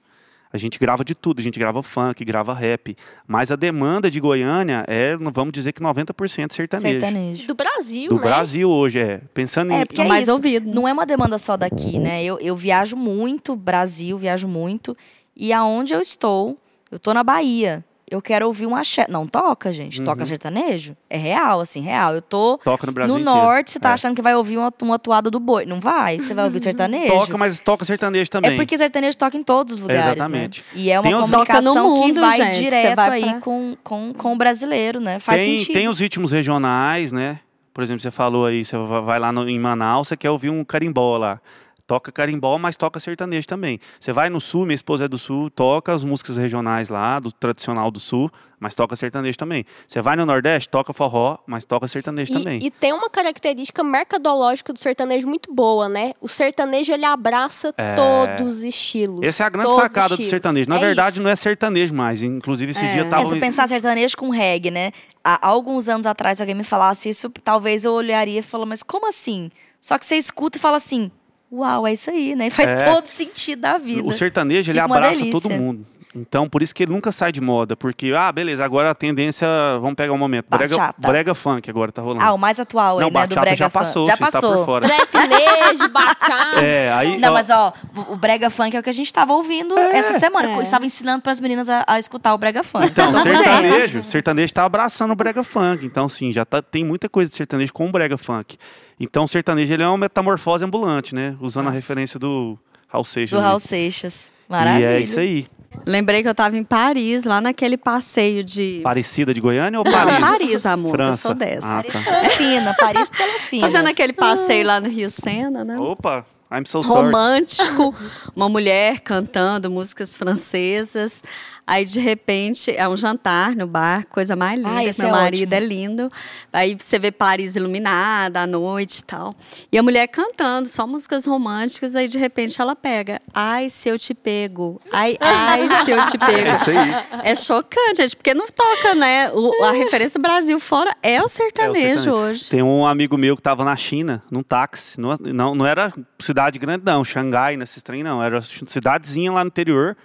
A 0.52 0.58
gente 0.58 0.78
grava 0.78 1.04
de 1.04 1.14
tudo, 1.14 1.40
a 1.40 1.42
gente 1.42 1.58
grava 1.58 1.82
funk, 1.82 2.24
grava 2.24 2.54
rap. 2.54 2.96
Mas 3.26 3.50
a 3.50 3.56
demanda 3.56 4.10
de 4.10 4.20
Goiânia 4.20 4.84
é, 4.86 5.16
vamos 5.16 5.52
dizer 5.52 5.72
que 5.72 5.80
90% 5.80 6.52
sertanejo. 6.52 7.00
Sertanejo. 7.00 7.46
Do 7.46 7.54
Brasil, 7.54 8.08
Do 8.08 8.16
né? 8.16 8.22
Brasil 8.22 8.70
hoje, 8.70 8.98
é. 8.98 9.20
Pensando 9.34 9.72
em. 9.72 9.80
É, 9.80 9.84
porque 9.84 10.02
é 10.02 10.04
mais 10.08 10.24
isso. 10.24 10.32
ouvido. 10.32 10.72
Não 10.72 10.86
é 10.86 10.92
uma 10.92 11.04
demanda 11.04 11.38
só 11.38 11.56
daqui, 11.56 11.98
né? 11.98 12.24
Eu, 12.24 12.38
eu 12.40 12.56
viajo 12.56 12.96
muito, 12.96 13.54
Brasil, 13.56 14.16
viajo 14.18 14.48
muito. 14.48 14.96
E 15.36 15.52
aonde 15.52 15.92
eu 15.92 16.00
estou, 16.00 16.56
eu 16.90 16.98
tô 16.98 17.12
na 17.12 17.22
Bahia. 17.22 17.84
Eu 18.08 18.22
quero 18.22 18.46
ouvir 18.46 18.66
um 18.66 18.76
axé. 18.76 19.04
Não 19.08 19.26
toca, 19.26 19.72
gente. 19.72 20.00
Toca 20.00 20.20
Uhum. 20.20 20.26
sertanejo? 20.26 20.96
É 21.10 21.16
real, 21.16 21.60
assim, 21.60 21.80
real. 21.80 22.14
Eu 22.14 22.22
tô 22.22 22.56
Toca 22.62 22.86
no 22.86 22.92
Brasil 22.92 23.14
no 23.14 23.20
inteiro. 23.20 23.38
norte, 23.40 23.72
você 23.72 23.80
tá 23.80 23.90
É. 23.90 23.92
achando 23.94 24.14
que 24.14 24.22
vai 24.22 24.32
ouvir 24.36 24.56
uma, 24.58 24.72
uma 24.80 24.94
atuada 24.94 25.28
do 25.28 25.40
boi. 25.40 25.66
Não 25.66 25.80
vai, 25.80 26.18
você 26.20 26.32
vai 26.32 26.44
ouvir 26.44 26.62
sertanejo. 26.62 27.12
Toca, 27.12 27.36
mas 27.36 27.58
toca 27.58 27.84
sertanejo 27.84 28.30
também. 28.30 28.52
É 28.52 28.56
porque 28.56 28.78
sertanejo 28.78 29.18
toca 29.18 29.36
em 29.36 29.42
todos 29.42 29.74
os 29.74 29.80
lugares, 29.82 30.04
Exatamente. 30.04 30.64
né? 30.72 30.80
E 30.80 30.90
é 30.92 30.98
uma 31.00 31.02
Tem 31.02 31.14
os- 31.16 31.28
comunicação 31.28 31.74
Toca 31.74 31.82
mundo, 31.88 32.14
que 32.14 32.20
vai 32.20 32.36
gente, 32.36 32.64
direto 32.64 32.94
vai 32.96 33.10
aí 33.10 33.30
pra- 33.30 33.40
com, 33.40 33.76
com, 33.82 34.14
com 34.14 34.32
o 34.34 34.36
brasileiro, 34.36 35.00
né? 35.00 35.18
Faz 35.18 35.40
tem, 35.40 35.58
sentido. 35.58 35.74
tem 35.74 35.88
os 35.88 35.98
ritmos 35.98 36.30
regionais, 36.30 37.10
né? 37.10 37.40
Por 37.74 37.82
exemplo, 37.82 38.00
você 38.00 38.12
falou 38.12 38.46
aí, 38.46 38.64
você 38.64 38.76
va- 38.78 39.00
vai 39.00 39.18
lá 39.18 39.32
no- 39.32 39.48
em 39.48 39.58
Manaus, 39.58 40.06
você 40.08 40.16
quer 40.16 40.30
ouvir 40.30 40.48
um 40.50 40.64
carimbó 40.64 41.16
lá. 41.18 41.40
Toca 41.86 42.10
carimbó, 42.10 42.58
mas 42.58 42.76
toca 42.76 42.98
sertanejo 42.98 43.46
também. 43.46 43.78
Você 44.00 44.12
vai 44.12 44.28
no 44.28 44.40
sul, 44.40 44.64
minha 44.66 44.74
esposa 44.74 45.04
é 45.04 45.08
do 45.08 45.18
sul, 45.18 45.48
toca 45.50 45.92
as 45.92 46.02
músicas 46.02 46.36
regionais 46.36 46.88
lá, 46.88 47.20
do 47.20 47.30
tradicional 47.30 47.92
do 47.92 48.00
sul, 48.00 48.28
mas 48.58 48.74
toca 48.74 48.96
sertanejo 48.96 49.38
também. 49.38 49.64
Você 49.86 50.02
vai 50.02 50.16
no 50.16 50.26
Nordeste, 50.26 50.68
toca 50.68 50.92
forró, 50.92 51.38
mas 51.46 51.64
toca 51.64 51.86
sertanejo 51.86 52.32
também. 52.32 52.58
E, 52.60 52.66
e 52.66 52.70
tem 52.72 52.92
uma 52.92 53.08
característica 53.08 53.84
mercadológica 53.84 54.72
do 54.72 54.78
sertanejo 54.80 55.28
muito 55.28 55.54
boa, 55.54 55.88
né? 55.88 56.12
O 56.20 56.26
sertanejo 56.26 56.92
ele 56.92 57.04
abraça 57.04 57.72
todos 57.94 58.56
os 58.56 58.62
estilos. 58.64 59.22
Essa 59.22 59.44
é 59.44 59.46
a 59.46 59.50
grande 59.50 59.72
sacada 59.74 60.16
do 60.16 60.24
sertanejo. 60.24 60.68
Na 60.68 60.76
É 60.76 60.80
verdade, 60.80 61.14
isso. 61.16 61.22
não 61.22 61.30
é 61.30 61.36
sertanejo 61.36 61.94
mais. 61.94 62.20
Inclusive, 62.20 62.72
esse 62.72 62.84
É. 62.84 62.92
dia 62.94 63.02
É, 63.02 63.06
É, 63.06 63.08
tava. 63.10 63.26
se 63.28 63.38
pensar 63.38 63.68
sertanejo 63.68 64.16
com 64.16 64.28
reggae, 64.30 64.72
né? 64.72 64.90
Há 65.22 65.46
alguns 65.46 65.88
anos 65.88 66.04
atrás, 66.06 66.38
se 66.38 66.42
alguém 66.42 66.56
me 66.56 66.64
falasse 66.64 67.08
isso, 67.08 67.30
talvez 67.44 67.84
eu 67.84 67.92
olharia 67.92 68.40
e 68.40 68.42
falaria, 68.42 68.70
mas 68.70 68.82
como 68.82 69.08
assim? 69.08 69.50
Só 69.80 69.96
que 69.98 70.04
você 70.04 70.16
escuta 70.16 70.58
e 70.58 70.60
fala 70.60 70.78
assim, 70.78 71.12
uau, 71.56 71.86
é 71.86 71.92
isso 71.92 72.10
aí, 72.10 72.34
né? 72.34 72.50
Faz 72.50 72.72
É. 72.72 72.84
todo 72.92 73.06
sentido 73.06 73.60
da 73.60 73.78
vida. 73.78 74.06
O 74.08 74.12
sertanejo, 74.12 74.70
ele 74.70 74.78
Fica 74.78 74.86
uma 74.86 74.96
abraça 74.96 75.18
delícia. 75.20 75.40
todo 75.40 75.50
mundo. 75.50 75.86
Então, 76.16 76.48
por 76.48 76.62
isso 76.62 76.74
que 76.74 76.82
ele 76.82 76.92
nunca 76.92 77.12
sai 77.12 77.30
de 77.30 77.42
moda. 77.42 77.76
Porque, 77.76 78.12
ah, 78.16 78.32
beleza, 78.32 78.64
agora 78.64 78.90
a 78.90 78.94
tendência. 78.94 79.46
Vamos 79.80 79.94
pegar 79.94 80.12
um 80.14 80.18
momento. 80.18 80.46
Brega, 80.48 80.94
brega 80.96 81.34
funk 81.34 81.68
agora 81.68 81.92
tá 81.92 82.00
rolando. 82.00 82.24
Ah, 82.24 82.32
o 82.32 82.38
mais 82.38 82.58
atual 82.58 82.98
não, 82.98 83.08
aí, 83.08 83.12
né? 83.12 83.26
Do 83.26 83.34
Brega 83.34 83.56
já 83.56 83.68
passou, 83.68 84.06
Já 84.06 84.16
você 84.16 84.24
está 84.24 84.40
por 84.40 84.48
passou. 84.48 84.64
fora. 84.64 84.88
Bachata. 85.92 86.60
É, 86.60 86.90
aí. 86.92 87.18
Não, 87.18 87.30
ó, 87.30 87.34
mas 87.34 87.50
ó, 87.50 87.72
o 88.08 88.16
Brega 88.16 88.48
Funk 88.48 88.74
é 88.74 88.80
o 88.80 88.82
que 88.82 88.88
a 88.90 88.92
gente 88.92 89.12
tava 89.12 89.34
ouvindo 89.34 89.78
essa 89.78 90.18
semana. 90.18 90.48
É. 90.48 90.56
Eu 90.56 90.62
estava 90.62 90.86
ensinando 90.86 91.22
para 91.22 91.32
as 91.32 91.40
meninas 91.40 91.68
a, 91.68 91.84
a 91.86 91.98
escutar 91.98 92.32
o 92.34 92.38
Brega 92.38 92.62
Funk. 92.62 92.86
Então, 92.86 93.12
sertanejo, 93.22 94.04
sertanejo 94.04 94.54
tá 94.54 94.64
abraçando 94.64 95.10
o 95.10 95.16
brega 95.16 95.44
funk. 95.44 95.84
Então, 95.84 96.08
sim, 96.08 96.32
já 96.32 96.44
tá, 96.44 96.62
tem 96.62 96.84
muita 96.84 97.08
coisa 97.08 97.28
de 97.28 97.36
sertanejo 97.36 97.72
com 97.72 97.88
o 97.88 97.92
brega 97.92 98.16
funk. 98.16 98.56
Então, 98.98 99.24
o 99.24 99.28
sertanejo 99.28 99.72
ele 99.72 99.82
é 99.82 99.88
uma 99.88 99.98
metamorfose 99.98 100.64
ambulante, 100.64 101.14
né? 101.14 101.36
Usando 101.40 101.64
a 101.66 101.70
Nossa. 101.70 101.76
referência 101.76 102.18
do 102.18 102.58
Raul 102.88 103.04
Seixas. 103.04 103.38
Do. 103.38 103.42
Raul 103.42 103.58
Seixas. 103.58 104.32
E 104.48 104.52
Maravilha. 104.52 104.86
é 104.86 105.00
isso 105.00 105.20
aí. 105.20 105.46
Lembrei 105.84 106.22
que 106.22 106.28
eu 106.28 106.34
tava 106.34 106.56
em 106.56 106.64
Paris, 106.64 107.24
lá 107.24 107.40
naquele 107.40 107.76
passeio 107.76 108.42
de. 108.42 108.80
Parecida 108.82 109.34
de 109.34 109.40
Goiânia 109.40 109.78
ou 109.78 109.84
Não, 109.84 109.92
Paris? 109.92 110.20
Paris, 110.20 110.66
amor, 110.66 110.88
eu 110.90 110.94
França. 110.94 111.22
sou 111.22 111.34
dessa. 111.34 111.66
Ah, 111.66 111.82
Paris 111.82 111.92
tá. 111.92 112.02
pela 112.02 112.30
fina, 112.30 112.74
Paris 112.78 113.08
pela 113.08 113.32
fina. 113.40 113.66
Fazendo 113.66 113.88
aquele 113.88 114.12
passeio 114.12 114.66
lá 114.66 114.80
no 114.80 114.88
Rio 114.88 115.10
Sena, 115.10 115.64
né? 115.64 115.78
Opa, 115.78 116.24
I'm 116.52 116.64
so 116.64 116.82
sorry. 116.82 117.06
romântico, 117.06 117.94
uma 118.34 118.48
mulher 118.48 119.00
cantando 119.00 119.70
músicas 119.70 120.16
francesas. 120.16 121.22
Aí, 121.66 121.84
de 121.84 121.98
repente, 121.98 122.70
é 122.76 122.88
um 122.88 122.96
jantar 122.96 123.56
no 123.56 123.66
bar, 123.66 124.06
coisa 124.08 124.36
mais 124.36 124.56
linda. 124.56 124.70
Ah, 124.70 124.82
Meu 124.98 125.08
é 125.08 125.10
marido 125.10 125.52
ótimo. 125.52 125.64
é 125.64 125.66
lindo. 125.66 126.12
Aí 126.52 126.76
você 126.78 126.96
vê 126.98 127.10
Paris 127.10 127.56
iluminada 127.56 128.40
à 128.42 128.46
noite 128.46 128.98
e 128.98 129.04
tal. 129.04 129.34
E 129.72 129.76
a 129.76 129.82
mulher 129.82 130.06
cantando, 130.06 130.68
só 130.68 130.86
músicas 130.86 131.26
românticas. 131.26 131.96
Aí, 131.96 132.06
de 132.06 132.18
repente, 132.18 132.60
ela 132.62 132.76
pega. 132.76 133.20
Ai, 133.34 133.68
se 133.68 133.88
eu 133.88 133.98
te 133.98 134.14
pego. 134.14 134.80
Ai, 134.92 135.16
ai, 135.20 135.84
se 135.84 135.90
eu 135.90 136.04
te 136.04 136.16
É 136.22 136.26
pego. 136.26 136.56
isso 136.56 136.70
aí. 136.70 136.76
É 137.24 137.34
chocante, 137.34 137.96
gente, 138.02 138.14
porque 138.16 138.32
não 138.32 138.46
toca, 138.46 138.94
né? 138.94 139.30
O- 139.32 139.64
a 139.64 139.72
referência 139.72 140.18
do 140.20 140.22
Brasil 140.22 140.60
fora 140.60 140.94
é 141.02 141.18
o 141.20 141.22
É 141.22 141.24
o 141.24 141.28
sertanejo 141.28 141.76
sertanejo. 141.80 142.10
hoje. 142.12 142.48
Tem 142.48 142.62
um 142.62 142.86
amigo 142.86 143.18
meu 143.18 143.34
que 143.36 143.42
tava 143.42 143.64
na 143.64 143.76
China, 143.76 144.22
num 144.30 144.42
táxi. 144.42 145.00
Não, 145.00 145.16
não, 145.20 145.54
não 145.54 145.66
era 145.66 145.92
cidade 146.20 146.58
grande, 146.60 146.84
não. 146.84 147.04
Xangai, 147.04 147.56
nesses 147.56 147.82
trem, 147.82 148.04
não. 148.04 148.22
Era 148.22 148.40
cidadezinha 148.42 149.32
lá 149.32 149.42
no 149.42 149.48
interior. 149.48 149.96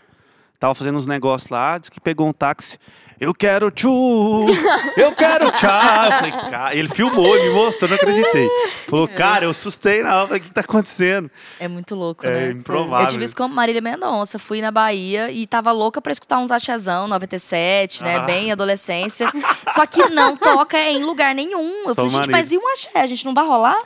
Tava 0.62 0.76
fazendo 0.76 1.00
uns 1.00 1.08
negócios 1.08 1.50
lá, 1.50 1.80
disse 1.80 1.90
que 1.90 2.00
pegou 2.00 2.28
um 2.28 2.32
táxi. 2.32 2.78
Eu 3.20 3.34
quero 3.34 3.72
tchu, 3.72 4.46
eu 4.96 5.12
quero 5.12 5.52
tchá. 5.54 6.06
Eu 6.06 6.12
falei, 6.12 6.32
cara, 6.52 6.76
ele 6.76 6.88
filmou, 6.88 7.36
ele 7.36 7.50
me 7.50 7.56
mostrou, 7.56 7.90
não 7.90 7.96
acreditei. 7.96 8.48
Falou, 8.88 9.08
cara, 9.08 9.46
eu 9.46 9.50
assustei 9.50 10.04
na 10.04 10.22
hora, 10.22 10.38
o 10.38 10.40
que 10.40 10.52
tá 10.52 10.62
acontecendo? 10.62 11.32
É 11.60 11.68
muito 11.68 11.96
louco, 11.96 12.28
É 12.28 12.30
né? 12.32 12.52
improvável. 12.52 13.06
Eu 13.06 13.10
tive 13.10 13.24
isso 13.24 13.36
com 13.36 13.48
Marília 13.48 13.82
Mendonça. 13.82 14.38
Fui 14.38 14.62
na 14.62 14.70
Bahia 14.70 15.32
e 15.32 15.48
tava 15.48 15.72
louca 15.72 16.00
pra 16.00 16.12
escutar 16.12 16.38
uns 16.38 16.52
achazão, 16.52 17.08
97, 17.08 18.04
né? 18.04 18.18
Ah. 18.18 18.20
Bem 18.22 18.52
adolescência. 18.52 19.32
Só 19.74 19.88
que 19.88 20.10
não 20.12 20.38
toca 20.38 20.78
em 20.78 21.04
lugar 21.04 21.34
nenhum. 21.34 21.90
Eu 21.90 21.96
falei, 21.96 22.10
gente, 22.12 22.30
mas 22.30 22.52
e 22.52 22.58
um 22.60 22.68
axé? 22.72 22.92
A 23.02 23.08
gente 23.08 23.26
não 23.26 23.34
vai 23.34 23.46
rolar? 23.48 23.78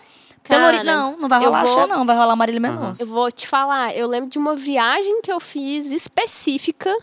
Cara, 0.49 0.67
ori- 0.77 0.83
não, 0.83 1.17
não 1.17 1.27
vai 1.29 1.39
rolar 1.39 1.63
vou- 1.65 1.79
axé, 1.79 1.87
não. 1.87 2.05
Vai 2.05 2.15
rolar 2.15 2.35
Marília 2.35 2.61
Mendonça. 2.61 3.03
Eu 3.03 3.07
vou 3.07 3.31
te 3.31 3.47
falar, 3.47 3.95
eu 3.95 4.07
lembro 4.07 4.29
de 4.29 4.37
uma 4.37 4.55
viagem 4.55 5.21
que 5.21 5.31
eu 5.31 5.39
fiz 5.39 5.91
específica, 5.91 6.95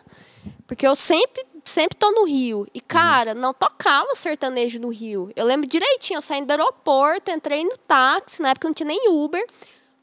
porque 0.67 0.87
eu 0.87 0.95
sempre, 0.95 1.45
sempre 1.65 1.97
tô 1.99 2.11
no 2.13 2.25
Rio. 2.25 2.67
E, 2.75 2.81
cara, 2.81 3.35
não 3.35 3.53
tocava 3.53 4.15
sertanejo 4.15 4.79
no 4.81 4.89
Rio. 4.91 5.31
Eu 5.35 5.45
lembro 5.45 5.69
direitinho, 5.69 6.19
eu 6.19 6.23
saindo 6.23 6.47
do 6.47 6.51
aeroporto, 6.53 7.31
entrei 7.31 7.65
no 7.65 7.77
táxi, 7.77 8.43
na 8.43 8.51
época 8.51 8.69
não 8.69 8.75
tinha 8.75 8.87
nem 8.87 9.09
Uber. 9.11 9.45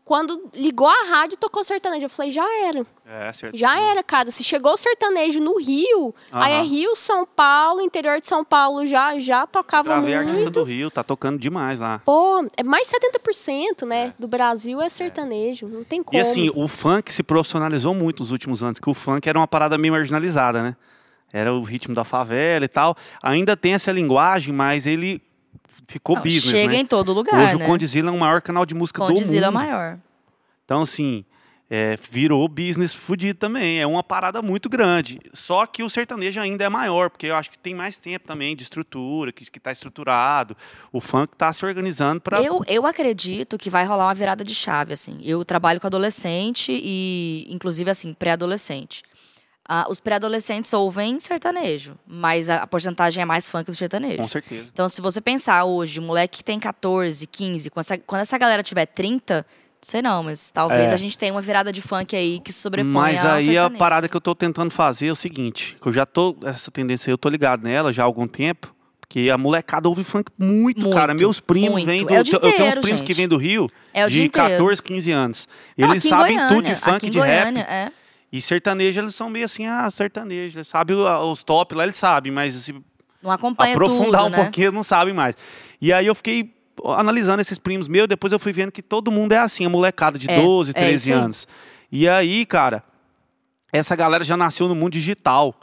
Quando 0.10 0.49
ligou 0.55 0.88
a 0.88 1.03
rádio, 1.03 1.38
tocou 1.38 1.64
sertanejo. 1.64 2.07
Eu 2.07 2.10
falei, 2.10 2.32
já 2.32 2.43
era. 2.66 2.84
É. 3.05 3.32
Já 3.53 3.80
era, 3.80 4.01
cara. 4.01 4.32
Se 4.32 4.43
chegou 4.43 4.74
o 4.74 4.76
sertanejo 4.78 5.39
no 5.39 5.60
Rio, 5.60 6.16
aí 6.32 6.53
é. 6.53 6.62
Rio, 6.64 6.95
São 6.95 7.28
Paulo, 7.28 7.80
interior 7.80 8.20
de 8.20 8.26
São 8.26 8.43
Paulo 8.43 8.88
já, 8.88 9.20
já 9.20 9.45
tocava 9.45 9.89
Gravei 9.89 10.16
muito. 10.16 10.30
artista 10.30 10.49
do 10.49 10.64
Rio, 10.64 10.89
tá 10.89 11.03
tocando 11.03 11.38
demais 11.38 11.80
lá. 11.80 12.01
Pô, 12.03 12.43
é 12.57 12.64
mais 12.64 12.89
70%, 12.89 13.86
né, 13.86 14.12
do 14.18 14.28
Brasil 14.28 14.82
é 14.82 14.89
sertanejo. 14.89 15.68
Não 15.68 15.84
tem 15.84 16.01
como. 16.01 16.18
E 16.18 16.20
assim, 16.20 16.51
o 16.55 16.68
funk 16.68 17.14
se 17.14 17.22
profissionalizou 17.22 17.93
muito 17.93 18.22
nos 18.22 18.32
últimos 18.32 18.64
anos, 18.64 18.80
que 18.80 18.89
o 18.89 18.95
funk 18.95 19.30
era 19.30 19.38
uma 19.38 19.47
parada 19.47 19.78
meio 19.78 19.93
marginalizada, 19.93 20.64
né? 20.64 20.76
Era 21.32 21.53
o 21.53 21.62
ritmo 21.62 21.93
da 21.93 22.03
favela 22.03 22.66
e 22.66 22.68
tal. 22.68 22.95
Ainda 23.22 23.55
tem 23.55 23.76
essa 23.76 23.91
linguagem, 23.91 24.51
mas 24.51 24.88
ele 24.88 25.22
ficou 25.88 26.16
Não, 26.16 26.24
business, 26.24 26.43
chega 26.43 26.74
né? 26.74 26.80
em 26.80 26.86
todo 26.86 27.12
lugar, 27.14 27.45
Hoje 27.45 27.58
né? 27.58 27.66
o 27.66 27.68
Condzilla 27.68 28.10
é 28.10 28.14
o 28.14 28.18
maior 28.20 28.41
canal 28.41 28.66
de 28.66 28.76
música 28.76 29.06
do 29.06 29.12
é 29.12 29.22
mundo. 29.22 29.52
maior. 29.52 30.00
Então, 30.66 30.82
assim, 30.82 31.26
é, 31.70 31.97
virou 32.12 32.47
business 32.47 32.93
fudido 32.93 33.38
também. 33.38 33.80
É 33.80 33.86
uma 33.86 34.04
parada 34.04 34.41
muito 34.41 34.68
grande. 34.68 35.20
Só 35.34 35.66
que 35.66 35.84
o 35.84 35.89
sertanejo 35.89 36.39
ainda 36.39 36.64
é 36.64 36.70
maior, 36.70 37.10
porque 37.10 37.28
eu 37.28 37.36
acho 37.36 37.52
que 37.52 37.60
tem 37.60 37.76
mais 37.76 38.00
tempo 38.00 38.26
também 38.26 38.56
de 38.56 38.64
estrutura, 38.64 39.32
que 39.32 39.43
está 39.43 39.72
estruturado. 39.72 40.58
O 40.91 41.00
funk 41.00 41.34
está 41.34 41.54
se 41.54 41.64
organizando 41.64 42.22
para. 42.22 42.41
Eu, 42.41 42.64
eu 42.68 42.88
acredito 42.88 43.58
que 43.58 43.70
vai 43.70 43.86
rolar 43.86 44.08
uma 44.08 44.16
virada 44.16 44.43
de 44.43 44.56
chave, 44.56 44.93
assim. 44.93 45.20
Eu 45.24 45.45
trabalho 45.45 45.80
com 45.80 45.86
adolescente 45.88 46.72
e, 46.72 47.45
inclusive, 47.50 47.89
assim, 47.89 48.14
pré-adolescente. 48.14 49.04
Ah, 49.72 49.86
os 49.88 49.99
pré-adolescentes 49.99 50.74
ouvem 50.74 51.20
sertanejo, 51.20 51.95
mas 52.07 52.49
a, 52.49 52.63
a 52.63 52.65
porcentagem 52.67 53.22
é 53.22 53.26
mais 53.26 53.47
funk 53.47 53.70
do 53.70 53.78
sertanejo. 53.78 54.17
Com 54.17 54.28
certeza. 54.28 54.67
Então, 54.74 54.89
se 54.89 54.99
você 54.99 55.22
pensar 55.22 55.63
hoje, 55.65 55.99
moleque 55.99 56.39
que 56.39 56.43
tem 56.43 56.59
14, 56.59 57.28
15, 57.28 57.70
quando 57.70 57.82
essa, 57.84 57.97
quando 57.99 58.22
essa 58.22 58.36
galera 58.39 58.63
tiver 58.63 58.88
30, 58.88 59.36
não 59.36 59.43
sei 59.84 60.01
não, 60.01 60.24
mas 60.24 60.49
talvez 60.49 60.86
É. 60.88 60.93
a 60.93 60.97
gente 60.97 61.15
tenha 61.15 61.32
uma 61.32 61.41
virada 61.41 61.72
de 61.72 61.84
funk 61.84 62.15
aí 62.15 62.39
que 62.39 62.51
sobrepõe 62.51 62.91
Mas 62.91 63.24
aí 63.24 63.55
a 63.59 63.70
parada 63.70 64.09
que 64.09 64.17
eu 64.17 64.22
tô 64.22 64.34
tentando 64.34 64.72
fazer 64.72 65.07
é 65.09 65.11
o 65.11 65.15
seguinte, 65.15 65.78
que 65.80 65.88
eu 65.88 65.93
já 65.93 66.03
tô, 66.05 66.36
essa 66.43 66.72
tendência 66.72 67.09
aí, 67.09 67.13
eu 67.13 67.17
tô 67.17 67.30
ligado 67.30 67.61
nela 67.63 67.93
já 67.93 68.01
há 68.01 68.05
algum 68.05 68.26
tempo, 68.28 68.74
porque 68.99 69.30
a 69.30 69.38
molecada 69.38 69.88
ouve 69.88 70.03
funk 70.03 70.32
muito, 70.38 70.82
Muito, 70.82 70.89
cara. 70.95 71.13
Meus 71.13 71.39
primos 71.39 71.84
vêm 71.84 72.05
do... 72.05 72.11
É 72.13 72.22
o 72.22 72.24
dia 72.24 72.36
eu 72.36 72.39
tenho 72.41 72.53
uns 72.53 72.57
inteiro, 72.59 72.82
primos 72.82 72.99
gente. 73.01 73.07
que 73.07 73.13
vêm 73.13 73.28
do 73.28 73.38
Rio, 73.38 73.70
É 73.93 74.03
de 74.07 74.13
dia 74.13 74.26
inteiro. 74.26 74.49
14, 74.49 74.82
15 74.82 75.11
anos. 75.11 75.47
Eles 75.78 76.01
sabem 76.03 76.36
Goiânia, 76.38 76.55
tudo 76.55 76.65
de 76.65 76.76
funk, 76.76 77.07
de 77.09 77.17
Goiânia, 77.20 77.63
rap. 77.63 77.72
É. 77.72 77.91
E 78.32 78.41
sertanejo, 78.41 78.99
eles 79.01 79.15
são 79.15 79.30
meio 79.30 79.45
assim, 79.45 79.65
ah, 79.65 79.89
sertanejo. 79.89 80.57
Eles 80.59 80.67
sabem 80.67 80.95
o- 80.95 81.32
os 81.32 81.43
top 81.43 81.73
lá, 81.75 81.84
eles 81.84 81.97
sabem, 81.97 82.32
mas 82.32 82.53
se 82.55 82.75
Não 83.23 83.32
acompanha 83.32 83.73
aprofundar 83.73 84.21
tudo, 84.21 84.27
um 84.27 84.30
né? 84.38 84.43
pouquinho, 84.43 84.65
eles 84.65 84.75
não 84.75 84.84
sabem 84.84 85.13
mais. 85.13 85.36
E 85.82 85.91
aí 85.91 86.05
eu 86.05 86.13
fiquei 86.13 86.53
analisando 86.86 87.41
esses 87.41 87.57
primos 87.57 87.88
meus, 87.88 88.07
depois 88.07 88.32
eu 88.32 88.39
fui 88.39 88.53
vendo 88.53 88.71
que 88.71 88.82
todo 88.84 89.11
mundo 89.11 89.32
é 89.34 89.38
assim, 89.39 89.65
a 89.65 89.69
molecada 89.69 90.17
de 90.17 90.30
É, 90.30 90.36
12, 90.41 90.71
é 90.71 90.73
13 90.73 91.09
isso 91.11 91.17
aí. 91.17 91.23
anos. 91.23 91.47
E 91.91 92.07
aí, 92.07 92.45
cara, 92.45 92.84
essa 93.73 93.95
galera 93.95 94.23
já 94.23 94.38
nasceu 94.38 94.67
no 94.67 94.75
mundo 94.75 94.93
digital. 94.93 95.55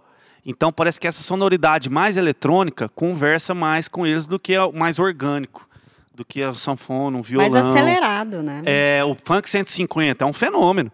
Então 0.44 0.72
parece 0.72 1.00
que 1.00 1.06
essa 1.08 1.22
sonoridade 1.22 1.88
mais 1.90 2.16
eletrônica 2.16 2.88
conversa 2.88 3.52
mais 3.54 3.88
com 3.88 4.06
eles 4.06 4.26
do 4.26 4.38
que 4.38 4.56
o 4.58 4.72
mais 4.72 4.98
orgânico, 4.98 5.68
do 6.14 6.24
que 6.24 6.42
a 6.42 6.54
sanfona, 6.54 7.16
um 7.18 7.22
violão. 7.22 7.50
Mais 7.50 7.64
acelerado, 7.66 8.42
né? 8.42 8.62
É, 8.64 9.02
o 9.04 9.16
funk 9.24 9.48
150 9.48 10.24
é 10.24 10.26
um 10.26 10.32
fenômeno. 10.32 10.90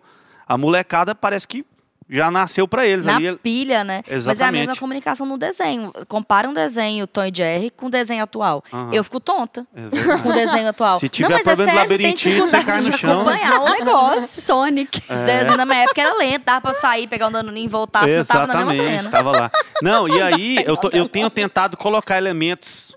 A 0.46 0.56
molecada 0.58 1.14
parece 1.14 1.46
que 1.48 1.64
já 2.10 2.30
nasceu 2.30 2.68
pra 2.68 2.84
eles 2.86 3.06
Na 3.06 3.16
ali. 3.16 3.34
pilha, 3.36 3.82
né? 3.84 4.02
Mas 4.04 4.10
é 4.10 4.14
a 4.14 4.16
Exatamente. 4.18 4.66
mesma 4.66 4.76
comunicação 4.76 5.24
no 5.26 5.38
desenho. 5.38 5.90
Compara 6.08 6.46
um 6.46 6.52
desenho 6.52 7.06
Tom 7.06 7.24
e 7.24 7.32
Jerry 7.34 7.70
com 7.70 7.86
o 7.86 7.90
desenho 7.90 8.22
atual. 8.24 8.62
Aham. 8.70 8.90
Eu 8.92 9.02
fico 9.02 9.18
tonta 9.18 9.66
É 9.74 10.18
com 10.18 10.28
o 10.28 10.32
desenho 10.34 10.68
atual. 10.68 10.98
Se 11.00 11.08
tiver 11.08 11.28
não, 11.30 11.36
mas 11.38 11.46
é 11.46 11.54
problema 11.56 11.72
de 11.72 11.88
sério, 11.88 11.88
você 11.88 11.96
tem 11.96 12.06
labirintite, 12.06 12.40
você 12.40 12.64
cai 12.64 12.80
no 12.82 12.98
chão. 12.98 13.20
acompanhar 13.22 13.60
o 13.60 13.64
negócio. 13.70 14.42
Sonic. 14.42 14.98
Os 14.98 15.22
desenhos 15.22 15.56
na 15.56 15.64
minha 15.64 15.78
época 15.84 16.00
era 16.02 16.12
lento, 16.18 16.44
dava 16.44 16.60
pra 16.60 16.74
sair, 16.74 17.06
pegar 17.08 17.28
um 17.28 17.32
danoninho 17.32 17.64
e 17.64 17.68
voltar, 17.68 18.06
se 18.06 18.14
não 18.14 18.24
tava 18.26 18.46
na 18.46 18.54
mesma 18.56 18.72
Exatamente, 18.74 18.98
cena. 18.98 19.10
tava 19.10 19.30
lá. 19.32 19.50
Não, 19.80 20.06
e 20.06 20.20
aí 20.20 20.56
eu, 20.66 20.76
tô- 20.76 20.90
eu 20.90 21.08
tenho 21.08 21.30
tentado 21.30 21.78
colocar 21.78 22.18
elementos. 22.18 22.94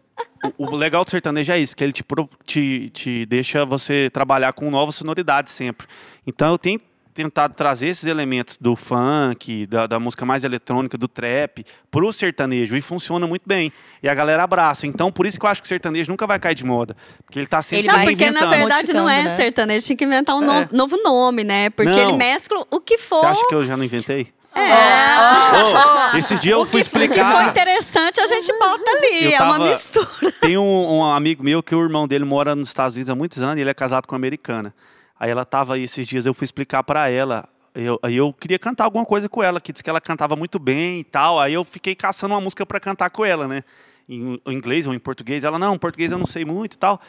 O, 0.58 0.66
o 0.72 0.76
legal 0.76 1.06
do 1.06 1.10
sertanejo 1.10 1.52
é 1.54 1.58
isso, 1.60 1.76
que 1.76 1.84
ele 1.84 1.94
te, 1.94 2.04
pro- 2.04 2.30
te, 2.46 2.90
te 2.90 3.26
deixa 3.28 3.66
você 3.66 4.10
trabalhar 4.12 4.52
com 4.52 4.70
novas 4.70 4.96
sonoridades 4.96 5.54
sempre. 5.54 5.88
Então 6.28 6.50
eu 6.52 6.58
tenho 6.58 6.82
tentado 7.16 7.56
trazer 7.56 7.88
esses 7.88 8.06
elementos 8.06 8.58
do 8.60 8.76
funk, 8.76 9.66
da, 9.68 9.88
da 9.88 10.00
música 10.00 10.26
mais 10.26 10.44
eletrônica, 10.44 10.98
do 10.98 11.08
trap, 11.08 11.66
pro 11.90 12.12
sertanejo. 12.12 12.76
E 12.76 12.82
funciona 12.82 13.26
muito 13.26 13.44
bem. 13.46 13.72
E 14.04 14.10
a 14.10 14.14
galera 14.14 14.44
abraça. 14.44 14.86
Então, 14.86 15.10
por 15.12 15.26
isso 15.26 15.40
que 15.40 15.46
eu 15.46 15.50
acho 15.50 15.62
que 15.62 15.66
o 15.66 15.70
sertanejo 15.70 16.12
nunca 16.12 16.28
vai 16.28 16.38
cair 16.38 16.54
de 16.56 16.66
moda. 16.66 16.96
Porque 17.26 17.40
ele 17.40 17.48
tá 17.48 17.62
sempre 17.62 17.80
Ele 17.80 17.88
Não, 17.88 17.96
vai 17.96 18.06
porque 18.08 18.30
na 18.32 18.46
verdade 18.48 18.94
não 18.94 19.10
é 19.10 19.24
né? 19.24 19.36
sertanejo, 19.38 19.86
tinha 19.88 19.96
que 19.96 20.04
inventar 20.04 20.36
um 20.36 20.42
no- 20.42 20.52
É. 20.54 20.68
novo 20.74 20.98
nome, 21.02 21.44
né? 21.46 21.70
Porque 21.70 21.90
Não. 21.90 21.98
ele 22.10 22.18
mescla 22.18 22.66
o 22.70 22.80
que 22.82 22.98
for. 22.98 23.22
Você 23.22 23.26
acha 23.28 23.48
que 23.48 23.56
eu 23.56 23.66
já 23.66 23.78
não 23.78 23.84
inventei? 23.86 24.28
É. 24.54 26.14
Ô, 26.14 26.18
esses 26.18 26.42
dias 26.42 26.54
eu 26.58 26.66
fui 26.66 26.82
O 26.82 26.84
que 26.84 26.88
explicar. 26.90 27.50
interessante, 27.50 28.20
a 28.20 28.28
gente 28.28 28.52
bota 28.60 28.92
ali. 28.92 29.26
Eu 29.26 29.32
é 29.32 29.42
uma 29.42 29.58
tava- 29.60 29.70
mistura. 29.72 30.32
Tem 30.42 30.58
um, 30.58 30.98
um 31.00 31.04
amigo 31.14 31.44
meu 31.44 31.62
que 31.64 31.74
o 31.76 31.82
irmão 31.82 32.08
dele 32.08 32.26
mora 32.26 32.56
nos 32.56 32.68
Estados 32.68 32.96
Unidos 32.96 33.10
há 33.10 33.16
muitos 33.16 33.40
anos 33.42 33.58
e 33.58 33.62
ele 33.62 33.70
é 33.70 33.74
casado 33.74 34.06
com 34.08 34.14
uma 34.16 34.20
americana. 34.20 34.74
Aí 35.20 35.30
ela 35.30 35.46
tava 35.46 35.76
aí 35.76 35.84
esses 35.84 36.08
dias, 36.08 36.26
eu 36.26 36.34
fui 36.34 36.46
explicar 36.46 36.84
pra 36.84 37.10
ela. 37.10 37.48
Eu, 37.74 38.00
aí 38.02 38.16
eu 38.16 38.32
queria 38.34 38.58
cantar 38.60 38.86
alguma 38.86 39.06
coisa 39.06 39.28
com 39.28 39.44
ela, 39.44 39.60
que 39.60 39.72
disse 39.74 39.84
que 39.84 39.90
ela 39.90 40.00
cantava 40.02 40.36
muito 40.36 40.60
bem 40.60 41.00
e 41.00 41.04
tal. 41.04 41.40
Aí 41.40 41.54
eu 41.54 41.64
fiquei 41.64 41.96
caçando 41.96 42.34
uma 42.34 42.42
música 42.42 42.66
pra 42.66 42.80
cantar 42.80 43.10
com 43.10 43.26
ela, 43.26 43.48
né? 43.48 43.64
Em, 44.08 44.40
em 44.46 44.54
inglês 44.54 44.88
ou 44.88 44.94
em 44.94 45.00
português. 45.00 45.44
Ela, 45.44 45.60
não, 45.60 45.76
em 45.76 45.80
português 45.80 46.12
eu 46.12 46.18
não 46.18 46.28
sei 46.28 46.46
muito 46.46 46.76
e 46.76 46.78
tal. 46.78 47.02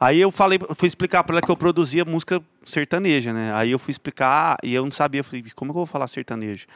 Aí 0.00 0.20
eu 0.20 0.30
falei, 0.30 0.58
fui 0.76 0.86
explicar 0.86 1.24
pra 1.24 1.34
ela 1.34 1.42
que 1.42 1.50
eu 1.50 1.56
produzia 1.56 2.04
música 2.04 2.40
sertaneja, 2.64 3.32
né? 3.32 3.52
Aí 3.54 3.72
eu 3.72 3.78
fui 3.78 3.90
explicar 3.90 4.56
e 4.62 4.72
eu 4.72 4.84
não 4.84 4.92
sabia, 4.92 5.24
falei, 5.24 5.44
como 5.56 5.70
é 5.70 5.72
que 5.72 5.76
eu 5.76 5.84
vou 5.84 5.86
falar 5.86 6.06
sertanejo? 6.06 6.66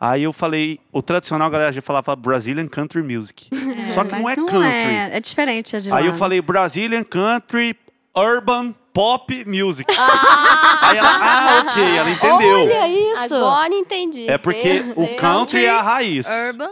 Aí 0.00 0.22
eu 0.22 0.32
falei, 0.32 0.80
o 0.90 1.00
tradicional 1.02 1.46
a 1.48 1.50
galera 1.50 1.72
já 1.72 1.82
falava 1.82 2.16
Brazilian 2.16 2.66
Country 2.66 3.02
Music. 3.02 3.48
Só 3.86 4.04
que 4.04 4.16
não 4.16 4.28
é 4.28 4.34
country. 4.34 4.64
É, 4.64 5.16
é 5.16 5.20
diferente 5.20 5.76
a 5.76 5.80
de 5.80 5.92
Aí 5.92 6.04
lá. 6.04 6.10
eu 6.10 6.14
falei 6.14 6.40
Brazilian 6.40 7.04
Country 7.04 7.76
Urban 8.16 8.74
Pop 8.92 9.44
Music. 9.46 9.90
Aí 9.90 10.96
ela, 10.98 11.10
ah, 11.10 11.64
ok, 11.66 11.96
ela 11.96 12.10
entendeu. 12.10 12.60
Olha 12.60 12.88
isso. 12.88 13.34
Agora 13.34 13.74
entendi. 13.74 14.28
É 14.28 14.36
porque 14.38 14.84
o 14.96 15.06
country 15.16 15.64
é 15.64 15.70
a 15.70 15.82
raiz. 15.82 16.26
Urban. 16.48 16.70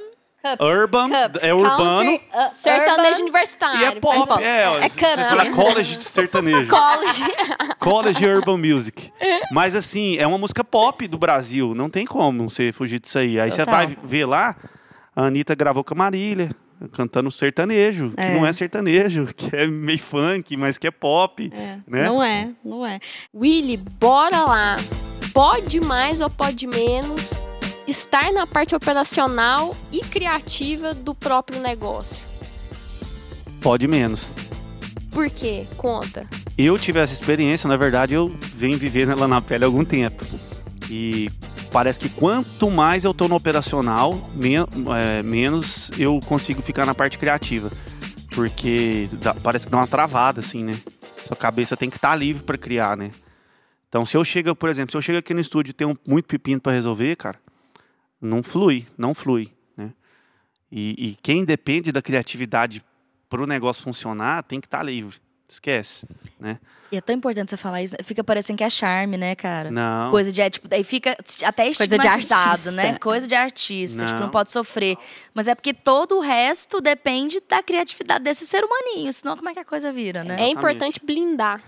Urban 0.58 1.10
é 1.42 1.52
urbano 1.52 2.18
Country, 2.18 2.22
uh, 2.32 2.50
Sertanejo 2.54 3.10
urban. 3.10 3.22
universitário. 3.22 3.80
e 3.80 3.84
é 3.84 3.90
pop. 3.96 4.26
pop. 4.26 4.42
É, 4.42 4.62
É 4.86 4.88
você 4.88 4.98
fala 5.28 5.50
college 5.50 5.98
sertanejo. 6.00 6.66
College. 6.70 7.24
College 7.78 8.26
Urban 8.26 8.56
Music. 8.56 9.12
Mas 9.50 9.76
assim, 9.76 10.16
é 10.16 10.26
uma 10.26 10.38
música 10.38 10.64
pop 10.64 11.06
do 11.06 11.18
Brasil. 11.18 11.74
Não 11.74 11.90
tem 11.90 12.06
como 12.06 12.48
você 12.48 12.72
fugir 12.72 13.00
disso 13.00 13.18
aí. 13.18 13.38
Aí 13.38 13.50
você 13.50 13.64
Total. 13.66 13.86
vai 13.86 13.98
ver 14.02 14.24
lá, 14.24 14.56
a 15.14 15.24
Anitta 15.24 15.54
gravou 15.54 15.84
com 15.84 15.92
a 15.92 15.96
Marília. 15.96 16.50
Cantando 16.92 17.30
sertanejo, 17.30 18.10
que 18.16 18.22
É. 18.22 18.34
não 18.34 18.46
é 18.46 18.52
sertanejo, 18.52 19.26
que 19.36 19.54
é 19.54 19.66
meio 19.66 19.98
funk, 19.98 20.56
mas 20.56 20.78
que 20.78 20.86
é 20.86 20.90
pop. 20.90 21.50
né? 21.86 22.04
Não 22.06 22.22
é, 22.22 22.50
não 22.64 22.86
é. 22.86 22.98
Willy, 23.34 23.76
bora 23.76 24.44
lá. 24.44 24.76
Pode 25.32 25.80
mais 25.80 26.20
ou 26.20 26.28
pode 26.30 26.66
menos 26.66 27.30
estar 27.86 28.32
na 28.32 28.46
parte 28.46 28.74
operacional 28.74 29.76
e 29.92 30.00
criativa 30.00 30.92
do 30.94 31.14
próprio 31.14 31.60
negócio. 31.60 32.18
Pode 33.60 33.86
menos. 33.86 34.34
Por 35.10 35.28
quê? 35.30 35.66
Conta. 35.76 36.24
Eu 36.56 36.78
tive 36.78 36.98
essa 37.00 37.12
experiência, 37.12 37.68
na 37.68 37.76
verdade, 37.76 38.14
eu 38.14 38.34
venho 38.56 38.76
vivendo 38.78 39.12
ela 39.12 39.26
na 39.28 39.40
pele 39.40 39.64
há 39.64 39.66
algum 39.66 39.84
tempo. 39.84 40.24
E 40.90 41.30
parece 41.70 42.00
que 42.00 42.08
quanto 42.08 42.68
mais 42.70 43.04
eu 43.04 43.14
tô 43.14 43.28
no 43.28 43.36
operacional, 43.36 44.22
men- 44.34 44.66
é, 44.96 45.22
menos 45.22 45.90
eu 45.98 46.18
consigo 46.26 46.60
ficar 46.60 46.84
na 46.84 46.94
parte 46.94 47.16
criativa. 47.18 47.70
Porque 48.34 49.08
dá- 49.20 49.34
parece 49.34 49.66
que 49.66 49.70
dá 49.72 49.78
uma 49.78 49.86
travada, 49.86 50.40
assim, 50.40 50.64
né? 50.64 50.72
Sua 51.24 51.36
cabeça 51.36 51.76
tem 51.76 51.88
que 51.88 51.96
estar 51.96 52.14
livre 52.16 52.42
para 52.42 52.58
criar, 52.58 52.96
né? 52.96 53.12
Então, 53.88 54.04
se 54.04 54.16
eu 54.16 54.24
chego, 54.24 54.54
por 54.54 54.68
exemplo, 54.68 54.90
se 54.90 54.96
eu 54.96 55.02
chego 55.02 55.18
aqui 55.18 55.32
no 55.34 55.40
estúdio 55.40 55.70
e 55.70 55.74
tenho 55.74 55.96
muito 56.06 56.26
pepino 56.26 56.60
para 56.60 56.72
resolver, 56.72 57.16
cara, 57.16 57.38
não 58.20 58.42
flui, 58.42 58.86
não 58.98 59.14
flui, 59.14 59.50
né? 59.76 59.92
E, 60.70 61.10
e 61.10 61.18
quem 61.22 61.44
depende 61.44 61.90
da 61.90 62.00
criatividade 62.02 62.84
para 63.28 63.42
o 63.42 63.46
negócio 63.46 63.82
funcionar 63.82 64.42
tem 64.44 64.60
que 64.60 64.66
estar 64.66 64.82
livre. 64.82 65.16
Esquece, 65.50 66.06
né? 66.38 66.58
E 66.92 66.96
é 66.96 67.00
tão 67.00 67.14
importante 67.14 67.50
você 67.50 67.56
falar 67.56 67.82
isso. 67.82 67.94
né? 67.94 67.98
Fica 68.04 68.22
parecendo 68.22 68.56
que 68.58 68.64
é 68.64 68.70
charme, 68.70 69.16
né, 69.16 69.34
cara? 69.34 69.70
Não. 69.70 70.10
Coisa 70.10 70.30
de, 70.30 70.40
é, 70.40 70.48
tipo, 70.48 70.68
daí 70.68 70.84
fica 70.84 71.16
até 71.44 71.64
de 71.64 71.70
estigmatizado, 71.70 72.72
né? 72.72 72.98
Coisa 72.98 73.26
de 73.26 73.34
artista, 73.34 73.98
tipo, 74.04 74.12
Não. 74.14 74.20
não 74.26 74.30
pode 74.30 74.50
sofrer. 74.52 74.96
Mas 75.34 75.48
é 75.48 75.54
porque 75.54 75.74
todo 75.74 76.16
o 76.18 76.20
resto 76.20 76.80
depende 76.80 77.40
da 77.48 77.62
criatividade 77.62 78.24
desse 78.24 78.46
ser 78.46 78.64
humaninho, 78.64 79.12
senão 79.12 79.36
como 79.36 79.48
é 79.48 79.52
que 79.52 79.58
a 79.60 79.64
coisa 79.64 79.92
vira, 79.92 80.22
né? 80.24 80.30
É 80.30 80.34
Exatamente. 80.34 80.56
importante 80.58 81.00
blindar. 81.04 81.60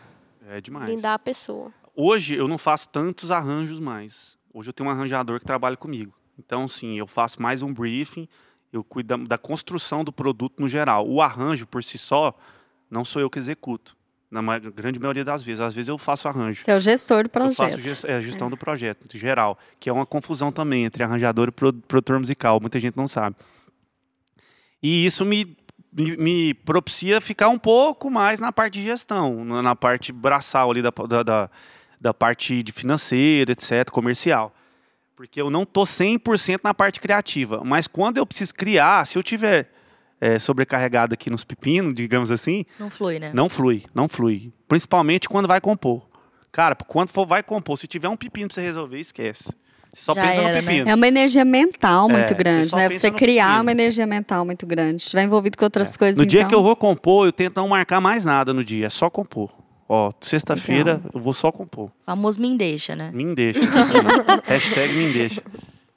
É 0.49 0.61
demais. 0.61 0.87
Blindar 0.87 1.15
a 1.15 1.19
pessoa. 1.19 1.73
Hoje 1.95 2.35
eu 2.35 2.49
não 2.49 2.59
faço 2.59 2.89
tantos 2.89 3.31
arranjos 3.31 3.79
mais. 3.79 4.37
Hoje 4.55 4.69
eu 4.69 4.73
tenho 4.73 4.89
um 4.89 4.93
arranjador 4.93 5.39
que 5.41 5.47
trabalha 5.47 5.77
comigo. 5.77 6.13
Então, 6.39 6.67
sim, 6.69 6.99
eu 6.99 7.07
faço 7.07 7.41
mais 7.41 7.63
um 7.63 7.73
briefing, 7.73 8.29
eu 8.73 8.83
cuido 8.83 9.17
da, 9.17 9.25
da 9.25 9.39
construção 9.39 10.03
do 10.03 10.13
produto 10.13 10.61
no 10.61 10.69
geral. 10.69 11.09
O 11.09 11.21
arranjo 11.21 11.67
por 11.67 11.85
si 11.85 11.99
só, 11.99 12.35
não 12.93 13.05
sou 13.05 13.21
eu 13.23 13.31
que 13.31 13.39
executo. 13.39 13.97
Na 14.31 14.41
grande 14.59 14.99
maioria 14.99 15.25
das 15.25 15.43
vezes. 15.43 15.61
Às 15.61 15.75
vezes 15.75 15.89
eu 15.89 15.99
faço 15.99 16.27
arranjo. 16.27 16.63
Você 16.65 16.71
é 16.71 16.77
o 16.77 16.81
gestor 16.81 17.25
do 17.25 17.31
Eu 17.35 17.53
faço 17.53 17.57
projeto. 17.57 17.81
gest- 17.81 18.05
é, 18.05 18.15
a 18.15 18.21
gestão 18.21 18.49
do 18.49 18.57
projeto, 18.57 19.07
em 19.15 19.19
geral. 19.19 19.59
Que 19.79 19.91
é 19.91 19.93
uma 19.93 20.07
confusão 20.07 20.51
também 20.51 20.85
entre 20.87 21.03
arranjador 21.03 21.49
e 21.49 21.51
pro- 21.51 21.73
produtor 21.73 22.19
musical. 22.19 22.59
Muita 22.59 22.81
gente 22.81 22.97
não 22.97 23.07
sabe. 23.07 23.37
E 24.83 25.05
isso 25.07 25.25
me, 25.25 25.57
me, 25.93 26.17
me 26.17 26.55
propicia 26.55 27.21
ficar 27.21 27.49
um 27.51 27.59
pouco 27.59 28.11
mais 28.11 28.41
na 28.41 28.51
parte 28.51 28.75
de 28.75 28.85
gestão, 28.85 29.45
na, 29.45 29.63
na 29.63 29.77
parte 29.77 30.13
braçal 30.13 30.71
ali 30.71 30.81
da, 30.83 30.91
da, 30.91 31.23
da, 31.23 31.51
da 32.01 32.15
parte 32.15 32.63
de 32.63 32.73
financeira, 32.73 33.53
etc., 33.53 33.91
comercial. 33.91 34.55
Porque 35.15 35.41
eu 35.41 35.51
não 35.51 35.65
tô 35.67 35.83
100% 35.85 36.61
na 36.65 36.73
parte 36.75 37.01
criativa. 37.01 37.63
Mas 37.65 37.87
quando 37.87 38.17
eu 38.17 38.27
preciso 38.27 38.55
criar, 38.55 39.07
se 39.07 39.17
eu 39.19 39.23
tiver 39.23 39.71
é, 40.25 40.39
sobrecarregado 40.39 41.15
aqui 41.15 41.29
nos 41.29 41.43
pepinos, 41.43 41.93
digamos 41.95 42.31
assim, 42.31 42.65
Não 42.79 42.89
flui, 42.89 43.19
né? 43.19 43.33
não 43.35 43.49
flui, 43.49 43.83
não 43.93 44.09
flui. 44.09 44.53
Principalmente 44.69 45.29
quando 45.29 45.49
vai 45.49 45.61
compor. 45.61 46.01
Cara, 46.53 46.77
quando 46.77 47.09
for 47.11 47.27
vai 47.27 47.43
compor, 47.43 47.77
se 47.77 47.89
tiver 47.89 48.09
um 48.09 48.17
pepino 48.17 48.47
pra 48.47 48.55
você 48.55 48.61
resolver, 48.61 49.01
esquece. 49.01 49.53
Você 49.93 50.05
só 50.05 50.15
Já 50.15 50.23
pensa 50.23 50.41
era, 50.41 50.49
no 50.49 50.55
né? 50.55 50.63
pepino. 50.63 50.89
É 50.91 50.95
uma 50.95 51.09
energia 51.09 51.45
mental 51.45 52.09
É, 52.09 52.13
muito 52.13 52.29
você 52.29 52.35
grande, 52.35 52.75
né? 52.77 52.89
Você 52.89 53.11
no 53.11 53.17
criar 53.17 53.47
pepino. 53.47 53.63
uma 53.63 53.73
energia 53.73 54.07
mental 54.07 54.45
muito 54.45 54.65
grande. 54.67 55.03
Se 55.03 55.07
estiver 55.09 55.25
envolvido 55.25 55.59
com 55.59 55.65
outras 55.65 55.97
coisas, 55.97 56.17
No 56.19 56.25
dia 56.25 56.41
então... 56.43 56.49
que 56.51 56.55
eu 56.55 56.63
vou 56.63 56.77
compor, 56.77 57.27
eu 57.27 57.33
tento 57.33 57.57
não 57.57 57.67
marcar 57.69 58.01
mais 58.01 58.25
nada 58.25 58.55
no 58.55 58.63
dia, 58.65 58.87
é 58.87 58.91
só 58.91 59.11
compor. 59.11 59.51
Ó, 59.89 60.11
sexta-feira 60.21 61.01
Então. 61.01 61.11
eu 61.15 61.21
vou 61.21 61.35
só 61.35 61.51
compor. 61.53 61.91
Famoso 62.07 62.41
me 62.41 62.57
deixa, 62.57 62.95
né? 62.97 63.11
Me 63.13 63.35
deixa. 63.35 63.61
Hashtag 64.47 64.95
me 64.95 65.13
deixa. 65.13 65.43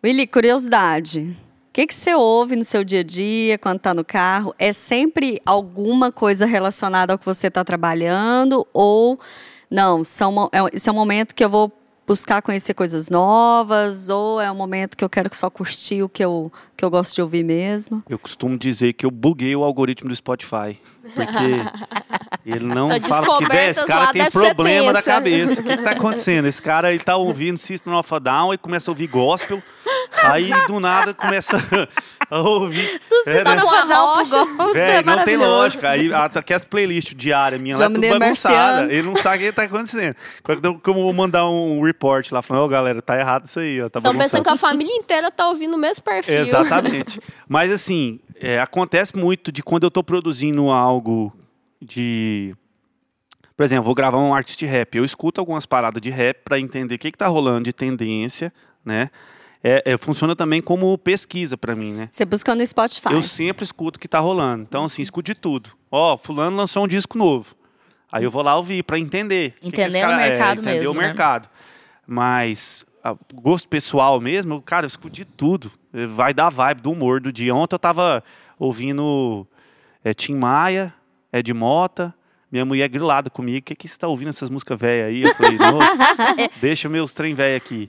Willy, 0.04 0.26
curiosidade. 0.28 1.38
O 1.76 1.78
que, 1.78 1.88
que 1.88 1.94
você 1.94 2.16
ouve 2.16 2.56
no 2.56 2.64
seu 2.64 2.86
dia 2.86 3.02
a 3.02 3.04
dia, 3.04 3.58
quando 3.58 3.76
está 3.76 3.94
no 3.94 4.06
carro? 4.06 4.56
É 4.58 4.72
sempre 4.72 5.42
alguma 5.46 6.10
coisa 6.10 6.46
relacionada 6.46 7.12
ao 7.12 7.20
que 7.20 7.26
você 7.26 7.48
está 7.48 7.66
trabalhando? 7.66 8.66
Ou 8.72 9.20
não, 9.70 10.02
são, 10.02 10.50
é, 10.54 10.60
esse 10.74 10.88
é 10.88 10.92
um 10.94 10.96
momento 10.96 11.36
que 11.36 11.44
eu 11.44 11.50
vou 11.50 11.70
buscar 12.08 12.42
conhecer 12.42 12.74
coisas 12.74 13.10
novas? 13.10 14.08
Ou 14.08 14.40
é 14.40 14.50
um 14.50 14.56
momento 14.56 14.96
que 14.96 15.04
eu 15.04 15.10
quero 15.10 15.30
só 15.36 15.50
curtir 15.50 16.02
o 16.02 16.08
que 16.08 16.24
eu, 16.24 16.50
que 16.78 16.86
eu 16.86 16.90
gosto 16.90 17.14
de 17.14 17.22
ouvir 17.22 17.44
mesmo? 17.44 18.02
Eu 18.08 18.18
costumo 18.18 18.58
dizer 18.58 18.94
que 18.94 19.06
eu 19.06 19.12
buguei 19.12 19.54
o 19.54 19.62
algoritmo 19.62 20.08
do 20.08 20.16
Spotify. 20.16 20.80
Porque 21.14 21.28
ele 22.46 22.64
não 22.64 22.88
fala 23.02 23.38
que 23.38 23.50
"Véi, 23.50 23.72
esse 23.72 23.86
cara 23.86 24.14
tem 24.14 24.30
problema 24.30 24.94
da 24.94 25.02
tensa." 25.02 25.12
cabeça. 25.12 25.60
O 25.60 25.64
que, 25.66 25.76
que 25.76 25.84
tá 25.84 25.92
acontecendo? 25.98 26.48
Esse 26.48 26.62
cara 26.62 26.94
ele 26.94 27.04
tá 27.04 27.18
ouvindo 27.18 27.58
System 27.58 27.94
of 27.94 28.14
a 28.14 28.20
Down 28.20 28.54
e 28.54 28.58
começa 28.58 28.90
a 28.90 28.94
ouvir 28.94 29.08
gospel. 29.08 29.62
Aí 30.24 30.52
do 30.68 30.80
nada 30.80 31.14
começa. 31.14 31.58
a 32.30 32.40
ouvir. 32.40 33.02
Você 33.10 33.30
É, 33.30 33.44
tá 33.44 33.56
né? 33.56 33.62
Véi, 34.74 34.96
é 34.98 35.04
não 35.04 35.24
tem 35.24 35.38
lógica. 35.38 35.90
Aí 35.90 36.10
aquelas 36.14 36.66
playlists 36.66 37.16
diárias 37.16 37.62
minhas 37.62 37.80
lá, 37.80 37.86
Já 37.86 37.90
me 37.90 37.96
tudo 37.96 38.20
bagunçada. 38.20 38.56
marciano. 38.56 38.92
Ele 38.92 39.04
não 39.04 39.16
sabe 39.16 39.38
o 39.38 39.40
que 39.48 39.52
tá 39.52 39.64
acontecendo. 39.64 40.16
Quando 40.44 40.82
eu 40.86 40.94
vou 40.94 41.14
mandar 41.14 41.48
um 41.48 41.82
report 41.82 42.32
lá, 42.32 42.42
falando, 42.42 42.64
ô 42.64 42.68
galera, 42.68 43.02
tá 43.02 43.20
errado 43.20 43.46
isso 43.46 43.60
aí, 43.60 43.82
ó, 43.82 43.90
tá 43.90 44.00
Estão 44.00 44.16
pensando 44.16 44.44
que 44.44 44.50
a 44.50 44.58
família 44.58 44.94
inteira 44.96 45.32
tá 45.32 45.48
ouvindo 45.48 45.76
o 45.76 45.78
mesmo 45.78 46.04
perfil. 46.04 46.36
Exatamente. 46.40 47.22
Mas 47.48 47.72
assim, 47.72 48.20
é, 48.40 48.60
acontece 48.60 49.16
muito 49.16 49.52
de 49.52 49.62
quando 49.62 49.84
eu 49.84 49.92
tô 49.92 50.04
produzindo 50.04 50.70
algo 50.70 51.32
de. 51.82 52.56
Por 53.56 53.64
exemplo, 53.64 53.86
vou 53.86 53.96
gravar 53.96 54.18
um 54.18 54.34
artista 54.34 54.60
de 54.60 54.66
rap. 54.66 54.98
Eu 54.98 55.06
escuto 55.06 55.40
algumas 55.40 55.66
paradas 55.66 56.02
de 56.02 56.10
rap 56.10 56.42
para 56.44 56.60
entender 56.60 56.96
o 56.96 57.00
que, 57.00 57.12
que 57.12 57.18
tá 57.18 57.28
rolando 57.28 57.64
de 57.64 57.72
tendência, 57.72 58.52
né? 58.84 59.10
É, 59.68 59.82
é, 59.94 59.98
funciona 59.98 60.36
também 60.36 60.62
como 60.62 60.96
pesquisa 60.96 61.58
para 61.58 61.76
mim, 61.76 61.92
né? 61.92 62.08
Você 62.12 62.24
buscando 62.24 62.60
no 62.60 62.68
Spotify. 62.68 63.12
Eu 63.12 63.24
sempre 63.24 63.64
escuto 63.64 63.98
o 63.98 64.00
que 64.00 64.08
tá 64.08 64.20
rolando. 64.20 64.62
Então, 64.62 64.84
assim, 64.84 65.02
escuto 65.02 65.26
de 65.26 65.34
tudo. 65.34 65.72
Ó, 65.90 66.16
fulano 66.18 66.56
lançou 66.56 66.84
um 66.84 66.88
disco 66.88 67.18
novo. 67.18 67.56
Aí 68.12 68.24
eu 68.24 68.30
vou 68.30 68.44
lá 68.44 68.56
ouvir 68.56 68.84
para 68.84 69.00
entender. 69.00 69.56
o 69.64 69.72
que 69.72 69.82
o 69.82 69.92
cara- 69.92 70.18
mercado 70.18 70.62
entender 70.62 70.78
mesmo, 70.80 70.92
o 70.94 70.96
né? 70.98 71.08
mercado. 71.08 71.50
Mas 72.06 72.86
a- 73.04 73.16
gosto 73.34 73.68
pessoal 73.68 74.22
mesmo, 74.22 74.62
cara, 74.62 74.86
eu 74.86 74.88
escuto 74.88 75.16
de 75.16 75.26
tudo. 75.26 75.72
Eh, 75.92 76.06
Vai 76.06 76.32
dar 76.32 76.50
vibe 76.52 76.82
do 76.82 76.92
humor 76.92 77.20
do 77.20 77.32
dia. 77.32 77.56
Ontem 77.56 77.74
eu 77.74 77.80
tava 77.80 78.24
ouvindo 78.60 79.48
é, 80.04 80.14
Tim 80.14 80.36
Maia, 80.36 80.94
Ed 81.34 81.52
Mota. 81.54 82.14
Minha 82.52 82.64
mulher 82.64 82.88
grilada 82.88 83.30
comigo, 83.30 83.60
o 83.60 83.62
que, 83.62 83.76
que 83.76 83.88
você 83.88 83.98
tá 83.98 84.08
ouvindo 84.08 84.30
essas 84.30 84.50
músicas 84.50 84.80
velhas 84.80 85.08
aí? 85.10 85.24
Eu 85.24 85.36
falei, 85.36 85.58
nossa, 85.58 86.50
deixa 86.62 86.88
meus 86.88 87.14
trem 87.14 87.34
velho 87.34 87.58
aqui. 87.58 87.88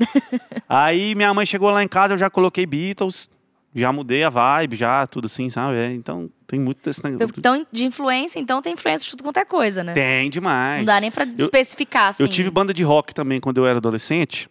Aí 0.68 1.14
minha 1.14 1.32
mãe 1.32 1.46
chegou 1.46 1.70
lá 1.70 1.82
em 1.82 1.88
casa, 1.88 2.14
eu 2.14 2.18
já 2.18 2.30
coloquei 2.30 2.66
Beatles, 2.66 3.30
já 3.74 3.92
mudei 3.92 4.24
a 4.24 4.30
vibe, 4.30 4.74
já, 4.76 5.06
tudo 5.06 5.26
assim, 5.26 5.48
sabe? 5.50 5.76
É, 5.76 5.92
então 5.92 6.30
tem 6.46 6.58
muito 6.58 6.82
desse 6.82 7.04
negócio. 7.04 7.34
Então, 7.36 7.66
de 7.70 7.84
influência, 7.84 8.38
então 8.38 8.62
tem 8.62 8.72
influência 8.72 9.04
de 9.04 9.10
tudo 9.10 9.22
quanto 9.22 9.36
é 9.36 9.44
coisa, 9.44 9.84
né? 9.84 9.92
Tem 9.92 10.30
demais. 10.30 10.78
Não 10.78 10.86
dá 10.86 11.00
nem 11.00 11.10
pra 11.10 11.24
especificar, 11.38 12.08
assim. 12.08 12.22
Eu 12.22 12.28
tive 12.28 12.50
banda 12.50 12.72
de 12.72 12.82
rock 12.82 13.14
também 13.14 13.38
quando 13.38 13.58
eu 13.58 13.66
era 13.66 13.78
adolescente. 13.78 14.48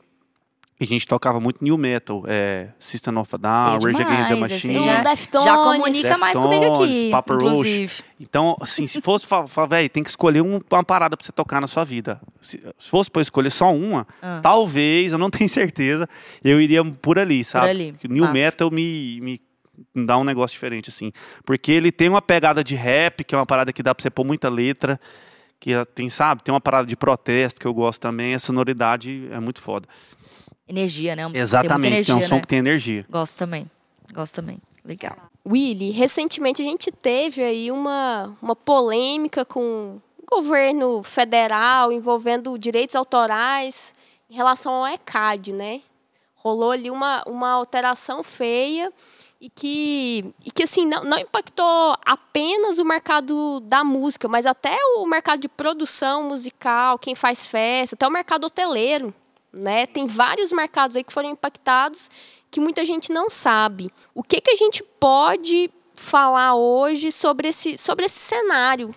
E 0.77 0.83
a 0.83 0.87
gente 0.87 1.07
tocava 1.07 1.39
muito 1.39 1.63
new 1.63 1.77
metal. 1.77 2.23
É, 2.27 2.67
System 2.77 3.17
of 3.17 3.33
a 3.33 3.37
Down, 3.37 3.79
Rage 3.79 4.01
Against 4.01 4.27
the 4.27 4.33
demais, 4.33 4.51
Machine. 4.51 4.75
assim, 4.77 4.85
já, 4.85 5.03
Deftones. 5.03 5.45
já 5.45 5.55
comunica 5.55 6.17
mais 6.17 6.37
comigo 6.37 6.65
aqui, 6.65 6.77
Deftones, 6.79 7.11
Papa 7.11 7.33
inclusive. 7.35 7.93
Então, 8.19 8.57
assim, 8.59 8.85
se 8.85 8.99
fosse 8.99 9.25
falar, 9.25 9.47
velho, 9.67 9.89
tem 9.89 10.03
que 10.03 10.09
escolher 10.09 10.41
um- 10.41 10.59
uma 10.69 10.83
parada 10.83 11.15
pra 11.15 11.25
você 11.25 11.31
tocar 11.31 11.61
na 11.61 11.67
sua 11.67 11.85
vida. 11.85 12.19
Se, 12.41 12.59
se 12.77 12.89
fosse 12.89 13.09
pra 13.09 13.21
eu 13.21 13.23
escolher 13.23 13.51
só 13.51 13.73
uma, 13.73 14.05
Ah. 14.21 14.41
talvez, 14.43 15.13
eu 15.13 15.17
não 15.17 15.29
tenho 15.31 15.47
certeza, 15.47 16.09
eu 16.43 16.59
iria 16.59 16.83
por 16.83 17.17
ali, 17.19 17.45
sabe? 17.45 17.69
ali, 17.69 17.91
Porque 17.93 18.07
o 18.07 18.11
New 18.11 18.23
massa. 18.23 18.33
metal 18.33 18.69
me, 18.69 19.21
me 19.21 19.41
dá 20.05 20.17
um 20.17 20.25
negócio 20.25 20.55
diferente, 20.55 20.89
assim. 20.89 21.13
Porque 21.45 21.71
ele 21.71 21.89
tem 21.89 22.09
uma 22.09 22.21
pegada 22.21 22.61
de 22.61 22.75
rap, 22.75 23.23
que 23.23 23.33
é 23.33 23.37
uma 23.37 23.45
parada 23.45 23.71
que 23.71 23.81
dá 23.81 23.95
pra 23.95 24.01
você 24.01 24.09
pôr 24.09 24.25
muita 24.25 24.49
letra. 24.49 24.99
Que 25.57 25.71
tem, 25.95 26.09
sabe, 26.09 26.43
tem 26.43 26.53
uma 26.53 26.59
parada 26.59 26.85
de 26.85 26.97
protesto 26.97 27.61
que 27.61 27.65
eu 27.65 27.73
gosto 27.73 28.01
também. 28.01 28.35
A 28.35 28.39
sonoridade 28.39 29.25
é 29.31 29.39
muito 29.39 29.61
foda. 29.61 29.87
Energia, 30.67 31.15
né? 31.15 31.25
Uma 31.25 31.37
Exatamente, 31.37 31.81
Tem 31.81 31.91
muita 31.91 32.11
é 32.11 32.13
um 32.13 32.17
energia, 32.17 32.27
som 32.27 32.35
né? 32.35 32.41
que 32.41 32.47
tem 32.47 32.59
energia. 32.59 33.05
Gosto 33.09 33.37
também. 33.37 33.69
Gosto 34.13 34.35
também. 34.35 34.57
Legal. 34.83 35.15
Willy, 35.47 35.91
recentemente 35.91 36.61
a 36.61 36.65
gente 36.65 36.91
teve 36.91 37.43
aí 37.43 37.71
uma, 37.71 38.35
uma 38.41 38.55
polêmica 38.55 39.43
com 39.45 39.99
o 40.17 40.35
governo 40.35 41.03
federal 41.03 41.91
envolvendo 41.91 42.57
direitos 42.57 42.95
autorais 42.95 43.93
em 44.29 44.35
relação 44.35 44.73
ao 44.73 44.87
ECAD, 44.87 45.53
né? 45.53 45.81
Rolou 46.35 46.71
ali 46.71 46.89
uma, 46.89 47.23
uma 47.27 47.51
alteração 47.51 48.23
feia 48.23 48.91
e 49.39 49.49
que, 49.49 50.33
e 50.43 50.51
que 50.51 50.63
assim, 50.63 50.87
não, 50.87 51.03
não 51.03 51.17
impactou 51.17 51.95
apenas 52.05 52.79
o 52.79 52.85
mercado 52.85 53.59
da 53.61 53.83
música, 53.83 54.27
mas 54.27 54.45
até 54.45 54.75
o 54.97 55.05
mercado 55.05 55.41
de 55.41 55.49
produção 55.49 56.23
musical, 56.23 56.97
quem 56.97 57.13
faz 57.13 57.45
festa, 57.45 57.95
até 57.95 58.07
o 58.07 58.11
mercado 58.11 58.45
hoteleiro, 58.45 59.13
né? 59.55 59.85
Tem 59.85 60.05
vários 60.05 60.51
mercados 60.51 60.97
aí 60.97 61.03
que 61.03 61.13
foram 61.13 61.29
impactados 61.29 62.09
que 62.51 62.59
muita 62.59 62.85
gente 62.85 63.11
não 63.11 63.29
sabe. 63.29 63.89
O 64.13 64.23
que, 64.23 64.39
que 64.39 64.51
a 64.51 64.55
gente 64.55 64.83
pode 64.99 65.69
falar 65.95 66.55
hoje 66.55 67.11
sobre 67.11 67.49
esse, 67.49 67.77
sobre 67.77 68.05
esse 68.05 68.19
cenário? 68.19 68.93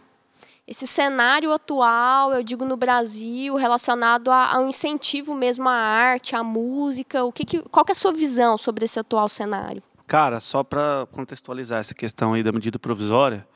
Esse 0.67 0.87
cenário 0.87 1.51
atual, 1.51 2.33
eu 2.35 2.43
digo 2.43 2.65
no 2.65 2.77
Brasil, 2.77 3.57
relacionado 3.57 4.31
a, 4.31 4.53
a 4.53 4.59
um 4.59 4.69
incentivo 4.69 5.35
mesmo 5.35 5.67
à 5.67 5.73
arte, 5.73 6.37
à 6.37 6.45
música. 6.45 7.25
O 7.25 7.33
que 7.33 7.45
que, 7.45 7.63
qual 7.63 7.87
que 7.87 7.93
é 7.93 7.95
a 7.95 7.97
sua 7.97 8.13
visão 8.13 8.59
sobre 8.59 8.85
esse 8.85 9.01
atual 9.01 9.29
cenário? 9.31 9.83
Cara, 10.07 10.41
só 10.41 10.63
para 10.63 11.07
contextualizar 11.11 11.81
essa 11.81 11.95
questão 11.95 12.35
aí 12.35 12.43
da 12.43 12.53
medida 12.53 12.79
provisória, 12.79 13.47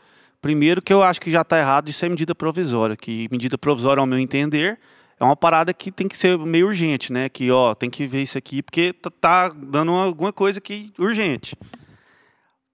primeiro 0.40 0.80
que 0.80 0.92
eu 0.92 1.02
acho 1.02 1.20
que 1.20 1.30
já 1.30 1.42
está 1.42 1.58
errado 1.58 1.84
de 1.84 1.92
ser 1.92 2.08
medida 2.08 2.34
provisória, 2.34 2.96
que 2.96 3.28
medida 3.30 3.58
provisória, 3.58 4.00
ao 4.00 4.06
meu 4.06 4.18
entender, 4.18 4.78
é 5.22 5.24
uma 5.24 5.36
parada 5.36 5.72
que 5.72 5.92
tem 5.92 6.08
que 6.08 6.18
ser 6.18 6.36
meio 6.36 6.66
urgente, 6.66 7.12
né? 7.12 7.28
Que, 7.28 7.48
ó, 7.48 7.76
tem 7.76 7.88
que 7.88 8.08
ver 8.08 8.22
isso 8.22 8.36
aqui 8.36 8.60
porque 8.60 8.92
tá- 8.92 9.10
tá 9.20 9.48
dando 9.50 9.92
alguma 9.92 10.32
coisa 10.32 10.60
que 10.60 10.92
urgente. 10.98 11.56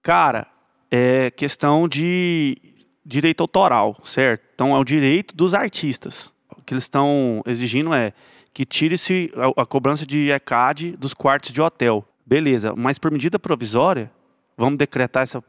Cara, 0.01 0.47
é 0.89 1.29
questão 1.29 1.87
de 1.87 2.57
direito 3.05 3.41
autoral, 3.41 3.99
certo? 4.03 4.41
Então 4.55 4.75
é 4.75 4.79
o 4.79 4.83
direito 4.83 5.35
dos 5.35 5.53
artistas. 5.53 6.33
O 6.57 6.63
que 6.63 6.73
eles 6.73 6.85
estão 6.85 7.43
exigindo 7.45 7.93
é 7.93 8.13
que 8.51 8.65
tire-se 8.65 9.31
a, 9.35 9.61
a 9.61 9.65
cobrança 9.65 10.03
de 10.03 10.31
ECAD 10.31 10.97
dos 10.97 11.13
quartos 11.13 11.51
de 11.53 11.61
hotel. 11.61 12.03
Beleza, 12.25 12.73
mas 12.75 12.97
por 12.97 13.11
medida 13.11 13.37
provisória, 13.37 14.11
vamos 14.57 14.79
decretar 14.79 15.21
essa 15.21 15.43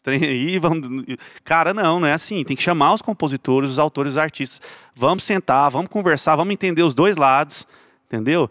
trem 0.00 0.22
aí, 0.24 0.58
vamos... 0.60 1.04
Cara, 1.44 1.74
não, 1.74 2.00
não 2.00 2.06
é 2.06 2.12
assim. 2.12 2.42
Tem 2.44 2.56
que 2.56 2.62
chamar 2.62 2.94
os 2.94 3.02
compositores, 3.02 3.70
os 3.70 3.78
autores, 3.78 4.12
os 4.12 4.18
artistas. 4.18 4.60
Vamos 4.94 5.24
sentar, 5.24 5.70
vamos 5.70 5.88
conversar, 5.88 6.36
vamos 6.36 6.52
entender 6.52 6.82
os 6.82 6.94
dois 6.94 7.16
lados, 7.16 7.66
entendeu? 8.06 8.50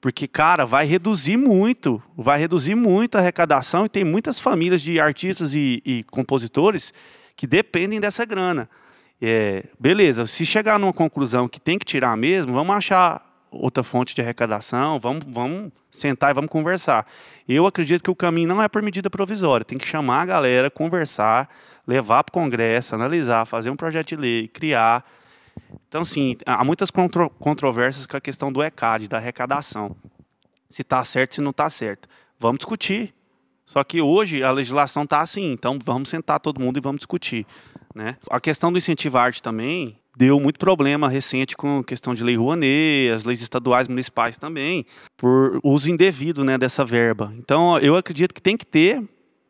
Porque, 0.00 0.28
cara, 0.28 0.64
vai 0.64 0.86
reduzir 0.86 1.36
muito, 1.36 2.00
vai 2.16 2.38
reduzir 2.38 2.74
muito 2.74 3.16
a 3.16 3.18
arrecadação 3.18 3.84
e 3.84 3.88
tem 3.88 4.04
muitas 4.04 4.38
famílias 4.38 4.80
de 4.80 5.00
artistas 5.00 5.54
e, 5.54 5.82
e 5.84 6.04
compositores 6.04 6.92
que 7.34 7.46
dependem 7.46 8.00
dessa 8.00 8.24
grana. 8.24 8.68
É, 9.20 9.64
beleza, 9.78 10.26
se 10.26 10.46
chegar 10.46 10.78
numa 10.78 10.92
conclusão 10.92 11.48
que 11.48 11.60
tem 11.60 11.78
que 11.78 11.84
tirar 11.84 12.16
mesmo, 12.16 12.52
vamos 12.52 12.76
achar 12.76 13.27
outra 13.50 13.82
fonte 13.82 14.14
de 14.14 14.20
arrecadação, 14.20 14.98
vamos, 15.00 15.24
vamos 15.26 15.72
sentar 15.90 16.30
e 16.30 16.34
vamos 16.34 16.50
conversar. 16.50 17.06
Eu 17.48 17.66
acredito 17.66 18.02
que 18.02 18.10
o 18.10 18.14
caminho 18.14 18.48
não 18.48 18.62
é 18.62 18.68
por 18.68 18.82
medida 18.82 19.08
provisória, 19.08 19.64
tem 19.64 19.78
que 19.78 19.86
chamar 19.86 20.22
a 20.22 20.26
galera, 20.26 20.70
conversar, 20.70 21.48
levar 21.86 22.24
para 22.24 22.30
o 22.30 22.34
Congresso, 22.34 22.94
analisar, 22.94 23.44
fazer 23.46 23.70
um 23.70 23.76
projeto 23.76 24.08
de 24.08 24.16
lei, 24.16 24.48
criar. 24.48 25.04
Então, 25.88 26.02
assim, 26.02 26.36
há 26.46 26.64
muitas 26.64 26.90
contro 26.90 27.30
controvérsias 27.30 28.06
com 28.06 28.16
a 28.16 28.20
questão 28.20 28.52
do 28.52 28.62
ECAD, 28.62 29.08
da 29.08 29.16
arrecadação. 29.16 29.96
Se 30.68 30.82
está 30.82 31.02
certo, 31.04 31.36
se 31.36 31.40
não 31.40 31.50
está 31.50 31.68
certo. 31.70 32.08
Vamos 32.38 32.58
discutir. 32.58 33.14
Só 33.64 33.84
que 33.84 34.00
hoje 34.00 34.42
a 34.42 34.50
legislação 34.50 35.02
está 35.02 35.20
assim, 35.20 35.52
então 35.52 35.78
vamos 35.84 36.08
sentar 36.08 36.40
todo 36.40 36.60
mundo 36.60 36.78
e 36.78 36.80
vamos 36.80 37.00
discutir. 37.00 37.46
Né? 37.94 38.16
A 38.30 38.40
questão 38.40 38.72
do 38.72 38.78
incentivo 38.78 39.18
à 39.18 39.22
arte 39.22 39.42
também 39.42 39.98
deu 40.18 40.40
muito 40.40 40.58
problema 40.58 41.08
recente 41.08 41.56
com 41.56 41.80
questão 41.80 42.12
de 42.12 42.24
lei 42.24 42.34
Rouanet, 42.36 43.12
as 43.14 43.24
leis 43.24 43.40
estaduais 43.40 43.86
municipais 43.86 44.36
também, 44.36 44.84
por 45.16 45.60
uso 45.62 45.88
indevido 45.88 46.42
né, 46.42 46.58
dessa 46.58 46.84
verba. 46.84 47.32
Então, 47.38 47.78
eu 47.78 47.94
acredito 47.96 48.34
que 48.34 48.42
tem 48.42 48.56
que 48.56 48.66
ter, 48.66 49.00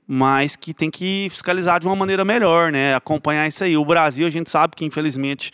mas 0.07 0.57
que 0.57 0.75
tem 0.75 0.91
que 0.91 1.27
fiscalizar 1.31 1.81
de 1.81 1.87
uma 1.87 1.97
maneira 1.97 2.23
melhor, 2.23 2.71
né? 2.71 2.95
acompanhar 2.95 3.49
isso 3.49 3.65
aí. 3.65 3.79
O 3.79 3.85
Brasil, 3.85 4.27
a 4.27 4.31
gente 4.31 4.51
sabe 4.51 4.77
que, 4.77 4.85
infelizmente, 4.85 5.51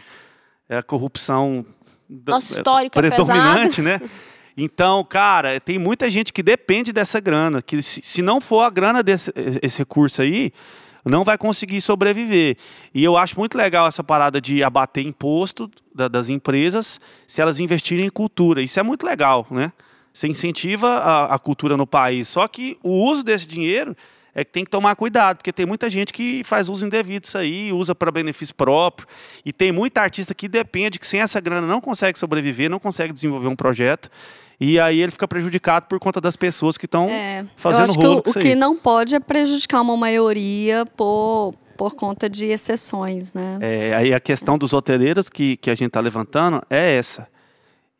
é 0.69 0.79
a 0.79 0.83
corrupção 0.83 1.65
da- 2.11 2.33
Nosso 2.33 2.53
histórico 2.53 2.99
é 2.99 3.03
predominante, 3.03 3.81
né? 3.81 4.01
Então, 4.57 5.03
cara, 5.03 5.59
tem 5.59 5.81
muita 5.81 6.09
gente 6.09 6.33
que 6.33 6.41
depende 6.41 6.93
dessa 6.93 7.19
grana, 7.19 7.61
que 7.61 7.83
se, 7.83 8.01
se 8.03 8.23
não 8.23 8.41
for 8.41 8.61
a 8.61 8.71
grana 8.71 9.03
desse 9.03 9.33
esse 9.61 9.79
recurso 9.79 10.23
aí, 10.23 10.53
não 11.05 11.25
vai 11.25 11.37
conseguir 11.37 11.81
sobreviver. 11.81 12.57
E 12.95 13.05
eu 13.05 13.17
acho 13.17 13.39
muito 13.39 13.57
legal 13.59 13.87
essa 13.87 14.03
parada 14.03 14.41
de 14.41 14.63
abater 14.63 15.05
imposto 15.07 15.71
da- 15.95 16.09
das 16.09 16.29
empresas 16.29 17.01
se 17.27 17.41
elas 17.41 17.61
investirem 17.61 18.07
em 18.07 18.11
cultura. 18.11 18.63
Isso 18.63 18.81
é 18.81 18.83
muito 18.83 19.05
legal, 19.07 19.47
né? 19.51 19.73
Você 20.13 20.29
incentiva 20.29 20.89
a, 20.89 21.35
a 21.35 21.39
cultura 21.39 21.77
no 21.77 21.87
país. 21.87 22.29
Só 22.29 22.47
que 22.47 22.79
o 22.83 22.91
uso 22.91 23.23
desse 23.25 23.47
dinheiro 23.47 23.97
é 24.35 24.45
que 24.45 24.51
tem 24.51 24.65
que 24.65 24.71
tomar 24.71 24.97
cuidado, 24.97 25.37
porque 25.37 25.53
tem 25.53 25.65
muita 25.67 25.89
gente 25.89 26.13
que 26.13 26.43
faz 26.45 26.69
uso 26.69 26.85
indevido 26.85 27.23
disso 27.23 27.39
aí, 27.39 27.73
usa 27.73 27.95
para 27.95 28.11
benefício 28.11 28.55
próprio. 28.55 29.07
E 29.45 29.53
tem 29.53 29.71
muita 29.71 30.01
artista 30.01 30.35
que 30.35 30.49
depende, 30.49 30.99
que 30.99 31.07
sem 31.07 31.21
essa 31.21 31.41
grana 31.41 31.67
não 31.67 31.81
consegue 31.81 32.19
sobreviver, 32.19 32.69
não 32.69 32.81
consegue 32.81 33.13
desenvolver 33.13 33.47
um 33.49 33.55
projeto. 33.57 34.11
E 34.61 34.79
aí 34.79 35.01
ele 35.01 35.13
fica 35.13 35.27
prejudicado 35.27 35.87
por 35.87 35.99
conta 35.99 36.21
das 36.21 36.37
pessoas 36.37 36.79
que 36.79 36.87
estão 36.87 37.09
É, 37.09 37.41
eu 37.41 37.47
fazendo 37.57 37.85
acho 37.85 37.99
que 37.99 38.05
rolo 38.07 38.19
o, 38.19 38.23
com 38.23 38.31
o 38.31 38.35
que 38.35 38.55
não 38.55 38.77
pode 38.77 39.15
é 39.15 39.21
prejudicar 39.21 39.81
uma 39.81 39.97
maioria 39.97 40.87
por, 40.97 41.55
por 41.77 41.95
conta 41.95 42.29
de 42.29 42.47
exceções, 42.47 43.33
né? 43.33 43.59
É, 43.61 43.95
aí 43.95 44.15
a 44.15 44.21
questão 44.21 44.57
dos 44.57 44.73
hoteleiros 44.73 45.29
que, 45.29 45.57
que 45.57 45.71
a 45.71 45.75
gente 45.75 45.89
está 45.89 46.01
levantando 46.01 46.63
é 46.71 46.97
essa. 46.97 47.27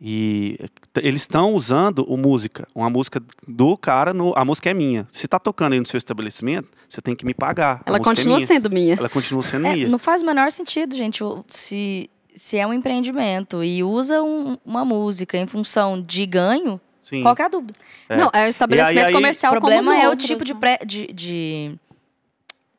E 0.07 0.59
eles 0.97 1.23
estão 1.23 1.55
usando 1.55 2.05
o 2.09 2.17
música, 2.17 2.69
uma 2.75 2.91
música 2.91 3.23
do 3.49 3.77
cara, 3.77 4.13
no, 4.13 4.35
a 4.37 4.45
música 4.45 4.69
é 4.69 4.75
minha. 4.75 5.07
Se 5.11 5.27
tá 5.27 5.39
tocando 5.39 5.73
aí 5.73 5.81
no 5.81 5.87
seu 5.87 5.97
estabelecimento, 5.97 6.69
você 6.89 7.01
tem 7.01 7.15
que 7.17 7.25
me 7.25 7.33
pagar. 7.33 7.77
A 7.77 7.83
Ela 7.87 7.97
é 7.99 8.01
continua 8.01 8.37
minha. 8.37 8.47
sendo 8.47 8.69
minha. 8.71 8.97
Ela 8.97 9.09
continua 9.09 9.43
sendo 9.43 9.67
É, 9.67 9.73
minha. 9.73 9.89
não 9.89 9.99
faz 9.99 10.21
o 10.21 10.27
menor 10.27 10.51
sentido, 10.51 10.95
gente. 10.95 11.23
Se, 11.49 12.11
se 12.35 12.57
é 12.59 12.67
um 12.67 12.73
empreendimento 12.73 13.63
e 13.63 13.83
usa 13.83 14.23
um- 14.23 14.59
uma 14.65 14.85
música 14.85 15.37
em 15.39 15.47
função 15.47 16.01
de 16.01 16.27
ganho, 16.27 16.81
Sim. 17.03 17.23
qual 17.23 17.35
que 17.37 17.43
é 17.43 17.45
a 17.45 17.49
dúvida? 17.49 17.75
É. 18.09 18.17
Não, 18.17 18.31
é 18.33 18.45
um 18.47 18.49
estabelecimento 18.49 18.99
aí- 18.99 19.05
aí- 19.07 19.13
O 19.13 19.17
comercial 19.17 19.53
problema 19.53 19.97
é 19.97 20.07
o 20.07 20.11
outros, 20.11 20.27
tipo 20.29 20.45
de, 20.45 20.55
pré, 20.55 20.79
de, 20.85 21.07
de, 21.13 21.77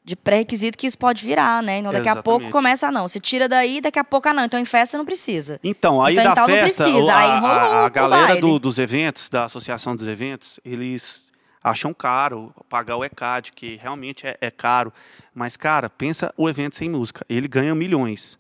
de 0.04 0.16
pré-requisito 0.16 0.78
que 0.78 0.86
isso 0.86 0.98
pode 0.98 1.26
virar, 1.26 1.64
né? 1.64 1.80
Então, 1.80 1.92
daqui 1.92 2.10
a 2.10 2.16
pouco 2.16 2.42
Exatamente. 2.46 2.52
começa 2.52 2.88
a 2.88 2.92
não. 2.92 3.08
Se 3.08 3.20
tira 3.20 3.48
daí, 3.50 3.82
daqui 3.82 3.98
a 3.98 4.04
pouco 4.04 4.28
ah, 4.30 4.34
não. 4.34 4.44
Então, 4.46 4.60
em 4.60 4.66
festa 4.66 4.98
não 4.98 5.06
precisa. 5.06 5.60
Então, 5.64 6.04
aí 6.04 6.14
Então, 6.14 6.26
da 6.26 6.32
então 6.32 6.48
não 6.48 6.54
festa, 6.56 6.84
precisa, 6.84 7.06
o- 7.06 7.10
a, 7.10 7.18
aí 7.18 7.30
a- 7.32 7.40
rolou 7.40 7.74
a 7.84 7.86
o 7.88 7.90
galera 7.92 8.36
do- 8.42 8.60
dos 8.60 8.78
eventos, 8.78 9.30
da 9.30 9.46
associação 9.46 9.96
dos 9.96 10.08
eventos, 10.08 10.60
eles 10.66 11.32
acham 11.64 11.92
caro 11.94 12.54
pagar 12.70 12.96
o 12.98 13.04
ECAD, 13.04 13.52
que 13.52 13.76
realmente 13.78 14.28
é, 14.28 14.38
é 14.40 14.52
caro. 14.52 14.94
Mas, 15.34 15.58
cara, 15.58 15.90
pensa 15.90 16.32
o 16.38 16.48
evento 16.48 16.76
sem 16.76 16.88
música. 16.88 17.26
Ele 17.28 17.48
ganha 17.48 17.74
milhões. 17.74 18.38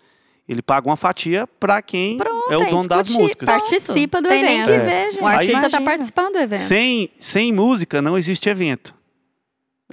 Ele 0.48 0.62
paga 0.62 0.88
uma 0.88 0.96
fatia 0.96 1.48
para 1.60 1.82
quem 1.82 2.18
Pronto, 2.18 2.52
é 2.54 2.58
o 2.58 2.62
é 2.64 2.70
dono 2.70 2.88
das 2.88 3.08
músicas. 3.08 3.50
Participa 3.50 4.22
do 4.22 4.30
Tem 4.30 4.44
nem 4.44 4.62
evento. 4.62 4.72
que 4.80 4.86
ver, 4.86 5.12
gente. 5.12 5.24
O 5.24 5.26
artista 5.28 5.66
está 5.66 5.82
participando 5.82 6.34
do 6.34 6.40
evento. 6.40 6.60
Sem, 6.62 7.10
sem 7.20 7.52
música 7.52 8.00
não 8.02 8.16
existe 8.18 8.48
evento. 8.48 8.94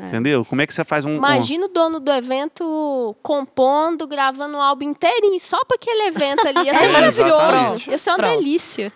É. 0.01 0.07
Entendeu? 0.09 0.43
Como 0.45 0.61
é 0.63 0.67
que 0.67 0.73
você 0.75 0.85
faz 0.85 1.05
um. 1.05 1.11
um- 1.11 1.17
Imagina 1.17 1.67
o 1.67 1.69
dono 1.69 2.01
do 2.01 2.11
evento 2.13 3.15
compondo, 3.23 4.07
gravando 4.07 4.57
um 4.57 4.61
álbum 4.63 4.85
inteirinho 4.91 5.39
só 5.39 5.63
para 5.67 5.77
aquele 5.77 6.09
evento 6.09 6.47
ali. 6.49 6.67
Ia 6.67 6.75
ser 6.75 6.85
É 6.89 6.93
maravilhoso. 6.93 7.91
Ia 7.91 7.99
ser 7.99 8.11
uma 8.11 8.17
pronto. 8.17 8.37
delícia. 8.39 8.93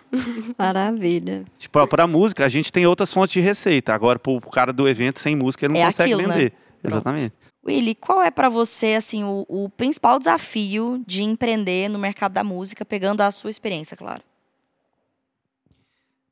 Maravilha. 0.57 1.45
Tipo, 1.57 1.87
para 1.87 2.07
música, 2.07 2.45
a 2.45 2.49
gente 2.49 2.71
tem 2.71 2.85
outras 2.87 3.13
fontes 3.13 3.33
de 3.33 3.39
receita. 3.39 3.93
Agora, 3.93 4.17
pro 4.19 4.39
cara 4.41 4.73
do 4.73 4.87
evento 4.87 5.19
sem 5.19 5.35
música, 5.35 5.65
ele 5.65 5.73
não 5.75 5.81
É 5.81 5.85
consegue 5.85 6.13
aquilo, 6.13 6.27
né? 6.27 6.35
vender. 6.35 6.49
Pronto. 6.81 6.93
Exatamente. 6.95 7.33
Willy, 7.67 7.95
qual 7.95 8.21
é 8.23 8.31
pra 8.31 8.47
você 8.49 8.93
assim 8.95 9.23
o, 9.23 9.45
o 9.49 9.69
principal 9.69 10.17
desafio 10.17 11.03
de 11.05 11.21
empreender 11.23 11.89
no 11.89 11.99
mercado 11.99 12.31
da 12.33 12.43
música, 12.43 12.85
pegando 12.85 13.21
a 13.21 13.29
sua 13.31 13.49
experiência, 13.49 13.97
claro? 13.97 14.21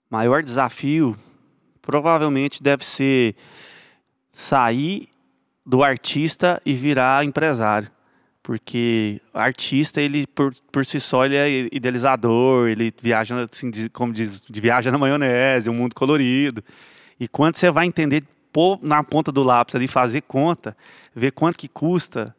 maior 0.10 0.42
desafio 0.42 1.18
provavelmente 1.82 2.64
deve 2.64 2.86
ser 2.86 3.36
sair 4.32 5.10
do 5.66 5.84
artista 5.84 6.62
e 6.66 6.74
virar 6.74 7.26
empresário. 7.26 7.92
Porque 8.42 9.20
artista, 9.34 10.00
ele 10.00 10.28
por, 10.28 10.54
por 10.72 10.86
si 10.86 11.00
só, 11.00 11.26
ele 11.26 11.36
é 11.36 11.50
idealizador, 11.72 12.70
ele 12.70 12.94
viaja, 13.02 13.48
assim, 13.52 13.72
de- 13.72 13.90
como 13.90 14.14
diz, 14.14 14.46
viaja 14.48 14.92
na 14.92 14.98
maionese, 15.00 15.70
um 15.70 15.74
mundo 15.74 15.96
colorido. 15.96 16.64
E 17.20 17.28
quando 17.28 17.56
você 17.56 17.72
vai 17.72 17.88
entender, 17.88 18.24
pôr 18.56 18.80
na 18.82 19.04
ponta 19.04 19.34
do 19.34 19.44
lápis 19.44 19.76
ali, 19.76 19.86
fazer 19.86 20.22
conta, 20.22 20.78
ver 21.14 21.32
quanto 21.32 21.58
que 21.58 21.68
custa, 21.68 22.34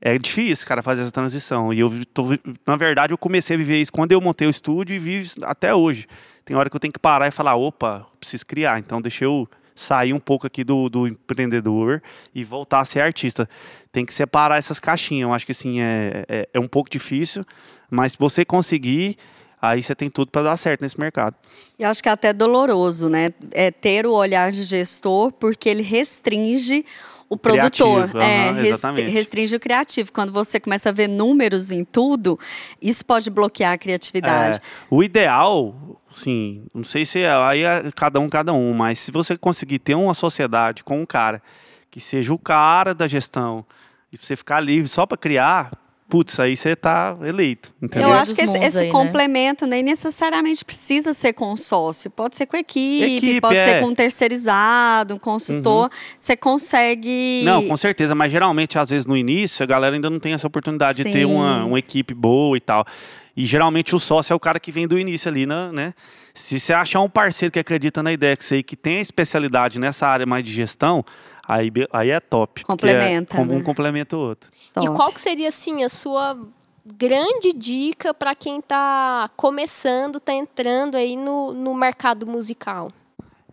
é 0.00 0.16
difícil, 0.16 0.64
cara, 0.64 0.84
fazer 0.84 1.02
essa 1.02 1.10
transição. 1.10 1.74
E 1.74 1.80
eu, 1.80 1.90
tô, 2.14 2.26
na 2.64 2.76
verdade, 2.76 3.12
eu 3.12 3.18
comecei 3.18 3.56
a 3.56 3.58
viver 3.58 3.80
isso 3.80 3.90
quando 3.90 4.12
eu 4.12 4.20
montei 4.20 4.46
o 4.46 4.50
estúdio 4.50 4.94
e 4.94 5.00
vivo 5.00 5.28
até 5.42 5.74
hoje. 5.74 6.06
Tem 6.44 6.56
hora 6.56 6.70
que 6.70 6.76
eu 6.76 6.78
tenho 6.78 6.92
que 6.92 6.98
parar 7.00 7.26
e 7.26 7.32
falar, 7.32 7.56
opa, 7.56 8.06
preciso 8.20 8.46
criar. 8.46 8.78
Então, 8.78 9.02
deixa 9.02 9.24
eu 9.24 9.48
sair 9.74 10.12
um 10.12 10.20
pouco 10.20 10.46
aqui 10.46 10.62
do, 10.62 10.88
do 10.88 11.08
empreendedor 11.08 12.00
e 12.32 12.44
voltar 12.44 12.78
a 12.78 12.84
ser 12.84 13.00
artista. 13.00 13.48
Tem 13.90 14.06
que 14.06 14.14
separar 14.14 14.58
essas 14.58 14.78
caixinhas. 14.78 15.28
Eu 15.28 15.34
acho 15.34 15.44
que, 15.44 15.50
assim, 15.50 15.80
é, 15.80 16.24
é, 16.28 16.48
é 16.54 16.60
um 16.60 16.68
pouco 16.68 16.88
difícil, 16.88 17.44
mas 17.90 18.12
se 18.12 18.18
você 18.18 18.44
conseguir, 18.44 19.18
aí 19.60 19.82
você 19.82 19.94
tem 19.94 20.08
tudo 20.10 20.30
para 20.30 20.42
dar 20.42 20.56
certo 20.56 20.82
nesse 20.82 20.98
mercado. 20.98 21.34
Eu 21.78 21.88
acho 21.88 22.02
que 22.02 22.08
é 22.08 22.12
até 22.12 22.32
doloroso, 22.32 23.08
né? 23.08 23.30
É 23.52 23.70
ter 23.70 24.06
o 24.06 24.12
olhar 24.12 24.50
de 24.50 24.62
gestor, 24.62 25.32
porque 25.32 25.68
ele 25.68 25.82
restringe 25.82 26.84
o 27.28 27.36
produtor. 27.36 28.08
Criativo, 28.08 28.18
é, 28.20 28.46
restri- 28.52 28.68
exatamente. 28.68 29.10
restringe 29.10 29.56
o 29.56 29.60
criativo. 29.60 30.12
Quando 30.12 30.32
você 30.32 30.58
começa 30.58 30.88
a 30.88 30.92
ver 30.92 31.08
números 31.08 31.70
em 31.70 31.84
tudo, 31.84 32.38
isso 32.80 33.04
pode 33.04 33.28
bloquear 33.30 33.72
a 33.74 33.78
criatividade. 33.78 34.58
É, 34.58 34.60
o 34.90 35.02
ideal, 35.02 36.00
sim, 36.14 36.64
não 36.74 36.84
sei 36.84 37.04
se 37.04 37.20
é, 37.20 37.30
aí 37.30 37.62
é 37.62 37.90
cada 37.94 38.18
um, 38.18 38.28
cada 38.30 38.52
um, 38.52 38.72
mas 38.72 38.98
se 39.00 39.12
você 39.12 39.36
conseguir 39.36 39.78
ter 39.78 39.94
uma 39.94 40.14
sociedade 40.14 40.82
com 40.82 41.02
um 41.02 41.06
cara 41.06 41.42
que 41.90 42.00
seja 42.00 42.32
o 42.32 42.38
cara 42.38 42.94
da 42.94 43.06
gestão 43.06 43.64
e 44.10 44.16
você 44.16 44.34
ficar 44.34 44.60
livre 44.60 44.88
só 44.88 45.04
para 45.04 45.18
criar, 45.18 45.70
putz, 46.08 46.40
aí 46.40 46.56
você 46.56 46.74
tá 46.74 47.16
eleito, 47.22 47.72
entendeu? 47.80 48.08
Eu 48.08 48.14
acho 48.14 48.34
que 48.34 48.40
esse, 48.40 48.56
esse 48.58 48.78
aí, 48.78 48.86
né? 48.86 48.92
complemento 48.92 49.66
nem 49.66 49.82
necessariamente 49.82 50.64
precisa 50.64 51.12
ser 51.12 51.34
com 51.34 51.54
sócio. 51.56 52.10
Pode 52.10 52.34
ser 52.36 52.46
com 52.46 52.56
equipe, 52.56 53.16
Equipe, 53.16 53.40
pode 53.40 53.56
é. 53.56 53.64
ser 53.64 53.80
com 53.80 53.88
um 53.88 53.94
terceirizado, 53.94 55.14
um 55.14 55.18
consultor. 55.18 55.90
Você 56.18 56.36
consegue. 56.36 57.42
Não, 57.44 57.66
com 57.66 57.76
certeza, 57.76 58.14
mas 58.14 58.32
geralmente, 58.32 58.78
às 58.78 58.88
vezes, 58.88 59.06
no 59.06 59.16
início, 59.16 59.62
a 59.62 59.66
galera 59.66 59.94
ainda 59.94 60.08
não 60.08 60.18
tem 60.18 60.32
essa 60.32 60.46
oportunidade 60.46 60.98
de 60.98 61.04
ter 61.04 61.20
Sim. 61.20 61.24
uma, 61.26 61.64
uma 61.64 61.78
equipe 61.78 62.14
boa 62.14 62.56
e 62.56 62.60
tal. 62.60 62.86
E 63.36 63.46
geralmente 63.46 63.94
o 63.94 64.00
sócio 64.00 64.32
é 64.32 64.36
o 64.36 64.40
cara 64.40 64.58
que 64.58 64.72
vem 64.72 64.88
do 64.88 64.98
início 64.98 65.28
ali, 65.28 65.46
né? 65.46 65.70
né? 65.72 65.94
Se 66.34 66.58
você 66.58 66.72
achar 66.72 67.00
um 67.00 67.08
parceiro 67.08 67.52
que 67.52 67.58
acredita 67.58 68.02
na 68.02 68.12
ideia 68.12 68.36
que 68.36 68.44
você 68.44 68.62
que 68.62 68.74
tem 68.74 68.98
a 68.98 69.00
especialidade 69.00 69.78
nessa 69.78 70.08
área 70.08 70.26
mais 70.26 70.42
de 70.42 70.52
gestão, 70.52 71.04
aí, 71.48 71.72
aí 71.92 72.10
é 72.10 72.20
top. 72.20 72.60
porque 72.64 72.66
Complementa, 72.66 73.34
É, 73.34 73.36
como 73.36 73.52
um 73.54 73.58
né? 73.58 73.64
complementa 73.64 74.16
o 74.16 74.20
outro. 74.20 74.50
E 74.70 74.84
Top. 74.84 74.88
qual 74.94 75.12
que 75.12 75.20
seria, 75.20 75.48
assim, 75.48 75.82
a 75.82 75.88
sua 75.88 76.38
grande 76.84 77.52
dica 77.52 78.12
para 78.14 78.34
quem 78.34 78.58
está 78.60 79.30
começando, 79.36 80.16
está 80.18 80.32
entrando 80.32 80.96
aí 80.96 81.16
no, 81.16 81.52
no 81.52 81.74
mercado 81.74 82.26
musical? 82.26 82.90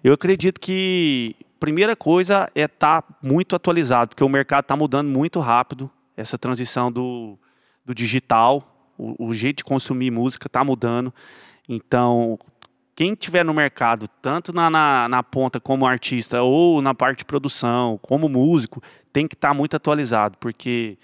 Eu 0.03 0.13
acredito 0.13 0.59
que 0.59 1.35
primeira 1.59 1.95
coisa 1.95 2.49
é 2.53 2.63
estar 2.65 3.03
muito 3.23 3.55
atualizado, 3.55 4.09
porque 4.09 4.23
o 4.23 4.29
mercado 4.29 4.65
está 4.65 4.75
mudando 4.75 5.07
muito 5.09 5.39
rápido. 5.39 5.89
Essa 6.15 6.37
transição 6.37 6.91
do, 6.91 7.37
do 7.83 7.93
digital, 7.95 8.63
o, 8.97 9.27
o 9.27 9.33
jeito 9.33 9.57
de 9.57 9.63
consumir 9.63 10.11
música 10.11 10.47
está 10.47 10.63
mudando. 10.63 11.13
Então, 11.67 12.37
quem 12.95 13.11
estiver 13.11 13.43
no 13.43 13.53
mercado, 13.53 14.07
tanto 14.21 14.53
na, 14.53 14.69
na, 14.69 15.09
na 15.09 15.21
ponta 15.21 15.59
como 15.59 15.85
artista 15.85 16.41
ou 16.41 16.81
na 16.81 16.95
parte 16.95 17.19
de 17.19 17.25
produção, 17.25 17.99
como 18.01 18.29
músico, 18.29 18.81
tem 19.11 19.27
que 19.27 19.35
estar 19.35 19.53
muito 19.53 19.75
atualizado, 19.75 20.37
porque 20.39 20.97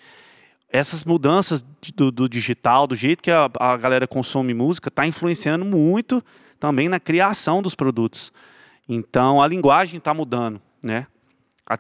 essas 0.70 1.04
mudanças 1.04 1.64
do, 1.94 2.10
do 2.10 2.30
digital, 2.30 2.88
do 2.88 2.96
jeito 2.96 3.22
que 3.22 3.30
a, 3.30 3.50
a 3.60 3.76
galera 3.76 4.08
consome 4.08 4.54
música, 4.54 4.88
está 4.88 5.06
influenciando 5.06 5.66
muito 5.66 6.24
também 6.58 6.88
na 6.88 7.00
criação 7.00 7.62
dos 7.62 7.76
produtos. 7.76 8.32
Então 8.88 9.42
a 9.42 9.48
linguagem 9.48 9.98
está 9.98 10.14
mudando, 10.14 10.62
né? 10.82 11.08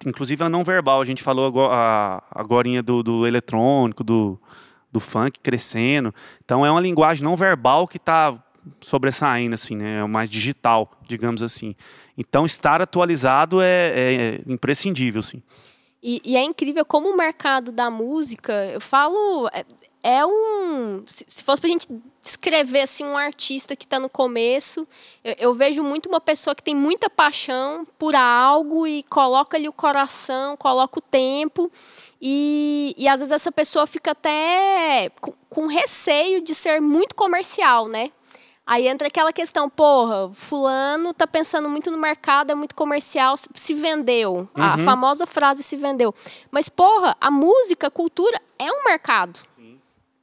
Inclusive 0.05 0.43
a 0.43 0.49
não 0.49 0.63
verbal, 0.63 1.01
a 1.01 1.05
gente 1.05 1.23
falou 1.23 1.47
agora, 2.31 2.81
do, 2.83 3.03
do 3.03 3.27
eletrônico, 3.27 4.03
do, 4.03 4.39
do 4.91 4.99
funk 4.99 5.39
crescendo. 5.39 6.13
Então 6.43 6.65
é 6.65 6.71
uma 6.71 6.79
linguagem 6.79 7.23
não 7.23 7.35
verbal 7.35 7.87
que 7.87 7.97
está 7.97 8.37
sobressaindo, 8.79 9.55
assim, 9.55 9.75
né? 9.75 9.99
É 9.99 10.05
mais 10.05 10.29
digital, 10.29 10.91
digamos 11.07 11.41
assim. 11.41 11.75
Então 12.17 12.45
estar 12.45 12.81
atualizado 12.81 13.61
é, 13.61 13.91
é 13.95 14.41
imprescindível, 14.47 15.19
assim. 15.19 15.41
E, 16.03 16.19
e 16.25 16.35
é 16.35 16.43
incrível 16.43 16.83
como 16.83 17.09
o 17.09 17.17
mercado 17.17 17.71
da 17.71 17.91
música, 17.91 18.51
eu 18.73 18.81
falo, 18.81 19.47
é, 19.53 19.63
é 20.01 20.25
um. 20.25 21.03
Se, 21.05 21.23
se 21.27 21.43
fosse 21.43 21.61
pra 21.61 21.69
gente 21.69 21.87
descrever 22.23 22.81
assim, 22.81 23.05
um 23.05 23.15
artista 23.15 23.75
que 23.75 23.85
está 23.85 23.99
no 23.99 24.09
começo, 24.09 24.87
eu, 25.23 25.35
eu 25.37 25.53
vejo 25.53 25.83
muito 25.83 26.09
uma 26.09 26.19
pessoa 26.19 26.55
que 26.55 26.63
tem 26.63 26.75
muita 26.75 27.07
paixão 27.07 27.85
por 27.99 28.15
algo 28.15 28.87
e 28.87 29.03
coloca 29.03 29.57
ali 29.57 29.67
o 29.67 29.73
coração, 29.73 30.57
coloca 30.57 30.97
o 30.97 31.01
tempo. 31.01 31.71
E, 32.19 32.95
e 32.97 33.07
às 33.07 33.19
vezes 33.19 33.31
essa 33.31 33.51
pessoa 33.51 33.85
fica 33.85 34.11
até 34.11 35.11
com, 35.21 35.33
com 35.49 35.67
receio 35.67 36.41
de 36.41 36.55
ser 36.55 36.81
muito 36.81 37.13
comercial, 37.13 37.87
né? 37.87 38.11
Aí 38.73 38.87
entra 38.87 39.09
aquela 39.09 39.33
questão, 39.33 39.69
porra, 39.69 40.31
fulano 40.33 41.13
tá 41.13 41.27
pensando 41.27 41.67
muito 41.67 41.91
no 41.91 41.97
mercado, 41.97 42.51
é 42.51 42.55
muito 42.55 42.73
comercial, 42.73 43.35
se- 43.35 43.49
vendeu. 43.73 44.47
A 44.55 44.77
Uhum. 44.77 44.83
famosa 44.85 45.27
frase 45.27 45.61
se 45.61 45.75
vendeu. 45.75 46.15
Mas, 46.49 46.69
porra, 46.69 47.13
a 47.19 47.29
música, 47.29 47.87
a 47.87 47.91
cultura 47.91 48.39
é 48.57 48.71
um 48.71 48.85
mercado. 48.85 49.37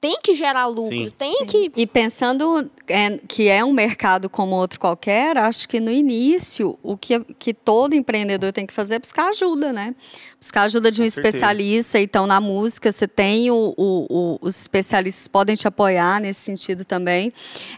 Tem 0.00 0.16
que 0.22 0.32
gerar 0.36 0.66
lucro, 0.66 0.96
Sim. 0.96 1.10
tem 1.18 1.44
que. 1.44 1.72
E 1.76 1.84
pensando 1.84 2.70
é, 2.86 3.18
que 3.26 3.48
é 3.48 3.64
um 3.64 3.72
mercado 3.72 4.30
como 4.30 4.54
outro 4.54 4.78
qualquer, 4.78 5.36
acho 5.36 5.68
que 5.68 5.80
no 5.80 5.90
início 5.90 6.78
o 6.84 6.96
que, 6.96 7.18
que 7.36 7.52
todo 7.52 7.94
empreendedor 7.94 8.52
tem 8.52 8.64
que 8.64 8.72
fazer 8.72 8.94
é 8.94 8.98
buscar 9.00 9.30
ajuda, 9.30 9.72
né? 9.72 9.96
Buscar 10.40 10.62
ajuda 10.62 10.92
de 10.92 11.02
um 11.02 11.04
Com 11.04 11.10
certeza. 11.10 11.28
especialista. 11.36 11.98
Então, 11.98 12.28
na 12.28 12.40
música, 12.40 12.92
você 12.92 13.08
tem 13.08 13.50
o, 13.50 13.74
o- 13.76 14.06
o- 14.08 14.38
os 14.40 14.60
especialistas 14.60 15.26
podem 15.26 15.56
te 15.56 15.66
apoiar 15.66 16.20
nesse 16.20 16.42
sentido 16.42 16.84
também. 16.84 17.32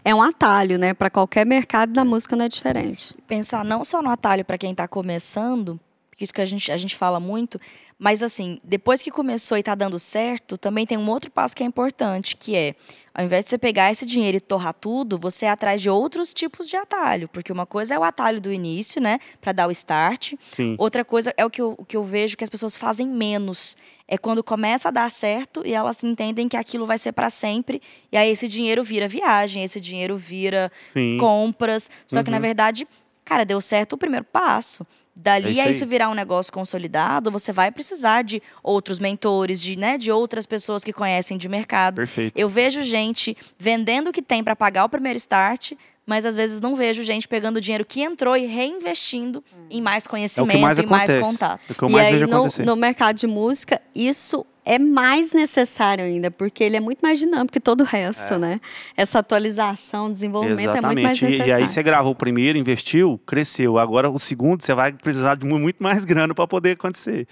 É 0.05 0.13
um 0.13 0.21
atalho, 0.21 0.77
né? 0.77 0.93
Para 0.93 1.09
qualquer 1.09 1.43
mercado 1.43 1.91
da 1.91 2.05
música 2.05 2.35
não 2.35 2.45
é 2.45 2.49
diferente. 2.49 3.15
Pensar 3.27 3.65
não 3.65 3.83
só 3.83 3.99
no 3.99 4.11
atalho 4.11 4.45
para 4.45 4.59
quem 4.59 4.71
está 4.73 4.87
começando, 4.87 5.79
isso 6.19 6.31
que 6.31 6.41
a 6.41 6.45
gente, 6.45 6.71
a 6.71 6.77
gente 6.77 6.95
fala 6.95 7.19
muito. 7.19 7.59
Mas 8.03 8.23
assim, 8.23 8.59
depois 8.63 9.03
que 9.03 9.11
começou 9.11 9.59
e 9.59 9.61
tá 9.61 9.75
dando 9.75 9.99
certo, 9.99 10.57
também 10.57 10.87
tem 10.87 10.97
um 10.97 11.07
outro 11.07 11.29
passo 11.29 11.55
que 11.55 11.61
é 11.61 11.65
importante, 11.67 12.35
que 12.35 12.55
é, 12.55 12.73
ao 13.13 13.23
invés 13.23 13.43
de 13.43 13.51
você 13.51 13.59
pegar 13.59 13.91
esse 13.91 14.07
dinheiro 14.07 14.37
e 14.37 14.41
torrar 14.41 14.73
tudo, 14.73 15.19
você 15.19 15.45
é 15.45 15.49
atrás 15.51 15.79
de 15.79 15.87
outros 15.87 16.33
tipos 16.33 16.67
de 16.67 16.75
atalho. 16.75 17.29
Porque 17.29 17.51
uma 17.53 17.67
coisa 17.67 17.93
é 17.93 17.99
o 17.99 18.03
atalho 18.03 18.41
do 18.41 18.51
início, 18.51 18.99
né? 18.99 19.19
Para 19.39 19.51
dar 19.51 19.67
o 19.67 19.71
start. 19.71 20.33
Sim. 20.47 20.75
Outra 20.79 21.05
coisa 21.05 21.31
é 21.37 21.45
o 21.45 21.49
que, 21.51 21.61
eu, 21.61 21.75
o 21.77 21.85
que 21.85 21.95
eu 21.95 22.03
vejo 22.03 22.35
que 22.35 22.43
as 22.43 22.49
pessoas 22.49 22.75
fazem 22.75 23.07
menos. 23.07 23.77
É 24.07 24.17
quando 24.17 24.43
começa 24.43 24.87
a 24.87 24.91
dar 24.91 25.11
certo 25.11 25.61
e 25.63 25.71
elas 25.71 26.03
entendem 26.03 26.49
que 26.49 26.57
aquilo 26.57 26.87
vai 26.87 26.97
ser 26.97 27.11
para 27.11 27.29
sempre. 27.29 27.79
E 28.11 28.17
aí 28.17 28.31
esse 28.31 28.47
dinheiro 28.47 28.83
vira 28.83 29.07
viagem, 29.07 29.63
esse 29.63 29.79
dinheiro 29.79 30.17
vira 30.17 30.71
Sim. 30.83 31.17
compras. 31.19 31.87
Só 32.07 32.23
que, 32.23 32.31
na 32.31 32.37
Uhum. 32.37 32.41
verdade, 32.41 32.87
cara, 33.23 33.45
deu 33.45 33.61
certo 33.61 33.93
o 33.93 33.97
primeiro 33.97 34.25
passo. 34.25 34.87
É 35.15 35.19
Dali 35.21 35.51
isso 35.51 35.61
a 35.61 35.63
aí. 35.65 35.71
isso 35.71 35.85
virar 35.85 36.09
um 36.09 36.13
negócio 36.13 36.51
consolidado, 36.51 37.29
você 37.29 37.51
vai 37.51 37.71
precisar 37.71 38.23
de 38.23 38.41
outros 38.63 38.99
mentores, 38.99 39.61
de, 39.61 39.77
né, 39.77 39.97
de 39.97 40.11
outras 40.11 40.45
pessoas 40.45 40.83
que 40.83 40.93
conhecem 40.93 41.37
de 41.37 41.47
mercado. 41.49 41.95
Perfeito. 41.95 42.37
Eu 42.37 42.49
vejo 42.49 42.81
gente 42.81 43.35
vendendo 43.57 44.09
o 44.09 44.11
que 44.11 44.21
tem 44.21 44.43
para 44.43 44.55
pagar 44.55 44.85
o 44.85 44.89
primeiro 44.89 45.17
start, 45.17 45.73
mas 46.05 46.25
às 46.25 46.35
vezes 46.35 46.59
não 46.59 46.75
vejo 46.75 47.03
gente 47.03 47.27
pegando 47.27 47.57
o 47.57 47.61
dinheiro 47.61 47.85
que 47.85 48.01
entrou 48.01 48.35
e 48.35 48.45
reinvestindo 48.45 49.43
em 49.69 49.81
mais 49.81 50.05
É 50.05 50.07
o 50.07 50.09
conhecimento 50.09 50.51
que 50.51 50.61
mais 50.61 50.79
e 50.79 50.85
mais 50.85 51.13
contato. 51.21 51.61
É 51.69 51.71
o 51.71 51.75
que 51.75 51.83
eu 51.83 51.89
e 51.89 51.91
mais 51.91 52.07
aí, 52.07 52.13
vejo 52.13 52.27
no, 52.27 52.65
no 52.65 52.75
mercado 52.75 53.15
de 53.15 53.27
música, 53.27 53.81
isso 53.93 54.45
é 54.65 54.77
mais 54.77 55.33
necessário 55.33 56.03
ainda, 56.03 56.29
porque 56.29 56.63
ele 56.63 56.77
é 56.77 56.79
muito 56.79 56.99
mais 57.01 57.17
dinâmico 57.17 57.53
que 57.53 57.59
todo 57.59 57.81
o 57.81 57.83
resto, 57.83 58.37
né? 58.37 58.59
Essa 58.95 59.19
atualização, 59.19 60.11
desenvolvimento 60.11 60.59
é 60.59 60.81
muito 60.81 60.83
mais 60.83 60.95
Exatamente. 60.95 61.25
E- 61.25 61.25
necessário. 61.29 61.49
E 61.49 61.53
aí 61.63 61.67
você 61.67 61.83
gravou 61.83 62.11
o 62.11 62.15
primeiro, 62.15 62.57
investiu, 62.57 63.19
cresceu. 63.25 63.77
Agora 63.77 64.09
o 64.09 64.19
segundo 64.19 64.61
você 64.61 64.73
vai 64.73 64.93
precisar 64.93 65.35
de 65.35 65.45
mu- 65.45 65.57
muito 65.59 65.81
mais 65.81 66.05
grana 66.05 66.33
para 66.35 66.47
poder 66.47 66.71
acontecer. 66.71 67.27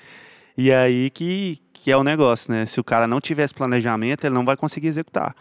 E 0.57 0.71
aí 0.71 1.09
que, 1.11 1.59
que 1.71 1.91
é 1.91 1.95
o 1.97 2.03
negócio, 2.03 2.51
né? 2.53 2.65
Se 2.65 2.79
o 2.79 2.83
cara 2.83 3.07
não 3.07 3.21
tivesse 3.21 3.53
planejamento, 3.53 4.23
ele 4.25 4.33
não 4.33 4.43
vai 4.43 4.57
conseguir 4.57 4.87
executar. 4.87 5.35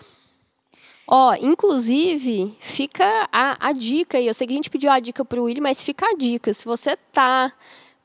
Ó, 1.10 1.34
inclusive, 1.40 2.54
fica 2.60 3.28
a, 3.32 3.68
a 3.68 3.72
dica 3.72 4.18
aí. 4.18 4.26
Eu 4.26 4.34
sei 4.34 4.46
que 4.46 4.52
a 4.52 4.56
gente 4.56 4.68
pediu 4.68 4.90
a 4.90 5.00
dica 5.00 5.24
pro 5.24 5.44
Willi, 5.44 5.58
mas 5.60 5.82
fica 5.82 6.04
a 6.06 6.14
dica. 6.14 6.52
Se 6.52 6.66
você 6.66 6.96
tá 7.12 7.50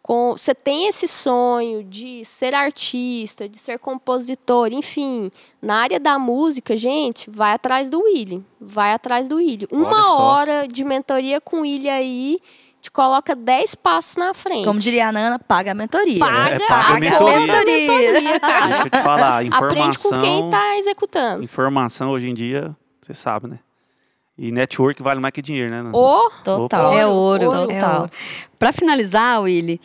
com. 0.03 0.33
Você 0.33 0.53
tem 0.53 0.87
esse 0.87 1.07
sonho 1.07 1.83
de 1.83 2.23
ser 2.25 2.53
artista, 2.53 3.47
de 3.49 3.57
ser 3.57 3.79
compositor, 3.79 4.67
enfim, 4.71 5.31
na 5.61 5.77
área 5.77 5.99
da 5.99 6.19
música, 6.19 6.75
gente, 6.77 7.29
vai 7.29 7.53
atrás 7.53 7.89
do 7.89 8.01
Willi. 8.03 8.45
Vai 8.59 8.93
atrás 8.93 9.27
do 9.27 9.37
Willi. 9.37 9.67
Uma 9.71 10.15
hora 10.19 10.67
de 10.67 10.83
mentoria 10.83 11.39
com 11.41 11.57
o 11.57 11.61
Willi 11.61 11.89
aí 11.89 12.39
te 12.81 12.91
coloca 12.91 13.33
10 13.33 13.75
passos 13.75 14.17
na 14.17 14.33
frente. 14.33 14.65
Como 14.65 14.77
diria 14.77 15.07
a 15.07 15.11
Nana, 15.11 15.39
paga 15.39 15.71
a 15.71 15.73
mentoria. 15.73 16.19
Paga, 16.19 16.55
É, 16.55 16.59
paga 16.67 16.93
a 16.93 16.97
a 16.97 16.99
mentoria. 16.99 17.63
mentoria, 17.65 18.39
cara. 18.41 18.67
Deixa 18.67 18.83
eu 18.87 18.89
te 18.91 19.01
falar, 19.01 19.45
informação. 19.45 19.69
Aprende 19.69 19.97
com 19.99 20.19
quem 20.19 20.49
tá 20.49 20.77
executando. 20.77 21.43
Informação 21.45 22.11
hoje 22.11 22.29
em 22.29 22.33
dia, 22.33 22.75
você 23.01 23.13
sabe, 23.13 23.47
né? 23.47 23.59
E 24.37 24.51
network 24.51 25.01
vale 25.03 25.19
mais 25.19 25.31
que 25.33 25.41
dinheiro, 25.41 25.69
né? 25.69 25.89
Ô, 25.93 26.29
Total. 26.43 26.89
Opa. 26.89 26.95
É 26.99 27.05
ouro, 27.05 27.43
é 27.43 27.47
Total. 27.79 27.99
ouro. 28.01 28.11
Para 28.57 28.73
finalizar, 28.73 29.41
Willy, 29.41 29.79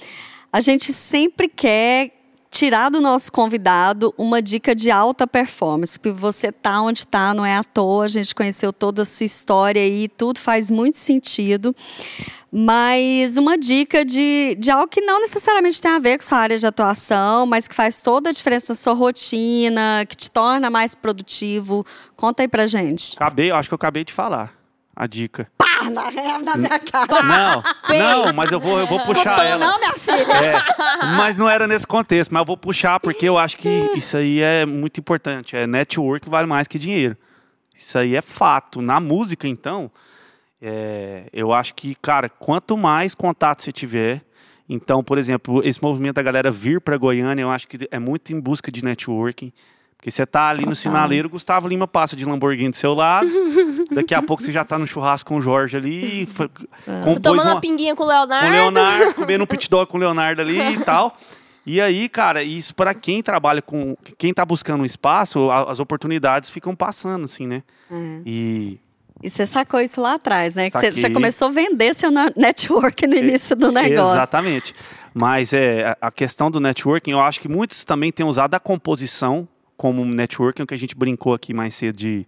a 0.52 0.60
gente 0.60 0.92
sempre 0.92 1.48
quer 1.48 2.12
tirar 2.50 2.90
do 2.90 3.00
nosso 3.00 3.30
convidado 3.30 4.14
uma 4.16 4.40
dica 4.40 4.74
de 4.74 4.90
alta 4.90 5.26
performance, 5.26 5.98
porque 5.98 6.18
você 6.18 6.50
tá 6.50 6.80
onde 6.80 7.06
tá, 7.06 7.34
não 7.34 7.44
é 7.44 7.56
à 7.56 7.64
toa, 7.64 8.04
a 8.04 8.08
gente 8.08 8.34
conheceu 8.34 8.72
toda 8.72 9.02
a 9.02 9.04
sua 9.04 9.26
história 9.26 9.86
e 9.86 10.08
tudo 10.08 10.40
faz 10.40 10.70
muito 10.70 10.96
sentido. 10.96 11.74
Mas 12.50 13.36
uma 13.36 13.58
dica 13.58 14.04
de, 14.04 14.56
de 14.58 14.70
algo 14.70 14.88
que 14.88 15.02
não 15.02 15.20
necessariamente 15.20 15.82
tem 15.82 15.90
a 15.90 15.98
ver 15.98 16.16
com 16.16 16.24
sua 16.24 16.38
área 16.38 16.58
de 16.58 16.66
atuação, 16.66 17.44
mas 17.44 17.68
que 17.68 17.74
faz 17.74 18.00
toda 18.00 18.30
a 18.30 18.32
diferença 18.32 18.72
na 18.72 18.76
sua 18.76 18.94
rotina, 18.94 20.04
que 20.08 20.16
te 20.16 20.30
torna 20.30 20.70
mais 20.70 20.94
produtivo. 20.94 21.84
Conta 22.16 22.42
aí 22.42 22.48
pra 22.48 22.66
gente. 22.66 23.14
Acabei, 23.16 23.50
acho 23.50 23.68
que 23.68 23.74
eu 23.74 23.76
acabei 23.76 24.02
de 24.02 24.14
falar 24.14 24.57
a 24.98 25.06
dica. 25.06 25.48
Ah, 25.60 25.88
na, 25.90 26.10
na 26.40 26.56
minha 26.56 26.78
cara. 26.80 27.22
Não, 27.22 27.62
não, 27.88 28.32
mas 28.32 28.50
eu 28.50 28.58
vou, 28.58 28.80
eu 28.80 28.86
vou 28.86 28.98
puxar 28.98 29.38
Escutou, 29.38 29.44
ela. 29.44 29.64
não, 29.64 29.78
minha 29.78 29.92
filha? 29.92 30.32
É, 30.34 31.16
mas 31.16 31.38
não 31.38 31.48
era 31.48 31.68
nesse 31.68 31.86
contexto, 31.86 32.32
mas 32.32 32.40
eu 32.40 32.44
vou 32.44 32.56
puxar 32.56 32.98
porque 32.98 33.28
eu 33.28 33.38
acho 33.38 33.56
que 33.58 33.68
isso 33.94 34.16
aí 34.16 34.42
é 34.42 34.66
muito 34.66 34.98
importante. 34.98 35.56
É 35.56 35.68
network 35.68 36.28
vale 36.28 36.48
mais 36.48 36.66
que 36.66 36.80
dinheiro. 36.80 37.16
Isso 37.76 37.96
aí 37.96 38.16
é 38.16 38.20
fato. 38.20 38.82
Na 38.82 38.98
música, 38.98 39.46
então, 39.46 39.88
é, 40.60 41.28
eu 41.32 41.52
acho 41.52 41.74
que, 41.74 41.94
cara, 41.94 42.28
quanto 42.28 42.76
mais 42.76 43.14
contato 43.14 43.62
você 43.62 43.70
tiver, 43.70 44.22
então, 44.68 45.04
por 45.04 45.16
exemplo, 45.16 45.62
esse 45.64 45.80
movimento 45.80 46.16
da 46.16 46.22
galera 46.24 46.50
vir 46.50 46.80
para 46.80 46.96
Goiânia, 46.96 47.42
eu 47.42 47.50
acho 47.52 47.68
que 47.68 47.86
é 47.88 48.00
muito 48.00 48.32
em 48.32 48.40
busca 48.40 48.72
de 48.72 48.84
networking. 48.84 49.52
Porque 49.98 50.10
você 50.12 50.24
tá 50.24 50.48
ali 50.48 50.64
no 50.64 50.76
sinaleiro, 50.76 51.28
Gustavo 51.28 51.66
Lima 51.68 51.86
passa 51.86 52.14
de 52.14 52.24
Lamborghini 52.24 52.70
do 52.70 52.76
seu 52.76 52.94
lado, 52.94 53.28
daqui 53.90 54.14
a 54.14 54.22
pouco 54.22 54.40
você 54.42 54.52
já 54.52 54.64
tá 54.64 54.78
no 54.78 54.86
churrasco 54.86 55.28
com 55.28 55.38
o 55.38 55.42
Jorge 55.42 55.76
ali, 55.76 56.26
compôs 57.04 57.20
tomando 57.20 57.42
uma, 57.42 57.54
uma 57.54 57.60
pinguinha 57.60 57.96
com 57.96 58.04
o 58.04 58.06
Leonardo. 58.06 58.46
com 58.46 58.52
o 58.52 58.52
Leonardo, 58.62 59.14
comendo 59.14 59.42
um 59.44 59.46
pit 59.46 59.68
dog 59.68 59.90
com 59.90 59.96
o 59.96 60.00
Leonardo 60.00 60.40
ali 60.40 60.56
e 60.74 60.84
tal. 60.84 61.12
E 61.66 61.80
aí, 61.80 62.08
cara, 62.08 62.42
isso 62.44 62.74
para 62.74 62.94
quem 62.94 63.22
trabalha 63.22 63.60
com. 63.60 63.94
Quem 64.16 64.32
tá 64.32 64.42
buscando 64.46 64.80
um 64.82 64.86
espaço, 64.86 65.50
a- 65.50 65.70
as 65.70 65.80
oportunidades 65.80 66.48
ficam 66.48 66.74
passando, 66.74 67.24
assim, 67.24 67.46
né? 67.46 67.62
E. 68.24 68.78
E 69.20 69.28
você 69.28 69.44
sacou 69.46 69.80
isso 69.80 70.00
lá 70.00 70.14
atrás, 70.14 70.54
né? 70.54 70.70
Que 70.70 70.78
você 70.78 70.92
já 70.92 71.10
começou 71.10 71.48
a 71.48 71.50
vender 71.50 71.92
seu 71.94 72.08
network 72.36 73.04
no 73.08 73.16
início 73.16 73.56
do 73.56 73.72
negócio. 73.72 74.12
Exatamente. 74.14 74.72
Mas 75.12 75.52
é, 75.52 75.96
a 76.00 76.10
questão 76.12 76.48
do 76.50 76.60
networking, 76.60 77.10
eu 77.10 77.20
acho 77.20 77.40
que 77.40 77.48
muitos 77.48 77.82
também 77.84 78.12
têm 78.12 78.24
usado 78.24 78.54
a 78.54 78.60
composição 78.60 79.46
como 79.78 80.04
networking, 80.04 80.62
o 80.62 80.66
que 80.66 80.74
a 80.74 80.78
gente 80.78 80.94
brincou 80.96 81.32
aqui 81.32 81.54
mais 81.54 81.74
cedo 81.74 81.96
de, 81.96 82.26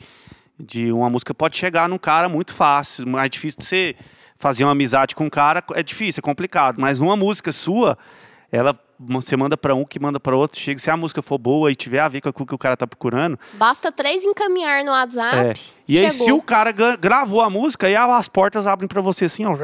de 0.58 0.92
uma 0.92 1.10
música 1.10 1.34
pode 1.34 1.56
chegar 1.56 1.88
num 1.88 1.98
cara 1.98 2.28
muito 2.28 2.54
fácil, 2.54 3.06
mais 3.06 3.28
difícil 3.28 3.58
de 3.58 3.66
você 3.66 3.96
fazer 4.38 4.64
uma 4.64 4.72
amizade 4.72 5.14
com 5.14 5.24
um 5.24 5.28
cara, 5.28 5.62
é 5.74 5.82
difícil, 5.82 6.20
é 6.20 6.22
complicado, 6.22 6.80
mas 6.80 7.00
numa 7.00 7.16
música 7.16 7.52
sua, 7.52 7.98
ela 8.50 8.74
você 9.02 9.34
manda 9.34 9.56
para 9.56 9.74
um 9.74 9.84
que 9.84 9.98
manda 9.98 10.20
para 10.20 10.36
outro, 10.36 10.60
chega, 10.60 10.78
se 10.78 10.90
a 10.90 10.96
música 10.96 11.22
for 11.22 11.38
boa 11.38 11.72
e 11.72 11.74
tiver 11.74 12.00
a 12.00 12.08
ver 12.08 12.20
com 12.20 12.28
aquilo 12.28 12.46
que 12.46 12.54
o 12.54 12.58
cara 12.58 12.76
tá 12.76 12.86
procurando, 12.86 13.38
Basta 13.54 13.90
três 13.90 14.24
encaminhar 14.24 14.84
no 14.84 14.90
WhatsApp. 14.92 15.36
é. 15.36 15.54
E 15.88 15.98
aí, 15.98 16.10
se 16.10 16.30
o 16.30 16.40
cara 16.40 16.70
gravou 16.70 17.40
a 17.40 17.50
música, 17.50 17.86
aí 17.86 17.96
as 17.96 18.28
portas 18.28 18.66
abrem 18.66 18.86
pra 18.86 19.00
você 19.00 19.24
assim, 19.24 19.44
ó, 19.44 19.56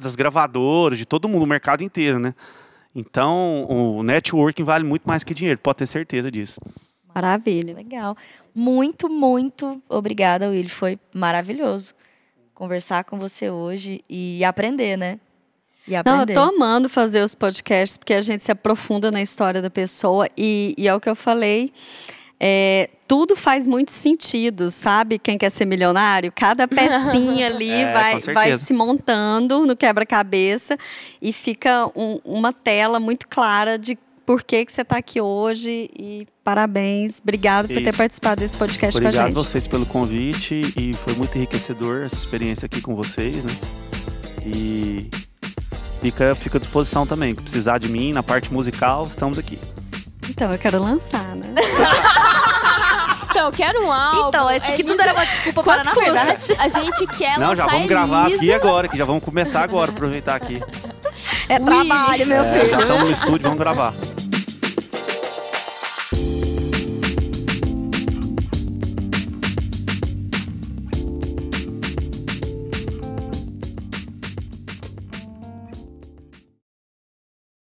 das 0.00 0.14
gravadoras, 0.14 0.96
de 0.96 1.06
todo 1.06 1.28
mundo, 1.28 1.42
o 1.42 1.46
mercado 1.46 1.82
inteiro, 1.82 2.18
né? 2.18 2.34
Então, 2.94 3.66
o 3.68 4.02
networking 4.02 4.62
vale 4.62 4.84
muito 4.84 5.04
mais 5.06 5.24
que 5.24 5.34
dinheiro, 5.34 5.58
pode 5.58 5.78
ter 5.78 5.86
certeza 5.86 6.30
disso. 6.30 6.60
Maravilha. 7.16 7.74
Legal. 7.74 8.16
Muito, 8.54 9.08
muito 9.08 9.82
obrigada, 9.88 10.48
Will. 10.50 10.68
Foi 10.68 10.98
maravilhoso 11.14 11.94
conversar 12.54 13.04
com 13.04 13.18
você 13.18 13.50
hoje 13.50 14.02
e 14.08 14.44
aprender, 14.44 14.96
né? 14.96 15.18
E 15.88 15.92
Não, 15.92 15.96
eu 15.96 16.00
aprender. 16.00 16.34
tô 16.34 16.40
amando 16.40 16.88
fazer 16.88 17.22
os 17.22 17.34
podcasts, 17.34 17.96
porque 17.96 18.12
a 18.14 18.20
gente 18.20 18.42
se 18.42 18.50
aprofunda 18.52 19.10
na 19.10 19.22
história 19.22 19.62
da 19.62 19.70
pessoa 19.70 20.26
e, 20.36 20.74
e 20.76 20.86
é 20.88 20.94
o 20.94 21.00
que 21.00 21.08
eu 21.08 21.16
falei. 21.16 21.72
é, 22.38 22.90
tudo 23.08 23.34
faz 23.36 23.66
muito 23.66 23.92
sentido, 23.92 24.68
sabe? 24.68 25.18
Quem 25.18 25.38
quer 25.38 25.48
ser 25.50 25.64
milionário, 25.64 26.30
cada 26.34 26.66
pecinha 26.68 27.46
ali 27.46 27.70
É, 27.70 27.92
vai, 27.92 28.18
vai 28.34 28.58
se 28.58 28.74
montando 28.74 29.64
no 29.64 29.74
quebra-cabeça 29.76 30.76
e 31.22 31.32
fica 31.32 31.86
um- 31.96 32.18
uma 32.24 32.52
tela 32.52 32.98
muito 33.00 33.26
clara 33.28 33.78
de 33.78 33.96
por 34.26 34.42
que, 34.42 34.66
que 34.66 34.72
você 34.72 34.82
está 34.82 34.98
aqui 34.98 35.20
hoje. 35.20 35.88
E 35.98 36.26
parabéns, 36.44 37.20
obrigado 37.22 37.68
por 37.68 37.76
ter 37.82 37.94
participado 37.96 38.40
desse 38.40 38.56
podcast 38.56 39.00
com 39.00 39.06
a 39.06 39.08
Obrigado 39.08 39.28
gente. 39.28 39.38
a 39.38 39.42
vocês 39.42 39.66
pelo 39.66 39.86
convite 39.86 40.74
e 40.76 40.92
foi 40.94 41.14
muito 41.14 41.36
enriquecedor 41.36 42.02
essa 42.04 42.16
experiência 42.16 42.66
aqui 42.66 42.80
com 42.80 42.94
vocês, 42.96 43.44
né? 43.44 43.52
E 44.44 45.08
fica, 46.02 46.34
fica 46.36 46.58
à 46.58 46.60
disposição 46.60 47.06
também. 47.06 47.34
Se 47.34 47.40
precisar 47.40 47.78
de 47.78 47.88
mim 47.88 48.12
na 48.12 48.22
parte 48.22 48.52
musical, 48.52 49.06
estamos 49.06 49.38
aqui. 49.38 49.58
Então, 50.28 50.52
eu 50.52 50.58
quero 50.58 50.78
lançar, 50.80 51.34
né? 51.36 51.54
Então, 53.28 53.48
eu 53.48 53.52
quero 53.52 53.84
um 53.84 53.92
álbum. 53.92 54.28
Então, 54.28 54.50
esse 54.50 54.72
aqui 54.72 54.80
é 54.80 54.84
tudo 54.86 54.98
era 55.02 55.12
uma 55.12 55.26
desculpa 55.26 55.62
para, 55.62 55.84
na 55.84 55.92
Quanto 55.92 56.04
verdade. 56.06 56.52
A 56.58 56.68
gente 56.68 57.06
quer 57.18 57.38
Não, 57.38 57.50
lançar 57.50 57.64
já 57.66 57.70
vamos 57.70 57.86
gravar 57.86 58.20
Elisa. 58.24 58.36
aqui 58.38 58.52
agora, 58.54 58.88
que 58.88 58.96
já 58.96 59.04
vamos 59.04 59.22
começar 59.22 59.62
agora, 59.62 59.90
aproveitar 59.90 60.34
aqui. 60.36 60.58
É 61.46 61.58
trabalho, 61.58 62.26
meu 62.26 62.42
É, 62.42 62.58
filho. 62.60 62.70
já 62.70 62.80
estamos 62.80 63.02
no 63.02 63.10
estúdio, 63.10 63.42
vamos 63.42 63.58
gravar. 63.58 63.92